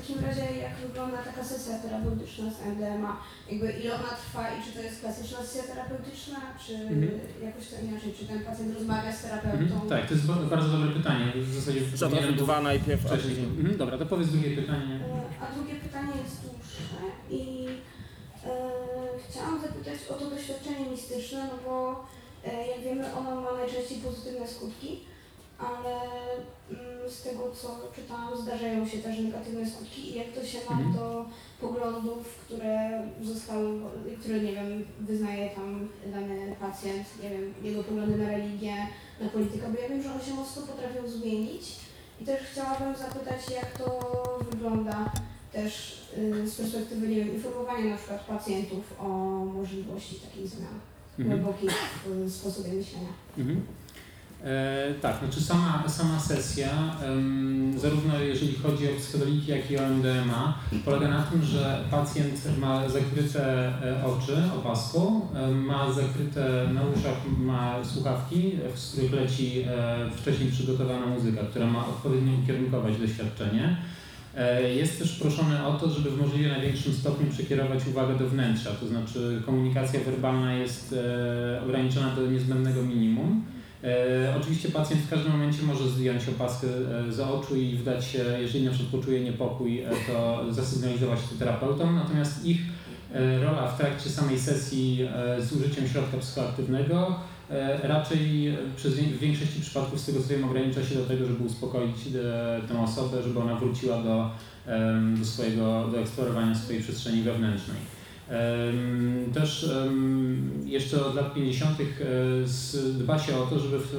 W 0.00 0.06
takim 0.06 0.24
razie, 0.24 0.46
jak 0.66 0.74
wygląda 0.76 1.18
taka 1.18 1.44
sesja 1.44 1.78
terapeutyczna 1.78 2.44
z 2.50 2.66
MDMA, 2.66 3.12
jakby 3.50 3.72
ile 3.72 3.94
ona 3.94 4.08
trwa 4.22 4.42
i 4.50 4.64
czy 4.64 4.70
to 4.76 4.80
jest 4.82 5.00
klasyczna 5.00 5.38
sesja 5.38 5.62
terapeutyczna, 5.62 6.36
czy 6.66 6.74
Mhm. 6.74 7.10
jakoś 7.42 7.68
to 7.68 7.76
inaczej, 7.86 8.14
czy 8.18 8.24
ten 8.24 8.40
pacjent 8.44 8.74
rozmawia 8.74 9.12
z 9.12 9.22
terapeutą? 9.22 9.58
Mhm. 9.58 9.88
Tak, 9.88 10.06
to 10.08 10.14
jest 10.14 10.26
ba- 10.26 10.34
bardzo 10.54 10.68
dobre 10.68 10.90
pytanie. 10.90 11.32
W 11.36 11.54
zasadzie 11.54 11.80
był 12.26 12.32
dwa 12.44 12.60
najpierw. 12.62 13.02
Mhm, 13.12 13.76
dobra, 13.76 13.98
to 13.98 14.06
powiedz 14.06 14.28
drugie 14.28 14.50
pytanie. 14.56 14.94
E, 15.40 15.42
A 15.44 15.54
drugie 15.54 15.74
pytanie 15.74 16.12
jest 16.24 16.36
dłuższe 16.44 16.82
i 17.30 17.66
e, 18.46 18.50
chciałam 19.28 19.60
zapytać 19.62 19.94
o 20.10 20.14
to 20.14 20.30
doświadczenie 20.30 20.90
mistyczne, 20.90 21.44
no 21.52 21.56
bo 21.70 22.04
e, 22.44 22.66
jak 22.66 22.80
wiemy 22.84 23.14
ono 23.14 23.40
ma 23.40 23.52
najczęściej 23.52 23.98
pozytywne 23.98 24.48
skutki, 24.48 25.00
tego 27.40 27.54
co 27.54 27.80
czytałam 27.96 28.42
zdarzają 28.42 28.86
się 28.86 28.98
też 28.98 29.18
negatywne 29.18 29.70
skutki 29.70 30.10
i 30.10 30.14
jak 30.14 30.28
to 30.28 30.44
się 30.46 30.58
ma 30.70 30.76
Mhm. 30.76 30.92
do 30.94 31.24
poglądów, 31.60 32.34
które 32.44 33.02
zostały, 33.22 33.80
które 34.20 34.40
nie 34.40 34.52
wiem, 34.52 34.84
wyznaje 35.00 35.50
tam 35.50 35.88
dany 36.06 36.56
pacjent, 36.60 37.06
nie 37.22 37.30
wiem, 37.30 37.54
jego 37.62 37.84
poglądy 37.84 38.18
na 38.18 38.28
religię, 38.30 38.74
na 39.20 39.28
politykę, 39.28 39.66
bo 39.72 39.80
ja 39.80 39.88
wiem, 39.88 40.02
że 40.02 40.12
one 40.12 40.24
się 40.24 40.34
mocno 40.34 40.62
potrafią 40.62 41.08
zmienić. 41.08 41.76
I 42.20 42.24
też 42.24 42.40
chciałabym 42.52 42.96
zapytać, 42.96 43.40
jak 43.54 43.78
to 43.78 44.38
wygląda 44.50 45.12
też 45.52 46.02
y, 46.18 46.48
z 46.48 46.54
perspektywy 46.56 47.08
nie 47.08 47.16
wiem, 47.16 47.34
informowania 47.34 47.90
na 47.90 47.96
przykład 47.96 48.20
pacjentów 48.26 48.94
o 49.00 49.08
możliwości 49.44 50.14
takich 50.20 50.48
zmian 50.48 50.74
Mhm. 51.18 51.40
głębokich 51.42 51.70
w 52.06 52.30
sposobie 52.32 52.72
myślenia. 52.72 53.08
Mhm. 53.38 53.66
E, 54.44 54.94
tak, 55.02 55.18
znaczy 55.18 55.40
sama, 55.40 55.84
sama 55.88 56.20
sesja, 56.20 56.68
zarówno 57.76 58.20
jeżeli 58.20 58.54
chodzi 58.54 58.84
o 58.86 58.96
psychodeliki, 58.98 59.50
jak 59.50 59.70
i 59.70 59.78
o 59.78 59.88
MDMA, 59.88 60.58
polega 60.84 61.08
na 61.08 61.22
tym, 61.22 61.42
że 61.42 61.84
pacjent 61.90 62.58
ma 62.58 62.88
zakryte 62.88 63.68
e, 63.82 64.04
oczy 64.06 64.36
opaską, 64.58 65.20
ma 65.54 65.92
zakryte 65.92 66.68
na 66.74 66.82
uszach, 66.82 67.16
ma 67.38 67.84
słuchawki, 67.84 68.52
z 68.74 68.92
których 68.92 69.12
leci 69.12 69.64
e, 69.68 69.96
wcześniej 70.16 70.50
przygotowana 70.50 71.06
muzyka, 71.06 71.42
która 71.42 71.66
ma 71.66 71.86
odpowiednio 71.86 72.32
ukierunkować 72.42 72.96
doświadczenie. 72.96 73.76
E, 74.36 74.62
Jest 74.74 74.98
też 74.98 75.18
proszony 75.18 75.66
o 75.66 75.72
to, 75.72 75.90
żeby 75.90 76.10
w 76.10 76.20
możliwie 76.20 76.48
największym 76.48 76.92
stopniu 76.92 77.30
przekierować 77.30 77.86
uwagę 77.86 78.18
do 78.18 78.28
wnętrza, 78.28 78.70
to 78.70 78.86
znaczy 78.86 79.42
komunikacja 79.46 80.00
werbalna 80.00 80.54
jest 80.54 80.92
e, 80.92 81.62
ograniczona 81.64 82.14
do 82.16 82.26
niezbędnego 82.30 82.82
minimum. 82.82 83.44
E, 83.84 84.34
oczywiście 84.40 84.68
pacjent 84.68 85.02
w 85.02 85.10
każdym 85.10 85.32
momencie 85.32 85.62
może 85.62 85.88
zdjąć 85.88 86.28
opaskę 86.28 86.66
e, 87.08 87.12
z 87.12 87.20
oczu 87.20 87.56
i 87.56 87.76
wdać 87.76 88.04
się, 88.04 88.24
jeżeli 88.40 88.64
na 88.64 88.70
przykład 88.70 89.00
poczuje 89.00 89.20
niepokój, 89.20 89.80
e, 89.80 89.90
to 90.06 90.44
zasygnalizować 90.52 91.20
to 91.20 91.38
terapeutom, 91.38 91.94
natomiast 91.94 92.44
ich 92.44 92.60
e, 93.14 93.38
rola 93.44 93.68
w 93.68 93.78
trakcie 93.78 94.10
samej 94.10 94.38
sesji 94.38 95.08
z 95.38 95.52
użyciem 95.52 95.88
środka 95.88 96.18
psychoaktywnego 96.18 97.14
raczej 97.82 98.56
przez 98.76 98.94
w 98.94 99.18
większości 99.18 99.60
przypadków 99.60 100.00
z 100.00 100.06
tego 100.06 100.20
co 100.22 100.28
wiem 100.28 100.44
ogranicza 100.44 100.84
się 100.84 100.94
do 100.94 101.06
tego, 101.06 101.26
żeby 101.26 101.44
uspokoić 101.44 101.96
tę 102.68 102.82
osobę, 102.82 103.22
żeby 103.22 103.40
ona 103.40 103.54
wróciła 103.54 104.02
do, 104.02 104.30
do 105.18 105.24
swojego, 105.24 105.88
do 105.92 106.00
eksplorowania 106.00 106.54
swojej 106.54 106.82
przestrzeni 106.82 107.22
wewnętrznej. 107.22 107.99
Też 109.34 109.70
jeszcze 110.64 111.06
od 111.06 111.14
lat 111.14 111.34
50. 111.34 111.80
e, 111.80 111.84
dba 112.92 113.18
się 113.18 113.36
o 113.36 113.46
to, 113.46 113.58
żeby 113.58 113.78
w, 113.78 113.94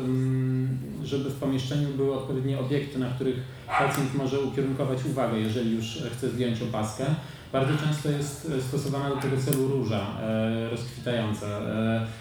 żeby 1.04 1.30
w 1.30 1.36
pomieszczeniu 1.36 1.90
były 1.90 2.14
odpowiednie 2.14 2.60
obiekty, 2.60 3.00
na 3.00 3.10
których 3.10 3.36
pacjent 3.68 4.16
może 4.16 4.40
ukierunkować 4.40 5.06
uwagę, 5.06 5.40
jeżeli 5.40 5.76
już 5.76 6.04
chce 6.18 6.30
zdjąć 6.30 6.62
opaskę. 6.62 7.06
Bardzo 7.52 7.78
często 7.86 8.10
jest 8.10 8.52
e, 8.58 8.62
stosowana 8.62 9.10
do 9.10 9.16
tego 9.16 9.38
celu 9.38 9.68
róża 9.68 10.08
e, 10.22 10.70
rozkwitająca 10.70 11.48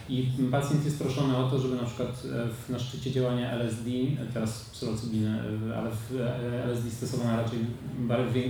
i 0.09 0.29
pacjent 0.51 0.85
jest 0.85 1.03
proszony 1.03 1.37
o 1.37 1.51
to, 1.51 1.59
żeby 1.59 1.77
na 1.77 1.85
przykład 1.85 2.23
na 2.69 2.79
szczycie 2.79 3.11
działania 3.11 3.51
LSD, 3.51 3.91
teraz 4.35 4.71
psylocybiny, 4.73 5.41
ale 5.79 5.91
LSD 6.65 6.91
stosowana 6.91 7.37
raczej 7.37 7.59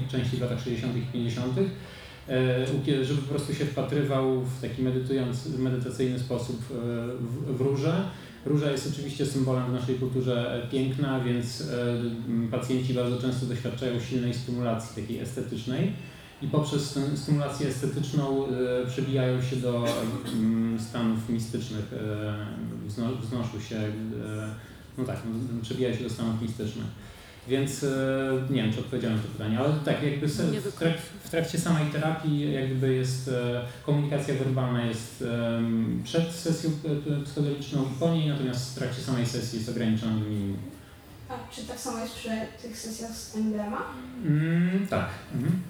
częściej 0.08 0.38
w 0.38 0.42
latach 0.42 0.64
60. 0.64 0.96
i 0.96 1.02
50 1.12 1.58
e, 1.58 1.60
ukie- 1.60 1.70
żeby 3.02 3.22
po 3.22 3.28
prostu 3.28 3.54
się 3.54 3.64
wpatrywał 3.64 4.40
w 4.40 4.60
taki 4.60 4.82
medytujący, 4.82 5.58
medytacyjny 5.58 6.18
sposób 6.18 6.56
e, 6.70 6.74
w, 7.16 7.56
w 7.56 7.60
róże. 7.60 8.04
Róża 8.46 8.70
jest 8.70 8.90
oczywiście 8.92 9.26
symbolem 9.26 9.70
w 9.70 9.72
naszej 9.72 9.94
kulturze 9.94 10.64
e, 10.64 10.68
piękna, 10.68 11.20
więc 11.20 11.60
e, 11.60 12.50
pacjenci 12.50 12.94
bardzo 12.94 13.18
często 13.18 13.46
doświadczają 13.46 14.00
silnej 14.00 14.34
stymulacji 14.34 15.02
takiej 15.02 15.18
estetycznej 15.18 15.92
i 16.42 16.48
poprzez 16.48 16.92
tę 16.92 17.16
stymulację 17.16 17.68
estetyczną 17.68 18.46
e, 18.46 18.86
przebijają 18.86 19.42
się 19.42 19.56
do 19.56 19.84
stanów 20.78 21.28
mistycznych, 21.28 21.92
e, 21.92 22.86
wzno, 22.86 23.16
wznoszą 23.16 23.60
się, 23.60 23.76
e, 23.76 23.90
no 24.98 25.04
tak, 25.04 25.16
przebijają 25.62 25.96
się 25.96 26.04
do 26.04 26.10
stanów 26.10 26.42
mistycznych. 26.42 26.86
Więc 27.50 27.84
e, 27.84 27.86
nie 28.50 28.62
wiem, 28.62 28.72
czy 28.72 28.80
odpowiedziałem 28.80 29.16
na 29.16 29.22
to 29.22 29.28
pytanie, 29.28 29.58
ale 29.58 29.72
tak, 29.84 30.02
jakby 30.02 30.26
w, 30.26 30.74
trak, 30.78 30.92
w 31.24 31.30
trakcie 31.30 31.58
samej 31.58 31.86
terapii 31.86 32.52
jakby 32.52 32.94
jest 32.94 33.28
e, 33.28 33.62
komunikacja 33.86 34.34
werbalna 34.34 34.86
jest 34.86 35.24
przed 36.04 36.32
sesją 36.32 36.70
psychodeliczną 37.24 37.82
i 37.82 37.98
po 38.00 38.14
niej, 38.14 38.28
natomiast 38.28 38.72
w 38.72 38.78
trakcie 38.78 39.02
samej 39.02 39.26
sesji 39.26 39.58
jest 39.58 39.70
ograniczona 39.70 40.12
do 40.12 40.20
minimum. 40.20 40.56
A 41.28 41.54
czy 41.54 41.64
tak 41.64 41.80
samo 41.80 41.98
jest 41.98 42.14
przy 42.14 42.30
tych 42.62 42.78
sesjach 42.78 43.10
z 43.10 43.36
MDMA? 43.36 43.82
Mm, 44.26 44.86
tak. 44.86 45.08
Mhm. 45.34 45.62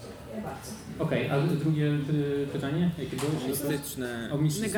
Dziękuję 0.00 0.42
bardzo. 0.42 0.70
Okej, 0.98 1.30
a 1.30 1.40
drugie 1.40 1.86
y, 1.86 2.46
pytanie? 2.52 2.90
Jakie 2.98 3.16
było? 3.16 3.30
Mistyczne, 3.48 4.28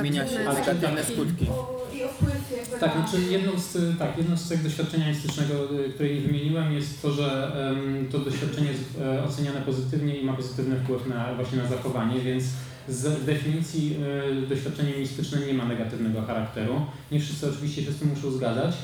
zmienia 0.00 0.26
się 0.26 0.38
Negatywne 0.38 0.60
negatywne 0.60 1.04
skutki. 1.04 1.14
skutki. 1.14 1.46
O, 1.48 1.86
I 1.96 2.04
o 2.04 2.08
wpływ 2.08 2.52
jakby 2.58 2.78
Tak, 2.80 2.94
na... 2.96 3.06
znaczy 3.08 3.22
jedną 3.32 3.52
z, 3.58 3.98
tak, 3.98 4.18
jedną 4.18 4.36
z 4.36 4.48
tych 4.48 4.62
doświadczenia 4.62 5.08
mistycznego, 5.08 5.54
y, 5.86 5.90
które 5.92 6.08
wymieniłem, 6.08 6.72
jest 6.72 7.02
to, 7.02 7.10
że 7.10 7.52
em, 7.70 8.06
to 8.12 8.18
doświadczenie 8.18 8.68
jest 8.68 8.84
e, 9.00 9.24
oceniane 9.24 9.60
pozytywnie 9.60 10.16
i 10.16 10.24
ma 10.24 10.32
pozytywny 10.32 10.76
wpływ 10.76 11.06
na, 11.06 11.34
właśnie 11.34 11.58
na 11.58 11.68
zachowanie, 11.68 12.20
więc 12.20 12.44
z 12.88 13.24
definicji 13.24 13.96
y, 14.44 14.46
doświadczenie 14.46 14.92
mistyczne 14.98 15.40
nie 15.46 15.54
ma 15.54 15.64
negatywnego 15.64 16.22
charakteru. 16.22 16.80
Nie 17.12 17.20
wszyscy 17.20 17.48
oczywiście 17.48 17.82
się 17.82 17.92
z 17.92 17.96
tym 17.98 18.08
muszą 18.08 18.30
zgadzać. 18.30 18.74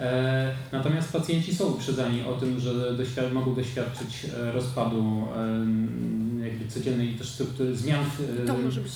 E, 0.00 0.54
Natomiast 0.72 1.12
pacjenci 1.12 1.54
są 1.54 1.64
uprzedzani 1.66 2.22
o 2.22 2.32
tym, 2.32 2.60
że 2.60 2.72
doświad- 2.96 3.32
mogą 3.32 3.54
doświadczyć 3.54 4.26
e, 4.40 4.52
rozpadu 4.52 4.98
em, 5.36 6.19
jakby 6.44 6.68
codziennej 6.68 7.14
też 7.14 7.28
struktury, 7.28 7.76
zmian 7.76 8.04
w, 8.04 8.20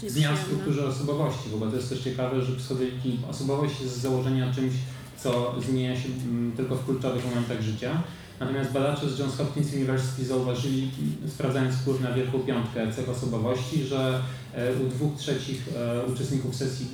e, 0.04 0.10
zmian 0.10 0.36
w 0.36 0.40
strukturze 0.40 0.86
osobowości, 0.86 1.48
ogóle 1.54 1.70
to 1.70 1.76
jest 1.76 1.88
też 1.88 2.00
ciekawe, 2.00 2.42
że 2.42 2.56
psychodeliki, 2.56 3.18
osobowość 3.30 3.80
jest 3.80 3.96
z 3.96 4.00
założenia 4.00 4.52
czymś, 4.52 4.74
co 5.16 5.54
zmienia 5.66 5.96
się 6.00 6.08
mm, 6.08 6.52
tylko 6.52 6.76
w 6.76 6.84
kluczowych 6.84 7.24
momentach 7.24 7.62
życia. 7.62 8.02
Natomiast 8.40 8.72
badacze 8.72 9.10
z 9.10 9.18
Johns 9.18 9.36
Hopkins 9.36 9.74
University 9.74 10.24
zauważyli, 10.24 10.90
m, 11.22 11.30
sprawdzając 11.30 11.74
wpływ 11.74 12.00
na 12.00 12.12
wielką 12.12 12.38
piątkę 12.38 12.92
cech 12.92 13.08
osobowości, 13.08 13.84
że 13.84 14.20
e, 14.54 14.72
u 14.74 14.88
dwóch 14.88 15.16
trzecich 15.16 15.68
e, 15.76 16.06
uczestników 16.12 16.56
sesji 16.56 16.86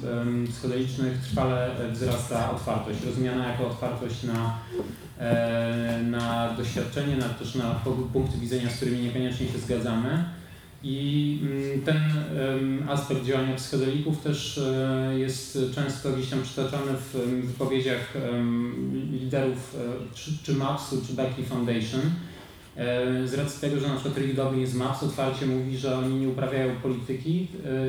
psychodelicznych 0.49 1.19
trwale 1.19 1.71
wzrasta 1.93 2.51
otwartość, 2.51 3.05
rozumiana 3.07 3.49
jako 3.49 3.67
otwartość 3.67 4.23
na, 4.23 4.59
na 6.03 6.55
doświadczenie, 6.57 7.17
na, 7.17 7.29
też 7.29 7.55
na 7.55 7.81
punkty 8.13 8.39
widzenia, 8.39 8.71
z 8.71 8.77
którymi 8.77 9.01
niekoniecznie 9.01 9.47
się 9.49 9.59
zgadzamy. 9.59 10.25
I 10.83 11.39
mm, 11.43 11.83
ten 11.83 12.01
aspekt 12.89 13.25
działania 13.25 13.57
psychodelików 13.57 14.23
też 14.23 14.59
e, 14.59 15.19
jest 15.19 15.59
często 15.75 16.13
gdzieś 16.13 16.31
tam 16.31 16.43
przytaczany 16.43 16.93
w 16.93 17.13
wypowiedziach 17.47 18.15
liderów 19.13 19.77
e, 19.79 20.15
czy, 20.15 20.31
czy 20.43 20.55
MAPS-u, 20.55 21.07
czy 21.07 21.13
Berkeley 21.13 21.47
Foundation. 21.47 22.01
E, 22.77 23.29
Z 23.29 23.35
racji 23.35 23.61
tego, 23.61 23.81
że 23.81 23.89
na 23.89 23.95
przykład 23.95 24.19
Rick 24.19 24.37
Doblin 24.37 24.67
z 24.67 24.75
MAPS 24.75 25.03
otwarcie 25.03 25.47
mówi, 25.47 25.79
że 25.79 25.99
oni 25.99 26.15
nie 26.15 26.29
uprawiają 26.29 26.77
polityki, 26.83 27.49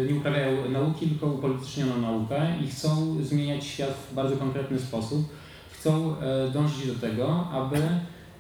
nie 0.10 0.16
uprawiają 0.16 0.70
nauki, 0.70 1.08
tylko 1.08 1.28
upolitycznioną 1.28 2.02
naukę 2.02 2.54
i 2.64 2.68
chcą 2.68 3.18
zmieniać 3.24 3.66
świat 3.66 3.98
w 4.12 4.16
bardzo 4.16 4.38
konkretny 4.38 4.80
sposób. 4.80 5.30
Chcą 5.72 6.16
dążyć 6.54 6.88
do 6.88 6.96
tego, 7.08 7.48
aby 7.52 7.78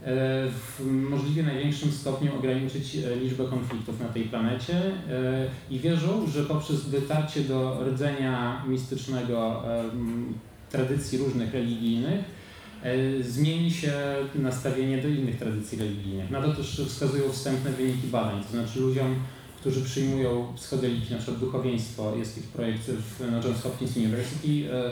w 0.03 0.79
możliwie 1.09 1.43
największym 1.43 1.91
stopniu 1.91 2.35
ograniczyć 2.35 2.95
e, 2.95 3.15
liczbę 3.15 3.45
konfliktów 3.45 3.99
na 3.99 4.07
tej 4.07 4.23
planecie 4.23 4.75
e, 4.75 4.93
i 5.69 5.79
wierzą, 5.79 6.27
że 6.27 6.43
poprzez 6.43 6.89
dotarcie 6.89 7.41
do 7.41 7.83
rdzenia 7.85 8.63
mistycznego 8.67 9.63
e, 9.67 9.83
tradycji 10.71 11.17
różnych 11.17 11.53
religijnych 11.53 12.19
e, 12.83 13.23
zmieni 13.23 13.71
się 13.71 13.93
nastawienie 14.35 14.97
do 14.97 15.07
innych 15.07 15.37
tradycji 15.39 15.79
religijnych. 15.79 16.31
Na 16.31 16.41
to 16.41 16.53
też 16.53 16.81
wskazują 16.87 17.31
wstępne 17.31 17.71
wyniki 17.71 18.07
badań, 18.07 18.43
to 18.43 18.49
znaczy 18.49 18.79
ludziom, 18.79 19.15
którzy 19.59 19.81
przyjmują 19.81 20.53
psychodeliki, 20.55 21.13
na 21.13 21.17
przykład 21.17 21.39
duchowieństwo, 21.39 22.15
jest 22.15 22.37
ich 22.37 22.43
projekt 22.43 22.81
w, 22.81 23.45
Johns 23.45 23.61
Hopkins 23.61 23.97
University, 23.97 24.73
e, 24.73 24.91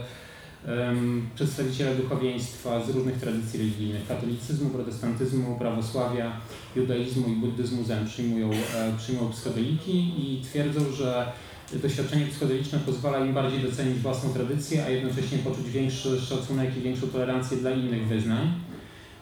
przedstawiciele 1.35 1.95
duchowieństwa 1.95 2.83
z 2.85 2.89
różnych 2.89 3.17
tradycji 3.17 3.59
religijnych, 3.59 4.07
katolicyzmu, 4.07 4.69
protestantyzmu, 4.69 5.57
prawosławia, 5.59 6.31
judaizmu 6.75 7.27
i 7.27 7.35
buddyzmu 7.35 7.83
zen 7.83 8.05
przyjmują, 8.05 8.51
e, 8.51 8.97
przyjmują 8.97 9.29
psychodeliki 9.29 10.13
i 10.17 10.41
twierdzą, 10.41 10.91
że 10.91 11.31
doświadczenie 11.73 12.25
psychodeliczne 12.25 12.79
pozwala 12.79 13.25
im 13.25 13.33
bardziej 13.33 13.59
docenić 13.59 13.99
własną 13.99 14.33
tradycję, 14.33 14.85
a 14.85 14.89
jednocześnie 14.89 15.37
poczuć 15.37 15.69
większy 15.69 16.21
szacunek 16.21 16.77
i 16.77 16.81
większą 16.81 17.07
tolerancję 17.07 17.57
dla 17.57 17.71
innych 17.71 18.07
wyznań. 18.07 18.51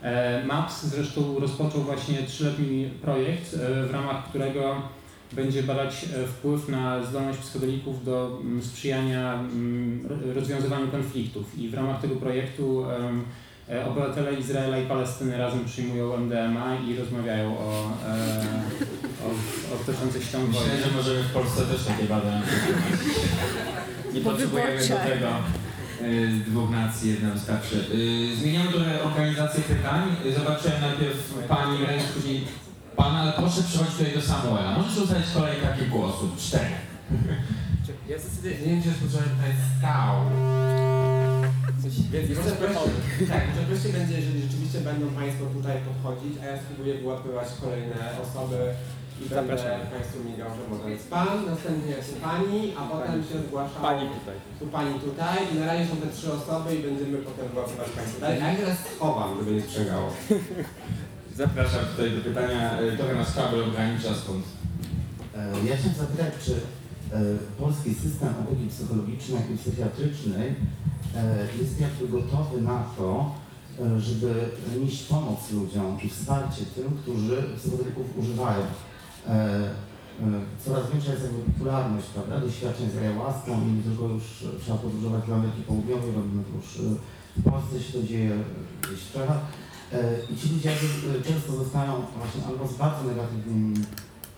E, 0.01 0.45
MAPS 0.45 0.85
zresztą 0.85 1.39
rozpoczął 1.39 1.81
właśnie 1.81 2.23
trzyletni 2.23 2.89
projekt, 3.01 3.53
e, 3.53 3.85
w 3.85 3.91
ramach 3.91 4.29
którego 4.29 4.81
będzie 5.33 5.63
badać 5.63 6.03
e, 6.23 6.27
wpływ 6.27 6.69
na 6.69 7.03
zdolność 7.03 7.39
psychodelików 7.39 8.05
do 8.05 8.39
mm, 8.41 8.63
sprzyjania 8.63 9.33
mm, 9.33 10.05
ro- 10.09 10.33
rozwiązywaniu 10.33 10.87
konfliktów. 10.87 11.59
I 11.59 11.69
w 11.69 11.73
ramach 11.73 12.01
tego 12.01 12.15
projektu 12.15 12.85
e, 13.69 13.85
obywatele 13.85 14.33
Izraela 14.33 14.77
i 14.79 14.85
Palestyny 14.85 15.37
razem 15.37 15.65
przyjmują 15.65 16.17
MDMA 16.17 16.75
i 16.87 16.95
rozmawiają 16.95 17.57
o, 17.57 17.91
e, 18.07 18.45
o, 19.25 19.29
o 19.75 19.85
toczących 19.85 20.23
się 20.23 20.31
tam 20.31 20.47
Myślę, 20.47 20.61
wojnie. 20.61 20.83
że 20.85 20.91
możemy 20.97 21.23
w 21.23 21.33
Polsce 21.33 21.61
też 21.65 21.83
takie 21.83 22.03
badania. 22.03 22.41
Nie 24.13 24.21
Po 24.21 24.29
potrzebujemy 24.29 24.79
do 24.81 24.95
tego 24.95 25.27
dwóch 26.47 26.69
nacji, 26.69 27.09
jedna 27.11 27.29
wystarczy. 27.31 27.85
Zmieniamy 28.41 28.71
trochę 28.71 29.03
organizację 29.03 29.63
pytań. 29.63 30.01
Zobaczyłem 30.37 30.81
najpierw 30.81 31.33
pani 31.47 31.77
rękę, 31.85 32.03
później 32.15 32.43
pana, 32.97 33.17
ale 33.21 33.33
proszę 33.33 33.61
przychodzić 33.63 33.95
tutaj 33.97 34.13
do 34.13 34.21
Samuela. 34.21 34.77
Możesz 34.77 34.97
ustalić 34.97 35.27
kolejkę 35.33 35.67
takich 35.67 35.89
głosów. 35.89 36.29
Cztery. 36.37 36.75
Ja 38.09 38.17
wiem, 38.65 38.83
czy 38.83 38.89
rozpocząłem 38.89 39.29
tutaj 39.35 39.53
stał. 39.73 40.13
Więc 42.11 42.29
jeszcze 42.29 42.51
prościej, 42.61 43.27
tak, 43.31 43.43
może 43.49 43.67
prościej 43.69 43.93
będzie, 43.97 44.15
jeżeli 44.19 44.41
rzeczywiście 44.41 44.79
będą 44.89 45.05
Państwo 45.21 45.43
tutaj 45.57 45.75
podchodzić, 45.87 46.33
a 46.41 46.45
ja 46.51 46.55
spróbuję 46.61 46.93
wyłapywać 47.01 47.47
kolejne 47.61 47.97
osoby 48.23 48.59
i 49.21 49.29
będę 49.29 49.55
Państwu 49.93 50.17
migał, 50.29 50.49
że 50.57 50.63
może 50.71 50.87
jest 50.95 51.09
Pan, 51.09 51.45
następnie 51.51 51.91
jest 51.91 52.21
Pani, 52.27 52.59
a 52.79 52.81
potem 52.91 53.23
się 53.27 53.35
zgłasza 53.47 53.79
Pani 53.87 54.05
tutaj. 54.15 54.37
tu 54.59 54.65
Pani 54.75 54.93
tutaj 54.99 55.37
i 55.51 55.59
na 55.59 55.65
razie 55.65 55.85
są 55.89 55.95
te 55.97 56.09
trzy 56.15 56.27
osoby 56.39 56.75
i 56.75 56.83
będziemy 56.87 57.17
potem 57.17 57.47
wyłapywać 57.53 57.89
Państwa 57.97 58.19
dalej. 58.21 58.41
A 58.41 58.51
ja 58.51 58.57
teraz 58.59 58.77
schowam, 58.95 59.29
żeby 59.39 59.51
nie 59.55 59.61
sprzęgało. 59.61 60.07
Zapraszam 61.37 61.85
tutaj 61.91 62.11
do 62.11 62.21
pytania. 62.21 62.81
Y, 62.81 62.97
Trochę 62.97 63.15
nas 63.15 63.35
kabel 63.35 63.63
ogranicza 63.63 64.13
stąd. 64.15 64.45
E, 65.35 65.67
Ja 65.69 65.77
chciałem 65.77 65.97
zapytać, 65.97 66.33
czy 66.45 66.53
e, 66.53 66.57
polski 67.59 67.93
system 67.93 68.29
opieki 68.43 68.67
psychologicznej 68.69 69.41
i 69.53 69.57
psychiatrycznej 69.57 70.47
e, 71.15 71.47
jest 71.61 71.81
jakby 71.81 72.07
gotowy 72.07 72.61
na 72.61 72.83
to, 72.97 73.35
e, 73.79 73.99
żeby 73.99 74.33
nieść 74.81 75.03
pomoc 75.03 75.51
ludziom 75.51 75.97
i 76.03 76.09
wsparcie 76.09 76.61
tym, 76.75 76.97
którzy 77.01 77.43
psychodelików 77.57 78.17
używają. 78.17 78.63
E, 79.27 79.31
e, 79.33 79.69
Coraz 80.65 80.91
większa 80.91 81.11
jest 81.11 81.23
jakby 81.23 81.51
popularność, 81.51 82.07
prawda, 82.07 82.39
doświadczeń 82.39 82.89
z 82.91 82.97
ayahuaską 82.97 83.51
i 83.67 83.71
nie 83.71 83.83
tylko 83.83 84.03
już 84.07 84.23
trzeba 84.63 84.77
podróżować 84.77 85.27
do 85.27 85.35
Ameryki 85.35 85.61
Południowej, 85.61 86.11
robimy 86.15 86.43
to 86.43 86.55
już 86.57 86.69
e, 86.77 86.95
w 87.37 87.43
Polsce 87.51 87.81
się 87.83 87.93
to 87.93 88.03
dzieje 88.07 88.31
w 88.81 89.13
Czechach. 89.13 89.41
E, 89.93 90.17
I 90.33 90.37
ci 90.37 90.53
ludzie 90.53 90.71
e, 90.71 91.21
często 91.23 91.51
zostają 91.51 91.93
właśnie 92.17 92.45
albo 92.47 92.67
z 92.67 92.73
bardzo 92.73 93.03
negatywnymi 93.03 93.75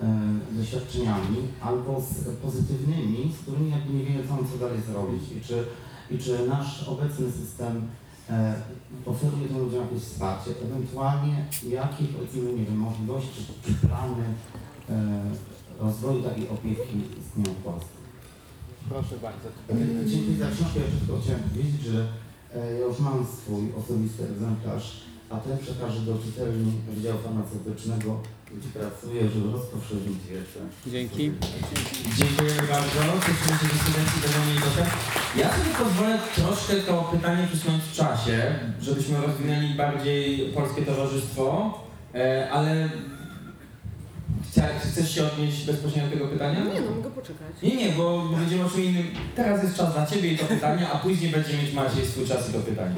e, 0.01 0.05
doświadczeniami, 0.51 1.37
albo 1.61 2.01
z 2.01 2.35
pozytywnymi, 2.35 3.33
z 3.37 3.41
którymi 3.41 3.71
jakby 3.71 3.93
nie 3.93 4.03
wiedzą, 4.03 4.37
co 4.51 4.57
dalej 4.57 4.81
zrobić. 4.81 5.23
I 5.37 5.41
czy, 5.41 5.63
i 6.11 6.17
czy 6.17 6.47
nasz 6.47 6.83
obecny 6.87 7.31
system 7.31 7.87
e, 8.29 8.55
oferuje 9.05 9.47
tym 9.47 9.59
ludziom 9.59 9.81
jakieś 9.81 10.01
wsparcie, 10.03 10.51
ewentualnie 10.65 11.45
jakie 11.69 12.03
powiedzmy, 12.03 12.53
nie 12.53 12.65
wiem, 12.65 12.77
możliwości 12.77 13.45
czy 13.65 13.87
plany 13.87 14.23
e, 14.89 15.21
rozwoju 15.79 16.23
takiej 16.23 16.49
opieki 16.49 16.97
istnieją 17.19 17.59
w 17.59 17.63
Polsce. 17.63 17.99
Proszę 18.89 19.15
bardzo. 19.21 19.47
E, 19.69 20.05
Dziękuję 20.05 20.37
za 20.37 20.45
książkę. 20.45 20.79
Ja 20.79 20.99
tylko 20.99 21.21
chciałem 21.21 21.41
powiedzieć, 21.43 21.81
że 21.81 22.07
e, 22.55 22.73
ja 22.73 22.85
już 22.85 22.99
mam 22.99 23.25
swój 23.25 23.73
osobisty 23.73 24.23
egzemplarz, 24.23 25.08
a 25.29 25.37
ten 25.37 25.57
przekażę 25.57 25.99
do 25.99 26.17
czytelni 26.17 26.71
Wydziału 26.89 27.19
Farmaceutycznego, 27.19 28.21
gdzie 28.57 28.69
pracuję, 28.69 29.29
żeby 29.29 29.51
rozpowszechnić 29.51 30.19
wiedzę. 30.29 30.59
Dzięki. 30.87 31.31
Dziękujemy 32.17 32.61
bardzo. 32.67 32.99
Ja 35.37 35.49
sobie 35.53 35.71
pozwolę 35.83 36.19
troszkę 36.35 36.75
to 36.75 37.09
pytanie 37.11 37.47
przesunąć 37.47 37.83
w 37.83 37.95
czasie, 37.95 38.59
żebyśmy 38.81 39.21
rozwinęli 39.21 39.73
bardziej 39.73 40.53
polskie 40.53 40.81
towarzystwo, 40.81 41.73
e, 42.15 42.49
ale 42.51 42.89
chcesz 44.91 45.15
się 45.15 45.31
odnieść 45.31 45.65
bezpośrednio 45.65 46.09
do 46.09 46.15
tego 46.15 46.27
pytania? 46.27 46.59
Nie 46.63 46.81
no, 46.81 46.91
mogę 46.91 47.09
poczekać. 47.09 47.47
Nie, 47.63 47.75
nie, 47.75 47.89
bo 47.89 48.29
będziemy 48.37 48.65
o 48.65 48.69
czym 48.69 48.83
innym. 48.83 49.07
Teraz 49.35 49.63
jest 49.63 49.77
czas 49.77 49.95
na 49.95 50.05
Ciebie 50.05 50.31
i 50.33 50.37
to 50.37 50.45
pytanie, 50.45 50.89
a 50.89 50.97
później 50.97 51.31
będzie 51.31 51.57
mieć 51.57 51.73
Maciej 51.73 52.05
swój 52.05 52.27
czas 52.27 52.49
i 52.49 52.53
to 52.53 52.59
pytanie. 52.59 52.95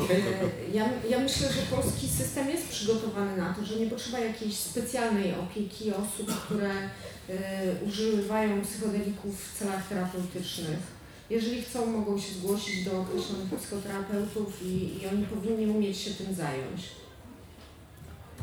Ja, 0.74 0.86
ja 1.10 1.20
myślę, 1.20 1.48
że 1.48 1.76
polski 1.76 2.08
system 2.08 2.50
jest 2.50 2.68
przygotowany 2.68 3.38
na 3.38 3.54
to, 3.54 3.66
że 3.66 3.76
nie 3.76 3.88
potrzeba 3.88 4.20
jakiejś 4.20 4.56
specjalnej 4.56 5.34
opieki 5.34 5.92
osób, 5.92 6.36
które 6.46 6.72
e, 6.72 7.38
używają 7.88 8.62
psychodelików 8.62 9.54
w 9.54 9.60
celach 9.60 9.88
terapeutycznych. 9.88 11.02
Jeżeli 11.30 11.62
chcą, 11.62 11.86
mogą 11.86 12.20
się 12.20 12.34
zgłosić 12.34 12.86
do 12.86 13.02
określonych 13.02 13.54
psychoterapeutów 13.58 14.64
i, 14.66 15.02
i 15.02 15.08
oni 15.08 15.26
powinni 15.26 15.68
umieć 15.68 15.98
się 15.98 16.12
tym 16.12 16.36
zająć. 16.36 16.82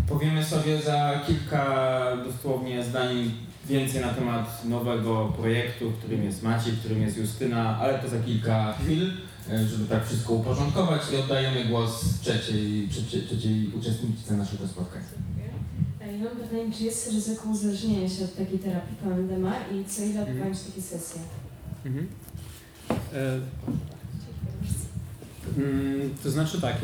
Powiemy 0.09 0.45
sobie 0.45 0.83
za 0.83 1.21
kilka 1.27 2.03
dosłownie 2.25 2.85
zdań 2.85 3.31
więcej 3.67 4.01
na 4.01 4.09
temat 4.09 4.65
nowego 4.65 5.33
projektu, 5.37 5.93
którym 5.99 6.25
jest 6.25 6.43
Maciej, 6.43 6.73
którym 6.73 7.03
jest 7.03 7.17
Justyna, 7.17 7.79
ale 7.79 7.99
to 7.99 8.09
za 8.09 8.19
kilka 8.19 8.73
chwil, 8.73 9.13
e, 9.51 9.67
żeby 9.67 9.87
tak 9.89 10.07
wszystko 10.07 10.33
uporządkować 10.35 11.03
i 11.13 11.17
oddajemy 11.17 11.65
głos 11.65 12.05
trzeciej, 12.21 12.89
trzeciej, 12.89 13.23
trzeciej 13.23 13.73
uczestniczce 13.79 14.37
naszego 14.37 14.69
spotkania. 14.69 15.05
Ja 16.01 16.25
mam 16.25 16.37
pytanie, 16.37 16.73
czy 16.79 16.85
jest 16.85 17.13
ryzyko 17.13 17.49
uzależnienia 17.49 18.09
się 18.09 18.25
od 18.25 18.37
takiej 18.37 18.59
terapii 18.59 18.97
PMDMA 18.97 19.55
i 19.73 19.85
co 19.85 20.03
ile 20.03 20.23
odbywają 20.23 20.55
się 20.55 20.61
takie 20.61 20.83
sesje? 20.83 21.21
Mhm. 21.87 22.09
E, 23.15 23.41
To 26.23 26.31
znaczy 26.31 26.61
tak, 26.61 26.77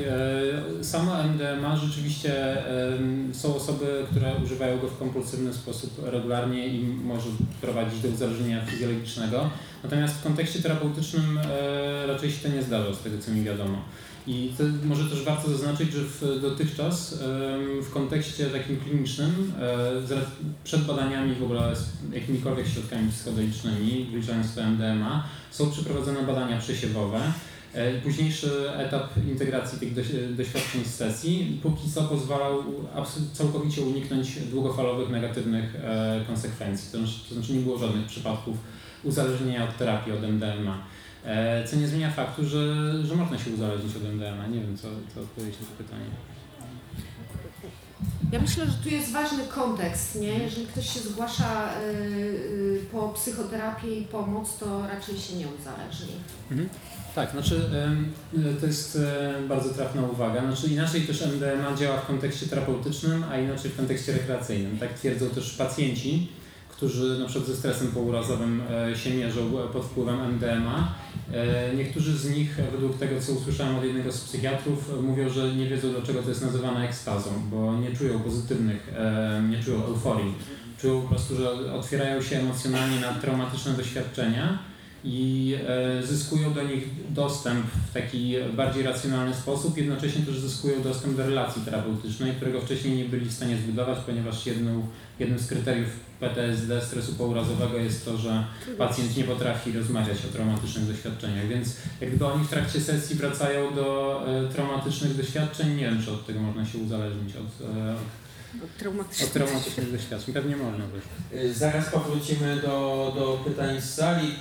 e, 0.81 0.85
samo 0.85 1.23
MDMA 1.23 1.77
rzeczywiście 1.77 2.57
są 3.33 3.57
osoby, 3.57 3.87
które 4.11 4.33
używają 4.45 4.79
go 4.79 4.89
w 4.89 4.99
kompulsywny 4.99 5.55
sposób 5.55 6.01
regularnie 6.05 6.69
i 6.69 6.85
może 6.85 7.29
prowadzić 7.61 8.01
do 8.01 8.09
uzależnienia 8.09 8.67
fizjologicznego. 8.67 9.51
Natomiast 9.83 10.15
w 10.15 10.23
kontekście 10.23 10.63
terapeutycznym 10.63 11.39
e, 11.39 12.07
raczej 12.07 12.31
się 12.31 12.49
to 12.49 12.55
nie 12.55 12.63
zdarza, 12.63 12.95
z 12.95 13.01
tego 13.01 13.19
co 13.19 13.31
mi 13.31 13.45
wiadomo. 13.45 13.79
I 14.27 14.53
to 14.59 14.65
może 14.85 15.11
też 15.11 15.25
warto 15.25 15.51
zaznaczyć, 15.51 15.93
że 15.93 16.01
w, 16.01 16.41
dotychczas 16.41 17.19
w 17.83 17.91
kontekście 17.91 18.47
takim 18.47 18.77
klinicznym, 18.77 19.53
e, 19.61 20.25
przed 20.65 20.85
badaniami 20.85 21.35
w 21.35 21.43
ogóle 21.43 21.77
z 21.77 22.15
jakimikolwiek 22.15 22.69
środkami 22.69 23.11
psychodelicznymi, 23.11 24.09
wliczając 24.13 24.55
to 24.55 24.63
MDMA, 24.63 25.25
są 25.51 25.71
przeprowadzone 25.71 26.23
badania 26.23 26.59
przesiewowe. 26.59 27.21
E, 27.75 28.01
Późniejszy 28.01 28.71
etap 28.77 29.17
integracji 29.29 29.79
tych 29.79 29.95
doś- 29.95 30.35
doświadczeń 30.37 30.85
z 30.85 30.95
sesji 30.95 31.61
póki 31.63 31.91
co 31.91 32.03
pozwalał 32.03 32.65
całkowicie 33.33 33.83
uniknąć 33.83 34.41
długofalowych 34.41 35.09
negatywnych 35.11 35.75
e, 35.77 36.25
konsekwencji. 36.27 36.93
To, 36.93 36.99
znaczy- 36.99 37.29
to 37.29 37.35
znaczy 37.35 37.53
nie 37.53 37.61
było 37.61 37.79
żadnych 37.79 38.07
przypadków 38.07 38.57
uzależnienia 39.05 39.65
od 39.65 39.77
terapii 39.77 40.13
od 40.13 40.23
MDMA. 40.25 40.79
E, 41.25 41.69
Co 41.69 41.77
nie 41.77 41.89
zmienia 41.89 42.11
faktu, 42.11 42.47
że, 42.47 42.59
że 43.07 43.15
można 43.17 43.39
się 43.39 43.51
uzależnić 43.51 43.97
od 43.97 44.03
MDMA. 44.05 44.47
Nie 44.47 44.61
wiem, 44.61 44.77
co, 44.77 44.89
co 45.15 45.21
odpowiedzieć 45.21 45.61
na 45.61 45.67
to 45.67 45.73
pytanie. 45.85 46.05
Ja 48.33 48.41
myślę, 48.41 48.67
że 48.67 48.73
tu 48.73 48.89
jest 48.89 49.13
ważny 49.13 49.45
kontekst, 49.55 50.21
nie? 50.21 50.39
Jeżeli 50.39 50.67
ktoś 50.67 50.91
się 50.95 51.01
zgłasza 51.01 51.69
po 52.93 53.09
psychoterapię 53.09 53.95
i 53.95 54.05
pomoc, 54.05 54.59
to 54.59 54.87
raczej 54.87 55.19
się 55.19 55.37
nie 55.37 55.47
uzależni. 55.61 56.15
Tak, 57.15 57.31
znaczy 57.31 57.61
em, 57.85 58.13
to 58.61 58.67
jest 58.67 58.97
e, 58.97 59.35
bardzo 59.49 59.75
trafna 59.75 60.03
uwaga. 60.03 60.41
Znaczy 60.41 60.69
inaczej 60.69 61.01
też 61.01 61.23
MDMA 61.23 61.77
działa 61.77 61.97
w 61.97 62.07
kontekście 62.07 62.47
terapeutycznym, 62.47 63.25
a 63.31 63.39
inaczej 63.39 63.71
w 63.71 63.77
kontekście 63.77 64.13
rekreacyjnym. 64.13 64.79
Tak 64.79 64.93
twierdzą 64.93 65.31
też 65.31 65.55
pacjenci, 65.55 66.29
którzy 66.69 67.19
na 67.19 67.27
przykład 67.27 67.49
ze 67.49 67.57
stresem 67.57 67.89
pourazowym 67.89 68.63
e, 68.93 68.97
się 68.97 69.11
mierzą 69.11 69.51
pod 69.73 69.85
wpływem 69.85 70.21
MDMA. 70.21 70.95
E, 71.33 71.75
Niektórzy 71.75 72.19
z 72.19 72.31
nich, 72.31 72.57
według 72.73 72.99
tego 72.99 73.21
co 73.21 73.33
usłyszałem 73.33 73.77
od 73.77 73.85
jednego 73.85 74.13
z 74.13 74.21
psychiatrów, 74.21 75.03
mówią, 75.03 75.29
że 75.29 75.55
nie 75.55 75.67
wiedzą 75.67 75.91
dlaczego 75.91 76.23
to 76.23 76.29
jest 76.29 76.43
nazywane 76.43 76.89
ekstazą, 76.89 77.31
bo 77.51 77.77
nie 77.77 77.97
czują 77.97 78.21
pozytywnych, 78.21 78.93
e, 78.97 79.43
nie 79.51 79.63
czują 79.63 79.85
euforii. 79.85 80.35
Czują 80.81 81.03
po 81.03 81.09
prostu, 81.09 81.37
że 81.37 81.73
otwierają 81.73 82.23
się 82.23 82.39
emocjonalnie 82.39 83.01
na 83.01 83.13
traumatyczne 83.13 83.73
doświadczenia 83.73 84.74
i 85.05 85.57
zyskują 86.03 86.53
do 86.53 86.63
nich 86.63 86.85
dostęp 87.11 87.67
w 87.91 87.95
taki 87.95 88.35
bardziej 88.57 88.83
racjonalny 88.83 89.35
sposób, 89.35 89.77
jednocześnie 89.77 90.27
też 90.27 90.39
zyskują 90.39 90.83
dostęp 90.83 91.17
do 91.17 91.27
relacji 91.27 91.63
terapeutycznej, 91.63 92.33
którego 92.33 92.61
wcześniej 92.61 92.97
nie 92.97 93.05
byli 93.05 93.27
w 93.27 93.33
stanie 93.33 93.57
zbudować, 93.57 93.99
ponieważ 94.07 94.47
jedną, 94.47 94.87
jednym 95.19 95.39
z 95.39 95.47
kryteriów 95.47 95.89
PTSD, 96.21 96.81
stresu 96.81 97.15
pourazowego 97.15 97.79
jest 97.79 98.05
to, 98.05 98.17
że 98.17 98.45
pacjent 98.79 99.17
nie 99.17 99.25
potrafi 99.25 99.73
rozmawiać 99.73 100.19
o 100.25 100.33
traumatycznych 100.33 100.87
doświadczeniach, 100.87 101.47
więc 101.49 101.77
jak 102.01 102.11
gdyby 102.11 102.27
oni 102.27 102.45
w 102.45 102.51
trakcie 102.51 102.81
sesji 102.81 103.17
wracają 103.17 103.75
do 103.75 104.21
e, 104.27 104.49
traumatycznych 104.49 105.17
doświadczeń, 105.17 105.77
nie 105.77 105.85
wiem, 105.85 106.03
czy 106.05 106.11
od 106.11 106.27
tego 106.27 106.41
można 106.41 106.67
się 106.67 106.79
uzależnić, 106.79 107.37
od, 107.37 107.67
e, 107.67 107.95
od 108.65 108.77
traumatycznych, 108.79 109.29
od 109.29 109.33
traumatycznych 109.33 109.93
doświadczeń. 109.93 110.35
Pewnie 110.35 110.57
można. 110.57 110.85
Y, 111.33 111.55
zaraz 111.55 111.91
powrócimy 111.91 112.57
do, 112.57 113.13
do 113.17 113.41
pytań 113.45 113.81
z 113.81 113.95
sali, 113.95 114.35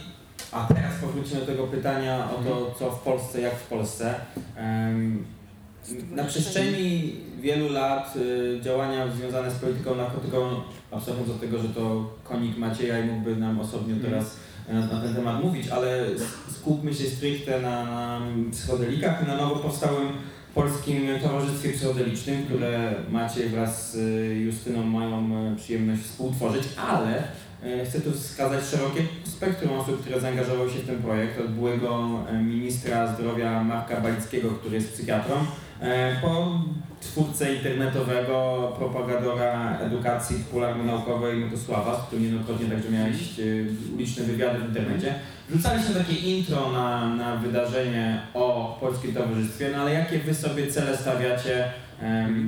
a 0.52 0.68
teraz 0.74 0.94
powrócimy 1.02 1.40
do 1.40 1.46
tego 1.46 1.68
pytania 1.68 2.30
o 2.32 2.44
to, 2.44 2.76
co 2.80 2.92
w 2.92 3.00
Polsce, 3.00 3.42
jak 3.42 3.56
w 3.56 3.68
Polsce. 3.68 4.16
Na 6.12 6.24
przestrzeni 6.24 7.16
wielu 7.42 7.70
lat 7.70 8.16
y, 8.16 8.60
działania 8.62 9.12
związane 9.12 9.52
z 9.52 9.54
polityką 9.54 9.96
narkotykową, 9.96 10.62
abstrahując 10.92 11.32
od 11.32 11.42
tego, 11.42 11.60
że 11.60 11.70
to 11.70 12.10
konik 12.24 12.58
Macieja 12.58 13.00
i 13.00 13.08
mógłby 13.08 13.36
nam 13.36 13.60
osobno 13.60 13.94
mhm. 13.94 14.12
teraz 14.12 14.36
na, 14.70 14.88
na 14.88 15.02
ten 15.02 15.16
temat 15.16 15.44
mówić, 15.44 15.68
ale 15.68 16.06
skupmy 16.52 16.94
się 16.94 17.04
stricte 17.04 17.62
na, 17.62 17.86
na 17.86 18.22
psychodelikach 18.52 19.24
i 19.24 19.28
na 19.28 19.38
nowo 19.38 19.56
powstałym 19.56 20.08
Polskim 20.56 21.08
Towarzystwie 21.24 21.74
Psychodelicznym, 21.74 22.46
które 22.46 22.94
Maciej 23.10 23.50
wraz 23.50 23.92
z 23.92 23.98
Justyną 24.38 24.84
mają 24.84 25.56
przyjemność 25.56 26.02
współtworzyć, 26.02 26.64
ale 26.78 27.24
chcę 27.86 28.02
tu 28.02 28.12
wskazać 28.12 28.64
szerokie 28.64 29.02
spektrum 29.24 29.80
osób, 29.80 30.02
które 30.02 30.20
zaangażowały 30.20 30.70
się 30.70 30.80
w 30.80 30.88
ten 30.88 31.02
projekt, 31.02 31.40
od 31.40 31.52
byłego 31.52 32.10
e, 32.30 32.44
ministra 32.44 33.16
zdrowia 33.16 33.64
Marka 33.64 34.02
Balickiego, 34.02 34.50
który 34.50 34.76
jest 34.76 34.94
psychiatrą, 34.94 35.36
E, 35.84 36.22
po 36.22 36.60
twórcę 37.02 37.56
internetowego, 37.56 38.72
propagadora 38.78 39.78
edukacji 39.80 40.36
popularno-naukowej 40.36 41.36
Motosława, 41.36 42.00
z 42.00 42.08
którym 42.08 42.24
niejednokrotnie 42.24 42.70
także 42.70 42.90
miałeś 42.90 43.40
e, 43.40 43.44
uliczne 43.96 44.24
wywiady 44.24 44.60
w 44.60 44.68
internecie. 44.68 45.14
Rzucaliśmy 45.52 45.96
takie 45.96 46.14
intro 46.14 46.72
na, 46.72 47.16
na 47.16 47.36
wydarzenie 47.36 48.22
o 48.34 48.78
Polskim 48.82 49.14
Towarzystwie, 49.14 49.70
no 49.76 49.82
ale 49.82 49.94
jakie 49.94 50.20
Wy 50.20 50.34
sobie 50.34 50.68
cele 50.68 50.98
stawiacie 50.98 51.72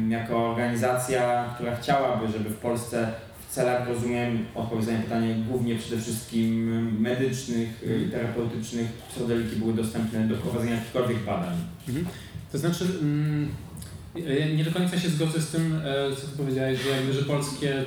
jako 0.10 0.50
organizacja, 0.52 1.46
która 1.56 1.76
chciałaby, 1.76 2.28
żeby 2.28 2.50
w 2.50 2.58
Polsce 2.58 3.12
celach, 3.56 3.88
rozumiem, 3.88 4.46
odpowiedź 4.56 4.88
na 4.88 5.00
pytanie 5.00 5.36
głównie 5.50 5.76
przede 5.76 6.02
wszystkim 6.02 6.50
medycznych 7.02 7.70
i 8.08 8.12
terapeutycznych 8.12 8.88
psychodeliki 9.10 9.56
były 9.56 9.74
dostępne 9.74 10.28
do 10.28 10.36
prowadzenia 10.36 10.76
jakichkolwiek 10.76 11.18
badań? 11.18 11.56
Mhm. 11.88 12.06
To 12.52 12.58
znaczy, 12.58 12.86
mm, 13.02 13.48
nie 14.58 14.64
do 14.64 14.72
końca 14.72 15.00
się 15.00 15.10
zgodzę 15.10 15.42
z 15.42 15.48
tym, 15.48 15.82
e, 15.86 16.16
co 16.16 16.28
ty 16.28 16.38
powiedziałeś, 16.38 16.80
że, 16.84 16.90
jakby, 16.90 17.14
że 17.14 17.22
polskie 17.22 17.86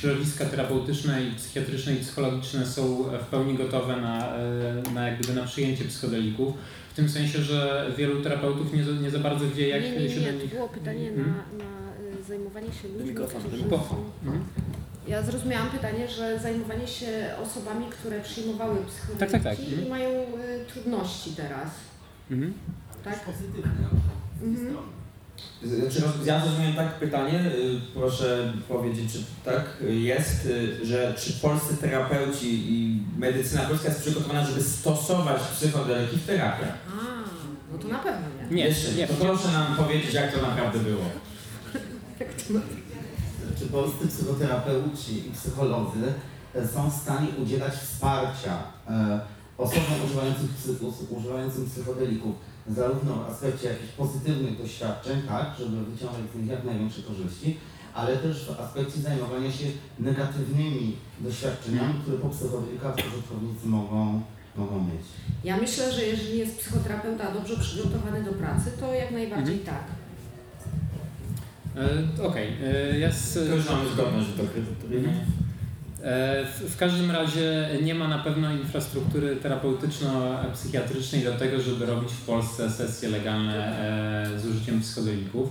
środowiska 0.00 0.44
terapeutyczne 0.44 1.24
i 1.24 1.34
psychiatryczne 1.34 1.94
i 1.94 1.96
psychologiczne 1.96 2.66
są 2.66 3.02
w 3.02 3.26
pełni 3.26 3.54
gotowe 3.54 3.96
na, 3.96 4.36
e, 4.36 4.82
na, 4.94 5.08
jakby 5.08 5.34
na 5.34 5.44
przyjęcie 5.44 5.84
psychodelików. 5.84 6.54
W 6.92 6.96
tym 6.96 7.08
sensie, 7.08 7.42
że 7.42 7.90
wielu 7.96 8.22
terapeutów 8.22 8.72
nie, 8.72 8.82
nie 9.02 9.10
za 9.10 9.18
bardzo 9.18 9.50
wie, 9.50 9.68
jak 9.68 9.82
nie, 9.82 9.90
nie, 9.90 10.10
się 10.10 10.20
nie, 10.20 10.32
do 10.32 10.32
nich... 10.32 10.50
to 10.50 10.56
było 10.56 10.68
pytanie 10.68 11.06
hmm? 11.06 11.34
na, 11.58 11.64
na 11.64 11.85
zajmowanie 12.28 12.72
się 12.72 12.88
ludźmi, 12.88 13.14
którzy 13.14 13.68
hmm? 14.24 14.44
Ja 15.08 15.22
zrozumiałam 15.22 15.70
pytanie, 15.70 16.08
że 16.08 16.38
zajmowanie 16.38 16.86
się 16.86 17.30
osobami, 17.42 17.86
które 17.86 18.20
przyjmowały 18.20 18.76
psychodeliki 18.84 19.20
tak, 19.20 19.30
tak, 19.30 19.42
tak. 19.42 19.68
i 19.68 19.72
mhm. 19.72 19.88
mają 19.88 20.10
y, 20.10 20.64
trudności 20.72 21.30
teraz. 21.30 21.68
Mhm 22.30 22.54
tak? 23.06 23.24
Pozytywne. 23.24 23.88
Mhm. 24.42 24.76
Znaczy, 25.62 26.02
ja 26.24 26.40
zrozumiałem 26.40 26.74
tak 26.74 26.94
pytanie, 26.94 27.40
y, 27.40 27.80
proszę 27.94 28.52
powiedzieć, 28.68 29.12
czy 29.12 29.18
tak 29.44 29.64
jest, 29.88 30.46
y, 30.46 30.86
że 30.86 31.14
czy 31.18 31.32
polscy 31.32 31.76
terapeuci 31.76 32.72
i 32.72 33.02
medycyna 33.18 33.62
polska 33.62 33.88
jest 33.88 34.00
przygotowana, 34.00 34.46
żeby 34.46 34.62
stosować 34.62 35.42
psychodeliki 35.42 36.16
w 36.16 36.26
terapiach? 36.26 36.74
A, 36.88 37.02
no 37.72 37.78
to 37.78 37.88
na 37.88 37.98
pewno 37.98 38.26
nie. 38.50 38.56
Nie, 38.56 38.64
Jeszcze, 38.64 38.92
nie. 38.92 39.06
To 39.06 39.14
proszę 39.14 39.48
nam 39.52 39.76
powiedzieć, 39.76 40.14
jak 40.14 40.34
to 40.34 40.42
naprawdę 40.42 40.78
było. 40.78 41.04
Czy 43.58 43.66
polscy 43.66 44.08
psychoterapeuci 44.08 45.28
i 45.28 45.30
psycholodzy 45.30 46.12
e, 46.54 46.68
są 46.68 46.90
w 46.90 46.94
stanie 46.94 47.28
udzielać 47.42 47.74
wsparcia 47.74 48.62
e, 48.88 49.20
osobom 49.58 50.04
używającym, 50.04 50.48
używającym 51.10 51.66
psychodelików? 51.66 52.34
zarówno 52.68 53.14
w 53.14 53.30
aspekcie 53.30 53.68
jakichś 53.68 53.92
pozytywnych 53.92 54.58
doświadczeń, 54.58 55.22
tak, 55.28 55.46
żeby 55.58 55.84
wyciągać 55.84 56.22
z 56.34 56.38
nich 56.38 56.46
jak 56.46 56.64
największe 56.64 57.02
korzyści, 57.02 57.56
ale 57.94 58.16
też 58.16 58.44
w 58.44 58.60
aspekcie 58.60 59.00
zajmowania 59.00 59.52
się 59.52 59.64
negatywnymi 59.98 60.96
doświadczeniami, 61.20 61.94
które 62.02 62.18
po 62.18 62.28
psychodelikach 62.28 62.94
użytkownicy 62.96 63.66
mogą, 63.66 64.22
mogą 64.56 64.78
mieć. 64.80 65.06
Ja 65.44 65.56
myślę, 65.56 65.92
że 65.92 66.02
jeżeli 66.06 66.38
jest 66.38 66.58
psychoterapeuta 66.58 67.32
dobrze 67.32 67.56
przygotowany 67.56 68.24
do 68.24 68.32
pracy, 68.32 68.72
to 68.80 68.94
jak 68.94 69.10
najbardziej 69.10 69.58
mhm. 69.58 69.76
tak. 69.76 69.95
E, 71.76 72.24
Okej, 72.26 72.48
okay. 72.48 72.74
e, 72.92 72.98
ja 72.98 73.12
z... 73.12 73.34
To 73.34 73.54
już 73.56 73.70
mamy 73.70 73.90
zgodność, 73.90 74.26
że 74.26 74.32
to 74.32 74.48
kryterium. 74.52 75.12
E, 76.02 76.44
w 76.68 76.76
każdym 76.76 77.10
razie 77.10 77.68
nie 77.82 77.94
ma 77.94 78.08
na 78.08 78.18
pewno 78.18 78.52
infrastruktury 78.52 79.36
terapeutyczno-psychiatrycznej 79.36 81.24
do 81.24 81.32
tego, 81.32 81.60
żeby 81.60 81.86
robić 81.86 82.12
w 82.12 82.26
Polsce 82.26 82.70
sesje 82.70 83.08
legalne 83.08 83.76
z 84.36 84.46
użyciem 84.46 84.80
psychodelików. 84.80 85.48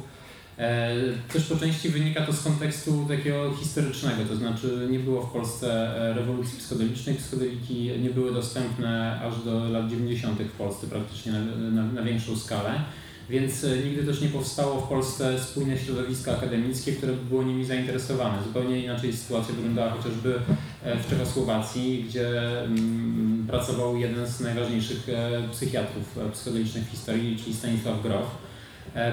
Też 1.34 1.44
po 1.44 1.56
części 1.56 1.90
wynika 1.90 2.26
to 2.26 2.34
z 2.34 2.44
kontekstu 2.44 3.06
takiego 3.10 3.54
historycznego, 3.54 4.24
to 4.30 4.36
znaczy 4.36 4.88
nie 4.92 5.00
było 5.00 5.22
w 5.22 5.32
Polsce 5.32 5.94
rewolucji 6.16 6.60
psychodelicznej, 6.60 7.16
psychodeliki 7.16 7.92
nie 8.04 8.10
były 8.10 8.34
dostępne 8.34 9.22
aż 9.22 9.44
do 9.44 9.70
lat 9.70 9.90
90. 9.90 10.40
w 10.42 10.52
Polsce 10.52 10.88
praktycznie 10.88 11.32
na, 11.32 11.40
na, 11.72 11.92
na 11.92 12.02
większą 12.04 12.38
skalę 12.38 12.82
więc 13.30 13.64
e, 13.64 13.78
nigdy 13.78 14.04
też 14.04 14.22
nie 14.22 14.28
powstało 14.28 14.82
w 14.82 14.90
Polsce 14.90 15.40
spójne 15.40 15.78
środowisko 15.78 16.32
akademickie, 16.32 16.92
które 16.92 17.14
by 17.14 17.26
było 17.26 17.44
nimi 17.44 17.66
zainteresowane. 17.66 18.44
Zupełnie 18.44 18.84
inaczej 18.84 19.14
sytuacja 19.14 19.56
wyglądała 19.56 19.92
chociażby 19.92 20.40
e, 20.84 20.98
w 20.98 21.10
Czechosłowacji, 21.10 22.06
gdzie 22.10 22.52
mm, 22.62 23.46
pracował 23.48 23.98
jeden 23.98 24.28
z 24.28 24.40
najważniejszych 24.40 25.10
e, 25.10 25.50
psychiatrów 25.52 26.20
psychodelicznych 26.34 26.84
w 26.84 26.92
historii, 26.92 27.38
czyli 27.44 27.56
Stanisław 27.56 28.04
Grof. 28.04 28.46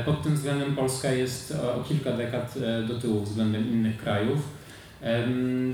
Pod 0.06 0.22
tym 0.22 0.34
względem 0.34 0.76
Polska 0.76 1.12
jest 1.12 1.54
o 1.76 1.84
kilka 1.88 2.12
dekad 2.12 2.54
do 2.88 3.00
tyłu 3.00 3.22
względem 3.22 3.72
innych 3.72 3.96
krajów. 3.96 4.38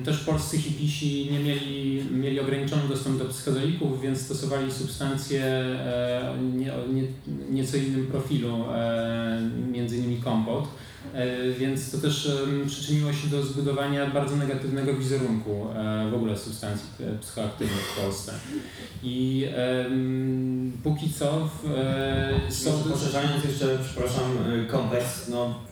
Też 0.04 0.18
polscy 0.18 0.58
hipisi 0.58 1.28
nie 1.32 1.38
mieli, 1.38 2.04
mieli 2.10 2.40
ograniczony 2.40 2.82
dostęp 2.88 3.18
do 3.18 3.24
psychodelików, 3.24 4.00
więc 4.00 4.20
stosowali 4.20 4.72
substancje 4.72 5.44
e, 5.44 6.34
nie, 6.56 6.72
nie, 6.92 7.02
nieco 7.50 7.76
innym 7.76 8.06
profilu, 8.06 8.64
e, 8.72 9.50
między 9.72 9.96
innymi 9.96 10.22
kompot. 10.22 10.68
E, 11.14 11.52
więc 11.52 11.90
to 11.90 11.98
też 11.98 12.30
przyczyniło 12.66 13.12
się 13.12 13.28
do 13.28 13.42
zbudowania 13.42 14.06
bardzo 14.06 14.36
negatywnego 14.36 14.94
wizerunku 14.94 15.66
w 16.10 16.14
ogóle 16.14 16.38
substancji 16.38 16.88
psychoaktywnych 17.20 17.82
w 17.82 18.00
Polsce. 18.00 18.32
I 19.02 19.46
póki 20.84 21.12
co 21.12 21.50
w, 21.62 22.54
są... 22.54 22.72
Poszerzając 22.90 23.44
jeszcze, 23.44 23.78
przepraszam, 23.84 24.38
kontekst, 24.70 25.28
no 25.30 25.68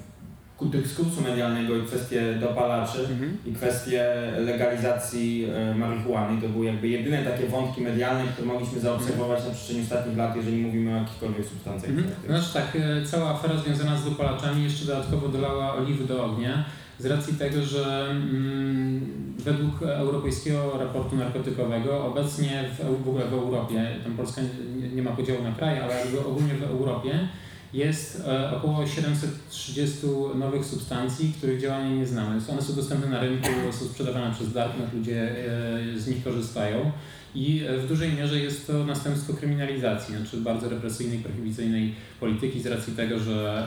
dyskursu 0.64 1.20
medialnego 1.20 1.76
i 1.76 1.82
kwestie 1.82 2.34
dopalaczy 2.40 3.00
mhm. 3.00 3.36
i 3.46 3.52
kwestie 3.52 4.04
legalizacji 4.38 5.48
e, 5.54 5.74
marihuany. 5.74 6.42
To 6.42 6.48
były 6.48 6.66
jakby 6.66 6.88
jedyne 6.88 7.24
takie 7.24 7.46
wątki 7.46 7.82
medialne, 7.82 8.24
które 8.32 8.48
mogliśmy 8.48 8.80
zaobserwować 8.80 9.44
na 9.44 9.50
przestrzeni 9.50 9.82
ostatnich 9.82 10.16
lat, 10.16 10.36
jeżeli 10.36 10.56
mówimy 10.56 10.94
o 10.94 10.96
jakichkolwiek 10.96 11.46
substancjach. 11.46 11.90
Mhm. 11.90 12.08
Znaczy 12.26 12.54
tak, 12.54 12.76
e, 12.76 13.06
cała 13.06 13.30
afera 13.30 13.56
związana 13.56 13.96
z 13.96 14.04
dopalaczami 14.04 14.64
jeszcze 14.64 14.86
dodatkowo 14.86 15.28
dolała 15.28 15.74
oliwy 15.74 16.04
do 16.04 16.24
ognia 16.24 16.64
z 16.98 17.06
racji 17.06 17.34
tego, 17.34 17.62
że 17.62 18.06
mm, 18.10 19.34
według 19.38 19.82
europejskiego 19.82 20.78
raportu 20.78 21.16
narkotykowego 21.16 22.06
obecnie 22.06 22.64
w, 22.78 23.04
w 23.04 23.08
ogóle 23.08 23.24
w 23.24 23.32
Europie, 23.32 23.96
tam 24.04 24.16
Polska 24.16 24.40
nie, 24.76 24.88
nie 24.88 25.02
ma 25.02 25.10
podziału 25.10 25.42
na 25.42 25.52
kraje, 25.52 25.84
ale 25.84 26.02
ogólnie 26.26 26.54
w 26.54 26.62
Europie 26.62 27.28
jest 27.72 28.22
e, 28.26 28.56
około 28.56 28.86
730 28.86 30.06
nowych 30.34 30.64
substancji, 30.64 31.32
których 31.38 31.60
działania 31.60 31.90
nie 31.90 32.06
znamy. 32.06 32.40
One 32.50 32.62
są 32.62 32.74
dostępne 32.74 33.08
na 33.08 33.20
rynku, 33.20 33.48
są 33.72 33.84
sprzedawane 33.84 34.34
przez 34.34 34.52
Darknet, 34.52 34.94
ludzie 34.94 35.30
e, 35.94 35.98
z 35.98 36.06
nich 36.06 36.24
korzystają 36.24 36.92
i 37.34 37.64
e, 37.68 37.78
w 37.78 37.88
dużej 37.88 38.12
mierze 38.12 38.40
jest 38.40 38.66
to 38.66 38.84
następstwo 38.84 39.34
kryminalizacji, 39.34 40.16
znaczy 40.16 40.36
bardzo 40.36 40.68
represyjnej, 40.68 41.18
prohibicyjnej 41.18 41.94
polityki 42.20 42.60
z 42.60 42.66
racji 42.66 42.92
tego, 42.92 43.18
że 43.18 43.66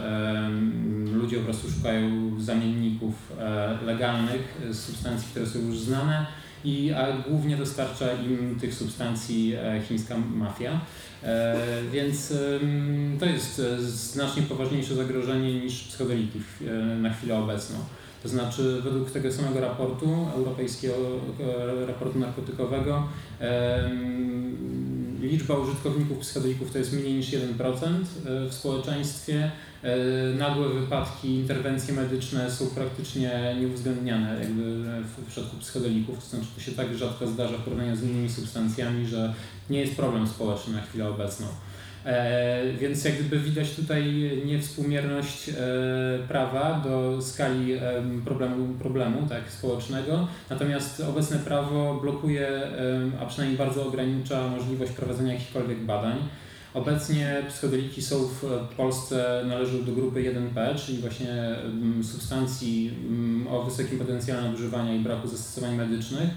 ludzie 1.14 1.38
po 1.38 1.44
prostu 1.44 1.72
szukają 1.72 2.32
zamienników 2.42 3.14
legalnych 3.86 4.62
substancji, 4.74 5.28
które 5.32 5.48
są 5.48 5.60
już 5.60 5.80
znane 5.80 6.26
i 6.64 6.92
a 6.92 7.08
głównie 7.30 7.58
dostarcza 7.58 8.06
im 8.14 8.60
tych 8.60 8.74
substancji 8.74 9.56
chińska 9.88 10.16
mafia. 10.18 10.82
Więc 11.92 12.34
to 13.20 13.26
jest 13.26 13.62
znacznie 13.94 14.44
poważniejsze 14.44 14.96
zagrożenie 14.96 15.62
niż 15.62 15.84
psychodeliki 15.84 16.40
na 17.02 17.14
chwilę 17.14 17.38
obecną. 17.38 17.76
To 18.24 18.30
znaczy, 18.30 18.82
według 18.84 19.12
tego 19.12 19.32
samego 19.32 19.60
raportu, 19.60 20.28
europejskiego 20.36 20.94
raportu 21.88 22.20
narkotykowego, 22.20 23.08
liczba 25.22 25.58
użytkowników 25.58 26.18
psychodelików 26.18 26.72
to 26.72 26.78
jest 26.78 26.94
mniej 26.94 27.14
niż 27.14 27.32
1% 27.32 27.36
e, 27.36 28.50
w 28.50 28.54
społeczeństwie. 28.54 29.52
E, 29.84 29.98
nagłe 30.38 30.70
wypadki, 30.70 31.36
interwencje 31.36 31.94
medyczne 31.94 32.52
są 32.52 32.68
praktycznie 32.68 33.56
nieuwzględniane 33.60 34.40
jakby 34.40 34.64
w 35.04 35.26
przypadku 35.28 35.58
psychodelików. 35.58 36.24
To 36.24 36.30
znaczy, 36.30 36.48
to 36.56 36.62
się 36.62 36.72
tak 36.72 36.98
rzadko 36.98 37.28
zdarza 37.28 37.58
w 37.58 37.62
porównaniu 37.62 37.96
z 37.96 38.04
innymi 38.04 38.30
substancjami, 38.30 39.08
że 39.08 39.34
nie 39.70 39.80
jest 39.80 39.96
problem 39.96 40.28
społeczny 40.28 40.74
na 40.74 40.82
chwilę 40.82 41.10
obecną. 41.10 41.48
E, 42.06 42.74
więc 42.74 43.06
jak 43.06 43.14
gdyby 43.14 43.40
widać 43.40 43.76
tutaj 43.76 44.32
niewspółmierność 44.46 45.50
e, 45.50 45.54
prawa 46.28 46.82
do 46.84 47.22
skali 47.22 47.80
problemu, 48.26 48.74
problemu 48.74 49.28
tak, 49.30 49.52
społecznego, 49.52 50.28
natomiast 50.50 51.00
obecne 51.00 51.38
prawo 51.38 52.00
blokuje, 52.02 52.48
a 53.22 53.26
przynajmniej 53.26 53.58
bardzo 53.58 53.88
ogranicza 53.88 54.48
możliwość 54.48 54.92
prowadzenia 54.92 55.34
jakichkolwiek 55.34 55.80
badań. 55.80 56.18
Obecnie 56.74 57.44
psychodeliki 57.50 58.02
są 58.02 58.16
w 58.16 58.44
Polsce, 58.78 59.44
należą 59.48 59.86
do 59.86 59.92
grupy 59.92 60.34
1P, 60.34 60.76
czyli 60.86 60.98
właśnie 60.98 61.56
substancji 62.04 62.94
o 63.50 63.64
wysokim 63.64 64.00
potencjale 64.00 64.42
nadużywania 64.42 64.96
i 64.96 65.00
braku 65.00 65.28
zastosowań 65.28 65.76
medycznych 65.76 66.30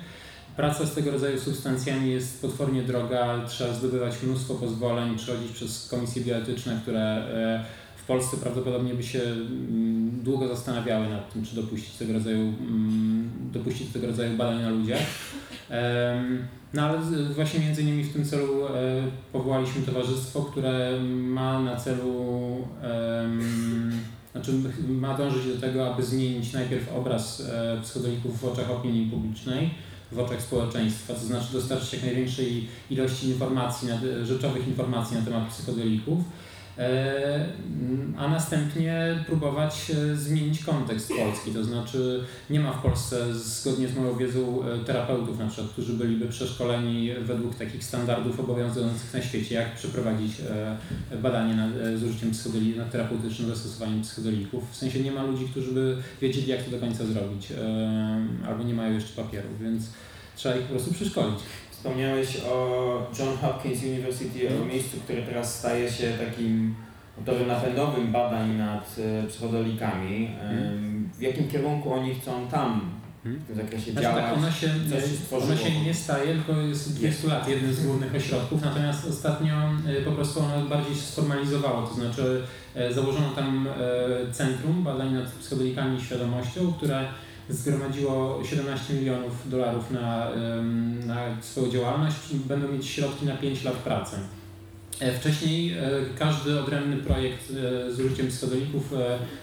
Praca 0.57 0.86
z 0.86 0.94
tego 0.94 1.11
rodzaju 1.11 1.40
substancjami 1.40 2.11
jest 2.11 2.42
potwornie 2.42 2.82
droga, 2.82 3.44
trzeba 3.48 3.74
zdobywać 3.74 4.22
mnóstwo 4.22 4.55
pozwoleń, 4.55 5.16
przechodzić 5.16 5.53
przez 5.53 5.88
komisje 5.88 6.24
bioetyczne, 6.24 6.78
które 6.82 7.00
e, 7.00 7.64
w 7.96 8.05
Polsce 8.05 8.36
prawdopodobnie 8.36 8.94
by 8.94 9.03
się 9.03 9.22
mm, 9.22 10.20
długo 10.22 10.48
zastanawiały 10.48 11.09
nad 11.09 11.32
tym, 11.32 11.44
czy 11.44 11.57
dopuścić 11.57 11.94
tego 11.94 12.12
rodzaju, 12.12 12.38
mm, 12.38 13.30
dopuścić 13.53 13.92
tego 13.92 14.07
rodzaju 14.07 14.36
badań 14.36 14.62
na 14.62 14.70
ludziach. 14.70 15.03
No 16.74 16.82
ale 16.82 16.98
właśnie 17.34 17.61
między 17.61 17.82
innymi 17.82 18.05
w 18.05 18.12
tym 18.12 18.24
celu 18.24 18.66
e, 18.66 18.70
powołaliśmy 19.32 19.82
towarzystwo, 19.82 20.42
które 20.42 21.00
ma 21.09 21.61
na 21.61 21.76
celu, 21.76 22.68
znaczy 24.32 24.53
ma 24.88 25.16
dążyć 25.16 25.55
do 25.55 25.61
tego, 25.61 25.94
aby 25.94 26.03
zmienić 26.03 26.53
najpierw 26.53 26.96
obraz 26.96 27.40
e, 27.40 27.80
psychodelików 27.82 28.40
w 28.40 28.44
oczach 28.44 28.70
opinii 28.70 29.11
publicznej, 29.11 29.70
w 30.12 30.18
oczach 30.18 30.42
społeczeństwa, 30.42 31.14
to 31.14 31.20
znaczy 31.20 31.52
dostarczyć 31.52 31.92
jak 31.92 32.02
największej 32.02 32.68
ilości 32.90 33.28
informacji, 33.28 33.88
rzeczowych 34.22 34.68
informacji 34.68 35.16
na 35.16 35.22
temat 35.22 35.48
psychodelików, 35.48 36.18
a 38.18 38.28
następnie 38.28 39.24
próbować 39.26 39.90
e, 39.90 40.16
zmienić 40.16 40.64
kontekst 40.64 41.08
polski. 41.08 41.50
To 41.50 41.64
znaczy 41.64 42.24
nie 42.50 42.60
ma 42.60 42.72
w 42.72 42.82
Polsce, 42.82 43.34
zgodnie 43.34 43.88
z 43.88 43.96
moją 43.96 44.16
wiedzą, 44.16 44.62
e, 44.64 44.84
terapeutów 44.84 45.38
na 45.38 45.46
przykład, 45.46 45.72
którzy 45.72 45.92
byliby 45.92 46.28
przeszkoleni 46.28 47.10
według 47.22 47.54
takich 47.54 47.84
standardów 47.84 48.40
obowiązujących 48.40 49.14
na 49.14 49.22
świecie, 49.22 49.54
jak 49.54 49.74
przeprowadzić 49.74 50.32
badanie 51.22 51.54
nad, 51.54 51.70
z 51.98 52.02
użyciem 52.02 52.30
psychodeli, 52.30 52.76
nad 52.76 52.90
terapeutycznym 52.90 53.48
zastosowaniem 53.48 54.02
psychodelików. 54.02 54.70
W 54.70 54.76
sensie 54.76 55.00
nie 55.00 55.12
ma 55.12 55.22
ludzi, 55.22 55.48
którzy 55.50 55.72
by 55.72 55.96
wiedzieli, 56.20 56.46
jak 56.46 56.62
to 56.62 56.70
do 56.70 56.78
końca 56.78 57.06
zrobić, 57.06 57.48
albo 58.46 58.64
nie 58.64 58.74
mają 58.74 58.94
jeszcze 58.94 59.22
papierów, 59.22 59.60
więc 59.60 59.82
trzeba 60.36 60.56
ich 60.56 60.62
po 60.62 60.70
prostu 60.70 60.94
przeszkolić. 60.94 61.38
Wspomniałeś 61.82 62.36
o 62.36 62.98
John 63.18 63.36
Hopkins 63.36 63.82
University, 63.82 64.48
o 64.62 64.64
miejscu, 64.64 64.96
które 65.04 65.22
teraz 65.22 65.58
staje 65.58 65.90
się 65.90 66.12
takim 66.12 66.74
motorem 67.18 67.48
napędowym 67.48 68.12
badań 68.12 68.56
nad 68.56 68.96
e, 68.98 69.26
psychodelikami. 69.26 70.30
Hmm. 70.40 71.10
W 71.18 71.20
jakim 71.20 71.48
kierunku 71.48 71.92
oni 71.92 72.14
chcą 72.14 72.48
tam 72.48 72.90
w 73.24 73.46
tym 73.46 73.56
zakresie 73.56 73.92
znaczy, 73.92 74.02
działać? 74.02 74.24
Tak, 74.24 74.38
ona 74.38 74.52
się, 74.52 74.70
ona 75.44 75.56
się 75.56 75.80
nie 75.80 75.94
staje, 75.94 76.34
tylko 76.34 76.60
jest 76.60 76.96
20 76.96 77.28
lat 77.28 77.48
jednym 77.48 77.74
z 77.74 77.86
głównych 77.86 78.14
ośrodków, 78.14 78.62
natomiast 78.62 79.06
ostatnio 79.08 79.54
e, 79.86 80.02
po 80.04 80.12
prostu 80.12 80.40
ono 80.40 80.66
bardziej 80.66 80.94
się 80.94 81.00
sformalizowało, 81.00 81.86
to 81.86 81.94
znaczy 81.94 82.42
e, 82.74 82.92
założono 82.92 83.30
tam 83.30 83.68
Centrum 84.32 84.84
Badań 84.84 85.12
nad 85.12 85.30
Psychodelikami 85.30 85.98
i 85.98 86.04
Świadomością, 86.04 86.72
które 86.72 87.08
zgromadziło 87.49 88.40
17 88.45 88.95
milionów 88.95 89.51
dolarów 89.51 89.90
na, 89.90 90.30
na 91.07 91.43
swoją 91.43 91.70
działalność 91.70 92.16
będą 92.34 92.68
mieć 92.68 92.86
środki 92.86 93.26
na 93.26 93.36
5 93.36 93.64
lat 93.64 93.74
pracy. 93.74 94.16
E, 95.03 95.12
wcześniej 95.18 95.72
e, 95.72 95.78
każdy 96.18 96.61
odrębny 96.61 96.97
projekt 96.97 97.51
e, 97.51 97.93
z 97.93 98.01
użyciem 98.01 98.28
psychodelików 98.28 98.93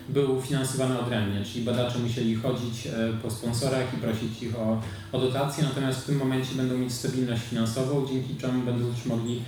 był 0.09 0.41
finansowany 0.41 0.99
odrębnie, 0.99 1.45
czyli 1.45 1.65
badacze 1.65 1.99
musieli 1.99 2.35
chodzić 2.35 2.87
po 3.23 3.31
sponsorach 3.31 3.93
i 3.93 3.97
prosić 3.97 4.43
ich 4.43 4.55
o, 4.55 4.81
o 5.11 5.19
dotacje, 5.19 5.63
natomiast 5.63 5.99
w 5.99 6.05
tym 6.05 6.17
momencie 6.17 6.55
będą 6.55 6.77
mieć 6.77 6.93
stabilność 6.93 7.41
finansową, 7.43 8.07
dzięki 8.07 8.35
czemu 8.35 8.61
będą 8.61 8.93
też 8.93 9.05
mogli 9.05 9.41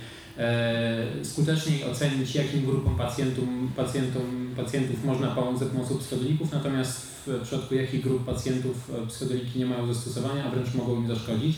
skuteczniej 1.22 1.84
ocenić, 1.84 2.34
jakim 2.34 2.66
grupom 2.66 2.96
pacjentom, 2.96 3.70
pacjentom, 3.76 4.54
pacjentów 4.56 5.04
można 5.04 5.34
pomóc 5.34 5.60
za 5.60 5.66
pomocą 5.66 5.98
psychodelików, 5.98 6.52
natomiast 6.52 7.12
w 7.26 7.40
przypadku 7.42 7.74
jakich 7.74 8.02
grup 8.02 8.24
pacjentów 8.24 8.90
e, 8.90 9.06
psychodeliki 9.06 9.58
nie 9.58 9.66
mają 9.66 9.94
zastosowania, 9.94 10.44
a 10.44 10.50
wręcz 10.50 10.74
mogą 10.74 10.96
im 10.96 11.08
zaszkodzić. 11.08 11.56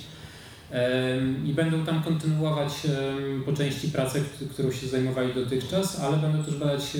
I 1.44 1.52
będą 1.52 1.84
tam 1.84 2.02
kontynuować 2.02 2.72
po 3.46 3.52
części 3.52 3.88
pracę, 3.88 4.20
którą 4.52 4.72
się 4.72 4.86
zajmowali 4.86 5.34
dotychczas, 5.34 6.00
ale 6.00 6.16
będą 6.16 6.44
też 6.44 6.56
badać 6.56 6.96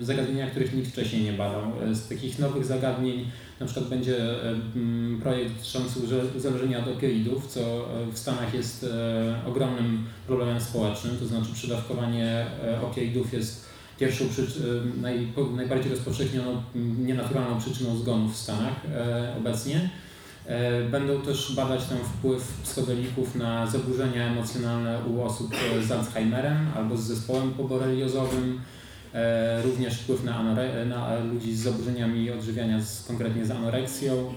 zagadnienia, 0.00 0.50
których 0.50 0.74
nikt 0.74 0.90
wcześniej 0.90 1.22
nie 1.22 1.32
badał. 1.32 1.62
E, 1.82 1.94
z 1.94 2.08
takich 2.08 2.38
nowych 2.38 2.64
zagadnień 2.64 3.30
na 3.60 3.66
przykład 3.66 3.88
będzie 3.88 4.16
projekt 5.22 5.54
dotyczący 5.56 6.00
uzależnienia 6.36 6.78
od 6.78 6.88
opioidów, 6.88 7.46
co 7.46 7.60
e, 7.60 8.12
w 8.12 8.18
Stanach 8.18 8.54
jest 8.54 8.86
ogromnym 9.46 10.04
problemem 10.26 10.60
społecznym, 10.60 11.16
to 11.16 11.26
znaczy 11.26 11.52
przydawkowanie 11.54 12.46
opioidów 12.82 13.32
jest 13.32 13.68
pierwszą 13.98 14.24
naj, 15.00 15.28
najbardziej 15.56 15.90
rozpowszechnioną, 15.90 16.62
nienaturalną 16.98 17.60
przyczyną 17.60 17.96
zgonów 17.96 18.34
w 18.34 18.36
Stanach 18.36 18.74
e, 18.94 19.34
obecnie. 19.38 19.90
E, 20.48 20.82
będą 20.82 21.22
też 21.22 21.54
badać 21.56 21.84
tam 21.84 21.98
wpływ 21.98 22.60
psychodelików 22.62 23.34
na 23.34 23.66
zaburzenia 23.66 24.26
emocjonalne 24.26 24.98
u 25.04 25.22
osób 25.22 25.54
z 25.86 25.90
Alzheimerem 25.90 26.66
albo 26.76 26.96
z 26.96 27.00
zespołem 27.00 27.50
poboreliozowym, 27.50 28.60
e, 29.14 29.62
również 29.62 30.00
wpływ 30.00 30.24
na, 30.24 30.54
na 30.84 31.18
ludzi 31.18 31.56
z 31.56 31.60
zaburzeniami 31.60 32.30
odżywiania, 32.30 32.82
z, 32.82 33.04
konkretnie 33.06 33.46
z 33.46 33.50
anoreksją. 33.50 34.34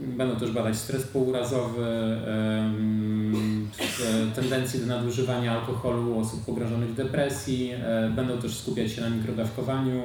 Będą 0.00 0.36
też 0.36 0.50
badać 0.50 0.76
stres 0.76 1.02
pourazowy, 1.02 1.86
tendencje 4.34 4.80
do 4.80 4.86
nadużywania 4.86 5.60
alkoholu 5.60 6.16
u 6.16 6.20
osób 6.20 6.44
pogrążonych 6.44 6.90
w 6.90 6.94
depresji, 6.94 7.70
e, 7.72 8.10
będą 8.16 8.38
też 8.38 8.56
skupiać 8.56 8.92
się 8.92 9.00
na 9.00 9.10
mikrodawkowaniu. 9.10 10.02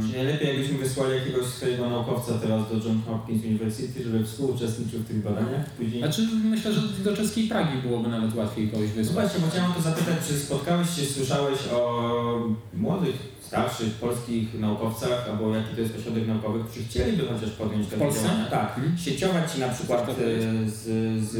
Czyli 0.00 0.12
najlepiej 0.12 0.48
jakbyśmy 0.48 0.78
wysłali 0.78 1.14
jakiegoś 1.14 1.46
swojego 1.46 1.90
naukowca 1.90 2.38
teraz 2.38 2.68
do 2.68 2.88
John 2.88 3.00
Hopkins 3.06 3.44
University, 3.44 4.04
żeby 4.04 4.24
współuczestniczył 4.24 5.00
w 5.00 5.08
tych 5.08 5.22
badaniach 5.22 5.70
później? 5.70 6.02
Znaczy 6.02 6.28
myślę, 6.44 6.72
że 6.72 6.80
do 7.04 7.16
czeskiej 7.16 7.48
Pragi 7.48 7.78
byłoby 7.88 8.08
nawet 8.08 8.34
łatwiej 8.34 8.68
kogoś 8.68 8.88
wysłać. 8.88 9.06
Zobaczcie, 9.06 9.38
bo 9.38 9.46
chciałem 9.50 9.72
to 9.72 9.80
zapytać, 9.80 10.16
czy 10.28 10.34
spotkałeś 10.34 10.90
się, 10.96 11.02
słyszałeś 11.02 11.58
o 11.72 12.54
młodych 12.74 13.33
starszych 13.46 13.92
polskich 13.94 14.60
naukowcach, 14.60 15.28
albo 15.30 15.54
jaki 15.54 15.74
to 15.74 15.80
jest 15.80 15.96
ośrodek 15.98 16.26
naukowy, 16.26 16.64
którzy 16.64 16.84
chcieliby 16.84 17.22
chociaż 17.26 17.50
podjąć 17.50 17.86
takie 17.88 18.12
działania. 18.12 18.46
Tak, 18.50 18.78
mhm. 18.78 18.98
sieciować 18.98 19.52
ci 19.52 19.60
na 19.60 19.68
przykład 19.68 20.06
z, 20.16 20.70
z, 20.74 21.34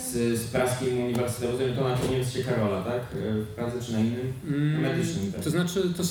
z, 0.00 0.40
z 0.40 0.44
praskim 0.44 0.98
uniwersytetem, 1.04 1.74
to 1.76 1.88
na 1.88 1.96
Niemcy 2.10 2.44
Karola, 2.44 2.82
tak? 2.82 3.00
W 3.12 3.46
Pradze 3.54 3.82
czy 3.82 3.92
na 3.92 4.00
innym? 4.00 4.32
Mm, 4.48 4.80
medycznym. 4.80 5.32
Tak. 5.32 5.44
To 5.44 5.50
znaczy, 5.50 5.82
to, 5.96 6.02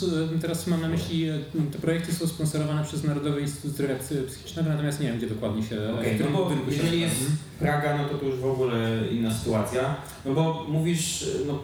teraz 0.42 0.68
mam 0.68 0.82
na 0.82 0.88
myśli, 0.88 1.28
te 1.72 1.80
projekty 1.80 2.14
są 2.14 2.28
sponsorowane 2.28 2.84
przez 2.84 3.04
Narodowy 3.04 3.42
Instytut 3.42 3.72
Zdrowia 3.72 3.96
Psychicznego, 4.28 4.70
natomiast 4.70 5.00
nie 5.00 5.08
wiem, 5.08 5.18
gdzie 5.18 5.28
dokładnie 5.28 5.64
się... 5.64 5.76
Okej, 6.00 6.16
okay, 6.16 6.28
no 6.32 6.38
bo 6.38 6.52
jeżeli 6.72 7.02
jest 7.02 7.22
mhm. 7.22 7.38
Praga, 7.60 7.98
no 7.98 8.10
to 8.10 8.18
to 8.18 8.26
już 8.26 8.36
w 8.36 8.46
ogóle 8.46 9.08
inna 9.12 9.34
sytuacja. 9.34 9.96
No 10.26 10.34
bo 10.34 10.66
mówisz, 10.70 11.26
no 11.48 11.60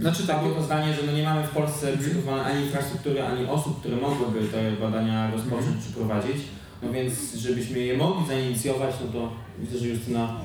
znaczy 0.00 0.26
takie 0.26 0.50
to 0.50 0.62
zdanie, 0.62 0.94
że 0.94 1.02
no 1.06 1.12
nie 1.12 1.22
mamy 1.22 1.46
w 1.46 1.50
Polsce 1.50 1.88
mhm. 1.88 1.98
przygotowanej 1.98 2.52
ani 2.52 2.64
infrastruktury, 2.64 3.22
ani 3.22 3.46
osób, 3.46 3.80
które 3.80 3.96
mogłyby 3.96 4.48
te 4.48 4.72
badania 4.72 5.30
rozpocząć 5.30 5.66
mm. 5.66 5.82
czy 5.86 5.92
prowadzić. 5.92 6.36
No 6.82 6.92
więc 6.92 7.34
żebyśmy 7.34 7.78
je 7.78 7.96
mogli 7.96 8.26
zainicjować, 8.26 8.94
no 9.00 9.12
to 9.12 9.32
widzę, 9.58 9.78
że 9.78 9.86
Justyna, 9.86 10.40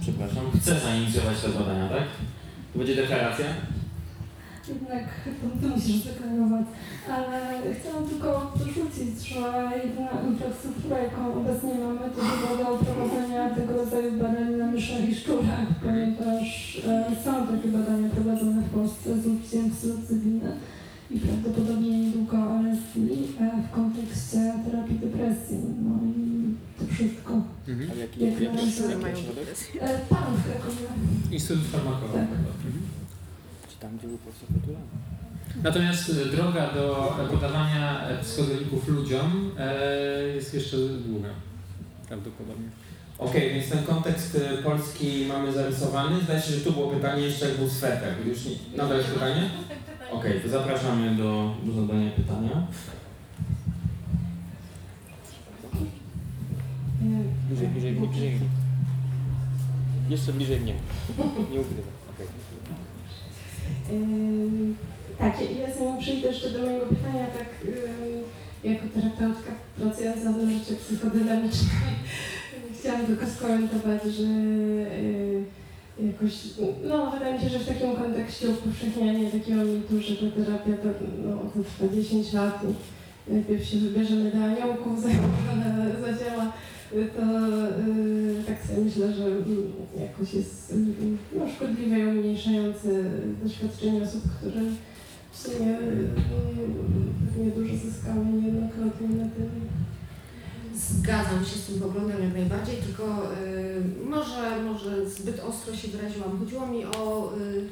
przepraszam, 0.00 0.44
chce 0.60 0.80
zainicjować 0.80 1.40
te 1.40 1.48
badania, 1.48 1.88
tak? 1.88 2.04
To 2.72 2.78
będzie 2.78 2.96
deklaracja? 2.96 3.46
Jednak 4.68 5.04
to 5.60 5.68
musisz 5.68 5.96
zdeklarować. 6.02 6.66
Ale 7.16 7.38
chciałam 7.74 8.04
tylko 8.08 8.52
dorzucić, 8.58 9.28
że 9.28 9.70
jedyna 9.84 10.10
infrastruktura, 10.30 10.98
jaką 10.98 11.34
obecnie 11.34 11.74
mamy, 11.84 12.00
to 12.14 12.20
wygoda 12.30 12.84
prowadzenia 12.84 13.50
tego 13.50 13.72
rodzaju 13.72 14.12
badań 14.12 14.50
na 14.56 14.66
myszach 14.66 15.08
i 15.08 15.14
szczurach, 15.14 15.68
ponieważ 15.82 16.48
e, 16.86 17.24
są 17.24 17.46
takie 17.46 17.68
badania 17.68 18.08
prowadzone 18.08 18.62
w 18.62 18.70
Polsce 18.70 19.20
z 19.20 19.26
użyciem 19.26 19.70
psylocybiny 19.70 20.50
i 21.10 21.18
prawdopodobnie 21.18 21.98
niedługo 22.00 22.36
LSD 22.36 22.98
e, 23.40 23.62
w 23.62 23.74
kontekście 23.74 24.38
terapii 24.64 24.98
depresji. 24.98 25.58
No 25.84 25.98
i 26.06 26.38
to 26.78 26.94
wszystko. 26.94 27.32
Mhm. 27.68 27.98
Jak 27.98 28.18
jaki, 28.18 28.44
jaki 28.44 28.72
środek? 28.72 28.98
E, 29.80 29.98
Pan 30.08 30.34
w 30.36 30.44
Krakowie. 30.44 30.86
Instytut 31.30 31.64
Farmakologa. 31.64 32.18
Tak. 32.18 32.28
Czy 32.62 32.87
tam, 33.80 33.98
gdzie 33.98 34.08
był 34.08 34.18
Petula? 34.18 34.78
Natomiast 35.62 36.10
e, 36.10 36.36
droga 36.36 36.74
do 36.74 37.16
podawania 37.30 38.08
e, 38.08 38.18
psychodelików 38.22 38.88
ludziom 38.88 39.50
e, 39.58 40.22
jest 40.22 40.54
jeszcze 40.54 40.76
długa. 41.06 41.28
Prawdopodobnie. 42.08 42.68
Okej, 43.18 43.54
więc 43.54 43.68
ten 43.68 43.84
kontekst 43.84 44.40
polski 44.64 45.26
mamy 45.28 45.52
zarysowany. 45.52 46.20
Zdaje 46.20 46.42
się, 46.42 46.52
że 46.52 46.60
tu 46.60 46.72
było 46.72 46.88
pytanie 46.88 47.22
jeszcze 47.22 47.48
jak 47.48 47.58
był 47.58 47.68
sweter. 47.68 48.14
Już 48.26 48.44
nie, 48.44 48.52
nadal 48.76 48.98
jest 48.98 49.10
pytanie? 49.10 49.50
Okej, 50.12 50.40
to 50.40 50.48
zapraszamy 50.48 51.16
do, 51.16 51.54
do 51.64 51.72
zadania 51.72 52.10
pytania. 52.10 52.66
Bliżej, 57.48 57.68
bliżej, 57.68 57.92
bliżej. 57.92 58.38
Jeszcze 60.08 60.32
bliżej 60.32 60.60
mnie. 60.60 60.74
Nie 61.52 61.60
ukrywam. 61.60 61.97
Tak, 65.18 65.34
ja 65.40 65.74
zanim 65.78 65.98
przejdę 66.00 66.28
jeszcze 66.28 66.50
do 66.50 66.58
mojego 66.58 66.86
pytania, 66.86 67.26
tak 67.38 67.48
jako 68.64 68.84
terapeutka 68.94 69.50
pracująca 69.76 70.32
w 70.32 70.50
życiu 70.50 70.74
psychodynamicznym, 70.80 71.70
chciałam 72.80 73.06
tylko 73.06 73.26
skomentować, 73.26 74.02
że 74.04 74.24
y, 74.24 75.44
jakoś, 76.06 76.32
no 76.88 77.10
wydaje 77.10 77.34
mi 77.34 77.40
się, 77.40 77.48
że 77.48 77.58
w 77.58 77.68
takim 77.68 77.96
kontekście 77.96 78.48
upowszechnianie 78.48 79.30
takiego 79.30 79.64
mitu, 79.64 80.00
że 80.00 80.16
ta 80.16 80.36
terapia 80.36 80.72
to, 80.82 80.88
no, 81.24 81.36
to 81.36 81.70
trwa 81.70 81.94
10 81.94 82.32
lat 82.32 82.62
i 83.28 83.32
najpierw 83.32 83.64
się 83.64 83.76
wybierzemy 83.76 84.30
do 84.30 84.44
aniołków, 84.44 85.02
zanim 85.02 85.18
ona 85.52 85.86
zadziała, 86.00 86.52
to 86.90 86.96
y, 86.96 88.44
tak 88.46 88.66
sobie 88.66 88.84
myślę, 88.84 89.12
że 89.12 89.24
mm, 89.24 89.72
jakoś 90.00 90.34
jest 90.34 90.72
y, 90.72 90.76
no, 91.38 91.48
szkodliwe 91.56 91.98
i 91.98 92.06
umniejszające 92.06 92.88
doświadczenie 93.42 94.02
osób, 94.02 94.22
które 94.38 94.60
w 95.32 95.38
sumie 95.38 95.78
y, 95.78 96.08
pewnie 97.26 97.50
dużo 97.50 97.74
zyskały 97.76 98.24
niejednokrotnie 98.24 99.08
na 99.08 99.28
tym. 99.28 99.50
Zgadzam 100.76 101.44
się 101.44 101.58
z 101.58 101.66
tym 101.66 101.80
poglądem 101.80 102.22
jak 102.22 102.32
najbardziej, 102.32 102.76
tylko 102.76 103.04
y, 103.04 104.08
może, 104.10 104.62
może 104.64 105.10
zbyt 105.10 105.40
ostro 105.40 105.76
się 105.76 105.88
wyraziłam. 105.88 106.38
Chodziło 106.38 106.66
mi 106.66 106.84
o 106.84 107.32
y, 107.38 107.68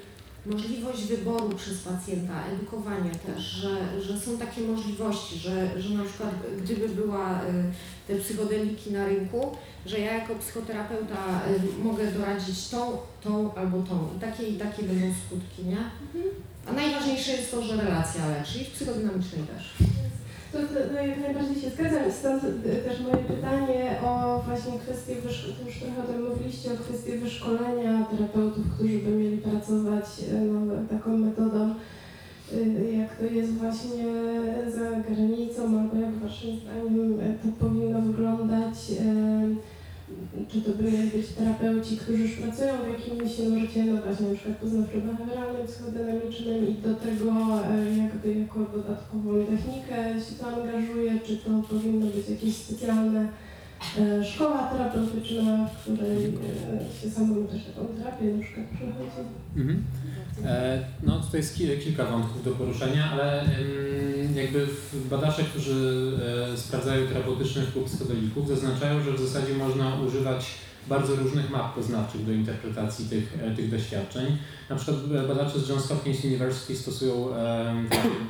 możliwość 0.46 1.04
wyboru 1.04 1.48
przez 1.48 1.78
pacjenta, 1.78 2.46
edukowanie 2.46 3.10
też, 3.10 3.44
że, 3.44 4.02
że 4.02 4.20
są 4.20 4.38
takie 4.38 4.60
możliwości, 4.60 5.38
że, 5.38 5.82
że 5.82 5.94
na 5.94 6.04
przykład 6.04 6.30
gdyby 6.62 6.88
była 6.88 7.40
y, 7.40 7.44
te 8.08 8.16
psychodeliki 8.16 8.92
na 8.92 9.06
rynku, 9.06 9.56
że 9.86 9.98
ja 9.98 10.14
jako 10.14 10.34
psychoterapeuta 10.34 11.42
y, 11.80 11.84
mogę 11.84 12.12
doradzić 12.12 12.68
tą, 12.68 12.98
tą 13.24 13.54
albo 13.54 13.82
tą 13.82 14.08
i 14.16 14.20
takie 14.20 14.42
i 14.48 14.58
takie 14.58 14.82
będą 14.82 15.06
skutki, 15.26 15.64
nie? 15.64 15.90
A 16.66 16.72
najważniejsze 16.72 17.32
jest 17.32 17.50
to, 17.50 17.62
że 17.62 17.76
relacja 17.76 18.28
leczy 18.28 18.58
i 18.58 18.64
w 18.64 18.70
psychodynamicznej 18.70 19.42
też. 19.42 19.88
To, 20.52 20.58
najbardziej 21.22 21.62
się 21.62 21.70
zgadzam 21.70 22.12
stąd 22.12 22.44
y, 22.44 22.76
też 22.88 23.00
moje 23.00 23.16
pytanie 23.16 23.96
o 24.04 24.42
właśnie 24.46 24.78
kwestię, 24.78 25.14
już 25.14 25.78
trochę 25.80 26.02
o 26.02 26.12
tym 26.12 26.28
mówiliście, 26.28 26.72
o 26.72 26.76
kwestię 26.76 27.18
wyszkolenia 27.18 28.06
terapeutów, 28.10 28.64
którzy 28.74 28.98
by 28.98 29.10
mieli 29.10 29.38
pracować 29.38 30.04
y, 30.32 30.40
no, 30.40 30.76
taką 30.90 31.18
metodą, 31.18 31.74
y, 32.52 32.92
jak 32.98 33.16
to 33.16 33.24
jest 33.24 33.52
właśnie 33.52 34.04
za 34.68 34.90
granicą, 34.90 35.62
albo 35.80 35.96
jak 35.96 36.14
waszym 36.14 36.56
zdaniem 36.60 37.18
to 37.42 37.64
powinno 37.64 38.00
wyglądać, 38.00 38.76
czy 40.48 40.60
to 40.62 40.82
mieli 40.82 41.10
być 41.10 41.26
terapeuci, 41.28 41.96
którzy 41.96 42.22
już 42.22 42.32
pracują 42.32 42.72
w 42.84 42.88
jakimś 42.88 43.38
nurcie, 43.38 43.84
no 43.84 44.02
właśnie 44.02 44.26
na 44.28 44.34
przykład 44.34 44.60
poznawczo-behawioralnym, 44.62 45.66
psychodynamicznym 45.66 46.68
i 46.68 46.74
do 46.74 46.94
tego 46.94 47.30
e, 47.70 47.96
jakby 47.96 48.40
jako 48.40 48.58
dodatkową 48.76 49.46
technikę 49.46 49.96
się 50.20 50.34
to 50.40 50.46
angażuje, 50.46 51.20
czy 51.26 51.36
to 51.36 51.50
powinno 51.70 52.06
być 52.06 52.28
jakieś 52.28 52.56
specjalne 52.56 53.28
e, 53.98 54.24
szkoła 54.24 54.62
terapeutyczna, 54.72 55.66
w 55.66 55.82
której 55.82 56.26
e, 56.26 57.02
się 57.02 57.10
samemu 57.10 57.44
też 57.44 57.64
taką 57.64 57.86
terapię 57.86 58.24
na 58.24 58.42
przykład 58.42 58.66
przechodzi. 58.66 59.28
Mhm. 59.56 59.84
E, 60.44 60.84
No 61.02 61.20
tutaj 61.20 61.40
jest 61.40 61.54
ki- 61.56 61.78
kilka 61.84 62.04
wątków 62.04 62.44
do 62.44 62.50
poruszenia, 62.50 63.10
ale 63.12 63.44
jakby 64.34 64.66
badacze, 65.10 65.42
którzy 65.44 66.12
e, 66.52 66.56
sprawdzają 66.56 67.06
terapeutycznych 67.06 67.76
lub 67.76 67.86
psychodelików 67.86 68.48
zaznaczają, 68.48 69.02
że 69.02 69.12
w 69.12 69.20
zasadzie 69.20 69.54
można 69.54 70.00
używać 70.00 70.46
bardzo 70.88 71.16
różnych 71.16 71.50
map 71.50 71.74
poznawczych 71.74 72.24
do 72.26 72.32
interpretacji 72.32 73.04
tych, 73.04 73.38
e, 73.42 73.54
tych 73.56 73.70
doświadczeń. 73.70 74.36
Na 74.70 74.76
przykład 74.76 74.96
badacze 75.28 75.58
z 75.60 75.68
Johns 75.68 75.88
Hopkins 75.88 76.24
University 76.24 76.76
stosują 76.76 77.28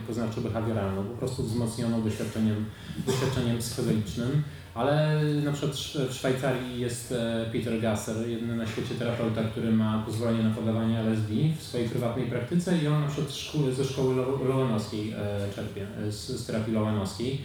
poznawczo-behawioralną, 0.08 1.04
po 1.04 1.16
prostu 1.18 1.42
wzmocnioną 1.42 2.02
doświadczeniem, 2.02 2.64
doświadczeniem 3.06 3.58
psychodelicznym. 3.58 4.42
Ale 4.76 5.20
na 5.44 5.52
przykład 5.52 5.76
w 6.10 6.14
Szwajcarii 6.14 6.80
jest 6.80 7.12
e, 7.12 7.46
Peter 7.52 7.80
Gasser, 7.80 8.28
jedyny 8.28 8.56
na 8.56 8.66
świecie 8.66 8.94
terapeuta, 8.98 9.44
który 9.44 9.72
ma 9.72 10.02
pozwolenie 10.06 10.42
na 10.42 10.50
podawanie 10.50 10.98
LSD 11.00 11.32
w 11.58 11.62
swojej 11.62 11.88
prywatnej 11.88 12.26
praktyce 12.26 12.78
i 12.78 12.86
on 12.86 13.00
na 13.00 13.08
przykład 13.08 13.32
szkoły, 13.34 13.74
ze 13.74 13.84
szkoły 13.84 14.14
Lo- 14.14 14.44
Lowenowskiej 14.44 15.12
e, 15.12 15.54
czerpie, 15.54 15.86
e, 16.06 16.12
z, 16.12 16.26
z 16.26 16.46
terapii 16.46 16.74
Lowenowskiej. 16.74 17.40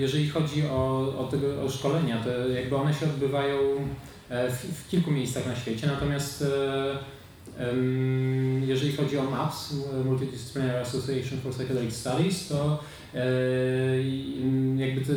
Jeżeli 0.00 0.28
chodzi 0.28 0.62
o, 0.66 1.14
o, 1.18 1.28
tego, 1.30 1.62
o 1.62 1.70
szkolenia, 1.70 2.24
to 2.24 2.48
jakby 2.48 2.76
one 2.76 2.94
się 2.94 3.06
odbywają 3.06 3.56
w, 4.30 4.84
w 4.84 4.88
kilku 4.88 5.10
miejscach 5.10 5.46
na 5.46 5.56
świecie, 5.56 5.86
natomiast 5.86 6.44
jeżeli 8.66 8.92
chodzi 8.92 9.18
o 9.18 9.22
MAPS, 9.22 9.74
Multidisciplinary 10.04 10.78
Association 10.78 11.40
for 11.40 11.52
Psychedelic 11.52 11.96
Studies, 11.96 12.48
to 12.48 12.78
jakby 14.76 15.00
te, 15.00 15.12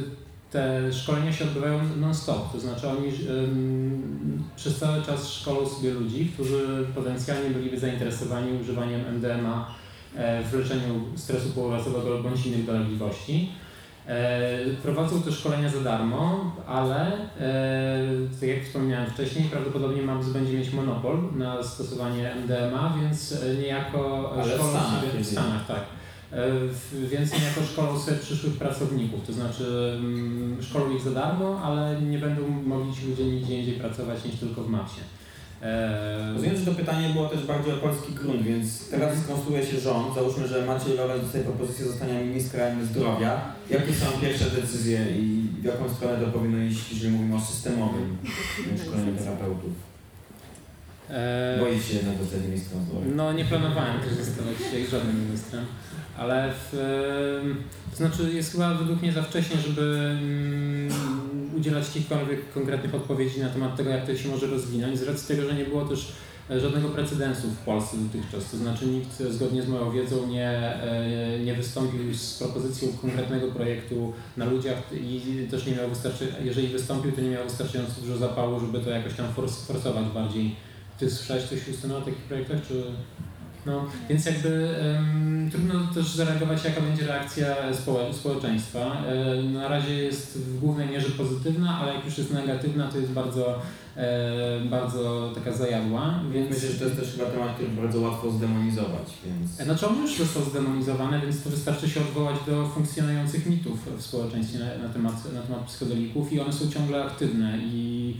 te 0.51 0.93
szkolenia 0.93 1.33
się 1.33 1.43
odbywają 1.43 1.79
non-stop, 1.97 2.51
to 2.51 2.59
znaczy 2.59 2.89
oni 2.89 3.07
em, 3.07 4.43
przez 4.55 4.79
cały 4.79 5.01
czas 5.01 5.33
szkolą 5.33 5.69
sobie 5.69 5.93
ludzi, 5.93 6.31
którzy 6.33 6.85
potencjalnie 6.95 7.49
byliby 7.49 7.79
zainteresowani 7.79 8.61
używaniem 8.61 9.01
MDMA 9.15 9.75
e, 10.15 10.43
w 10.43 10.53
leczeniu 10.53 10.93
stresu 11.15 11.49
pourazowego 11.49 12.23
bądź 12.23 12.45
innych 12.45 12.65
dolegliwości. 12.65 13.49
E, 14.07 14.49
Prowadzą 14.83 15.21
te 15.21 15.31
szkolenia 15.31 15.69
za 15.69 15.79
darmo, 15.79 16.51
ale 16.67 17.11
e, 17.39 18.07
tak 18.39 18.49
jak 18.49 18.63
wspomniałem 18.63 19.09
wcześniej, 19.09 19.49
prawdopodobnie 19.49 20.01
MAPS 20.01 20.29
będzie 20.29 20.57
mieć 20.57 20.73
monopol 20.73 21.17
na 21.35 21.63
stosowanie 21.63 22.35
MDMA, 22.35 22.97
więc 23.01 23.35
niejako 23.61 24.31
Ale 24.33 24.43
w 24.43 24.55
szkolą 24.55 24.69
Stanach 24.69 25.01
sobie 25.01 25.23
w. 25.23 25.27
Stanach, 25.27 25.67
tak. 25.67 25.83
E, 26.33 26.51
w- 26.67 27.09
Więc 27.09 27.31
niejako 27.33 27.61
szkolą 27.73 27.99
sobie 27.99 28.17
przyszłych 28.17 28.57
pracowników, 28.57 29.27
to 29.27 29.33
znaczy 29.33 29.93
mm, 29.99 30.57
szkolą 30.63 30.95
ich 30.95 31.01
za 31.01 31.11
darmo, 31.11 31.61
ale 31.63 32.01
nie 32.01 32.17
będą 32.17 32.41
mogli 32.65 32.93
ci 32.95 33.05
ludzie 33.07 33.25
nigdzie 33.25 33.59
indziej 33.59 33.73
pracować 33.73 34.25
niż 34.25 34.35
tylko 34.35 34.63
w 34.63 34.69
MAPSie. 34.69 35.01
E, 35.61 36.33
Rozumiem, 36.33 36.57
że 36.57 36.65
to 36.65 36.71
pytanie 36.71 37.09
było 37.09 37.29
też 37.29 37.45
bardziej 37.45 37.73
o 37.73 37.77
polski 37.77 38.13
grunt, 38.13 38.41
więc 38.41 38.89
teraz 38.89 39.17
skonstruuje 39.23 39.65
się 39.65 39.79
rząd. 39.79 40.15
Załóżmy, 40.15 40.47
że 40.47 40.65
Maciej 40.65 40.97
Lorenz 40.97 41.21
dostaje 41.23 41.43
propozycję 41.43 41.85
zostania 41.85 42.21
ministrem 42.21 42.85
zdrowia. 42.85 43.41
Jakie 43.69 43.93
są 43.93 44.05
pierwsze 44.21 44.45
decyzje 44.49 44.99
i 45.19 45.47
w 45.61 45.63
jaką 45.63 45.89
stronę 45.89 46.25
to 46.25 46.31
powinno 46.31 46.63
iść, 46.63 46.91
jeżeli 46.93 47.11
mówimy 47.11 47.35
o 47.35 47.41
systemowym 47.41 48.17
szkoleniu 48.85 49.17
terapeutów? 49.17 49.92
E, 51.09 51.57
Boi 51.59 51.81
się 51.81 51.95
jednak 51.95 52.17
zostać 52.17 52.41
ministrem 52.43 52.85
zdrowia. 52.85 53.05
No 53.15 53.33
nie 53.33 53.45
planowałem 53.45 53.99
też 53.99 54.13
zostawać 54.13 54.57
dzisiaj 54.57 54.87
żadnym 54.87 55.25
ministrem, 55.25 55.65
ale 56.17 56.53
w, 56.53 56.71
to 57.91 57.97
znaczy 57.97 58.33
jest 58.33 58.51
chyba 58.51 58.73
według 58.73 59.01
mnie 59.01 59.11
za 59.11 59.21
wcześnie, 59.23 59.57
żeby 59.57 59.81
mm, 60.21 60.91
udzielać 61.57 61.87
jakichkolwiek 61.87 62.53
konkretnych 62.53 62.95
odpowiedzi 62.95 63.39
na 63.39 63.49
temat 63.49 63.75
tego, 63.75 63.89
jak 63.89 64.05
to 64.05 64.15
się 64.17 64.29
może 64.29 64.47
rozwinąć, 64.47 64.99
z 64.99 65.03
racji 65.03 65.27
tego, 65.27 65.49
że 65.49 65.55
nie 65.55 65.65
było 65.65 65.85
też 65.85 66.13
e, 66.49 66.59
żadnego 66.59 66.89
precedensu 66.89 67.47
w 67.47 67.57
Polsce 67.57 67.97
dotychczas. 67.97 68.51
To 68.51 68.57
znaczy 68.57 68.85
nikt 68.85 69.21
e, 69.21 69.33
zgodnie 69.33 69.63
z 69.63 69.67
moją 69.67 69.91
wiedzą 69.91 70.27
nie, 70.27 70.49
e, 70.49 71.39
nie 71.39 71.53
wystąpił 71.53 72.13
z 72.13 72.37
propozycją 72.37 72.87
konkretnego 73.01 73.47
projektu 73.47 74.13
na 74.37 74.45
ludziach 74.45 74.77
i 74.93 75.47
też 75.51 75.65
nie 75.65 75.75
miał 75.75 75.89
wystarczy, 75.89 76.27
jeżeli 76.43 76.67
wystąpił, 76.67 77.11
to 77.11 77.21
nie 77.21 77.29
miał 77.29 77.43
wystarczająco 77.43 78.01
dużo 78.01 78.17
zapału, 78.17 78.59
żeby 78.59 78.79
to 78.79 78.89
jakoś 78.89 79.13
tam 79.13 79.25
fors- 79.37 79.65
forsować 79.67 80.05
bardziej. 80.05 80.55
Ty 80.99 81.11
słyszałeś 81.11 81.43
coś 81.43 81.67
Justyna 81.67 81.97
o 81.97 82.01
takich 82.01 82.21
projektach, 82.21 82.57
czy... 82.67 82.83
No, 83.65 83.85
więc 84.09 84.25
jakby 84.25 84.69
um, 84.95 85.49
trudno 85.51 85.73
też 85.93 86.05
zareagować, 86.05 86.65
jaka 86.65 86.81
będzie 86.81 87.07
reakcja 87.07 87.73
społe 87.73 88.13
społeczeństwa. 88.13 88.79
E, 88.79 89.43
na 89.43 89.67
razie 89.67 89.95
jest 89.95 90.37
w 90.37 90.59
głównej 90.59 90.89
mierze 90.89 91.09
pozytywna, 91.09 91.79
ale 91.79 91.93
jak 91.93 92.05
już 92.05 92.17
jest 92.17 92.33
negatywna, 92.33 92.87
to 92.87 92.97
jest 92.97 93.11
bardzo, 93.11 93.61
bardzo 94.69 95.31
taka 95.35 95.53
zajadła. 95.53 96.19
Więc... 96.31 96.49
Myślę, 96.49 96.69
że 96.69 96.79
to 96.79 96.85
jest 96.85 96.99
też 96.99 97.11
chyba 97.11 97.25
temat, 97.25 97.55
który 97.55 97.69
bardzo 97.69 98.01
łatwo 98.01 98.31
zdemonizować, 98.31 99.13
więc... 99.25 99.59
E, 99.59 99.63
znaczy 99.63 99.87
on 99.87 100.01
już 100.01 100.17
został 100.17 100.43
zdemonizowany, 100.43 101.21
więc 101.21 101.43
to 101.43 101.49
wystarczy 101.49 101.89
się 101.89 102.01
odwołać 102.01 102.35
do 102.47 102.67
funkcjonujących 102.67 103.45
mitów 103.45 103.97
w 103.97 104.01
społeczeństwie 104.01 104.59
na, 104.59 104.87
na, 104.87 104.93
temat, 104.93 105.33
na 105.33 105.41
temat 105.41 105.65
psychodelików 105.65 106.33
i 106.33 106.39
one 106.39 106.53
są 106.53 106.71
ciągle 106.71 107.03
aktywne 107.03 107.57
i 107.57 108.17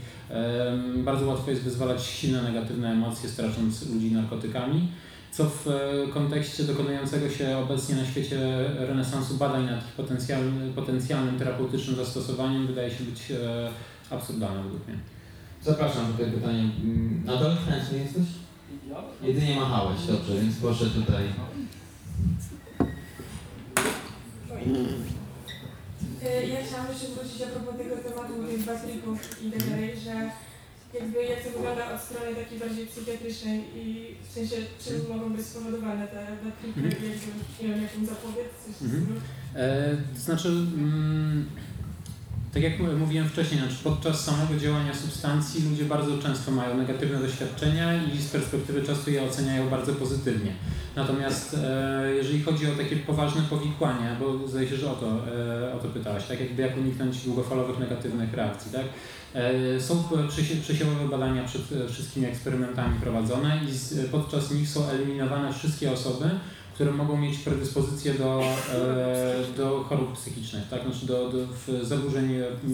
bardzo 0.96 1.26
łatwo 1.26 1.50
jest 1.50 1.62
wyzwalać 1.62 2.02
silne 2.02 2.42
negatywne 2.42 2.92
emocje, 2.92 3.28
strasząc 3.28 3.88
ludzi 3.90 4.12
narkotykami 4.12 4.88
co 5.34 5.44
w 5.44 5.68
e, 5.68 6.12
kontekście 6.12 6.64
dokonującego 6.64 7.30
się 7.30 7.58
obecnie 7.58 7.94
na 7.96 8.06
świecie 8.06 8.38
renesansu 8.78 9.34
badań 9.34 9.66
nad 9.66 9.78
ich 9.78 9.92
potencjalnym, 9.92 10.72
potencjalnym 10.72 11.38
terapeutycznym 11.38 11.96
zastosowaniem 11.96 12.66
wydaje 12.66 12.90
się 12.90 13.04
być 13.04 13.30
e, 13.30 13.70
absurdalne 14.10 14.62
według 14.62 14.88
mnie. 14.88 14.98
Zapraszam 15.64 16.12
tutaj 16.12 16.32
pytanie. 16.32 16.70
Mm, 16.84 17.22
na 17.24 17.36
dole 17.36 17.56
chętny 17.56 17.98
jesteś? 17.98 18.24
Jedynie 19.22 19.60
machałeś, 19.60 20.06
dobrze, 20.06 20.40
więc 20.40 20.56
proszę 20.56 20.84
tutaj. 20.86 21.24
E, 26.22 26.46
ja 26.46 26.56
chciałam 26.66 26.86
jeszcze 26.92 27.06
wrócić 27.06 27.42
a 27.42 27.46
propos 27.46 27.76
tego 27.78 27.96
tematu 27.96 28.32
tych 28.48 28.64
batrików 28.64 29.42
i 29.42 29.50
tak 29.50 29.70
dalej, 29.70 29.92
że 30.04 30.30
jakby 31.00 31.24
jak 31.24 31.44
to 31.44 31.50
wygląda 31.50 31.94
od 31.94 32.00
strony 32.00 32.34
takiej 32.34 32.58
bardziej 32.58 32.86
psychiatrycznej 32.86 33.60
i 33.76 34.14
w 34.28 34.32
sensie 34.32 34.56
czym 34.84 34.96
mhm. 34.96 35.18
mogą 35.18 35.36
być 35.36 35.46
spowodowane 35.46 36.08
te 36.08 36.26
nakliki, 36.44 36.80
mm. 36.80 36.90
jakby, 36.90 37.06
nie 37.62 37.68
wiem, 37.68 37.82
jaką 37.82 38.06
zapowiedź, 38.06 38.52
coś 38.66 38.88
mm. 38.88 39.20
e, 39.54 39.96
To 40.14 40.20
znaczy, 40.20 40.48
mm, 40.48 41.46
tak 42.54 42.62
jak 42.62 42.72
mówiłem 42.98 43.28
wcześniej, 43.28 43.60
znaczy 43.60 43.76
podczas 43.84 44.24
samego 44.24 44.56
działania 44.56 44.94
substancji 44.94 45.70
ludzie 45.70 45.84
bardzo 45.84 46.18
często 46.18 46.50
mają 46.50 46.76
negatywne 46.78 47.18
doświadczenia 47.18 48.04
i 48.04 48.22
z 48.22 48.30
perspektywy 48.30 48.82
czasu 48.82 49.10
je 49.10 49.22
oceniają 49.22 49.68
bardzo 49.68 49.92
pozytywnie. 49.92 50.52
Natomiast 50.96 51.56
e, 51.64 52.14
jeżeli 52.14 52.42
chodzi 52.42 52.66
o 52.66 52.74
takie 52.74 52.96
poważne 52.96 53.42
powikłania, 53.42 54.16
bo 54.20 54.48
zdaje 54.48 54.68
się, 54.68 54.76
że 54.76 54.90
o 54.90 54.94
to, 54.94 55.06
e, 55.06 55.74
o 55.74 55.78
to 55.78 55.88
pytałaś, 55.88 56.26
tak 56.26 56.40
jakby 56.40 56.62
jak 56.62 56.76
uniknąć 56.76 57.24
długofalowych 57.24 57.78
negatywnych 57.78 58.34
reakcji, 58.34 58.72
tak? 58.72 58.84
E, 59.34 59.80
są 59.80 60.04
przesiewowe 60.62 61.08
badania 61.08 61.44
przed 61.44 61.62
e, 61.72 61.88
wszystkimi 61.88 62.26
eksperymentami 62.26 63.00
prowadzone 63.00 63.60
i 63.64 64.08
podczas 64.08 64.50
nich 64.50 64.68
są 64.68 64.88
eliminowane 64.88 65.52
wszystkie 65.52 65.92
osoby, 65.92 66.30
które 66.74 66.92
mogą 66.92 67.16
mieć 67.16 67.38
predyspozycję 67.38 68.14
do, 68.14 68.42
e, 68.74 69.56
do 69.56 69.84
chorób 69.88 70.12
psychicznych, 70.12 70.68
tak? 70.68 70.82
znaczy 70.82 71.06
do, 71.06 71.32
do 71.32 71.46
zaburzeń 71.84 72.30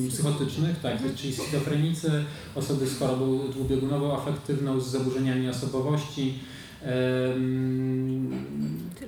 psychotycznych, 0.09 0.81
tak? 0.81 0.99
czyli 1.17 1.35
schizofrenicy, 1.35 2.25
osoby 2.55 2.87
z 2.87 2.99
chorobą 2.99 3.39
dwubiegunową, 3.49 4.17
afektywną, 4.17 4.81
z 4.81 4.87
zaburzeniami 4.87 5.49
osobowości, 5.49 6.35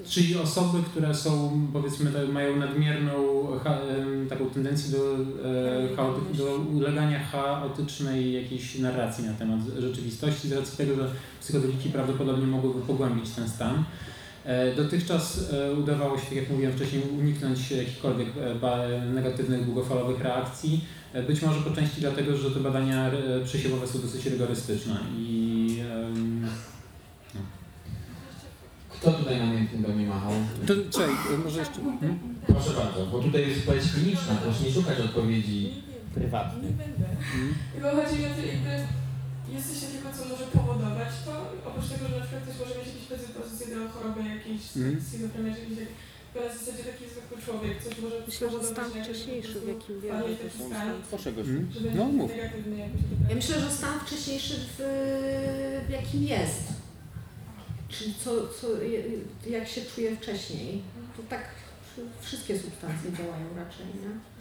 Czyli 0.08 0.36
osoby, 0.36 0.78
które 0.90 1.14
są, 1.14 1.60
powiedzmy, 1.72 2.28
mają 2.28 2.56
nadmierną 2.56 3.12
taką 4.28 4.50
tendencję 4.50 4.90
do, 4.90 5.16
e, 6.34 6.36
do 6.36 6.56
ulegania 6.56 7.24
chaotycznej 7.24 8.32
jakiejś 8.32 8.78
narracji 8.78 9.24
na 9.24 9.32
temat 9.32 9.60
rzeczywistości, 9.78 10.48
z 10.48 10.52
racji 10.52 10.76
tego, 10.76 10.94
że 10.94 11.10
psychodeliki 11.40 11.88
prawdopodobnie 11.88 12.46
mogłyby 12.46 12.80
pogłębić 12.80 13.30
ten 13.30 13.48
stan. 13.48 13.84
E, 14.44 14.74
dotychczas 14.74 15.52
e, 15.52 15.72
udawało 15.72 16.18
się, 16.18 16.24
tak 16.24 16.36
jak 16.36 16.50
mówiłem 16.50 16.72
wcześniej, 16.72 17.02
uniknąć 17.20 17.70
jakichkolwiek 17.70 18.28
negatywnych, 19.14 19.64
długofalowych 19.64 20.20
reakcji. 20.20 20.84
Być 21.26 21.42
może 21.42 21.60
po 21.60 21.70
części 21.70 22.00
dlatego, 22.00 22.36
że 22.36 22.50
te 22.50 22.60
badania 22.60 23.10
przesiewowe 23.44 23.86
są 23.86 24.00
dosyć 24.00 24.26
rygorystyczne 24.26 24.96
i 25.18 25.76
kto 28.88 29.12
tutaj 29.12 29.38
namiętnie 29.38 29.78
do 29.78 29.88
mnie 29.88 30.06
machał? 30.06 30.32
To, 30.66 30.74
czekaj, 30.90 31.38
może 31.44 31.58
jeszcze... 31.58 31.74
Hmm? 31.74 32.18
Proszę 32.46 32.70
bardzo, 32.70 33.06
bo 33.12 33.18
tutaj 33.18 33.48
jest 33.48 33.60
odpowiedź 33.60 33.92
kliniczna, 33.92 34.34
proszę 34.42 34.64
nie 34.64 34.72
szukać 34.72 35.00
odpowiedzi 35.00 35.72
prywatnych. 36.14 36.72
Hmm? 37.32 37.54
Bo 37.82 38.02
chodzi 38.02 38.18
mi 38.18 38.26
o 38.26 38.28
to, 38.28 38.46
jakby 38.46 38.86
jest 39.54 39.66
coś 39.70 39.80
takiego, 39.84 40.08
co 40.16 40.22
może 40.32 40.46
powodować 40.58 41.12
to, 41.26 41.32
oprócz 41.68 41.88
tego, 41.92 42.04
że 42.08 42.16
na 42.18 42.24
przykład 42.24 42.44
ktoś 42.44 42.58
może 42.60 42.74
mieć 42.78 42.88
jakieś 42.90 43.06
predyspozycje 43.10 43.66
do 43.74 43.80
choroby 43.92 44.20
jakiejś 44.36 44.62
schizofrenii, 45.06 45.54
czy 45.54 45.60
jakiejś 45.60 45.88
to 46.34 46.40
na 46.40 46.54
zasadzie 46.54 46.84
taki 46.84 47.04
zwykły 47.10 47.42
człowiek, 47.46 47.82
coś 47.84 47.98
może 47.98 48.16
Myślę, 48.26 48.50
że 48.50 48.64
stan 48.64 48.90
wcześniejszy, 48.90 49.60
w 49.60 49.68
jakim 49.68 50.00
wiemy, 50.00 50.36
Proszę 51.10 51.32
hmm? 51.32 51.72
No 51.94 52.04
mów. 52.04 52.30
Ja 53.28 53.34
myślę, 53.34 53.60
że 53.60 53.70
stan 53.70 54.00
wcześniejszy, 54.00 54.54
w, 54.54 54.82
w 55.88 55.90
jakim 55.90 56.22
jest. 56.22 56.62
Czyli 57.88 58.14
co, 58.24 58.30
co, 58.48 58.66
jak 59.50 59.68
się 59.68 59.80
czuję 59.94 60.16
wcześniej, 60.16 60.82
to 61.16 61.22
tak 61.28 61.44
wszystkie 62.20 62.58
substancje 62.58 63.12
działają 63.12 63.46
raczej, 63.56 63.86
nie? 63.86 64.31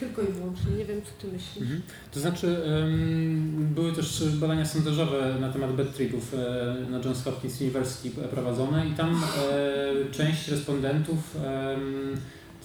Tylko 0.00 0.22
i 0.22 0.26
wyłącznie. 0.26 0.70
Nie 0.78 0.84
wiem, 0.84 1.00
co 1.02 1.10
ty 1.26 1.32
myślisz. 1.32 1.62
Mhm. 1.62 1.82
To 2.12 2.20
znaczy, 2.20 2.58
um, 2.80 3.68
były 3.74 3.92
też 3.92 4.24
badania 4.34 4.64
sondażowe 4.64 5.36
na 5.40 5.52
temat 5.52 5.76
bad 5.76 5.94
tripów 5.94 6.34
e, 6.34 6.90
na 6.90 6.98
Johns 6.98 7.24
Hopkins 7.24 7.60
University 7.60 8.10
prowadzone 8.10 8.88
i 8.88 8.90
tam 8.90 9.24
e, 9.24 10.12
część 10.12 10.48
respondentów 10.48 11.36
e, 11.44 11.76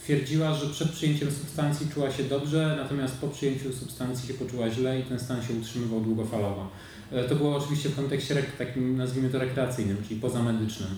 twierdziła, 0.03 0.53
że 0.53 0.67
przed 0.67 0.91
przyjęciem 0.91 1.31
substancji 1.31 1.89
czuła 1.93 2.11
się 2.11 2.23
dobrze, 2.23 2.75
natomiast 2.77 3.17
po 3.17 3.27
przyjęciu 3.27 3.73
substancji 3.73 4.27
się 4.27 4.33
poczuła 4.33 4.69
źle 4.69 4.99
i 4.99 5.03
ten 5.03 5.19
stan 5.19 5.43
się 5.43 5.53
utrzymywał 5.53 6.01
długofalowo. 6.01 6.69
E, 7.11 7.23
to 7.23 7.35
było 7.35 7.57
oczywiście 7.57 7.89
w 7.89 7.95
kontekście 7.95 8.43
takim, 8.57 8.97
nazwijmy 8.97 9.29
to 9.29 9.39
rekreacyjnym, 9.39 9.97
czyli 10.07 10.19
pozamedycznym. 10.19 10.89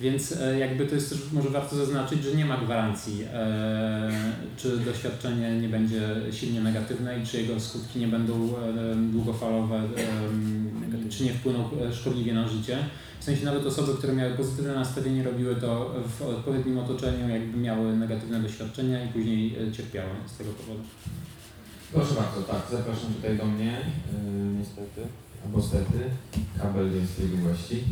Więc 0.00 0.32
e, 0.32 0.58
jakby 0.58 0.86
to 0.86 0.94
jest 0.94 1.10
też 1.10 1.32
może 1.32 1.50
warto 1.50 1.76
zaznaczyć, 1.76 2.24
że 2.24 2.34
nie 2.34 2.44
ma 2.44 2.56
gwarancji, 2.56 3.24
e, 3.32 4.10
czy 4.56 4.78
doświadczenie 4.78 5.60
nie 5.60 5.68
będzie 5.68 6.00
silnie 6.32 6.60
negatywne 6.60 7.20
i 7.20 7.26
czy 7.26 7.42
jego 7.42 7.60
skutki 7.60 7.98
nie 7.98 8.08
będą 8.08 8.54
długofalowe, 9.12 9.82
czy 11.10 11.24
nie 11.24 11.32
wpłyną 11.32 11.70
szkodliwie 11.92 12.34
na 12.34 12.48
życie. 12.48 12.78
W 13.20 13.24
sensie 13.24 13.44
nawet 13.44 13.66
osoby, 13.66 13.94
które 13.98 14.12
miały 14.12 14.34
pozytywne 14.34 14.74
nastawienie, 14.74 15.22
robiły 15.22 15.56
to 15.56 15.94
w 16.18 16.22
odpowiednim 16.22 16.78
otoczeniu, 16.78 17.28
jakby 17.28 17.58
miały 17.58 17.96
negatywne 17.96 18.40
doświadczenia 18.40 19.04
i 19.04 19.08
później 19.08 19.56
cierpiały 19.72 20.10
z 20.34 20.38
tego 20.38 20.50
powodu. 20.50 20.82
Proszę 21.92 22.14
bardzo, 22.14 22.42
tak, 22.42 22.62
zapraszam 22.70 23.14
tutaj 23.14 23.38
do 23.38 23.46
mnie, 23.46 23.72
yy, 23.72 24.58
niestety 24.58 25.00
albo 25.44 25.62
stety, 25.62 25.98
kabel 26.58 26.90
jest 26.94 27.26
długości. 27.36 27.84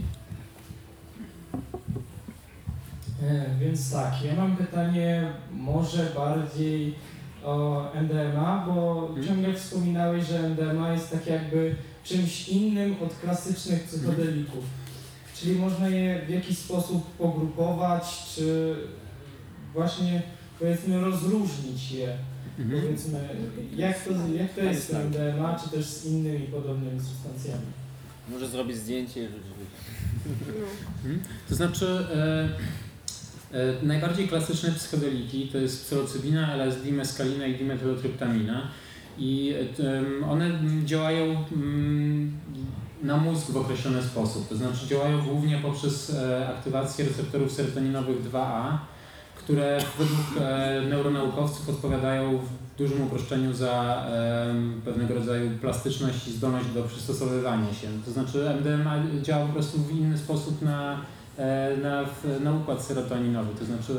E, 3.23 3.47
więc 3.61 3.93
tak, 3.93 4.15
ja 4.25 4.35
mam 4.35 4.57
pytanie 4.57 5.33
może 5.53 6.13
bardziej 6.17 6.95
o 7.45 7.87
MDMA, 7.95 8.65
bo 8.67 9.07
hmm. 9.07 9.27
ciągle 9.27 9.55
wspominałeś, 9.55 10.27
że 10.27 10.49
MDMA 10.49 10.93
jest 10.93 11.11
tak 11.11 11.27
jakby 11.27 11.77
czymś 12.05 12.49
innym 12.49 12.97
od 13.03 13.15
klasycznych 13.15 13.85
psychodelików. 13.85 14.65
Czyli 15.35 15.59
można 15.59 15.89
je 15.89 16.23
w 16.27 16.31
jakiś 16.31 16.59
sposób 16.59 17.11
pogrupować, 17.17 18.35
czy 18.35 18.77
właśnie 19.75 20.23
powiedzmy 20.59 21.01
rozróżnić 21.01 21.93
je. 21.93 22.17
Mhm. 22.59 22.83
Powiedzmy, 22.83 23.29
jak 23.77 24.05
to, 24.05 24.11
jak 24.39 24.55
to 24.55 24.61
jest 24.61 24.89
z 24.89 24.95
MDMA, 24.95 25.61
czy 25.65 25.71
też 25.71 25.87
z 25.87 26.07
innymi 26.07 26.47
podobnymi 26.47 27.01
substancjami? 27.01 27.67
Może 28.29 28.49
zrobić 28.49 28.77
zdjęcie 28.77 29.21
i 29.21 29.29
mhm. 30.27 31.23
To 31.49 31.55
znaczy, 31.55 31.87
e, 32.15 32.49
najbardziej 33.83 34.29
klasyczne 34.29 34.73
psychodeliki 34.73 35.49
to 35.53 35.59
jest 35.59 35.85
psylocybina, 35.87 36.55
LSD, 36.55 36.93
meskalina 36.93 37.47
i 37.47 37.55
dimetylotryptamina. 37.55 38.63
I 39.19 39.55
e, 40.23 40.27
one 40.27 40.51
działają 40.85 41.45
mm, 41.53 42.33
na 43.03 43.17
mózg 43.17 43.51
w 43.51 43.57
określony 43.57 44.03
sposób. 44.03 44.49
To 44.49 44.57
znaczy 44.57 44.87
działają 44.87 45.23
głównie 45.23 45.59
poprzez 45.59 46.11
e, 46.11 46.49
aktywację 46.49 47.05
receptorów 47.05 47.53
serotoninowych 47.53 48.31
2A, 48.33 48.77
które 49.37 49.79
według 49.99 50.21
e, 50.41 50.83
neuronaukowców 50.89 51.69
odpowiadają 51.69 52.39
w 52.39 52.79
dużym 52.79 53.03
uproszczeniu 53.03 53.55
za 53.55 54.07
pewnego 54.85 55.15
rodzaju 55.15 55.51
plastyczność 55.61 56.29
i 56.29 56.33
zdolność 56.33 56.69
do 56.69 56.83
przystosowywania 56.83 57.75
się. 57.75 57.89
To 58.05 58.11
znaczy 58.11 58.51
MDMA 58.61 59.03
działa 59.23 59.47
po 59.47 59.53
prostu 59.53 59.79
w 59.79 59.91
inny 59.91 60.19
sposób 60.19 60.63
na, 60.63 60.93
e, 60.93 61.18
na, 61.83 62.05
na 62.41 62.53
układ 62.53 62.85
serotoninowy. 62.85 63.55
To 63.59 63.65
znaczy 63.65 63.95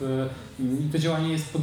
w, 0.00 0.28
to 0.92 0.98
działanie 0.98 1.32
jest 1.32 1.52
pod, 1.52 1.62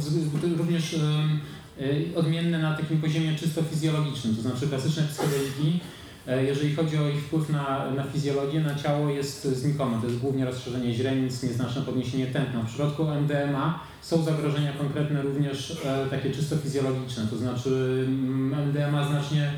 również 0.58 0.94
e, 0.94 2.18
odmienne 2.18 2.58
na 2.58 2.76
takim 2.76 3.00
poziomie 3.00 3.34
czysto 3.34 3.62
fizjologicznym. 3.62 4.36
To 4.36 4.42
znaczy 4.42 4.68
klasyczne 4.68 5.02
psychodeliki 5.02 5.80
E, 6.26 6.44
jeżeli 6.44 6.74
chodzi 6.74 6.98
o 6.98 7.08
ich 7.08 7.20
wpływ 7.20 7.50
na, 7.50 7.90
na 7.90 8.04
fizjologię, 8.04 8.60
na 8.60 8.74
ciało 8.74 9.08
jest 9.08 9.44
znikome. 9.44 10.00
To 10.00 10.06
jest 10.06 10.18
głównie 10.18 10.44
rozszerzenie 10.44 10.94
źrenic, 10.94 11.42
nieznaczne 11.42 11.82
podniesienie 11.82 12.26
tętna. 12.26 12.60
W 12.60 12.66
przypadku 12.66 13.06
MDMA 13.10 13.80
są 14.00 14.22
zagrożenia 14.22 14.72
konkretne 14.72 15.22
również 15.22 15.80
e, 15.84 16.06
takie 16.10 16.30
czysto 16.30 16.56
fizjologiczne, 16.56 17.26
to 17.30 17.36
znaczy 17.36 18.04
mm, 18.08 18.68
MDMA 18.68 19.08
znacznie 19.08 19.52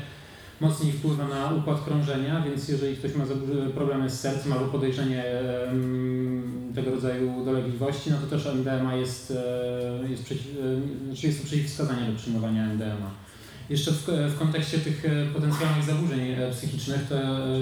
mocniej 0.61 0.91
wpływa 0.91 1.27
na 1.27 1.51
układ 1.51 1.83
krążenia, 1.85 2.41
więc 2.41 2.69
jeżeli 2.69 2.97
ktoś 2.97 3.15
ma 3.15 3.23
problemy 3.75 4.09
z 4.09 4.19
sercem 4.19 4.53
albo 4.53 4.65
podejrzenie 4.65 5.23
tego 6.75 6.91
rodzaju 6.91 7.45
dolegliwości, 7.45 8.11
no 8.11 8.17
to 8.17 8.27
też 8.27 8.45
MDMA 8.45 8.95
jest, 8.95 9.31
e, 9.31 10.09
jest, 10.09 10.23
przeciw, 10.23 10.47
e, 10.47 11.05
znaczy 11.05 11.27
jest 11.27 11.41
to 11.41 11.47
przeciwwskazanie 11.47 12.11
do 12.11 12.17
przyjmowania 12.17 12.63
MDMA. 12.63 13.11
Jeszcze 13.69 13.91
w, 13.91 14.03
w, 14.07 14.39
kontekście 14.39 14.77
tych 14.77 15.05
e, 15.05 15.25
potencjalnych 15.33 15.83
zaburzeń 15.83 16.35
psychicznych, 16.51 17.01
to 17.09 17.15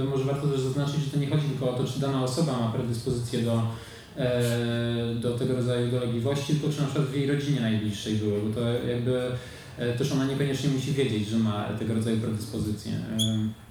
może 0.09 0.23
warto 0.23 0.47
też 0.47 0.59
zaznaczyć, 0.61 0.95
że 0.95 1.11
to 1.11 1.17
nie 1.17 1.29
chodzi 1.29 1.47
tylko 1.47 1.75
o 1.75 1.77
to, 1.77 1.83
czy 1.83 1.99
dana 1.99 2.23
osoba 2.23 2.59
ma 2.59 2.71
predyspozycję 2.71 3.41
do, 3.41 3.61
do 5.21 5.37
tego 5.37 5.55
rodzaju 5.55 5.91
dolegliwości, 5.91 6.53
tylko 6.53 6.75
czy 6.75 6.81
na 6.81 6.87
przykład 6.87 7.07
w 7.07 7.15
jej 7.15 7.27
rodzinie 7.27 7.61
najbliższej 7.61 8.15
były, 8.15 8.41
bo 8.41 8.55
to 8.55 8.61
jakby 8.87 9.21
też 9.97 10.11
ona 10.11 10.25
niekoniecznie 10.25 10.69
musi 10.69 10.93
wiedzieć, 10.93 11.27
że 11.27 11.37
ma 11.37 11.63
tego 11.79 11.93
rodzaju 11.93 12.17
predyspozycje. 12.17 12.91
E, 12.93 13.63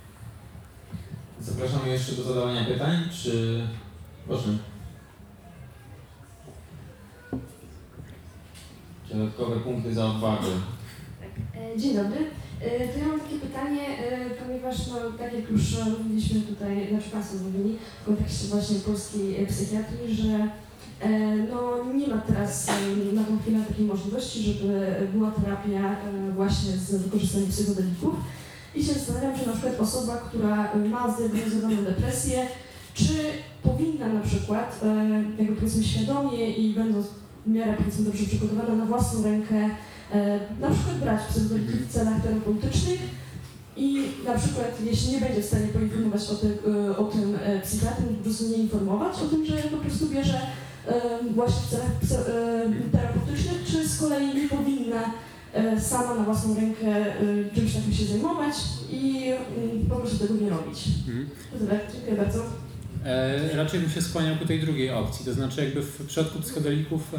Zapraszamy 1.40 1.88
jeszcze 1.88 2.12
do 2.12 2.22
zadawania 2.22 2.64
pytań, 2.64 2.98
czy... 3.22 3.62
Proszę. 4.26 4.48
Dodatkowe 9.12 9.60
punkty 9.60 9.94
za 9.94 10.06
odwagę. 10.06 10.48
Tak. 11.20 11.62
E, 11.62 11.78
dzień 11.80 11.94
dobry. 11.96 12.18
To 12.92 12.98
ja 12.98 13.08
mam 13.08 13.20
takie 13.20 13.38
pytanie, 13.38 13.80
ponieważ 14.46 14.86
no, 14.86 14.96
tak 15.18 15.32
jak 15.32 15.50
już 15.50 15.62
mówiliśmy 15.98 16.40
tutaj, 16.40 16.88
znaczy 16.90 17.10
Państwo 17.10 17.36
mówili 17.36 17.78
w 18.02 18.06
kontekście 18.06 18.46
właśnie 18.46 18.76
polskiej 18.76 19.46
psychiatrii, 19.46 20.14
że 20.14 20.28
E, 20.28 20.48
no, 21.50 21.84
nie 21.94 22.08
ma 22.08 22.18
teraz 22.20 22.68
e, 22.68 23.14
na 23.14 23.24
tą 23.24 23.38
chwilę 23.38 23.58
takiej 23.68 23.86
możliwości, 23.86 24.42
żeby 24.42 24.96
była 25.12 25.30
terapia 25.30 25.92
e, 25.92 26.32
właśnie 26.32 26.72
z 26.72 26.94
wykorzystaniem 26.94 27.48
psychodelików. 27.48 28.14
I 28.74 28.84
się 28.84 28.92
zastanawiam, 28.92 29.38
czy 29.38 29.46
na 29.46 29.52
przykład 29.52 29.80
osoba, 29.80 30.16
która 30.16 30.74
ma 30.90 31.14
zdiagnozowaną 31.14 31.84
depresję, 31.84 32.46
czy 32.94 33.14
powinna 33.62 34.08
na 34.08 34.20
przykład, 34.20 34.80
jakby 35.38 35.56
powiedzmy 35.56 35.84
świadomie 35.84 36.50
i 36.50 36.74
będąc 36.74 37.06
w 37.46 37.50
miarę 37.50 37.74
powiedzmy 37.78 38.04
dobrze 38.04 38.24
przygotowana 38.24 38.74
na 38.74 38.84
własną 38.84 39.22
rękę, 39.22 39.70
na 40.60 40.70
przykład 40.70 40.98
brać 41.00 41.20
psychodeliki 41.30 41.72
w 41.72 41.92
celach 41.92 42.22
terapeutycznych 42.22 43.00
i 43.76 44.02
na 44.24 44.34
przykład 44.34 44.78
jeśli 44.84 45.12
nie 45.12 45.20
będzie 45.20 45.42
w 45.42 45.46
stanie 45.46 45.66
poinformować 45.66 46.22
o, 46.30 46.34
tym, 46.34 46.58
o 46.98 47.04
tym 47.04 47.38
psychiatry, 47.62 48.04
po 48.04 48.24
prostu 48.24 48.48
nie 48.48 48.56
informować 48.56 49.16
o 49.22 49.26
tym, 49.26 49.46
że 49.46 49.56
po 49.56 49.76
prostu 49.76 50.06
bierze 50.06 50.40
właśnie 51.34 51.78
w 52.02 52.08
celach 52.08 52.26
terapeutycznych, 52.92 53.64
czy 53.66 53.88
z 53.88 54.00
kolei 54.00 54.34
nie 54.34 54.48
powinna 54.48 55.12
sama 55.80 56.14
na 56.14 56.24
własną 56.24 56.54
rękę 56.54 57.04
czymś 57.54 57.74
takim 57.74 57.92
się 57.92 58.04
zajmować 58.04 58.54
i 58.90 59.30
po 59.88 59.96
prostu 59.96 60.18
tego 60.18 60.44
nie 60.44 60.50
robić. 60.50 60.84
Mhm. 61.08 61.28
Tyle. 61.58 61.80
Dziękuję 61.92 62.16
bardzo. 62.16 62.42
E, 63.04 63.56
raczej 63.56 63.80
bym 63.80 63.90
się 63.90 64.02
skłaniał 64.02 64.36
ku 64.36 64.46
tej 64.46 64.60
drugiej 64.60 64.90
opcji, 64.90 65.24
to 65.24 65.32
znaczy 65.32 65.64
jakby 65.64 65.82
w 65.82 66.06
przypadku 66.06 66.38
psychodelików 66.38 67.12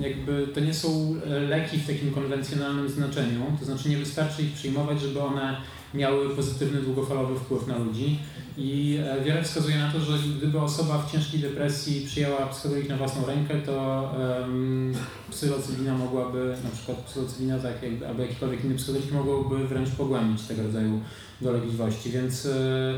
jakby 0.00 0.46
to 0.54 0.60
nie 0.60 0.74
są 0.74 1.16
leki 1.48 1.78
w 1.78 1.86
takim 1.86 2.10
konwencjonalnym 2.10 2.88
znaczeniu, 2.88 3.42
to 3.60 3.64
znaczy 3.64 3.88
nie 3.88 3.96
wystarczy 3.96 4.42
ich 4.42 4.52
przyjmować, 4.52 5.00
żeby 5.00 5.22
one 5.22 5.56
miały 5.94 6.36
pozytywny, 6.36 6.80
długofalowy 6.80 7.40
wpływ 7.40 7.66
na 7.66 7.78
ludzi. 7.78 8.18
I 8.56 8.98
e, 9.06 9.24
wiele 9.24 9.42
wskazuje 9.42 9.78
na 9.78 9.92
to, 9.92 10.00
że 10.00 10.18
gdyby 10.38 10.60
osoba 10.60 10.98
w 10.98 11.12
ciężkiej 11.12 11.40
depresji 11.40 12.06
przyjęła 12.06 12.46
psychodelik 12.46 12.88
na 12.88 12.96
własną 12.96 13.26
rękę, 13.26 13.54
to 13.66 14.10
um, 14.40 14.94
psylocybina 15.30 15.98
mogłaby, 15.98 16.56
na 16.64 16.70
przykład 16.70 16.98
psylocybina 16.98 17.58
tak, 17.58 17.82
jak, 17.82 18.08
albo 18.08 18.22
jakikolwiek 18.22 18.64
inny 18.64 18.74
psychodelik 18.74 19.12
mogłoby 19.12 19.68
wręcz 19.68 19.90
pogłębić 19.90 20.42
tego 20.42 20.62
rodzaju 20.62 21.00
dolegliwości, 21.40 22.10
więc 22.10 22.46
e, 22.46 22.94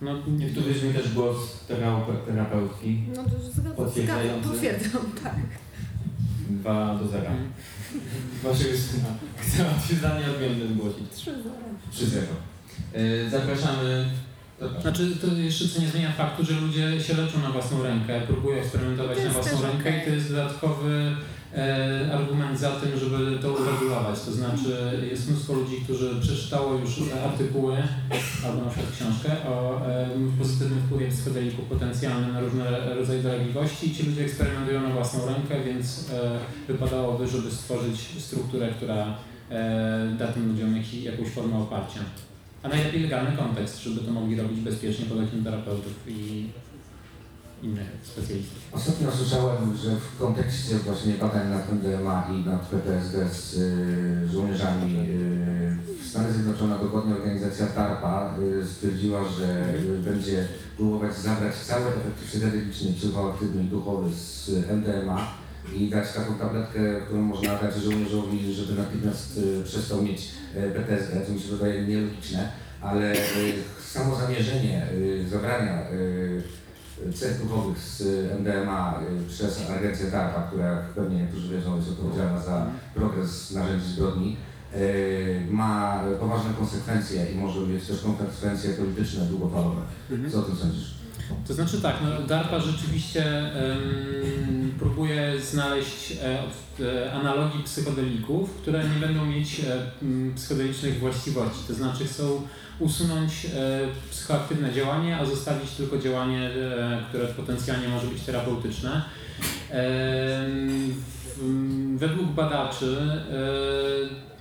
no, 0.00 0.14
Niektórzy 0.38 0.86
mi 0.86 0.94
też 0.94 1.14
głos 1.14 1.36
terapeutki. 2.26 3.02
No 3.16 3.24
to 3.24 3.70
potwierdzający. 3.76 4.48
Potwierdzam, 4.48 5.02
tak. 5.22 5.34
2 6.48 6.98
do 6.98 7.08
0. 7.08 7.30
Waszego 8.42 8.78
syna. 8.78 9.08
Chcę 9.36 9.70
odwiedzanie 9.70 10.24
odmienne 10.30 10.74
zgłosić. 10.74 11.12
3-0. 11.14 11.30
3-0. 11.92 12.18
E, 12.94 13.30
zapraszamy 13.30 14.06
znaczy, 14.80 15.16
to 15.16 15.26
jeszcze 15.36 15.68
co 15.68 15.80
nie 15.80 15.88
zmienia 15.88 16.12
faktu, 16.12 16.44
że 16.44 16.60
ludzie 16.60 17.00
się 17.00 17.14
leczą 17.14 17.40
na 17.42 17.50
własną 17.50 17.82
rękę, 17.82 18.20
próbują 18.20 18.56
eksperymentować 18.56 19.18
na 19.24 19.30
własną 19.30 19.62
rękę 19.62 19.88
okay. 19.88 20.02
i 20.02 20.04
to 20.04 20.10
jest 20.10 20.30
dodatkowy 20.30 21.16
e, 21.54 22.10
argument 22.12 22.58
za 22.58 22.70
tym, 22.70 22.98
żeby 22.98 23.38
to 23.38 23.52
uregulować. 23.52 24.20
To 24.20 24.32
znaczy, 24.32 25.00
jest 25.10 25.30
mnóstwo 25.30 25.52
ludzi, 25.52 25.76
którzy 25.84 26.20
przeczytało 26.20 26.74
już 26.74 26.90
artykuły 27.24 27.76
albo 28.46 28.64
na 28.64 28.70
przykład 28.70 28.92
książkę 28.92 29.48
o 29.48 29.86
e, 29.86 30.08
pozytywnym 30.38 30.80
wpływie 30.80 31.08
psychodelików 31.08 31.64
potencjalnym 31.64 32.32
na 32.32 32.40
różne 32.40 32.94
rodzaje 32.94 33.22
dolegliwości 33.22 33.90
i 33.90 33.94
ci 33.94 34.02
ludzie 34.02 34.24
eksperymentują 34.24 34.82
na 34.82 34.94
własną 34.94 35.26
rękę, 35.26 35.64
więc 35.64 36.10
e, 36.10 36.38
wypadałoby, 36.72 37.28
żeby 37.28 37.50
stworzyć 37.50 38.00
strukturę, 38.18 38.68
która 38.68 39.16
e, 39.50 40.14
da 40.18 40.26
tym 40.26 40.48
ludziom 40.48 40.76
jak, 40.76 40.94
jakąś 40.94 41.28
formę 41.28 41.58
oparcia 41.58 42.00
a 42.64 42.68
najlepiej 42.68 43.02
legalny 43.02 43.36
kontekst, 43.36 43.82
żeby 43.82 44.00
to 44.00 44.12
mogli 44.12 44.36
robić 44.36 44.60
bezpiecznie 44.60 45.06
okiem 45.06 45.44
terapeutów 45.44 45.92
i 46.06 46.50
innych 47.62 47.88
specjalistów. 48.02 48.58
Ostatnio 48.72 49.12
słyszałem, 49.12 49.76
że 49.76 49.96
w 49.96 50.18
kontekście 50.18 50.74
właśnie 50.78 51.14
badań 51.14 51.50
nad 51.50 51.72
MDMA 51.72 52.28
i 52.32 52.48
nad 52.48 52.68
PTSD 52.68 53.28
z 53.28 53.54
y, 53.54 54.28
żołnierzami 54.32 54.96
y, 54.98 56.02
w 56.02 56.06
Stanach 56.06 56.32
Zjednoczonych 56.32 56.80
dokładnie 56.80 57.14
organizacja 57.14 57.66
DARPA 57.66 58.34
y, 58.62 58.66
stwierdziła, 58.66 59.20
że 59.38 59.74
y, 59.74 59.98
będzie 59.98 60.48
próbować 60.76 61.16
zabrać 61.16 61.54
cały 61.54 61.86
efekt 61.86 62.24
psychedeliczny, 62.26 62.92
psychoaktywny 62.92 63.62
i 63.62 63.66
duchowy 63.66 64.10
z 64.14 64.50
MDMA 64.70 65.43
i 65.72 65.88
dać 65.90 66.12
taką 66.12 66.34
tabletkę, 66.34 67.00
którą 67.06 67.22
można 67.22 67.58
dać 67.58 67.74
żołnierzowi, 67.74 68.54
żeby 68.54 68.74
natychmiast 68.74 69.38
y, 69.38 69.64
przestał 69.64 70.02
mieć 70.02 70.34
E, 70.56 70.70
PTSD, 70.70 71.26
co 71.26 71.32
mi 71.32 71.40
się 71.40 71.48
wydaje 71.48 71.86
nielogiczne, 71.86 72.52
ale 72.80 73.12
e, 73.12 73.16
samo 73.80 74.16
zamierzenie 74.16 74.86
e, 75.24 75.28
zabrania 75.28 75.84
cech 77.14 77.42
duchowych 77.42 77.78
z 77.78 78.02
MDMA 78.40 79.00
przez 79.28 79.70
agencję 79.70 80.10
DARPA, 80.10 80.42
która 80.42 80.82
pewnie 80.94 81.16
niektórzy 81.16 81.56
wiedzą 81.56 81.76
jest 81.76 81.88
odpowiedzialna 81.88 82.40
za 82.40 82.66
progres 82.94 83.50
narzędzi 83.50 83.86
zbrodni, 83.86 84.36
ma 85.50 86.02
poważne 86.20 86.50
konsekwencje 86.58 87.26
i 87.32 87.34
może 87.34 87.60
mieć 87.60 87.86
też 87.86 88.02
konsekwencje 88.02 88.70
polityczne 88.70 89.24
długofalowe. 89.24 89.82
Mhm. 90.10 90.30
Co 90.30 90.38
o 90.38 90.42
tym 90.42 90.56
sądzisz? 90.56 90.93
To 91.46 91.54
znaczy 91.54 91.80
tak, 91.80 91.96
no 92.02 92.26
DARPA 92.26 92.60
rzeczywiście 92.60 93.24
um, 93.24 94.72
próbuje 94.78 95.40
znaleźć 95.40 96.12
e, 96.12 96.42
e, 96.84 97.12
analogii 97.12 97.62
psychodelików, 97.62 98.50
które 98.50 98.84
nie 98.88 99.06
będą 99.06 99.26
mieć 99.26 99.60
e, 99.60 99.90
psychodelicznych 100.36 100.98
właściwości. 100.98 101.60
To 101.68 101.74
znaczy 101.74 102.04
chcą 102.04 102.42
usunąć 102.78 103.46
e, 103.46 103.48
psychoaktywne 104.10 104.72
działanie, 104.72 105.16
a 105.16 105.24
zostawić 105.24 105.70
tylko 105.70 105.98
działanie, 105.98 106.50
e, 106.50 107.02
które 107.08 107.26
potencjalnie 107.26 107.88
może 107.88 108.06
być 108.06 108.22
terapeutyczne. 108.22 109.02
Według 111.96 112.26
badaczy, 112.28 112.96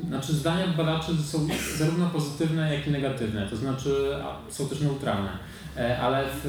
znaczy 0.08 0.34
zdania 0.34 0.68
badaczy 0.68 1.12
są 1.24 1.48
zarówno 1.78 2.10
pozytywne, 2.10 2.76
jak 2.76 2.88
i 2.88 2.92
negatywne, 2.92 3.48
to 3.50 3.56
znaczy 3.56 4.16
są 4.50 4.70
też 4.70 4.82
neutralne. 4.82 5.30
E, 5.78 6.00
ale 6.00 6.26
w, 6.44 6.48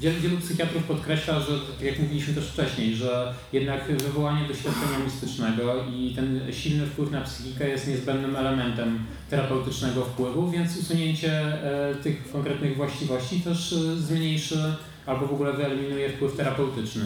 wielu, 0.00 0.20
wielu 0.20 0.36
psychiatrów 0.36 0.84
podkreśla, 0.84 1.40
że 1.40 1.46
tak 1.46 1.86
jak 1.86 1.98
mówiliśmy 1.98 2.34
też 2.34 2.44
wcześniej, 2.44 2.94
że 2.94 3.34
jednak 3.52 3.84
wywołanie 3.84 4.48
doświadczenia 4.48 4.98
mistycznego 5.04 5.84
i 5.92 6.12
ten 6.16 6.40
silny 6.52 6.86
wpływ 6.86 7.10
na 7.10 7.20
psychikę 7.20 7.68
jest 7.68 7.88
niezbędnym 7.88 8.36
elementem 8.36 8.98
terapeutycznego 9.30 10.04
wpływu, 10.04 10.50
więc 10.50 10.76
usunięcie 10.76 11.32
e, 11.32 11.94
tych 11.94 12.32
konkretnych 12.32 12.76
właściwości 12.76 13.40
też 13.40 13.72
e, 13.72 13.96
zmniejszy 13.96 14.58
albo 15.06 15.26
w 15.26 15.32
ogóle 15.32 15.52
wyeliminuje 15.52 16.08
wpływ 16.08 16.36
terapeutyczny. 16.36 17.04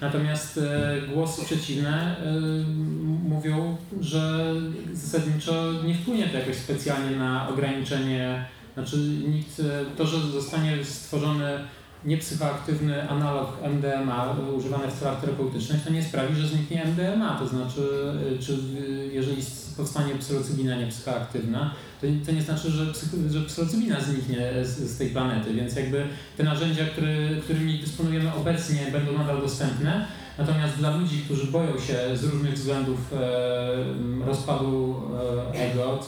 Natomiast 0.00 0.60
głosy 1.14 1.44
przeciwne 1.44 2.16
mówią, 3.28 3.76
że 4.00 4.54
zasadniczo 4.92 5.72
nie 5.84 5.94
wpłynie 5.94 6.28
to 6.28 6.38
jakoś 6.38 6.56
specjalnie 6.56 7.16
na 7.16 7.48
ograniczenie 7.48 8.44
znaczy 8.74 8.96
nikt, 9.28 9.60
e, 9.60 9.96
to, 9.96 10.06
że 10.06 10.18
zostanie 10.18 10.84
stworzony 10.84 11.58
niepsychoaktywny 12.04 13.10
analog 13.10 13.56
MDMA 13.62 14.36
używany 14.56 14.88
w 14.88 15.00
celach 15.00 15.20
terapeutycznych, 15.20 15.84
to 15.84 15.90
nie 15.90 16.02
sprawi, 16.02 16.36
że 16.36 16.48
zniknie 16.48 16.84
MDMA. 16.84 17.38
To 17.38 17.48
znaczy, 17.48 18.12
e, 18.34 18.38
czy 18.38 18.58
jeżeli 19.12 19.42
powstanie 19.76 20.14
psylocybina 20.14 20.76
nie 20.76 20.86
psychoaktywna, 20.86 21.74
to, 22.00 22.06
to 22.26 22.32
nie 22.32 22.42
znaczy, 22.42 22.70
że, 22.70 22.86
psycho, 22.86 23.16
że 23.30 23.40
psylocybina 23.40 24.00
zniknie 24.00 24.50
z, 24.62 24.68
z, 24.68 24.98
tej 24.98 25.10
planety, 25.10 25.54
więc 25.54 25.76
jakby 25.76 26.06
te 26.36 26.42
narzędzia, 26.42 26.84
który, 26.84 27.40
którymi 27.44 27.78
dysponujemy 27.78 28.34
obecnie 28.34 28.80
będą 28.92 29.18
nadal 29.18 29.40
dostępne, 29.40 30.06
natomiast 30.38 30.76
dla 30.76 30.96
ludzi, 30.96 31.22
którzy 31.24 31.46
boją 31.46 31.78
się 31.78 32.16
z 32.16 32.24
różnych 32.24 32.54
względów 32.54 33.12
e, 33.12 34.26
rozpadu 34.26 35.02
e, 35.54 35.70
ego, 35.70 36.00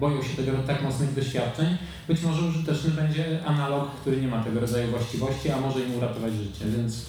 boją 0.00 0.22
się 0.22 0.36
tego 0.36 0.52
tak 0.66 0.82
mocnych 0.82 1.14
doświadczeń, 1.14 1.76
być 2.08 2.22
może 2.22 2.42
użyteczny 2.42 2.90
będzie 2.90 3.44
analog, 3.46 3.90
który 4.00 4.20
nie 4.20 4.28
ma 4.28 4.44
tego 4.44 4.60
rodzaju 4.60 4.90
właściwości, 4.90 5.50
a 5.50 5.60
może 5.60 5.80
im 5.80 5.94
uratować 5.96 6.32
życie, 6.32 6.64
więc 6.76 7.06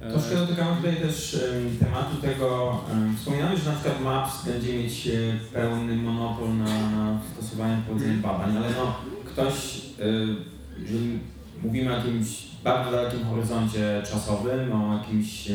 Troszkę 0.00 0.36
dotykamy 0.36 0.76
tutaj 0.76 0.96
też 0.96 1.40
tematu 1.80 2.16
tego, 2.22 2.80
wspominałeś, 3.16 3.60
że 3.60 3.70
na 3.70 3.76
przykład 3.76 4.00
MAPS 4.00 4.44
będzie 4.44 4.78
mieć 4.78 5.06
e, 5.06 5.12
pełny 5.52 5.96
monopol 5.96 6.56
na, 6.56 6.90
na 6.90 7.20
stosowanie 7.32 7.82
prowadzenie 7.86 8.14
badań, 8.14 8.56
ale 8.56 8.66
no 8.70 8.94
ktoś, 9.24 9.54
e, 10.00 10.82
jeżeli 10.82 11.18
mówimy 11.62 11.92
o 11.92 11.96
jakimś 11.96 12.46
bardzo 12.66 12.90
dalekim 12.90 13.24
horyzoncie 13.24 14.02
czasowym, 14.10 14.72
o 14.72 14.98
jakimś 14.98 15.48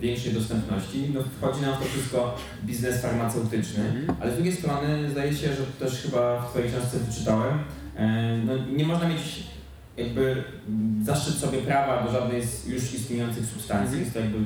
większej 0.00 0.32
dostępności, 0.32 1.10
no 1.14 1.20
wchodzi 1.22 1.62
nam 1.62 1.76
to 1.76 1.84
wszystko 1.84 2.36
biznes 2.64 3.02
farmaceutyczny, 3.02 3.84
mhm. 3.84 4.16
ale 4.20 4.32
z 4.32 4.34
drugiej 4.34 4.56
strony 4.56 5.10
zdaje 5.10 5.34
się, 5.34 5.48
że 5.48 5.86
też 5.86 6.02
chyba 6.02 6.40
w 6.40 6.50
Twojej 6.50 6.68
książce 6.68 6.98
wyczytałem, 6.98 7.58
e, 7.96 8.38
no 8.46 8.52
nie 8.76 8.86
można 8.86 9.08
mieć 9.08 9.44
jakby 9.96 10.44
zaszczyt 11.02 11.34
sobie 11.34 11.58
prawa 11.58 12.02
do 12.02 12.12
żadnej 12.12 12.46
z 12.46 12.66
już 12.66 12.94
istniejących 12.94 13.46
substancji, 13.46 13.94
mm. 13.94 14.00
jest 14.00 14.14
to 14.14 14.20
jakby 14.20 14.38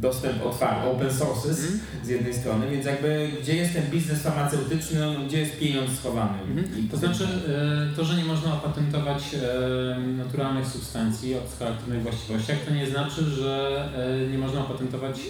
dostęp 0.00 0.46
otwarty, 0.46 0.88
open 0.88 1.12
sources 1.12 1.58
mm. 1.60 1.80
z 2.04 2.08
jednej 2.08 2.34
strony, 2.34 2.70
więc 2.70 2.86
jakby 2.86 3.30
gdzie 3.42 3.56
jest 3.56 3.72
ten 3.72 3.90
biznes 3.90 4.22
farmaceutyczny, 4.22 5.00
no, 5.00 5.24
gdzie 5.26 5.40
jest 5.40 5.58
pieniądz 5.58 5.98
schowany. 5.98 6.38
Mm. 6.50 6.88
To 6.90 6.96
znaczy 6.96 7.24
e, 7.24 7.96
to, 7.96 8.04
że 8.04 8.16
nie 8.16 8.24
można 8.24 8.54
opatentować 8.54 9.22
e, 9.34 9.98
naturalnych 10.00 10.66
substancji 10.66 11.34
o 11.34 11.40
psychoaktywnych 11.40 12.02
właściwościach, 12.02 12.56
to 12.68 12.74
nie 12.74 12.86
znaczy, 12.86 13.24
że 13.24 13.84
e, 14.26 14.30
nie 14.30 14.38
można 14.38 14.60
opatentować 14.60 15.20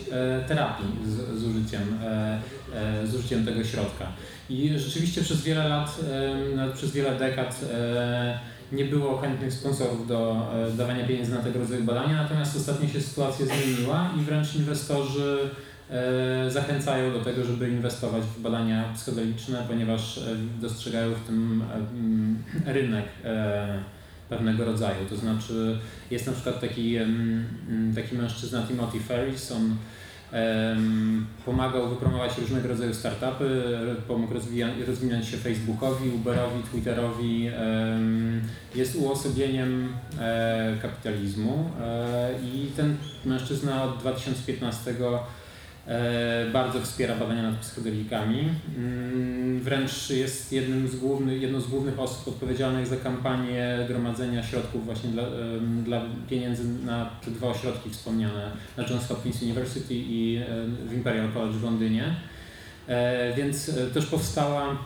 terapii 0.48 0.86
z, 1.06 1.40
z, 1.40 1.44
użyciem, 1.44 1.98
z 3.04 3.14
użyciem 3.14 3.44
tego 3.44 3.64
środka. 3.64 4.06
I 4.50 4.78
rzeczywiście 4.78 5.22
przez 5.22 5.42
wiele 5.42 5.68
lat, 5.68 6.00
nawet 6.56 6.74
przez 6.74 6.92
wiele 6.92 7.18
dekad 7.18 7.64
nie 8.72 8.84
było 8.84 9.18
chętnych 9.18 9.52
sponsorów 9.52 10.08
do 10.08 10.48
e, 10.54 10.70
dawania 10.70 11.06
pieniędzy 11.06 11.32
na 11.32 11.42
tego 11.42 11.58
rodzaju 11.58 11.84
badania, 11.84 12.22
natomiast 12.22 12.56
ostatnio 12.56 12.88
się 12.88 13.00
sytuacja 13.00 13.46
zmieniła 13.46 14.10
i 14.20 14.24
wręcz 14.24 14.54
inwestorzy 14.54 15.38
e, 15.90 16.50
zachęcają 16.50 17.12
do 17.12 17.20
tego, 17.20 17.44
żeby 17.44 17.70
inwestować 17.70 18.22
w 18.22 18.40
badania 18.40 18.84
psychodeliczne, 18.94 19.64
ponieważ 19.68 20.18
e, 20.18 20.22
dostrzegają 20.60 21.14
w 21.14 21.26
tym 21.26 21.64
mm, 21.94 22.42
rynek 22.66 23.04
pewnego 24.28 24.64
rodzaju. 24.64 25.06
To 25.08 25.16
znaczy 25.16 25.78
jest 26.10 26.26
na 26.26 26.32
przykład 26.32 26.60
taki, 26.60 26.96
taki 27.94 28.16
mężczyzna 28.16 28.62
Timothy 28.62 29.00
Ferris, 29.00 29.52
on 29.52 29.76
Pomagał 31.44 31.88
wypromować 31.88 32.38
różnego 32.38 32.68
rodzaju 32.68 32.94
startupy, 32.94 33.62
pomógł 34.08 34.34
rozwijać 34.86 35.26
się 35.28 35.36
Facebookowi, 35.36 36.10
Uberowi, 36.10 36.62
Twitterowi. 36.70 37.50
Jest 38.74 38.96
uosobieniem 38.96 39.88
e, 40.20 40.76
kapitalizmu 40.82 41.70
e, 41.80 42.30
i 42.42 42.66
ten 42.76 42.96
mężczyzna 43.24 43.82
od 43.82 43.98
2015 43.98 44.90
E, 44.90 45.18
bardzo 46.52 46.80
wspiera 46.80 47.16
badania 47.16 47.42
nad 47.42 47.56
psychodelikami. 47.60 48.48
Mm, 48.76 49.60
wręcz 49.60 50.10
jest 50.10 50.52
jednym 50.52 50.88
z 50.88 50.96
głównych, 50.96 51.42
jedną 51.42 51.60
z 51.60 51.66
głównych 51.66 52.00
osób 52.00 52.28
odpowiedzialnych 52.28 52.86
za 52.86 52.96
kampanię 52.96 53.78
gromadzenia 53.88 54.42
środków 54.42 54.84
właśnie 54.84 55.10
dla, 55.10 55.22
dla 55.84 56.00
pieniędzy 56.28 56.64
na 56.84 57.10
te 57.24 57.30
dwa 57.30 57.48
ośrodki 57.48 57.90
wspomniane, 57.90 58.50
na 58.76 58.82
Johns 58.82 59.08
Hopkins 59.08 59.42
University 59.42 59.94
i 59.94 60.40
w 60.86 60.92
Imperial 60.92 61.32
College 61.32 61.58
w 61.58 61.64
Londynie. 61.64 62.14
E, 62.86 63.34
więc 63.34 63.68
e, 63.68 63.86
też 63.86 64.06
powstała 64.06 64.78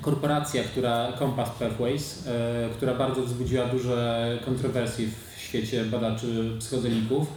korporacja, 0.00 0.64
która 0.64 1.12
Compass 1.18 1.50
Pathways, 1.50 2.28
która 2.76 2.94
bardzo 2.94 3.22
wzbudziła 3.22 3.66
duże 3.66 4.38
kontrowersje 4.44 5.06
w 5.06 5.40
świecie 5.40 5.84
badaczy 5.84 6.50
psychodelików 6.58 7.28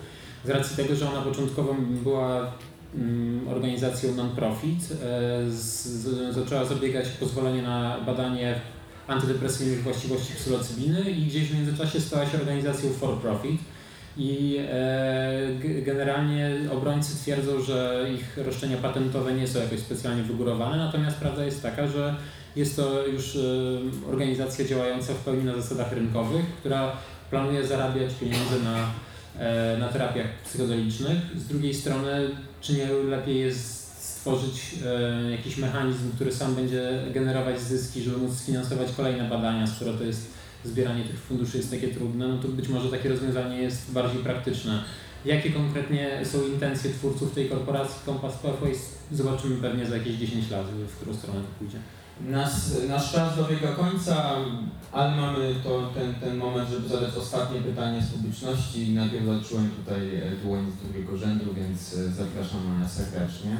z 0.46 0.50
racji 0.50 0.78
tego, 0.78 0.96
że 0.96 1.10
ona 1.12 1.22
początkowo 1.22 1.76
była 2.04 2.52
organizacją 3.50 4.16
non-profit, 4.16 4.80
e, 5.04 6.32
zaczęła 6.32 6.66
zabiegać 6.66 7.06
o 7.06 7.20
pozwolenie 7.20 7.62
na 7.62 7.98
badanie 8.06 8.56
antydepresyjnych 9.08 9.84
właściwości 9.84 10.34
psylocybiny 10.34 11.12
i 11.12 11.26
gdzieś 11.26 11.50
w 11.50 11.56
międzyczasie 11.56 12.02
stała 12.02 12.26
się 12.26 12.38
organizacją 12.38 12.90
for-profit. 12.90 13.62
I 14.18 14.58
e, 14.70 15.82
generalnie 15.82 16.52
obrońcy 16.72 17.18
twierdzą, 17.18 17.62
że 17.62 18.08
ich 18.14 18.38
roszczenia 18.38 18.78
patentowe 18.78 19.34
nie 19.34 19.48
są 19.48 19.60
jakoś 19.60 19.80
specjalnie 19.80 20.24
wygórowane, 20.24 20.78
natomiast 20.78 21.18
prawda 21.18 21.46
jest 21.46 21.62
taka, 21.62 21.88
że 21.88 22.16
jest 22.56 22.76
to 22.76 23.08
już 23.08 23.36
e, 23.36 23.40
organizacja 24.10 24.66
działająca 24.66 25.14
w 25.14 25.18
pełni 25.18 25.44
na 25.44 25.56
zasadach 25.56 25.94
rynkowych, 25.94 26.46
która 26.46 26.92
planuje 27.30 27.68
zarabiać 27.68 28.14
pieniądze 28.14 28.60
na, 28.64 28.88
na 29.80 29.88
terapiach 29.88 30.28
psychodelicznych. 30.46 31.18
Z 31.36 31.48
drugiej 31.48 31.74
strony 31.74 32.30
czy 32.62 32.74
nie 32.74 32.88
lepiej 32.88 33.40
jest 33.40 33.80
stworzyć 34.20 34.76
e, 34.86 35.32
jakiś 35.32 35.58
mechanizm, 35.58 36.12
który 36.16 36.32
sam 36.32 36.56
będzie 36.56 37.04
generować 37.14 37.60
zyski, 37.60 38.02
żeby 38.02 38.18
móc 38.18 38.34
sfinansować 38.34 38.88
kolejne 38.98 39.30
badania, 39.30 39.68
skoro 39.68 39.94
to 39.94 40.04
jest 40.04 40.28
zbieranie 40.64 41.04
tych 41.04 41.20
funduszy 41.20 41.58
jest 41.58 41.72
takie 41.72 41.88
trudne, 41.88 42.28
no 42.28 42.38
to 42.38 42.48
być 42.48 42.68
może 42.68 42.90
takie 42.90 43.10
rozwiązanie 43.10 43.62
jest 43.62 43.92
bardziej 43.92 44.24
praktyczne. 44.24 44.84
Jakie 45.26 45.52
konkretnie 45.52 46.22
są 46.24 46.48
intencje 46.48 46.92
twórców 46.92 47.34
tej 47.34 47.50
korporacji 47.50 47.96
Compass 48.06 48.38
Pathways? 48.38 48.80
Zobaczymy 49.12 49.56
pewnie 49.56 49.86
za 49.86 49.98
jakieś 49.98 50.16
10 50.16 50.50
lat, 50.52 50.66
w 50.66 50.96
którą 50.96 51.14
stronę 51.14 51.40
to 51.40 51.48
pójdzie. 51.60 51.78
Nas, 52.28 52.72
nasz 52.88 53.12
czas 53.12 53.38
dobiega 53.38 53.72
końca, 53.72 54.36
ale 54.92 55.16
mamy 55.16 55.56
to, 55.64 55.92
ten, 55.94 56.14
ten 56.16 56.38
moment, 56.38 56.70
żeby 56.70 56.88
zadać 56.88 57.18
ostatnie 57.18 57.62
pytanie 57.62 58.02
z 58.02 58.10
publiczności. 58.10 58.90
Najpierw 58.90 59.26
zacząłem 59.26 59.70
tutaj 59.70 60.16
e, 60.16 60.32
dłoń 60.44 60.72
z 60.72 60.84
drugiego 60.84 61.18
rzędu, 61.18 61.54
więc 61.54 61.94
e, 61.94 62.12
zapraszam 62.12 62.88
serdecznie. 62.88 63.58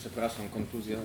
Przepraszam, 0.00 0.48
konkluzja. 0.48 0.98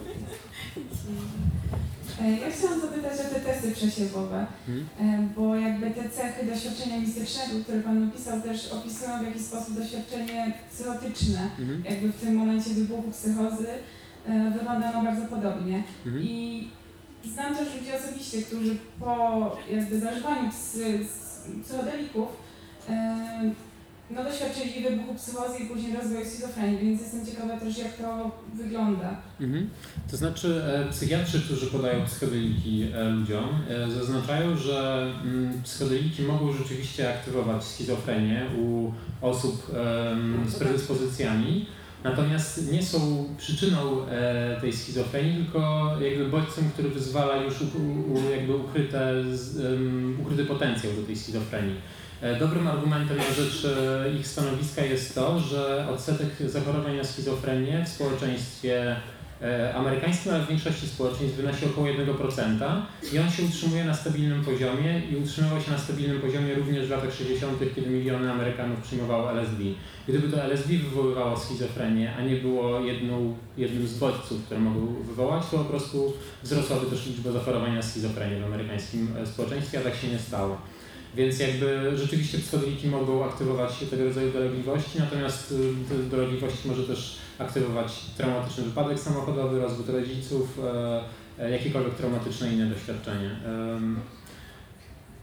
E, 2.21 2.31
ja 2.31 2.51
chciałam 2.51 2.81
zapytać 2.81 3.13
o 3.13 3.33
te 3.33 3.39
testy 3.39 3.71
przesiewowe, 3.71 4.45
hmm? 4.65 4.87
E, 4.99 5.29
bo 5.35 5.55
jakby 5.55 5.91
te 5.91 6.09
cechy 6.09 6.45
doświadczenia 6.45 6.99
mistycznego, 6.99 7.63
które 7.63 7.79
Pan 7.79 8.09
opisał, 8.09 8.41
też 8.41 8.71
opisują 8.71 9.19
w 9.19 9.27
jakiś 9.27 9.41
sposób 9.41 9.73
doświadczenie 9.79 10.53
psychotyczne. 10.71 11.49
Hmm? 11.57 11.83
Jakby 11.85 12.07
w 12.07 12.15
tym 12.15 12.35
momencie 12.35 12.69
wybuchu 12.69 13.11
psychozy 13.11 13.67
e, 14.27 14.51
wygląda 14.51 14.93
ono 14.93 15.03
bardzo 15.03 15.25
podobnie. 15.25 15.83
Hmm? 16.03 16.23
I 16.23 16.67
znam 17.25 17.55
też 17.55 17.67
ludzi 17.75 17.91
osobiście, 17.93 18.41
którzy 18.41 18.75
po 18.99 19.57
jakby 19.71 19.99
zażywaniu 19.99 20.49
psychodelików 21.63 22.27
no 24.09 24.23
doświadczyli 24.23 24.83
wybuchu 24.83 25.15
psychozy 25.15 25.59
i 25.59 25.65
później 25.65 25.95
rozwoju 25.95 26.25
schizofrenii, 26.25 26.79
więc 26.79 27.01
jestem 27.01 27.25
ciekawa 27.25 27.59
też 27.59 27.77
jak 27.77 27.93
to 27.93 28.31
wygląda. 28.53 29.17
Mhm. 29.41 29.69
To 30.11 30.17
znaczy 30.17 30.63
e, 30.63 30.91
psychiatrzy, 30.91 31.41
którzy 31.41 31.67
podają 31.67 32.05
psychodeliki 32.05 32.87
e, 32.93 33.09
ludziom, 33.09 33.49
e, 33.69 33.91
zaznaczają, 33.91 34.57
że 34.57 35.07
mm, 35.23 35.61
psychodeliki 35.63 36.21
mogą 36.21 36.53
rzeczywiście 36.53 37.09
aktywować 37.09 37.63
schizofrenię 37.63 38.45
u 38.59 38.91
osób 39.21 39.71
z 40.47 40.55
predyspozycjami, 40.55 41.65
natomiast 42.03 42.71
nie 42.71 42.83
są 42.83 43.29
przyczyną 43.37 44.05
tej 44.61 44.73
schizofrenii, 44.73 45.43
tylko 45.43 45.91
jakby 46.01 46.25
bodźcem, 46.25 46.69
który 46.73 46.89
wyzwala 46.89 47.35
już 47.35 47.61
u, 47.61 47.65
u, 48.13 48.31
jakby 48.31 48.55
ukryte, 48.55 49.13
um, 49.63 50.17
ukryty 50.21 50.45
potencjał 50.45 50.93
do 50.93 51.03
tej 51.03 51.15
schizofrenii. 51.15 51.75
E, 52.21 52.39
dobrym 52.39 52.67
argumentem 52.67 53.17
na 53.17 53.33
rzecz 53.33 53.65
e, 53.65 54.13
ich 54.19 54.27
stanowiska 54.27 54.81
jest 54.81 55.15
to, 55.15 55.39
że 55.39 55.87
odsetek 55.93 56.29
zachorowań 56.45 56.97
na 56.97 57.03
schizofrenię 57.03 57.83
w 57.85 57.89
społeczeństwie 57.89 58.95
e, 59.41 59.75
amerykańskim, 59.75 60.33
ale 60.33 60.43
w 60.43 60.47
większości 60.47 60.87
społeczeństw 60.87 61.37
wynosi 61.37 61.65
około 61.65 61.87
1% 61.87 62.81
i 63.13 63.19
on 63.19 63.31
się 63.31 63.43
utrzymuje 63.43 63.85
na 63.85 63.93
stabilnym 63.93 64.45
poziomie 64.45 65.01
i 65.11 65.15
utrzymywał 65.15 65.61
się 65.61 65.71
na 65.71 65.77
stabilnym 65.77 66.21
poziomie 66.21 66.55
również 66.55 66.87
w 66.87 66.89
latach 66.89 67.13
60., 67.15 67.59
kiedy 67.75 67.89
miliony 67.89 68.31
Amerykanów 68.31 68.81
przyjmowało 68.81 69.31
LSD. 69.31 69.63
Gdyby 70.07 70.29
to 70.29 70.43
LSD 70.43 70.73
wywoływało 70.73 71.37
schizofrenię, 71.37 72.13
a 72.19 72.21
nie 72.21 72.35
było 72.35 72.79
jedną, 72.79 73.35
jednym 73.57 73.87
z 73.87 73.97
bodźców, 73.97 74.45
które 74.45 74.59
mogą 74.59 75.03
wywołać, 75.03 75.43
to 75.51 75.57
po 75.57 75.65
prostu 75.65 76.13
wzrosłaby 76.43 76.85
też 76.85 77.05
liczba 77.05 77.31
zachorowań 77.31 77.75
na 77.75 77.81
schizofrenię 77.81 78.39
w 78.39 78.45
amerykańskim 78.45 79.07
społeczeństwie, 79.25 79.79
a 79.79 79.81
tak 79.81 79.95
się 79.95 80.07
nie 80.07 80.19
stało. 80.19 80.57
Więc 81.15 81.39
jakby 81.39 81.97
rzeczywiście 81.97 82.37
psychodeliki 82.37 82.87
mogą 82.87 83.25
aktywować 83.25 83.77
tego 83.89 84.03
rodzaju 84.03 84.33
dolegliwości, 84.33 84.99
natomiast 84.99 85.51
y, 85.51 85.55
te 85.89 86.17
dolegliwości 86.17 86.67
może 86.67 86.83
też 86.83 87.17
aktywować 87.39 88.05
traumatyczny 88.17 88.63
wypadek 88.63 88.99
samochodowy, 88.99 89.59
rozwód 89.59 89.89
rodziców, 89.89 90.59
e, 90.63 91.03
e, 91.39 91.51
jakiekolwiek 91.51 91.95
traumatyczne 91.95 92.53
inne 92.53 92.65
doświadczenie. 92.65 93.29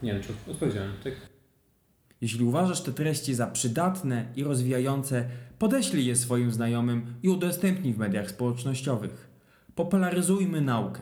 Nie 0.02 0.12
wiem, 0.12 0.23
czy 0.23 0.51
odpowiedziałem, 0.51 0.93
tak? 1.05 1.12
Jeśli 2.20 2.44
uważasz 2.44 2.82
te 2.82 2.93
treści 2.93 3.35
za 3.35 3.47
przydatne 3.47 4.27
i 4.36 4.44
rozwijające, 4.44 5.24
podeślij 5.59 6.06
je 6.06 6.16
swoim 6.16 6.52
znajomym 6.52 7.14
i 7.23 7.28
udostępnij 7.28 7.94
w 7.94 7.98
mediach 7.98 8.31
społecznościowych. 8.31 9.31
Popularyzujmy 9.74 10.60
naukę. 10.60 11.01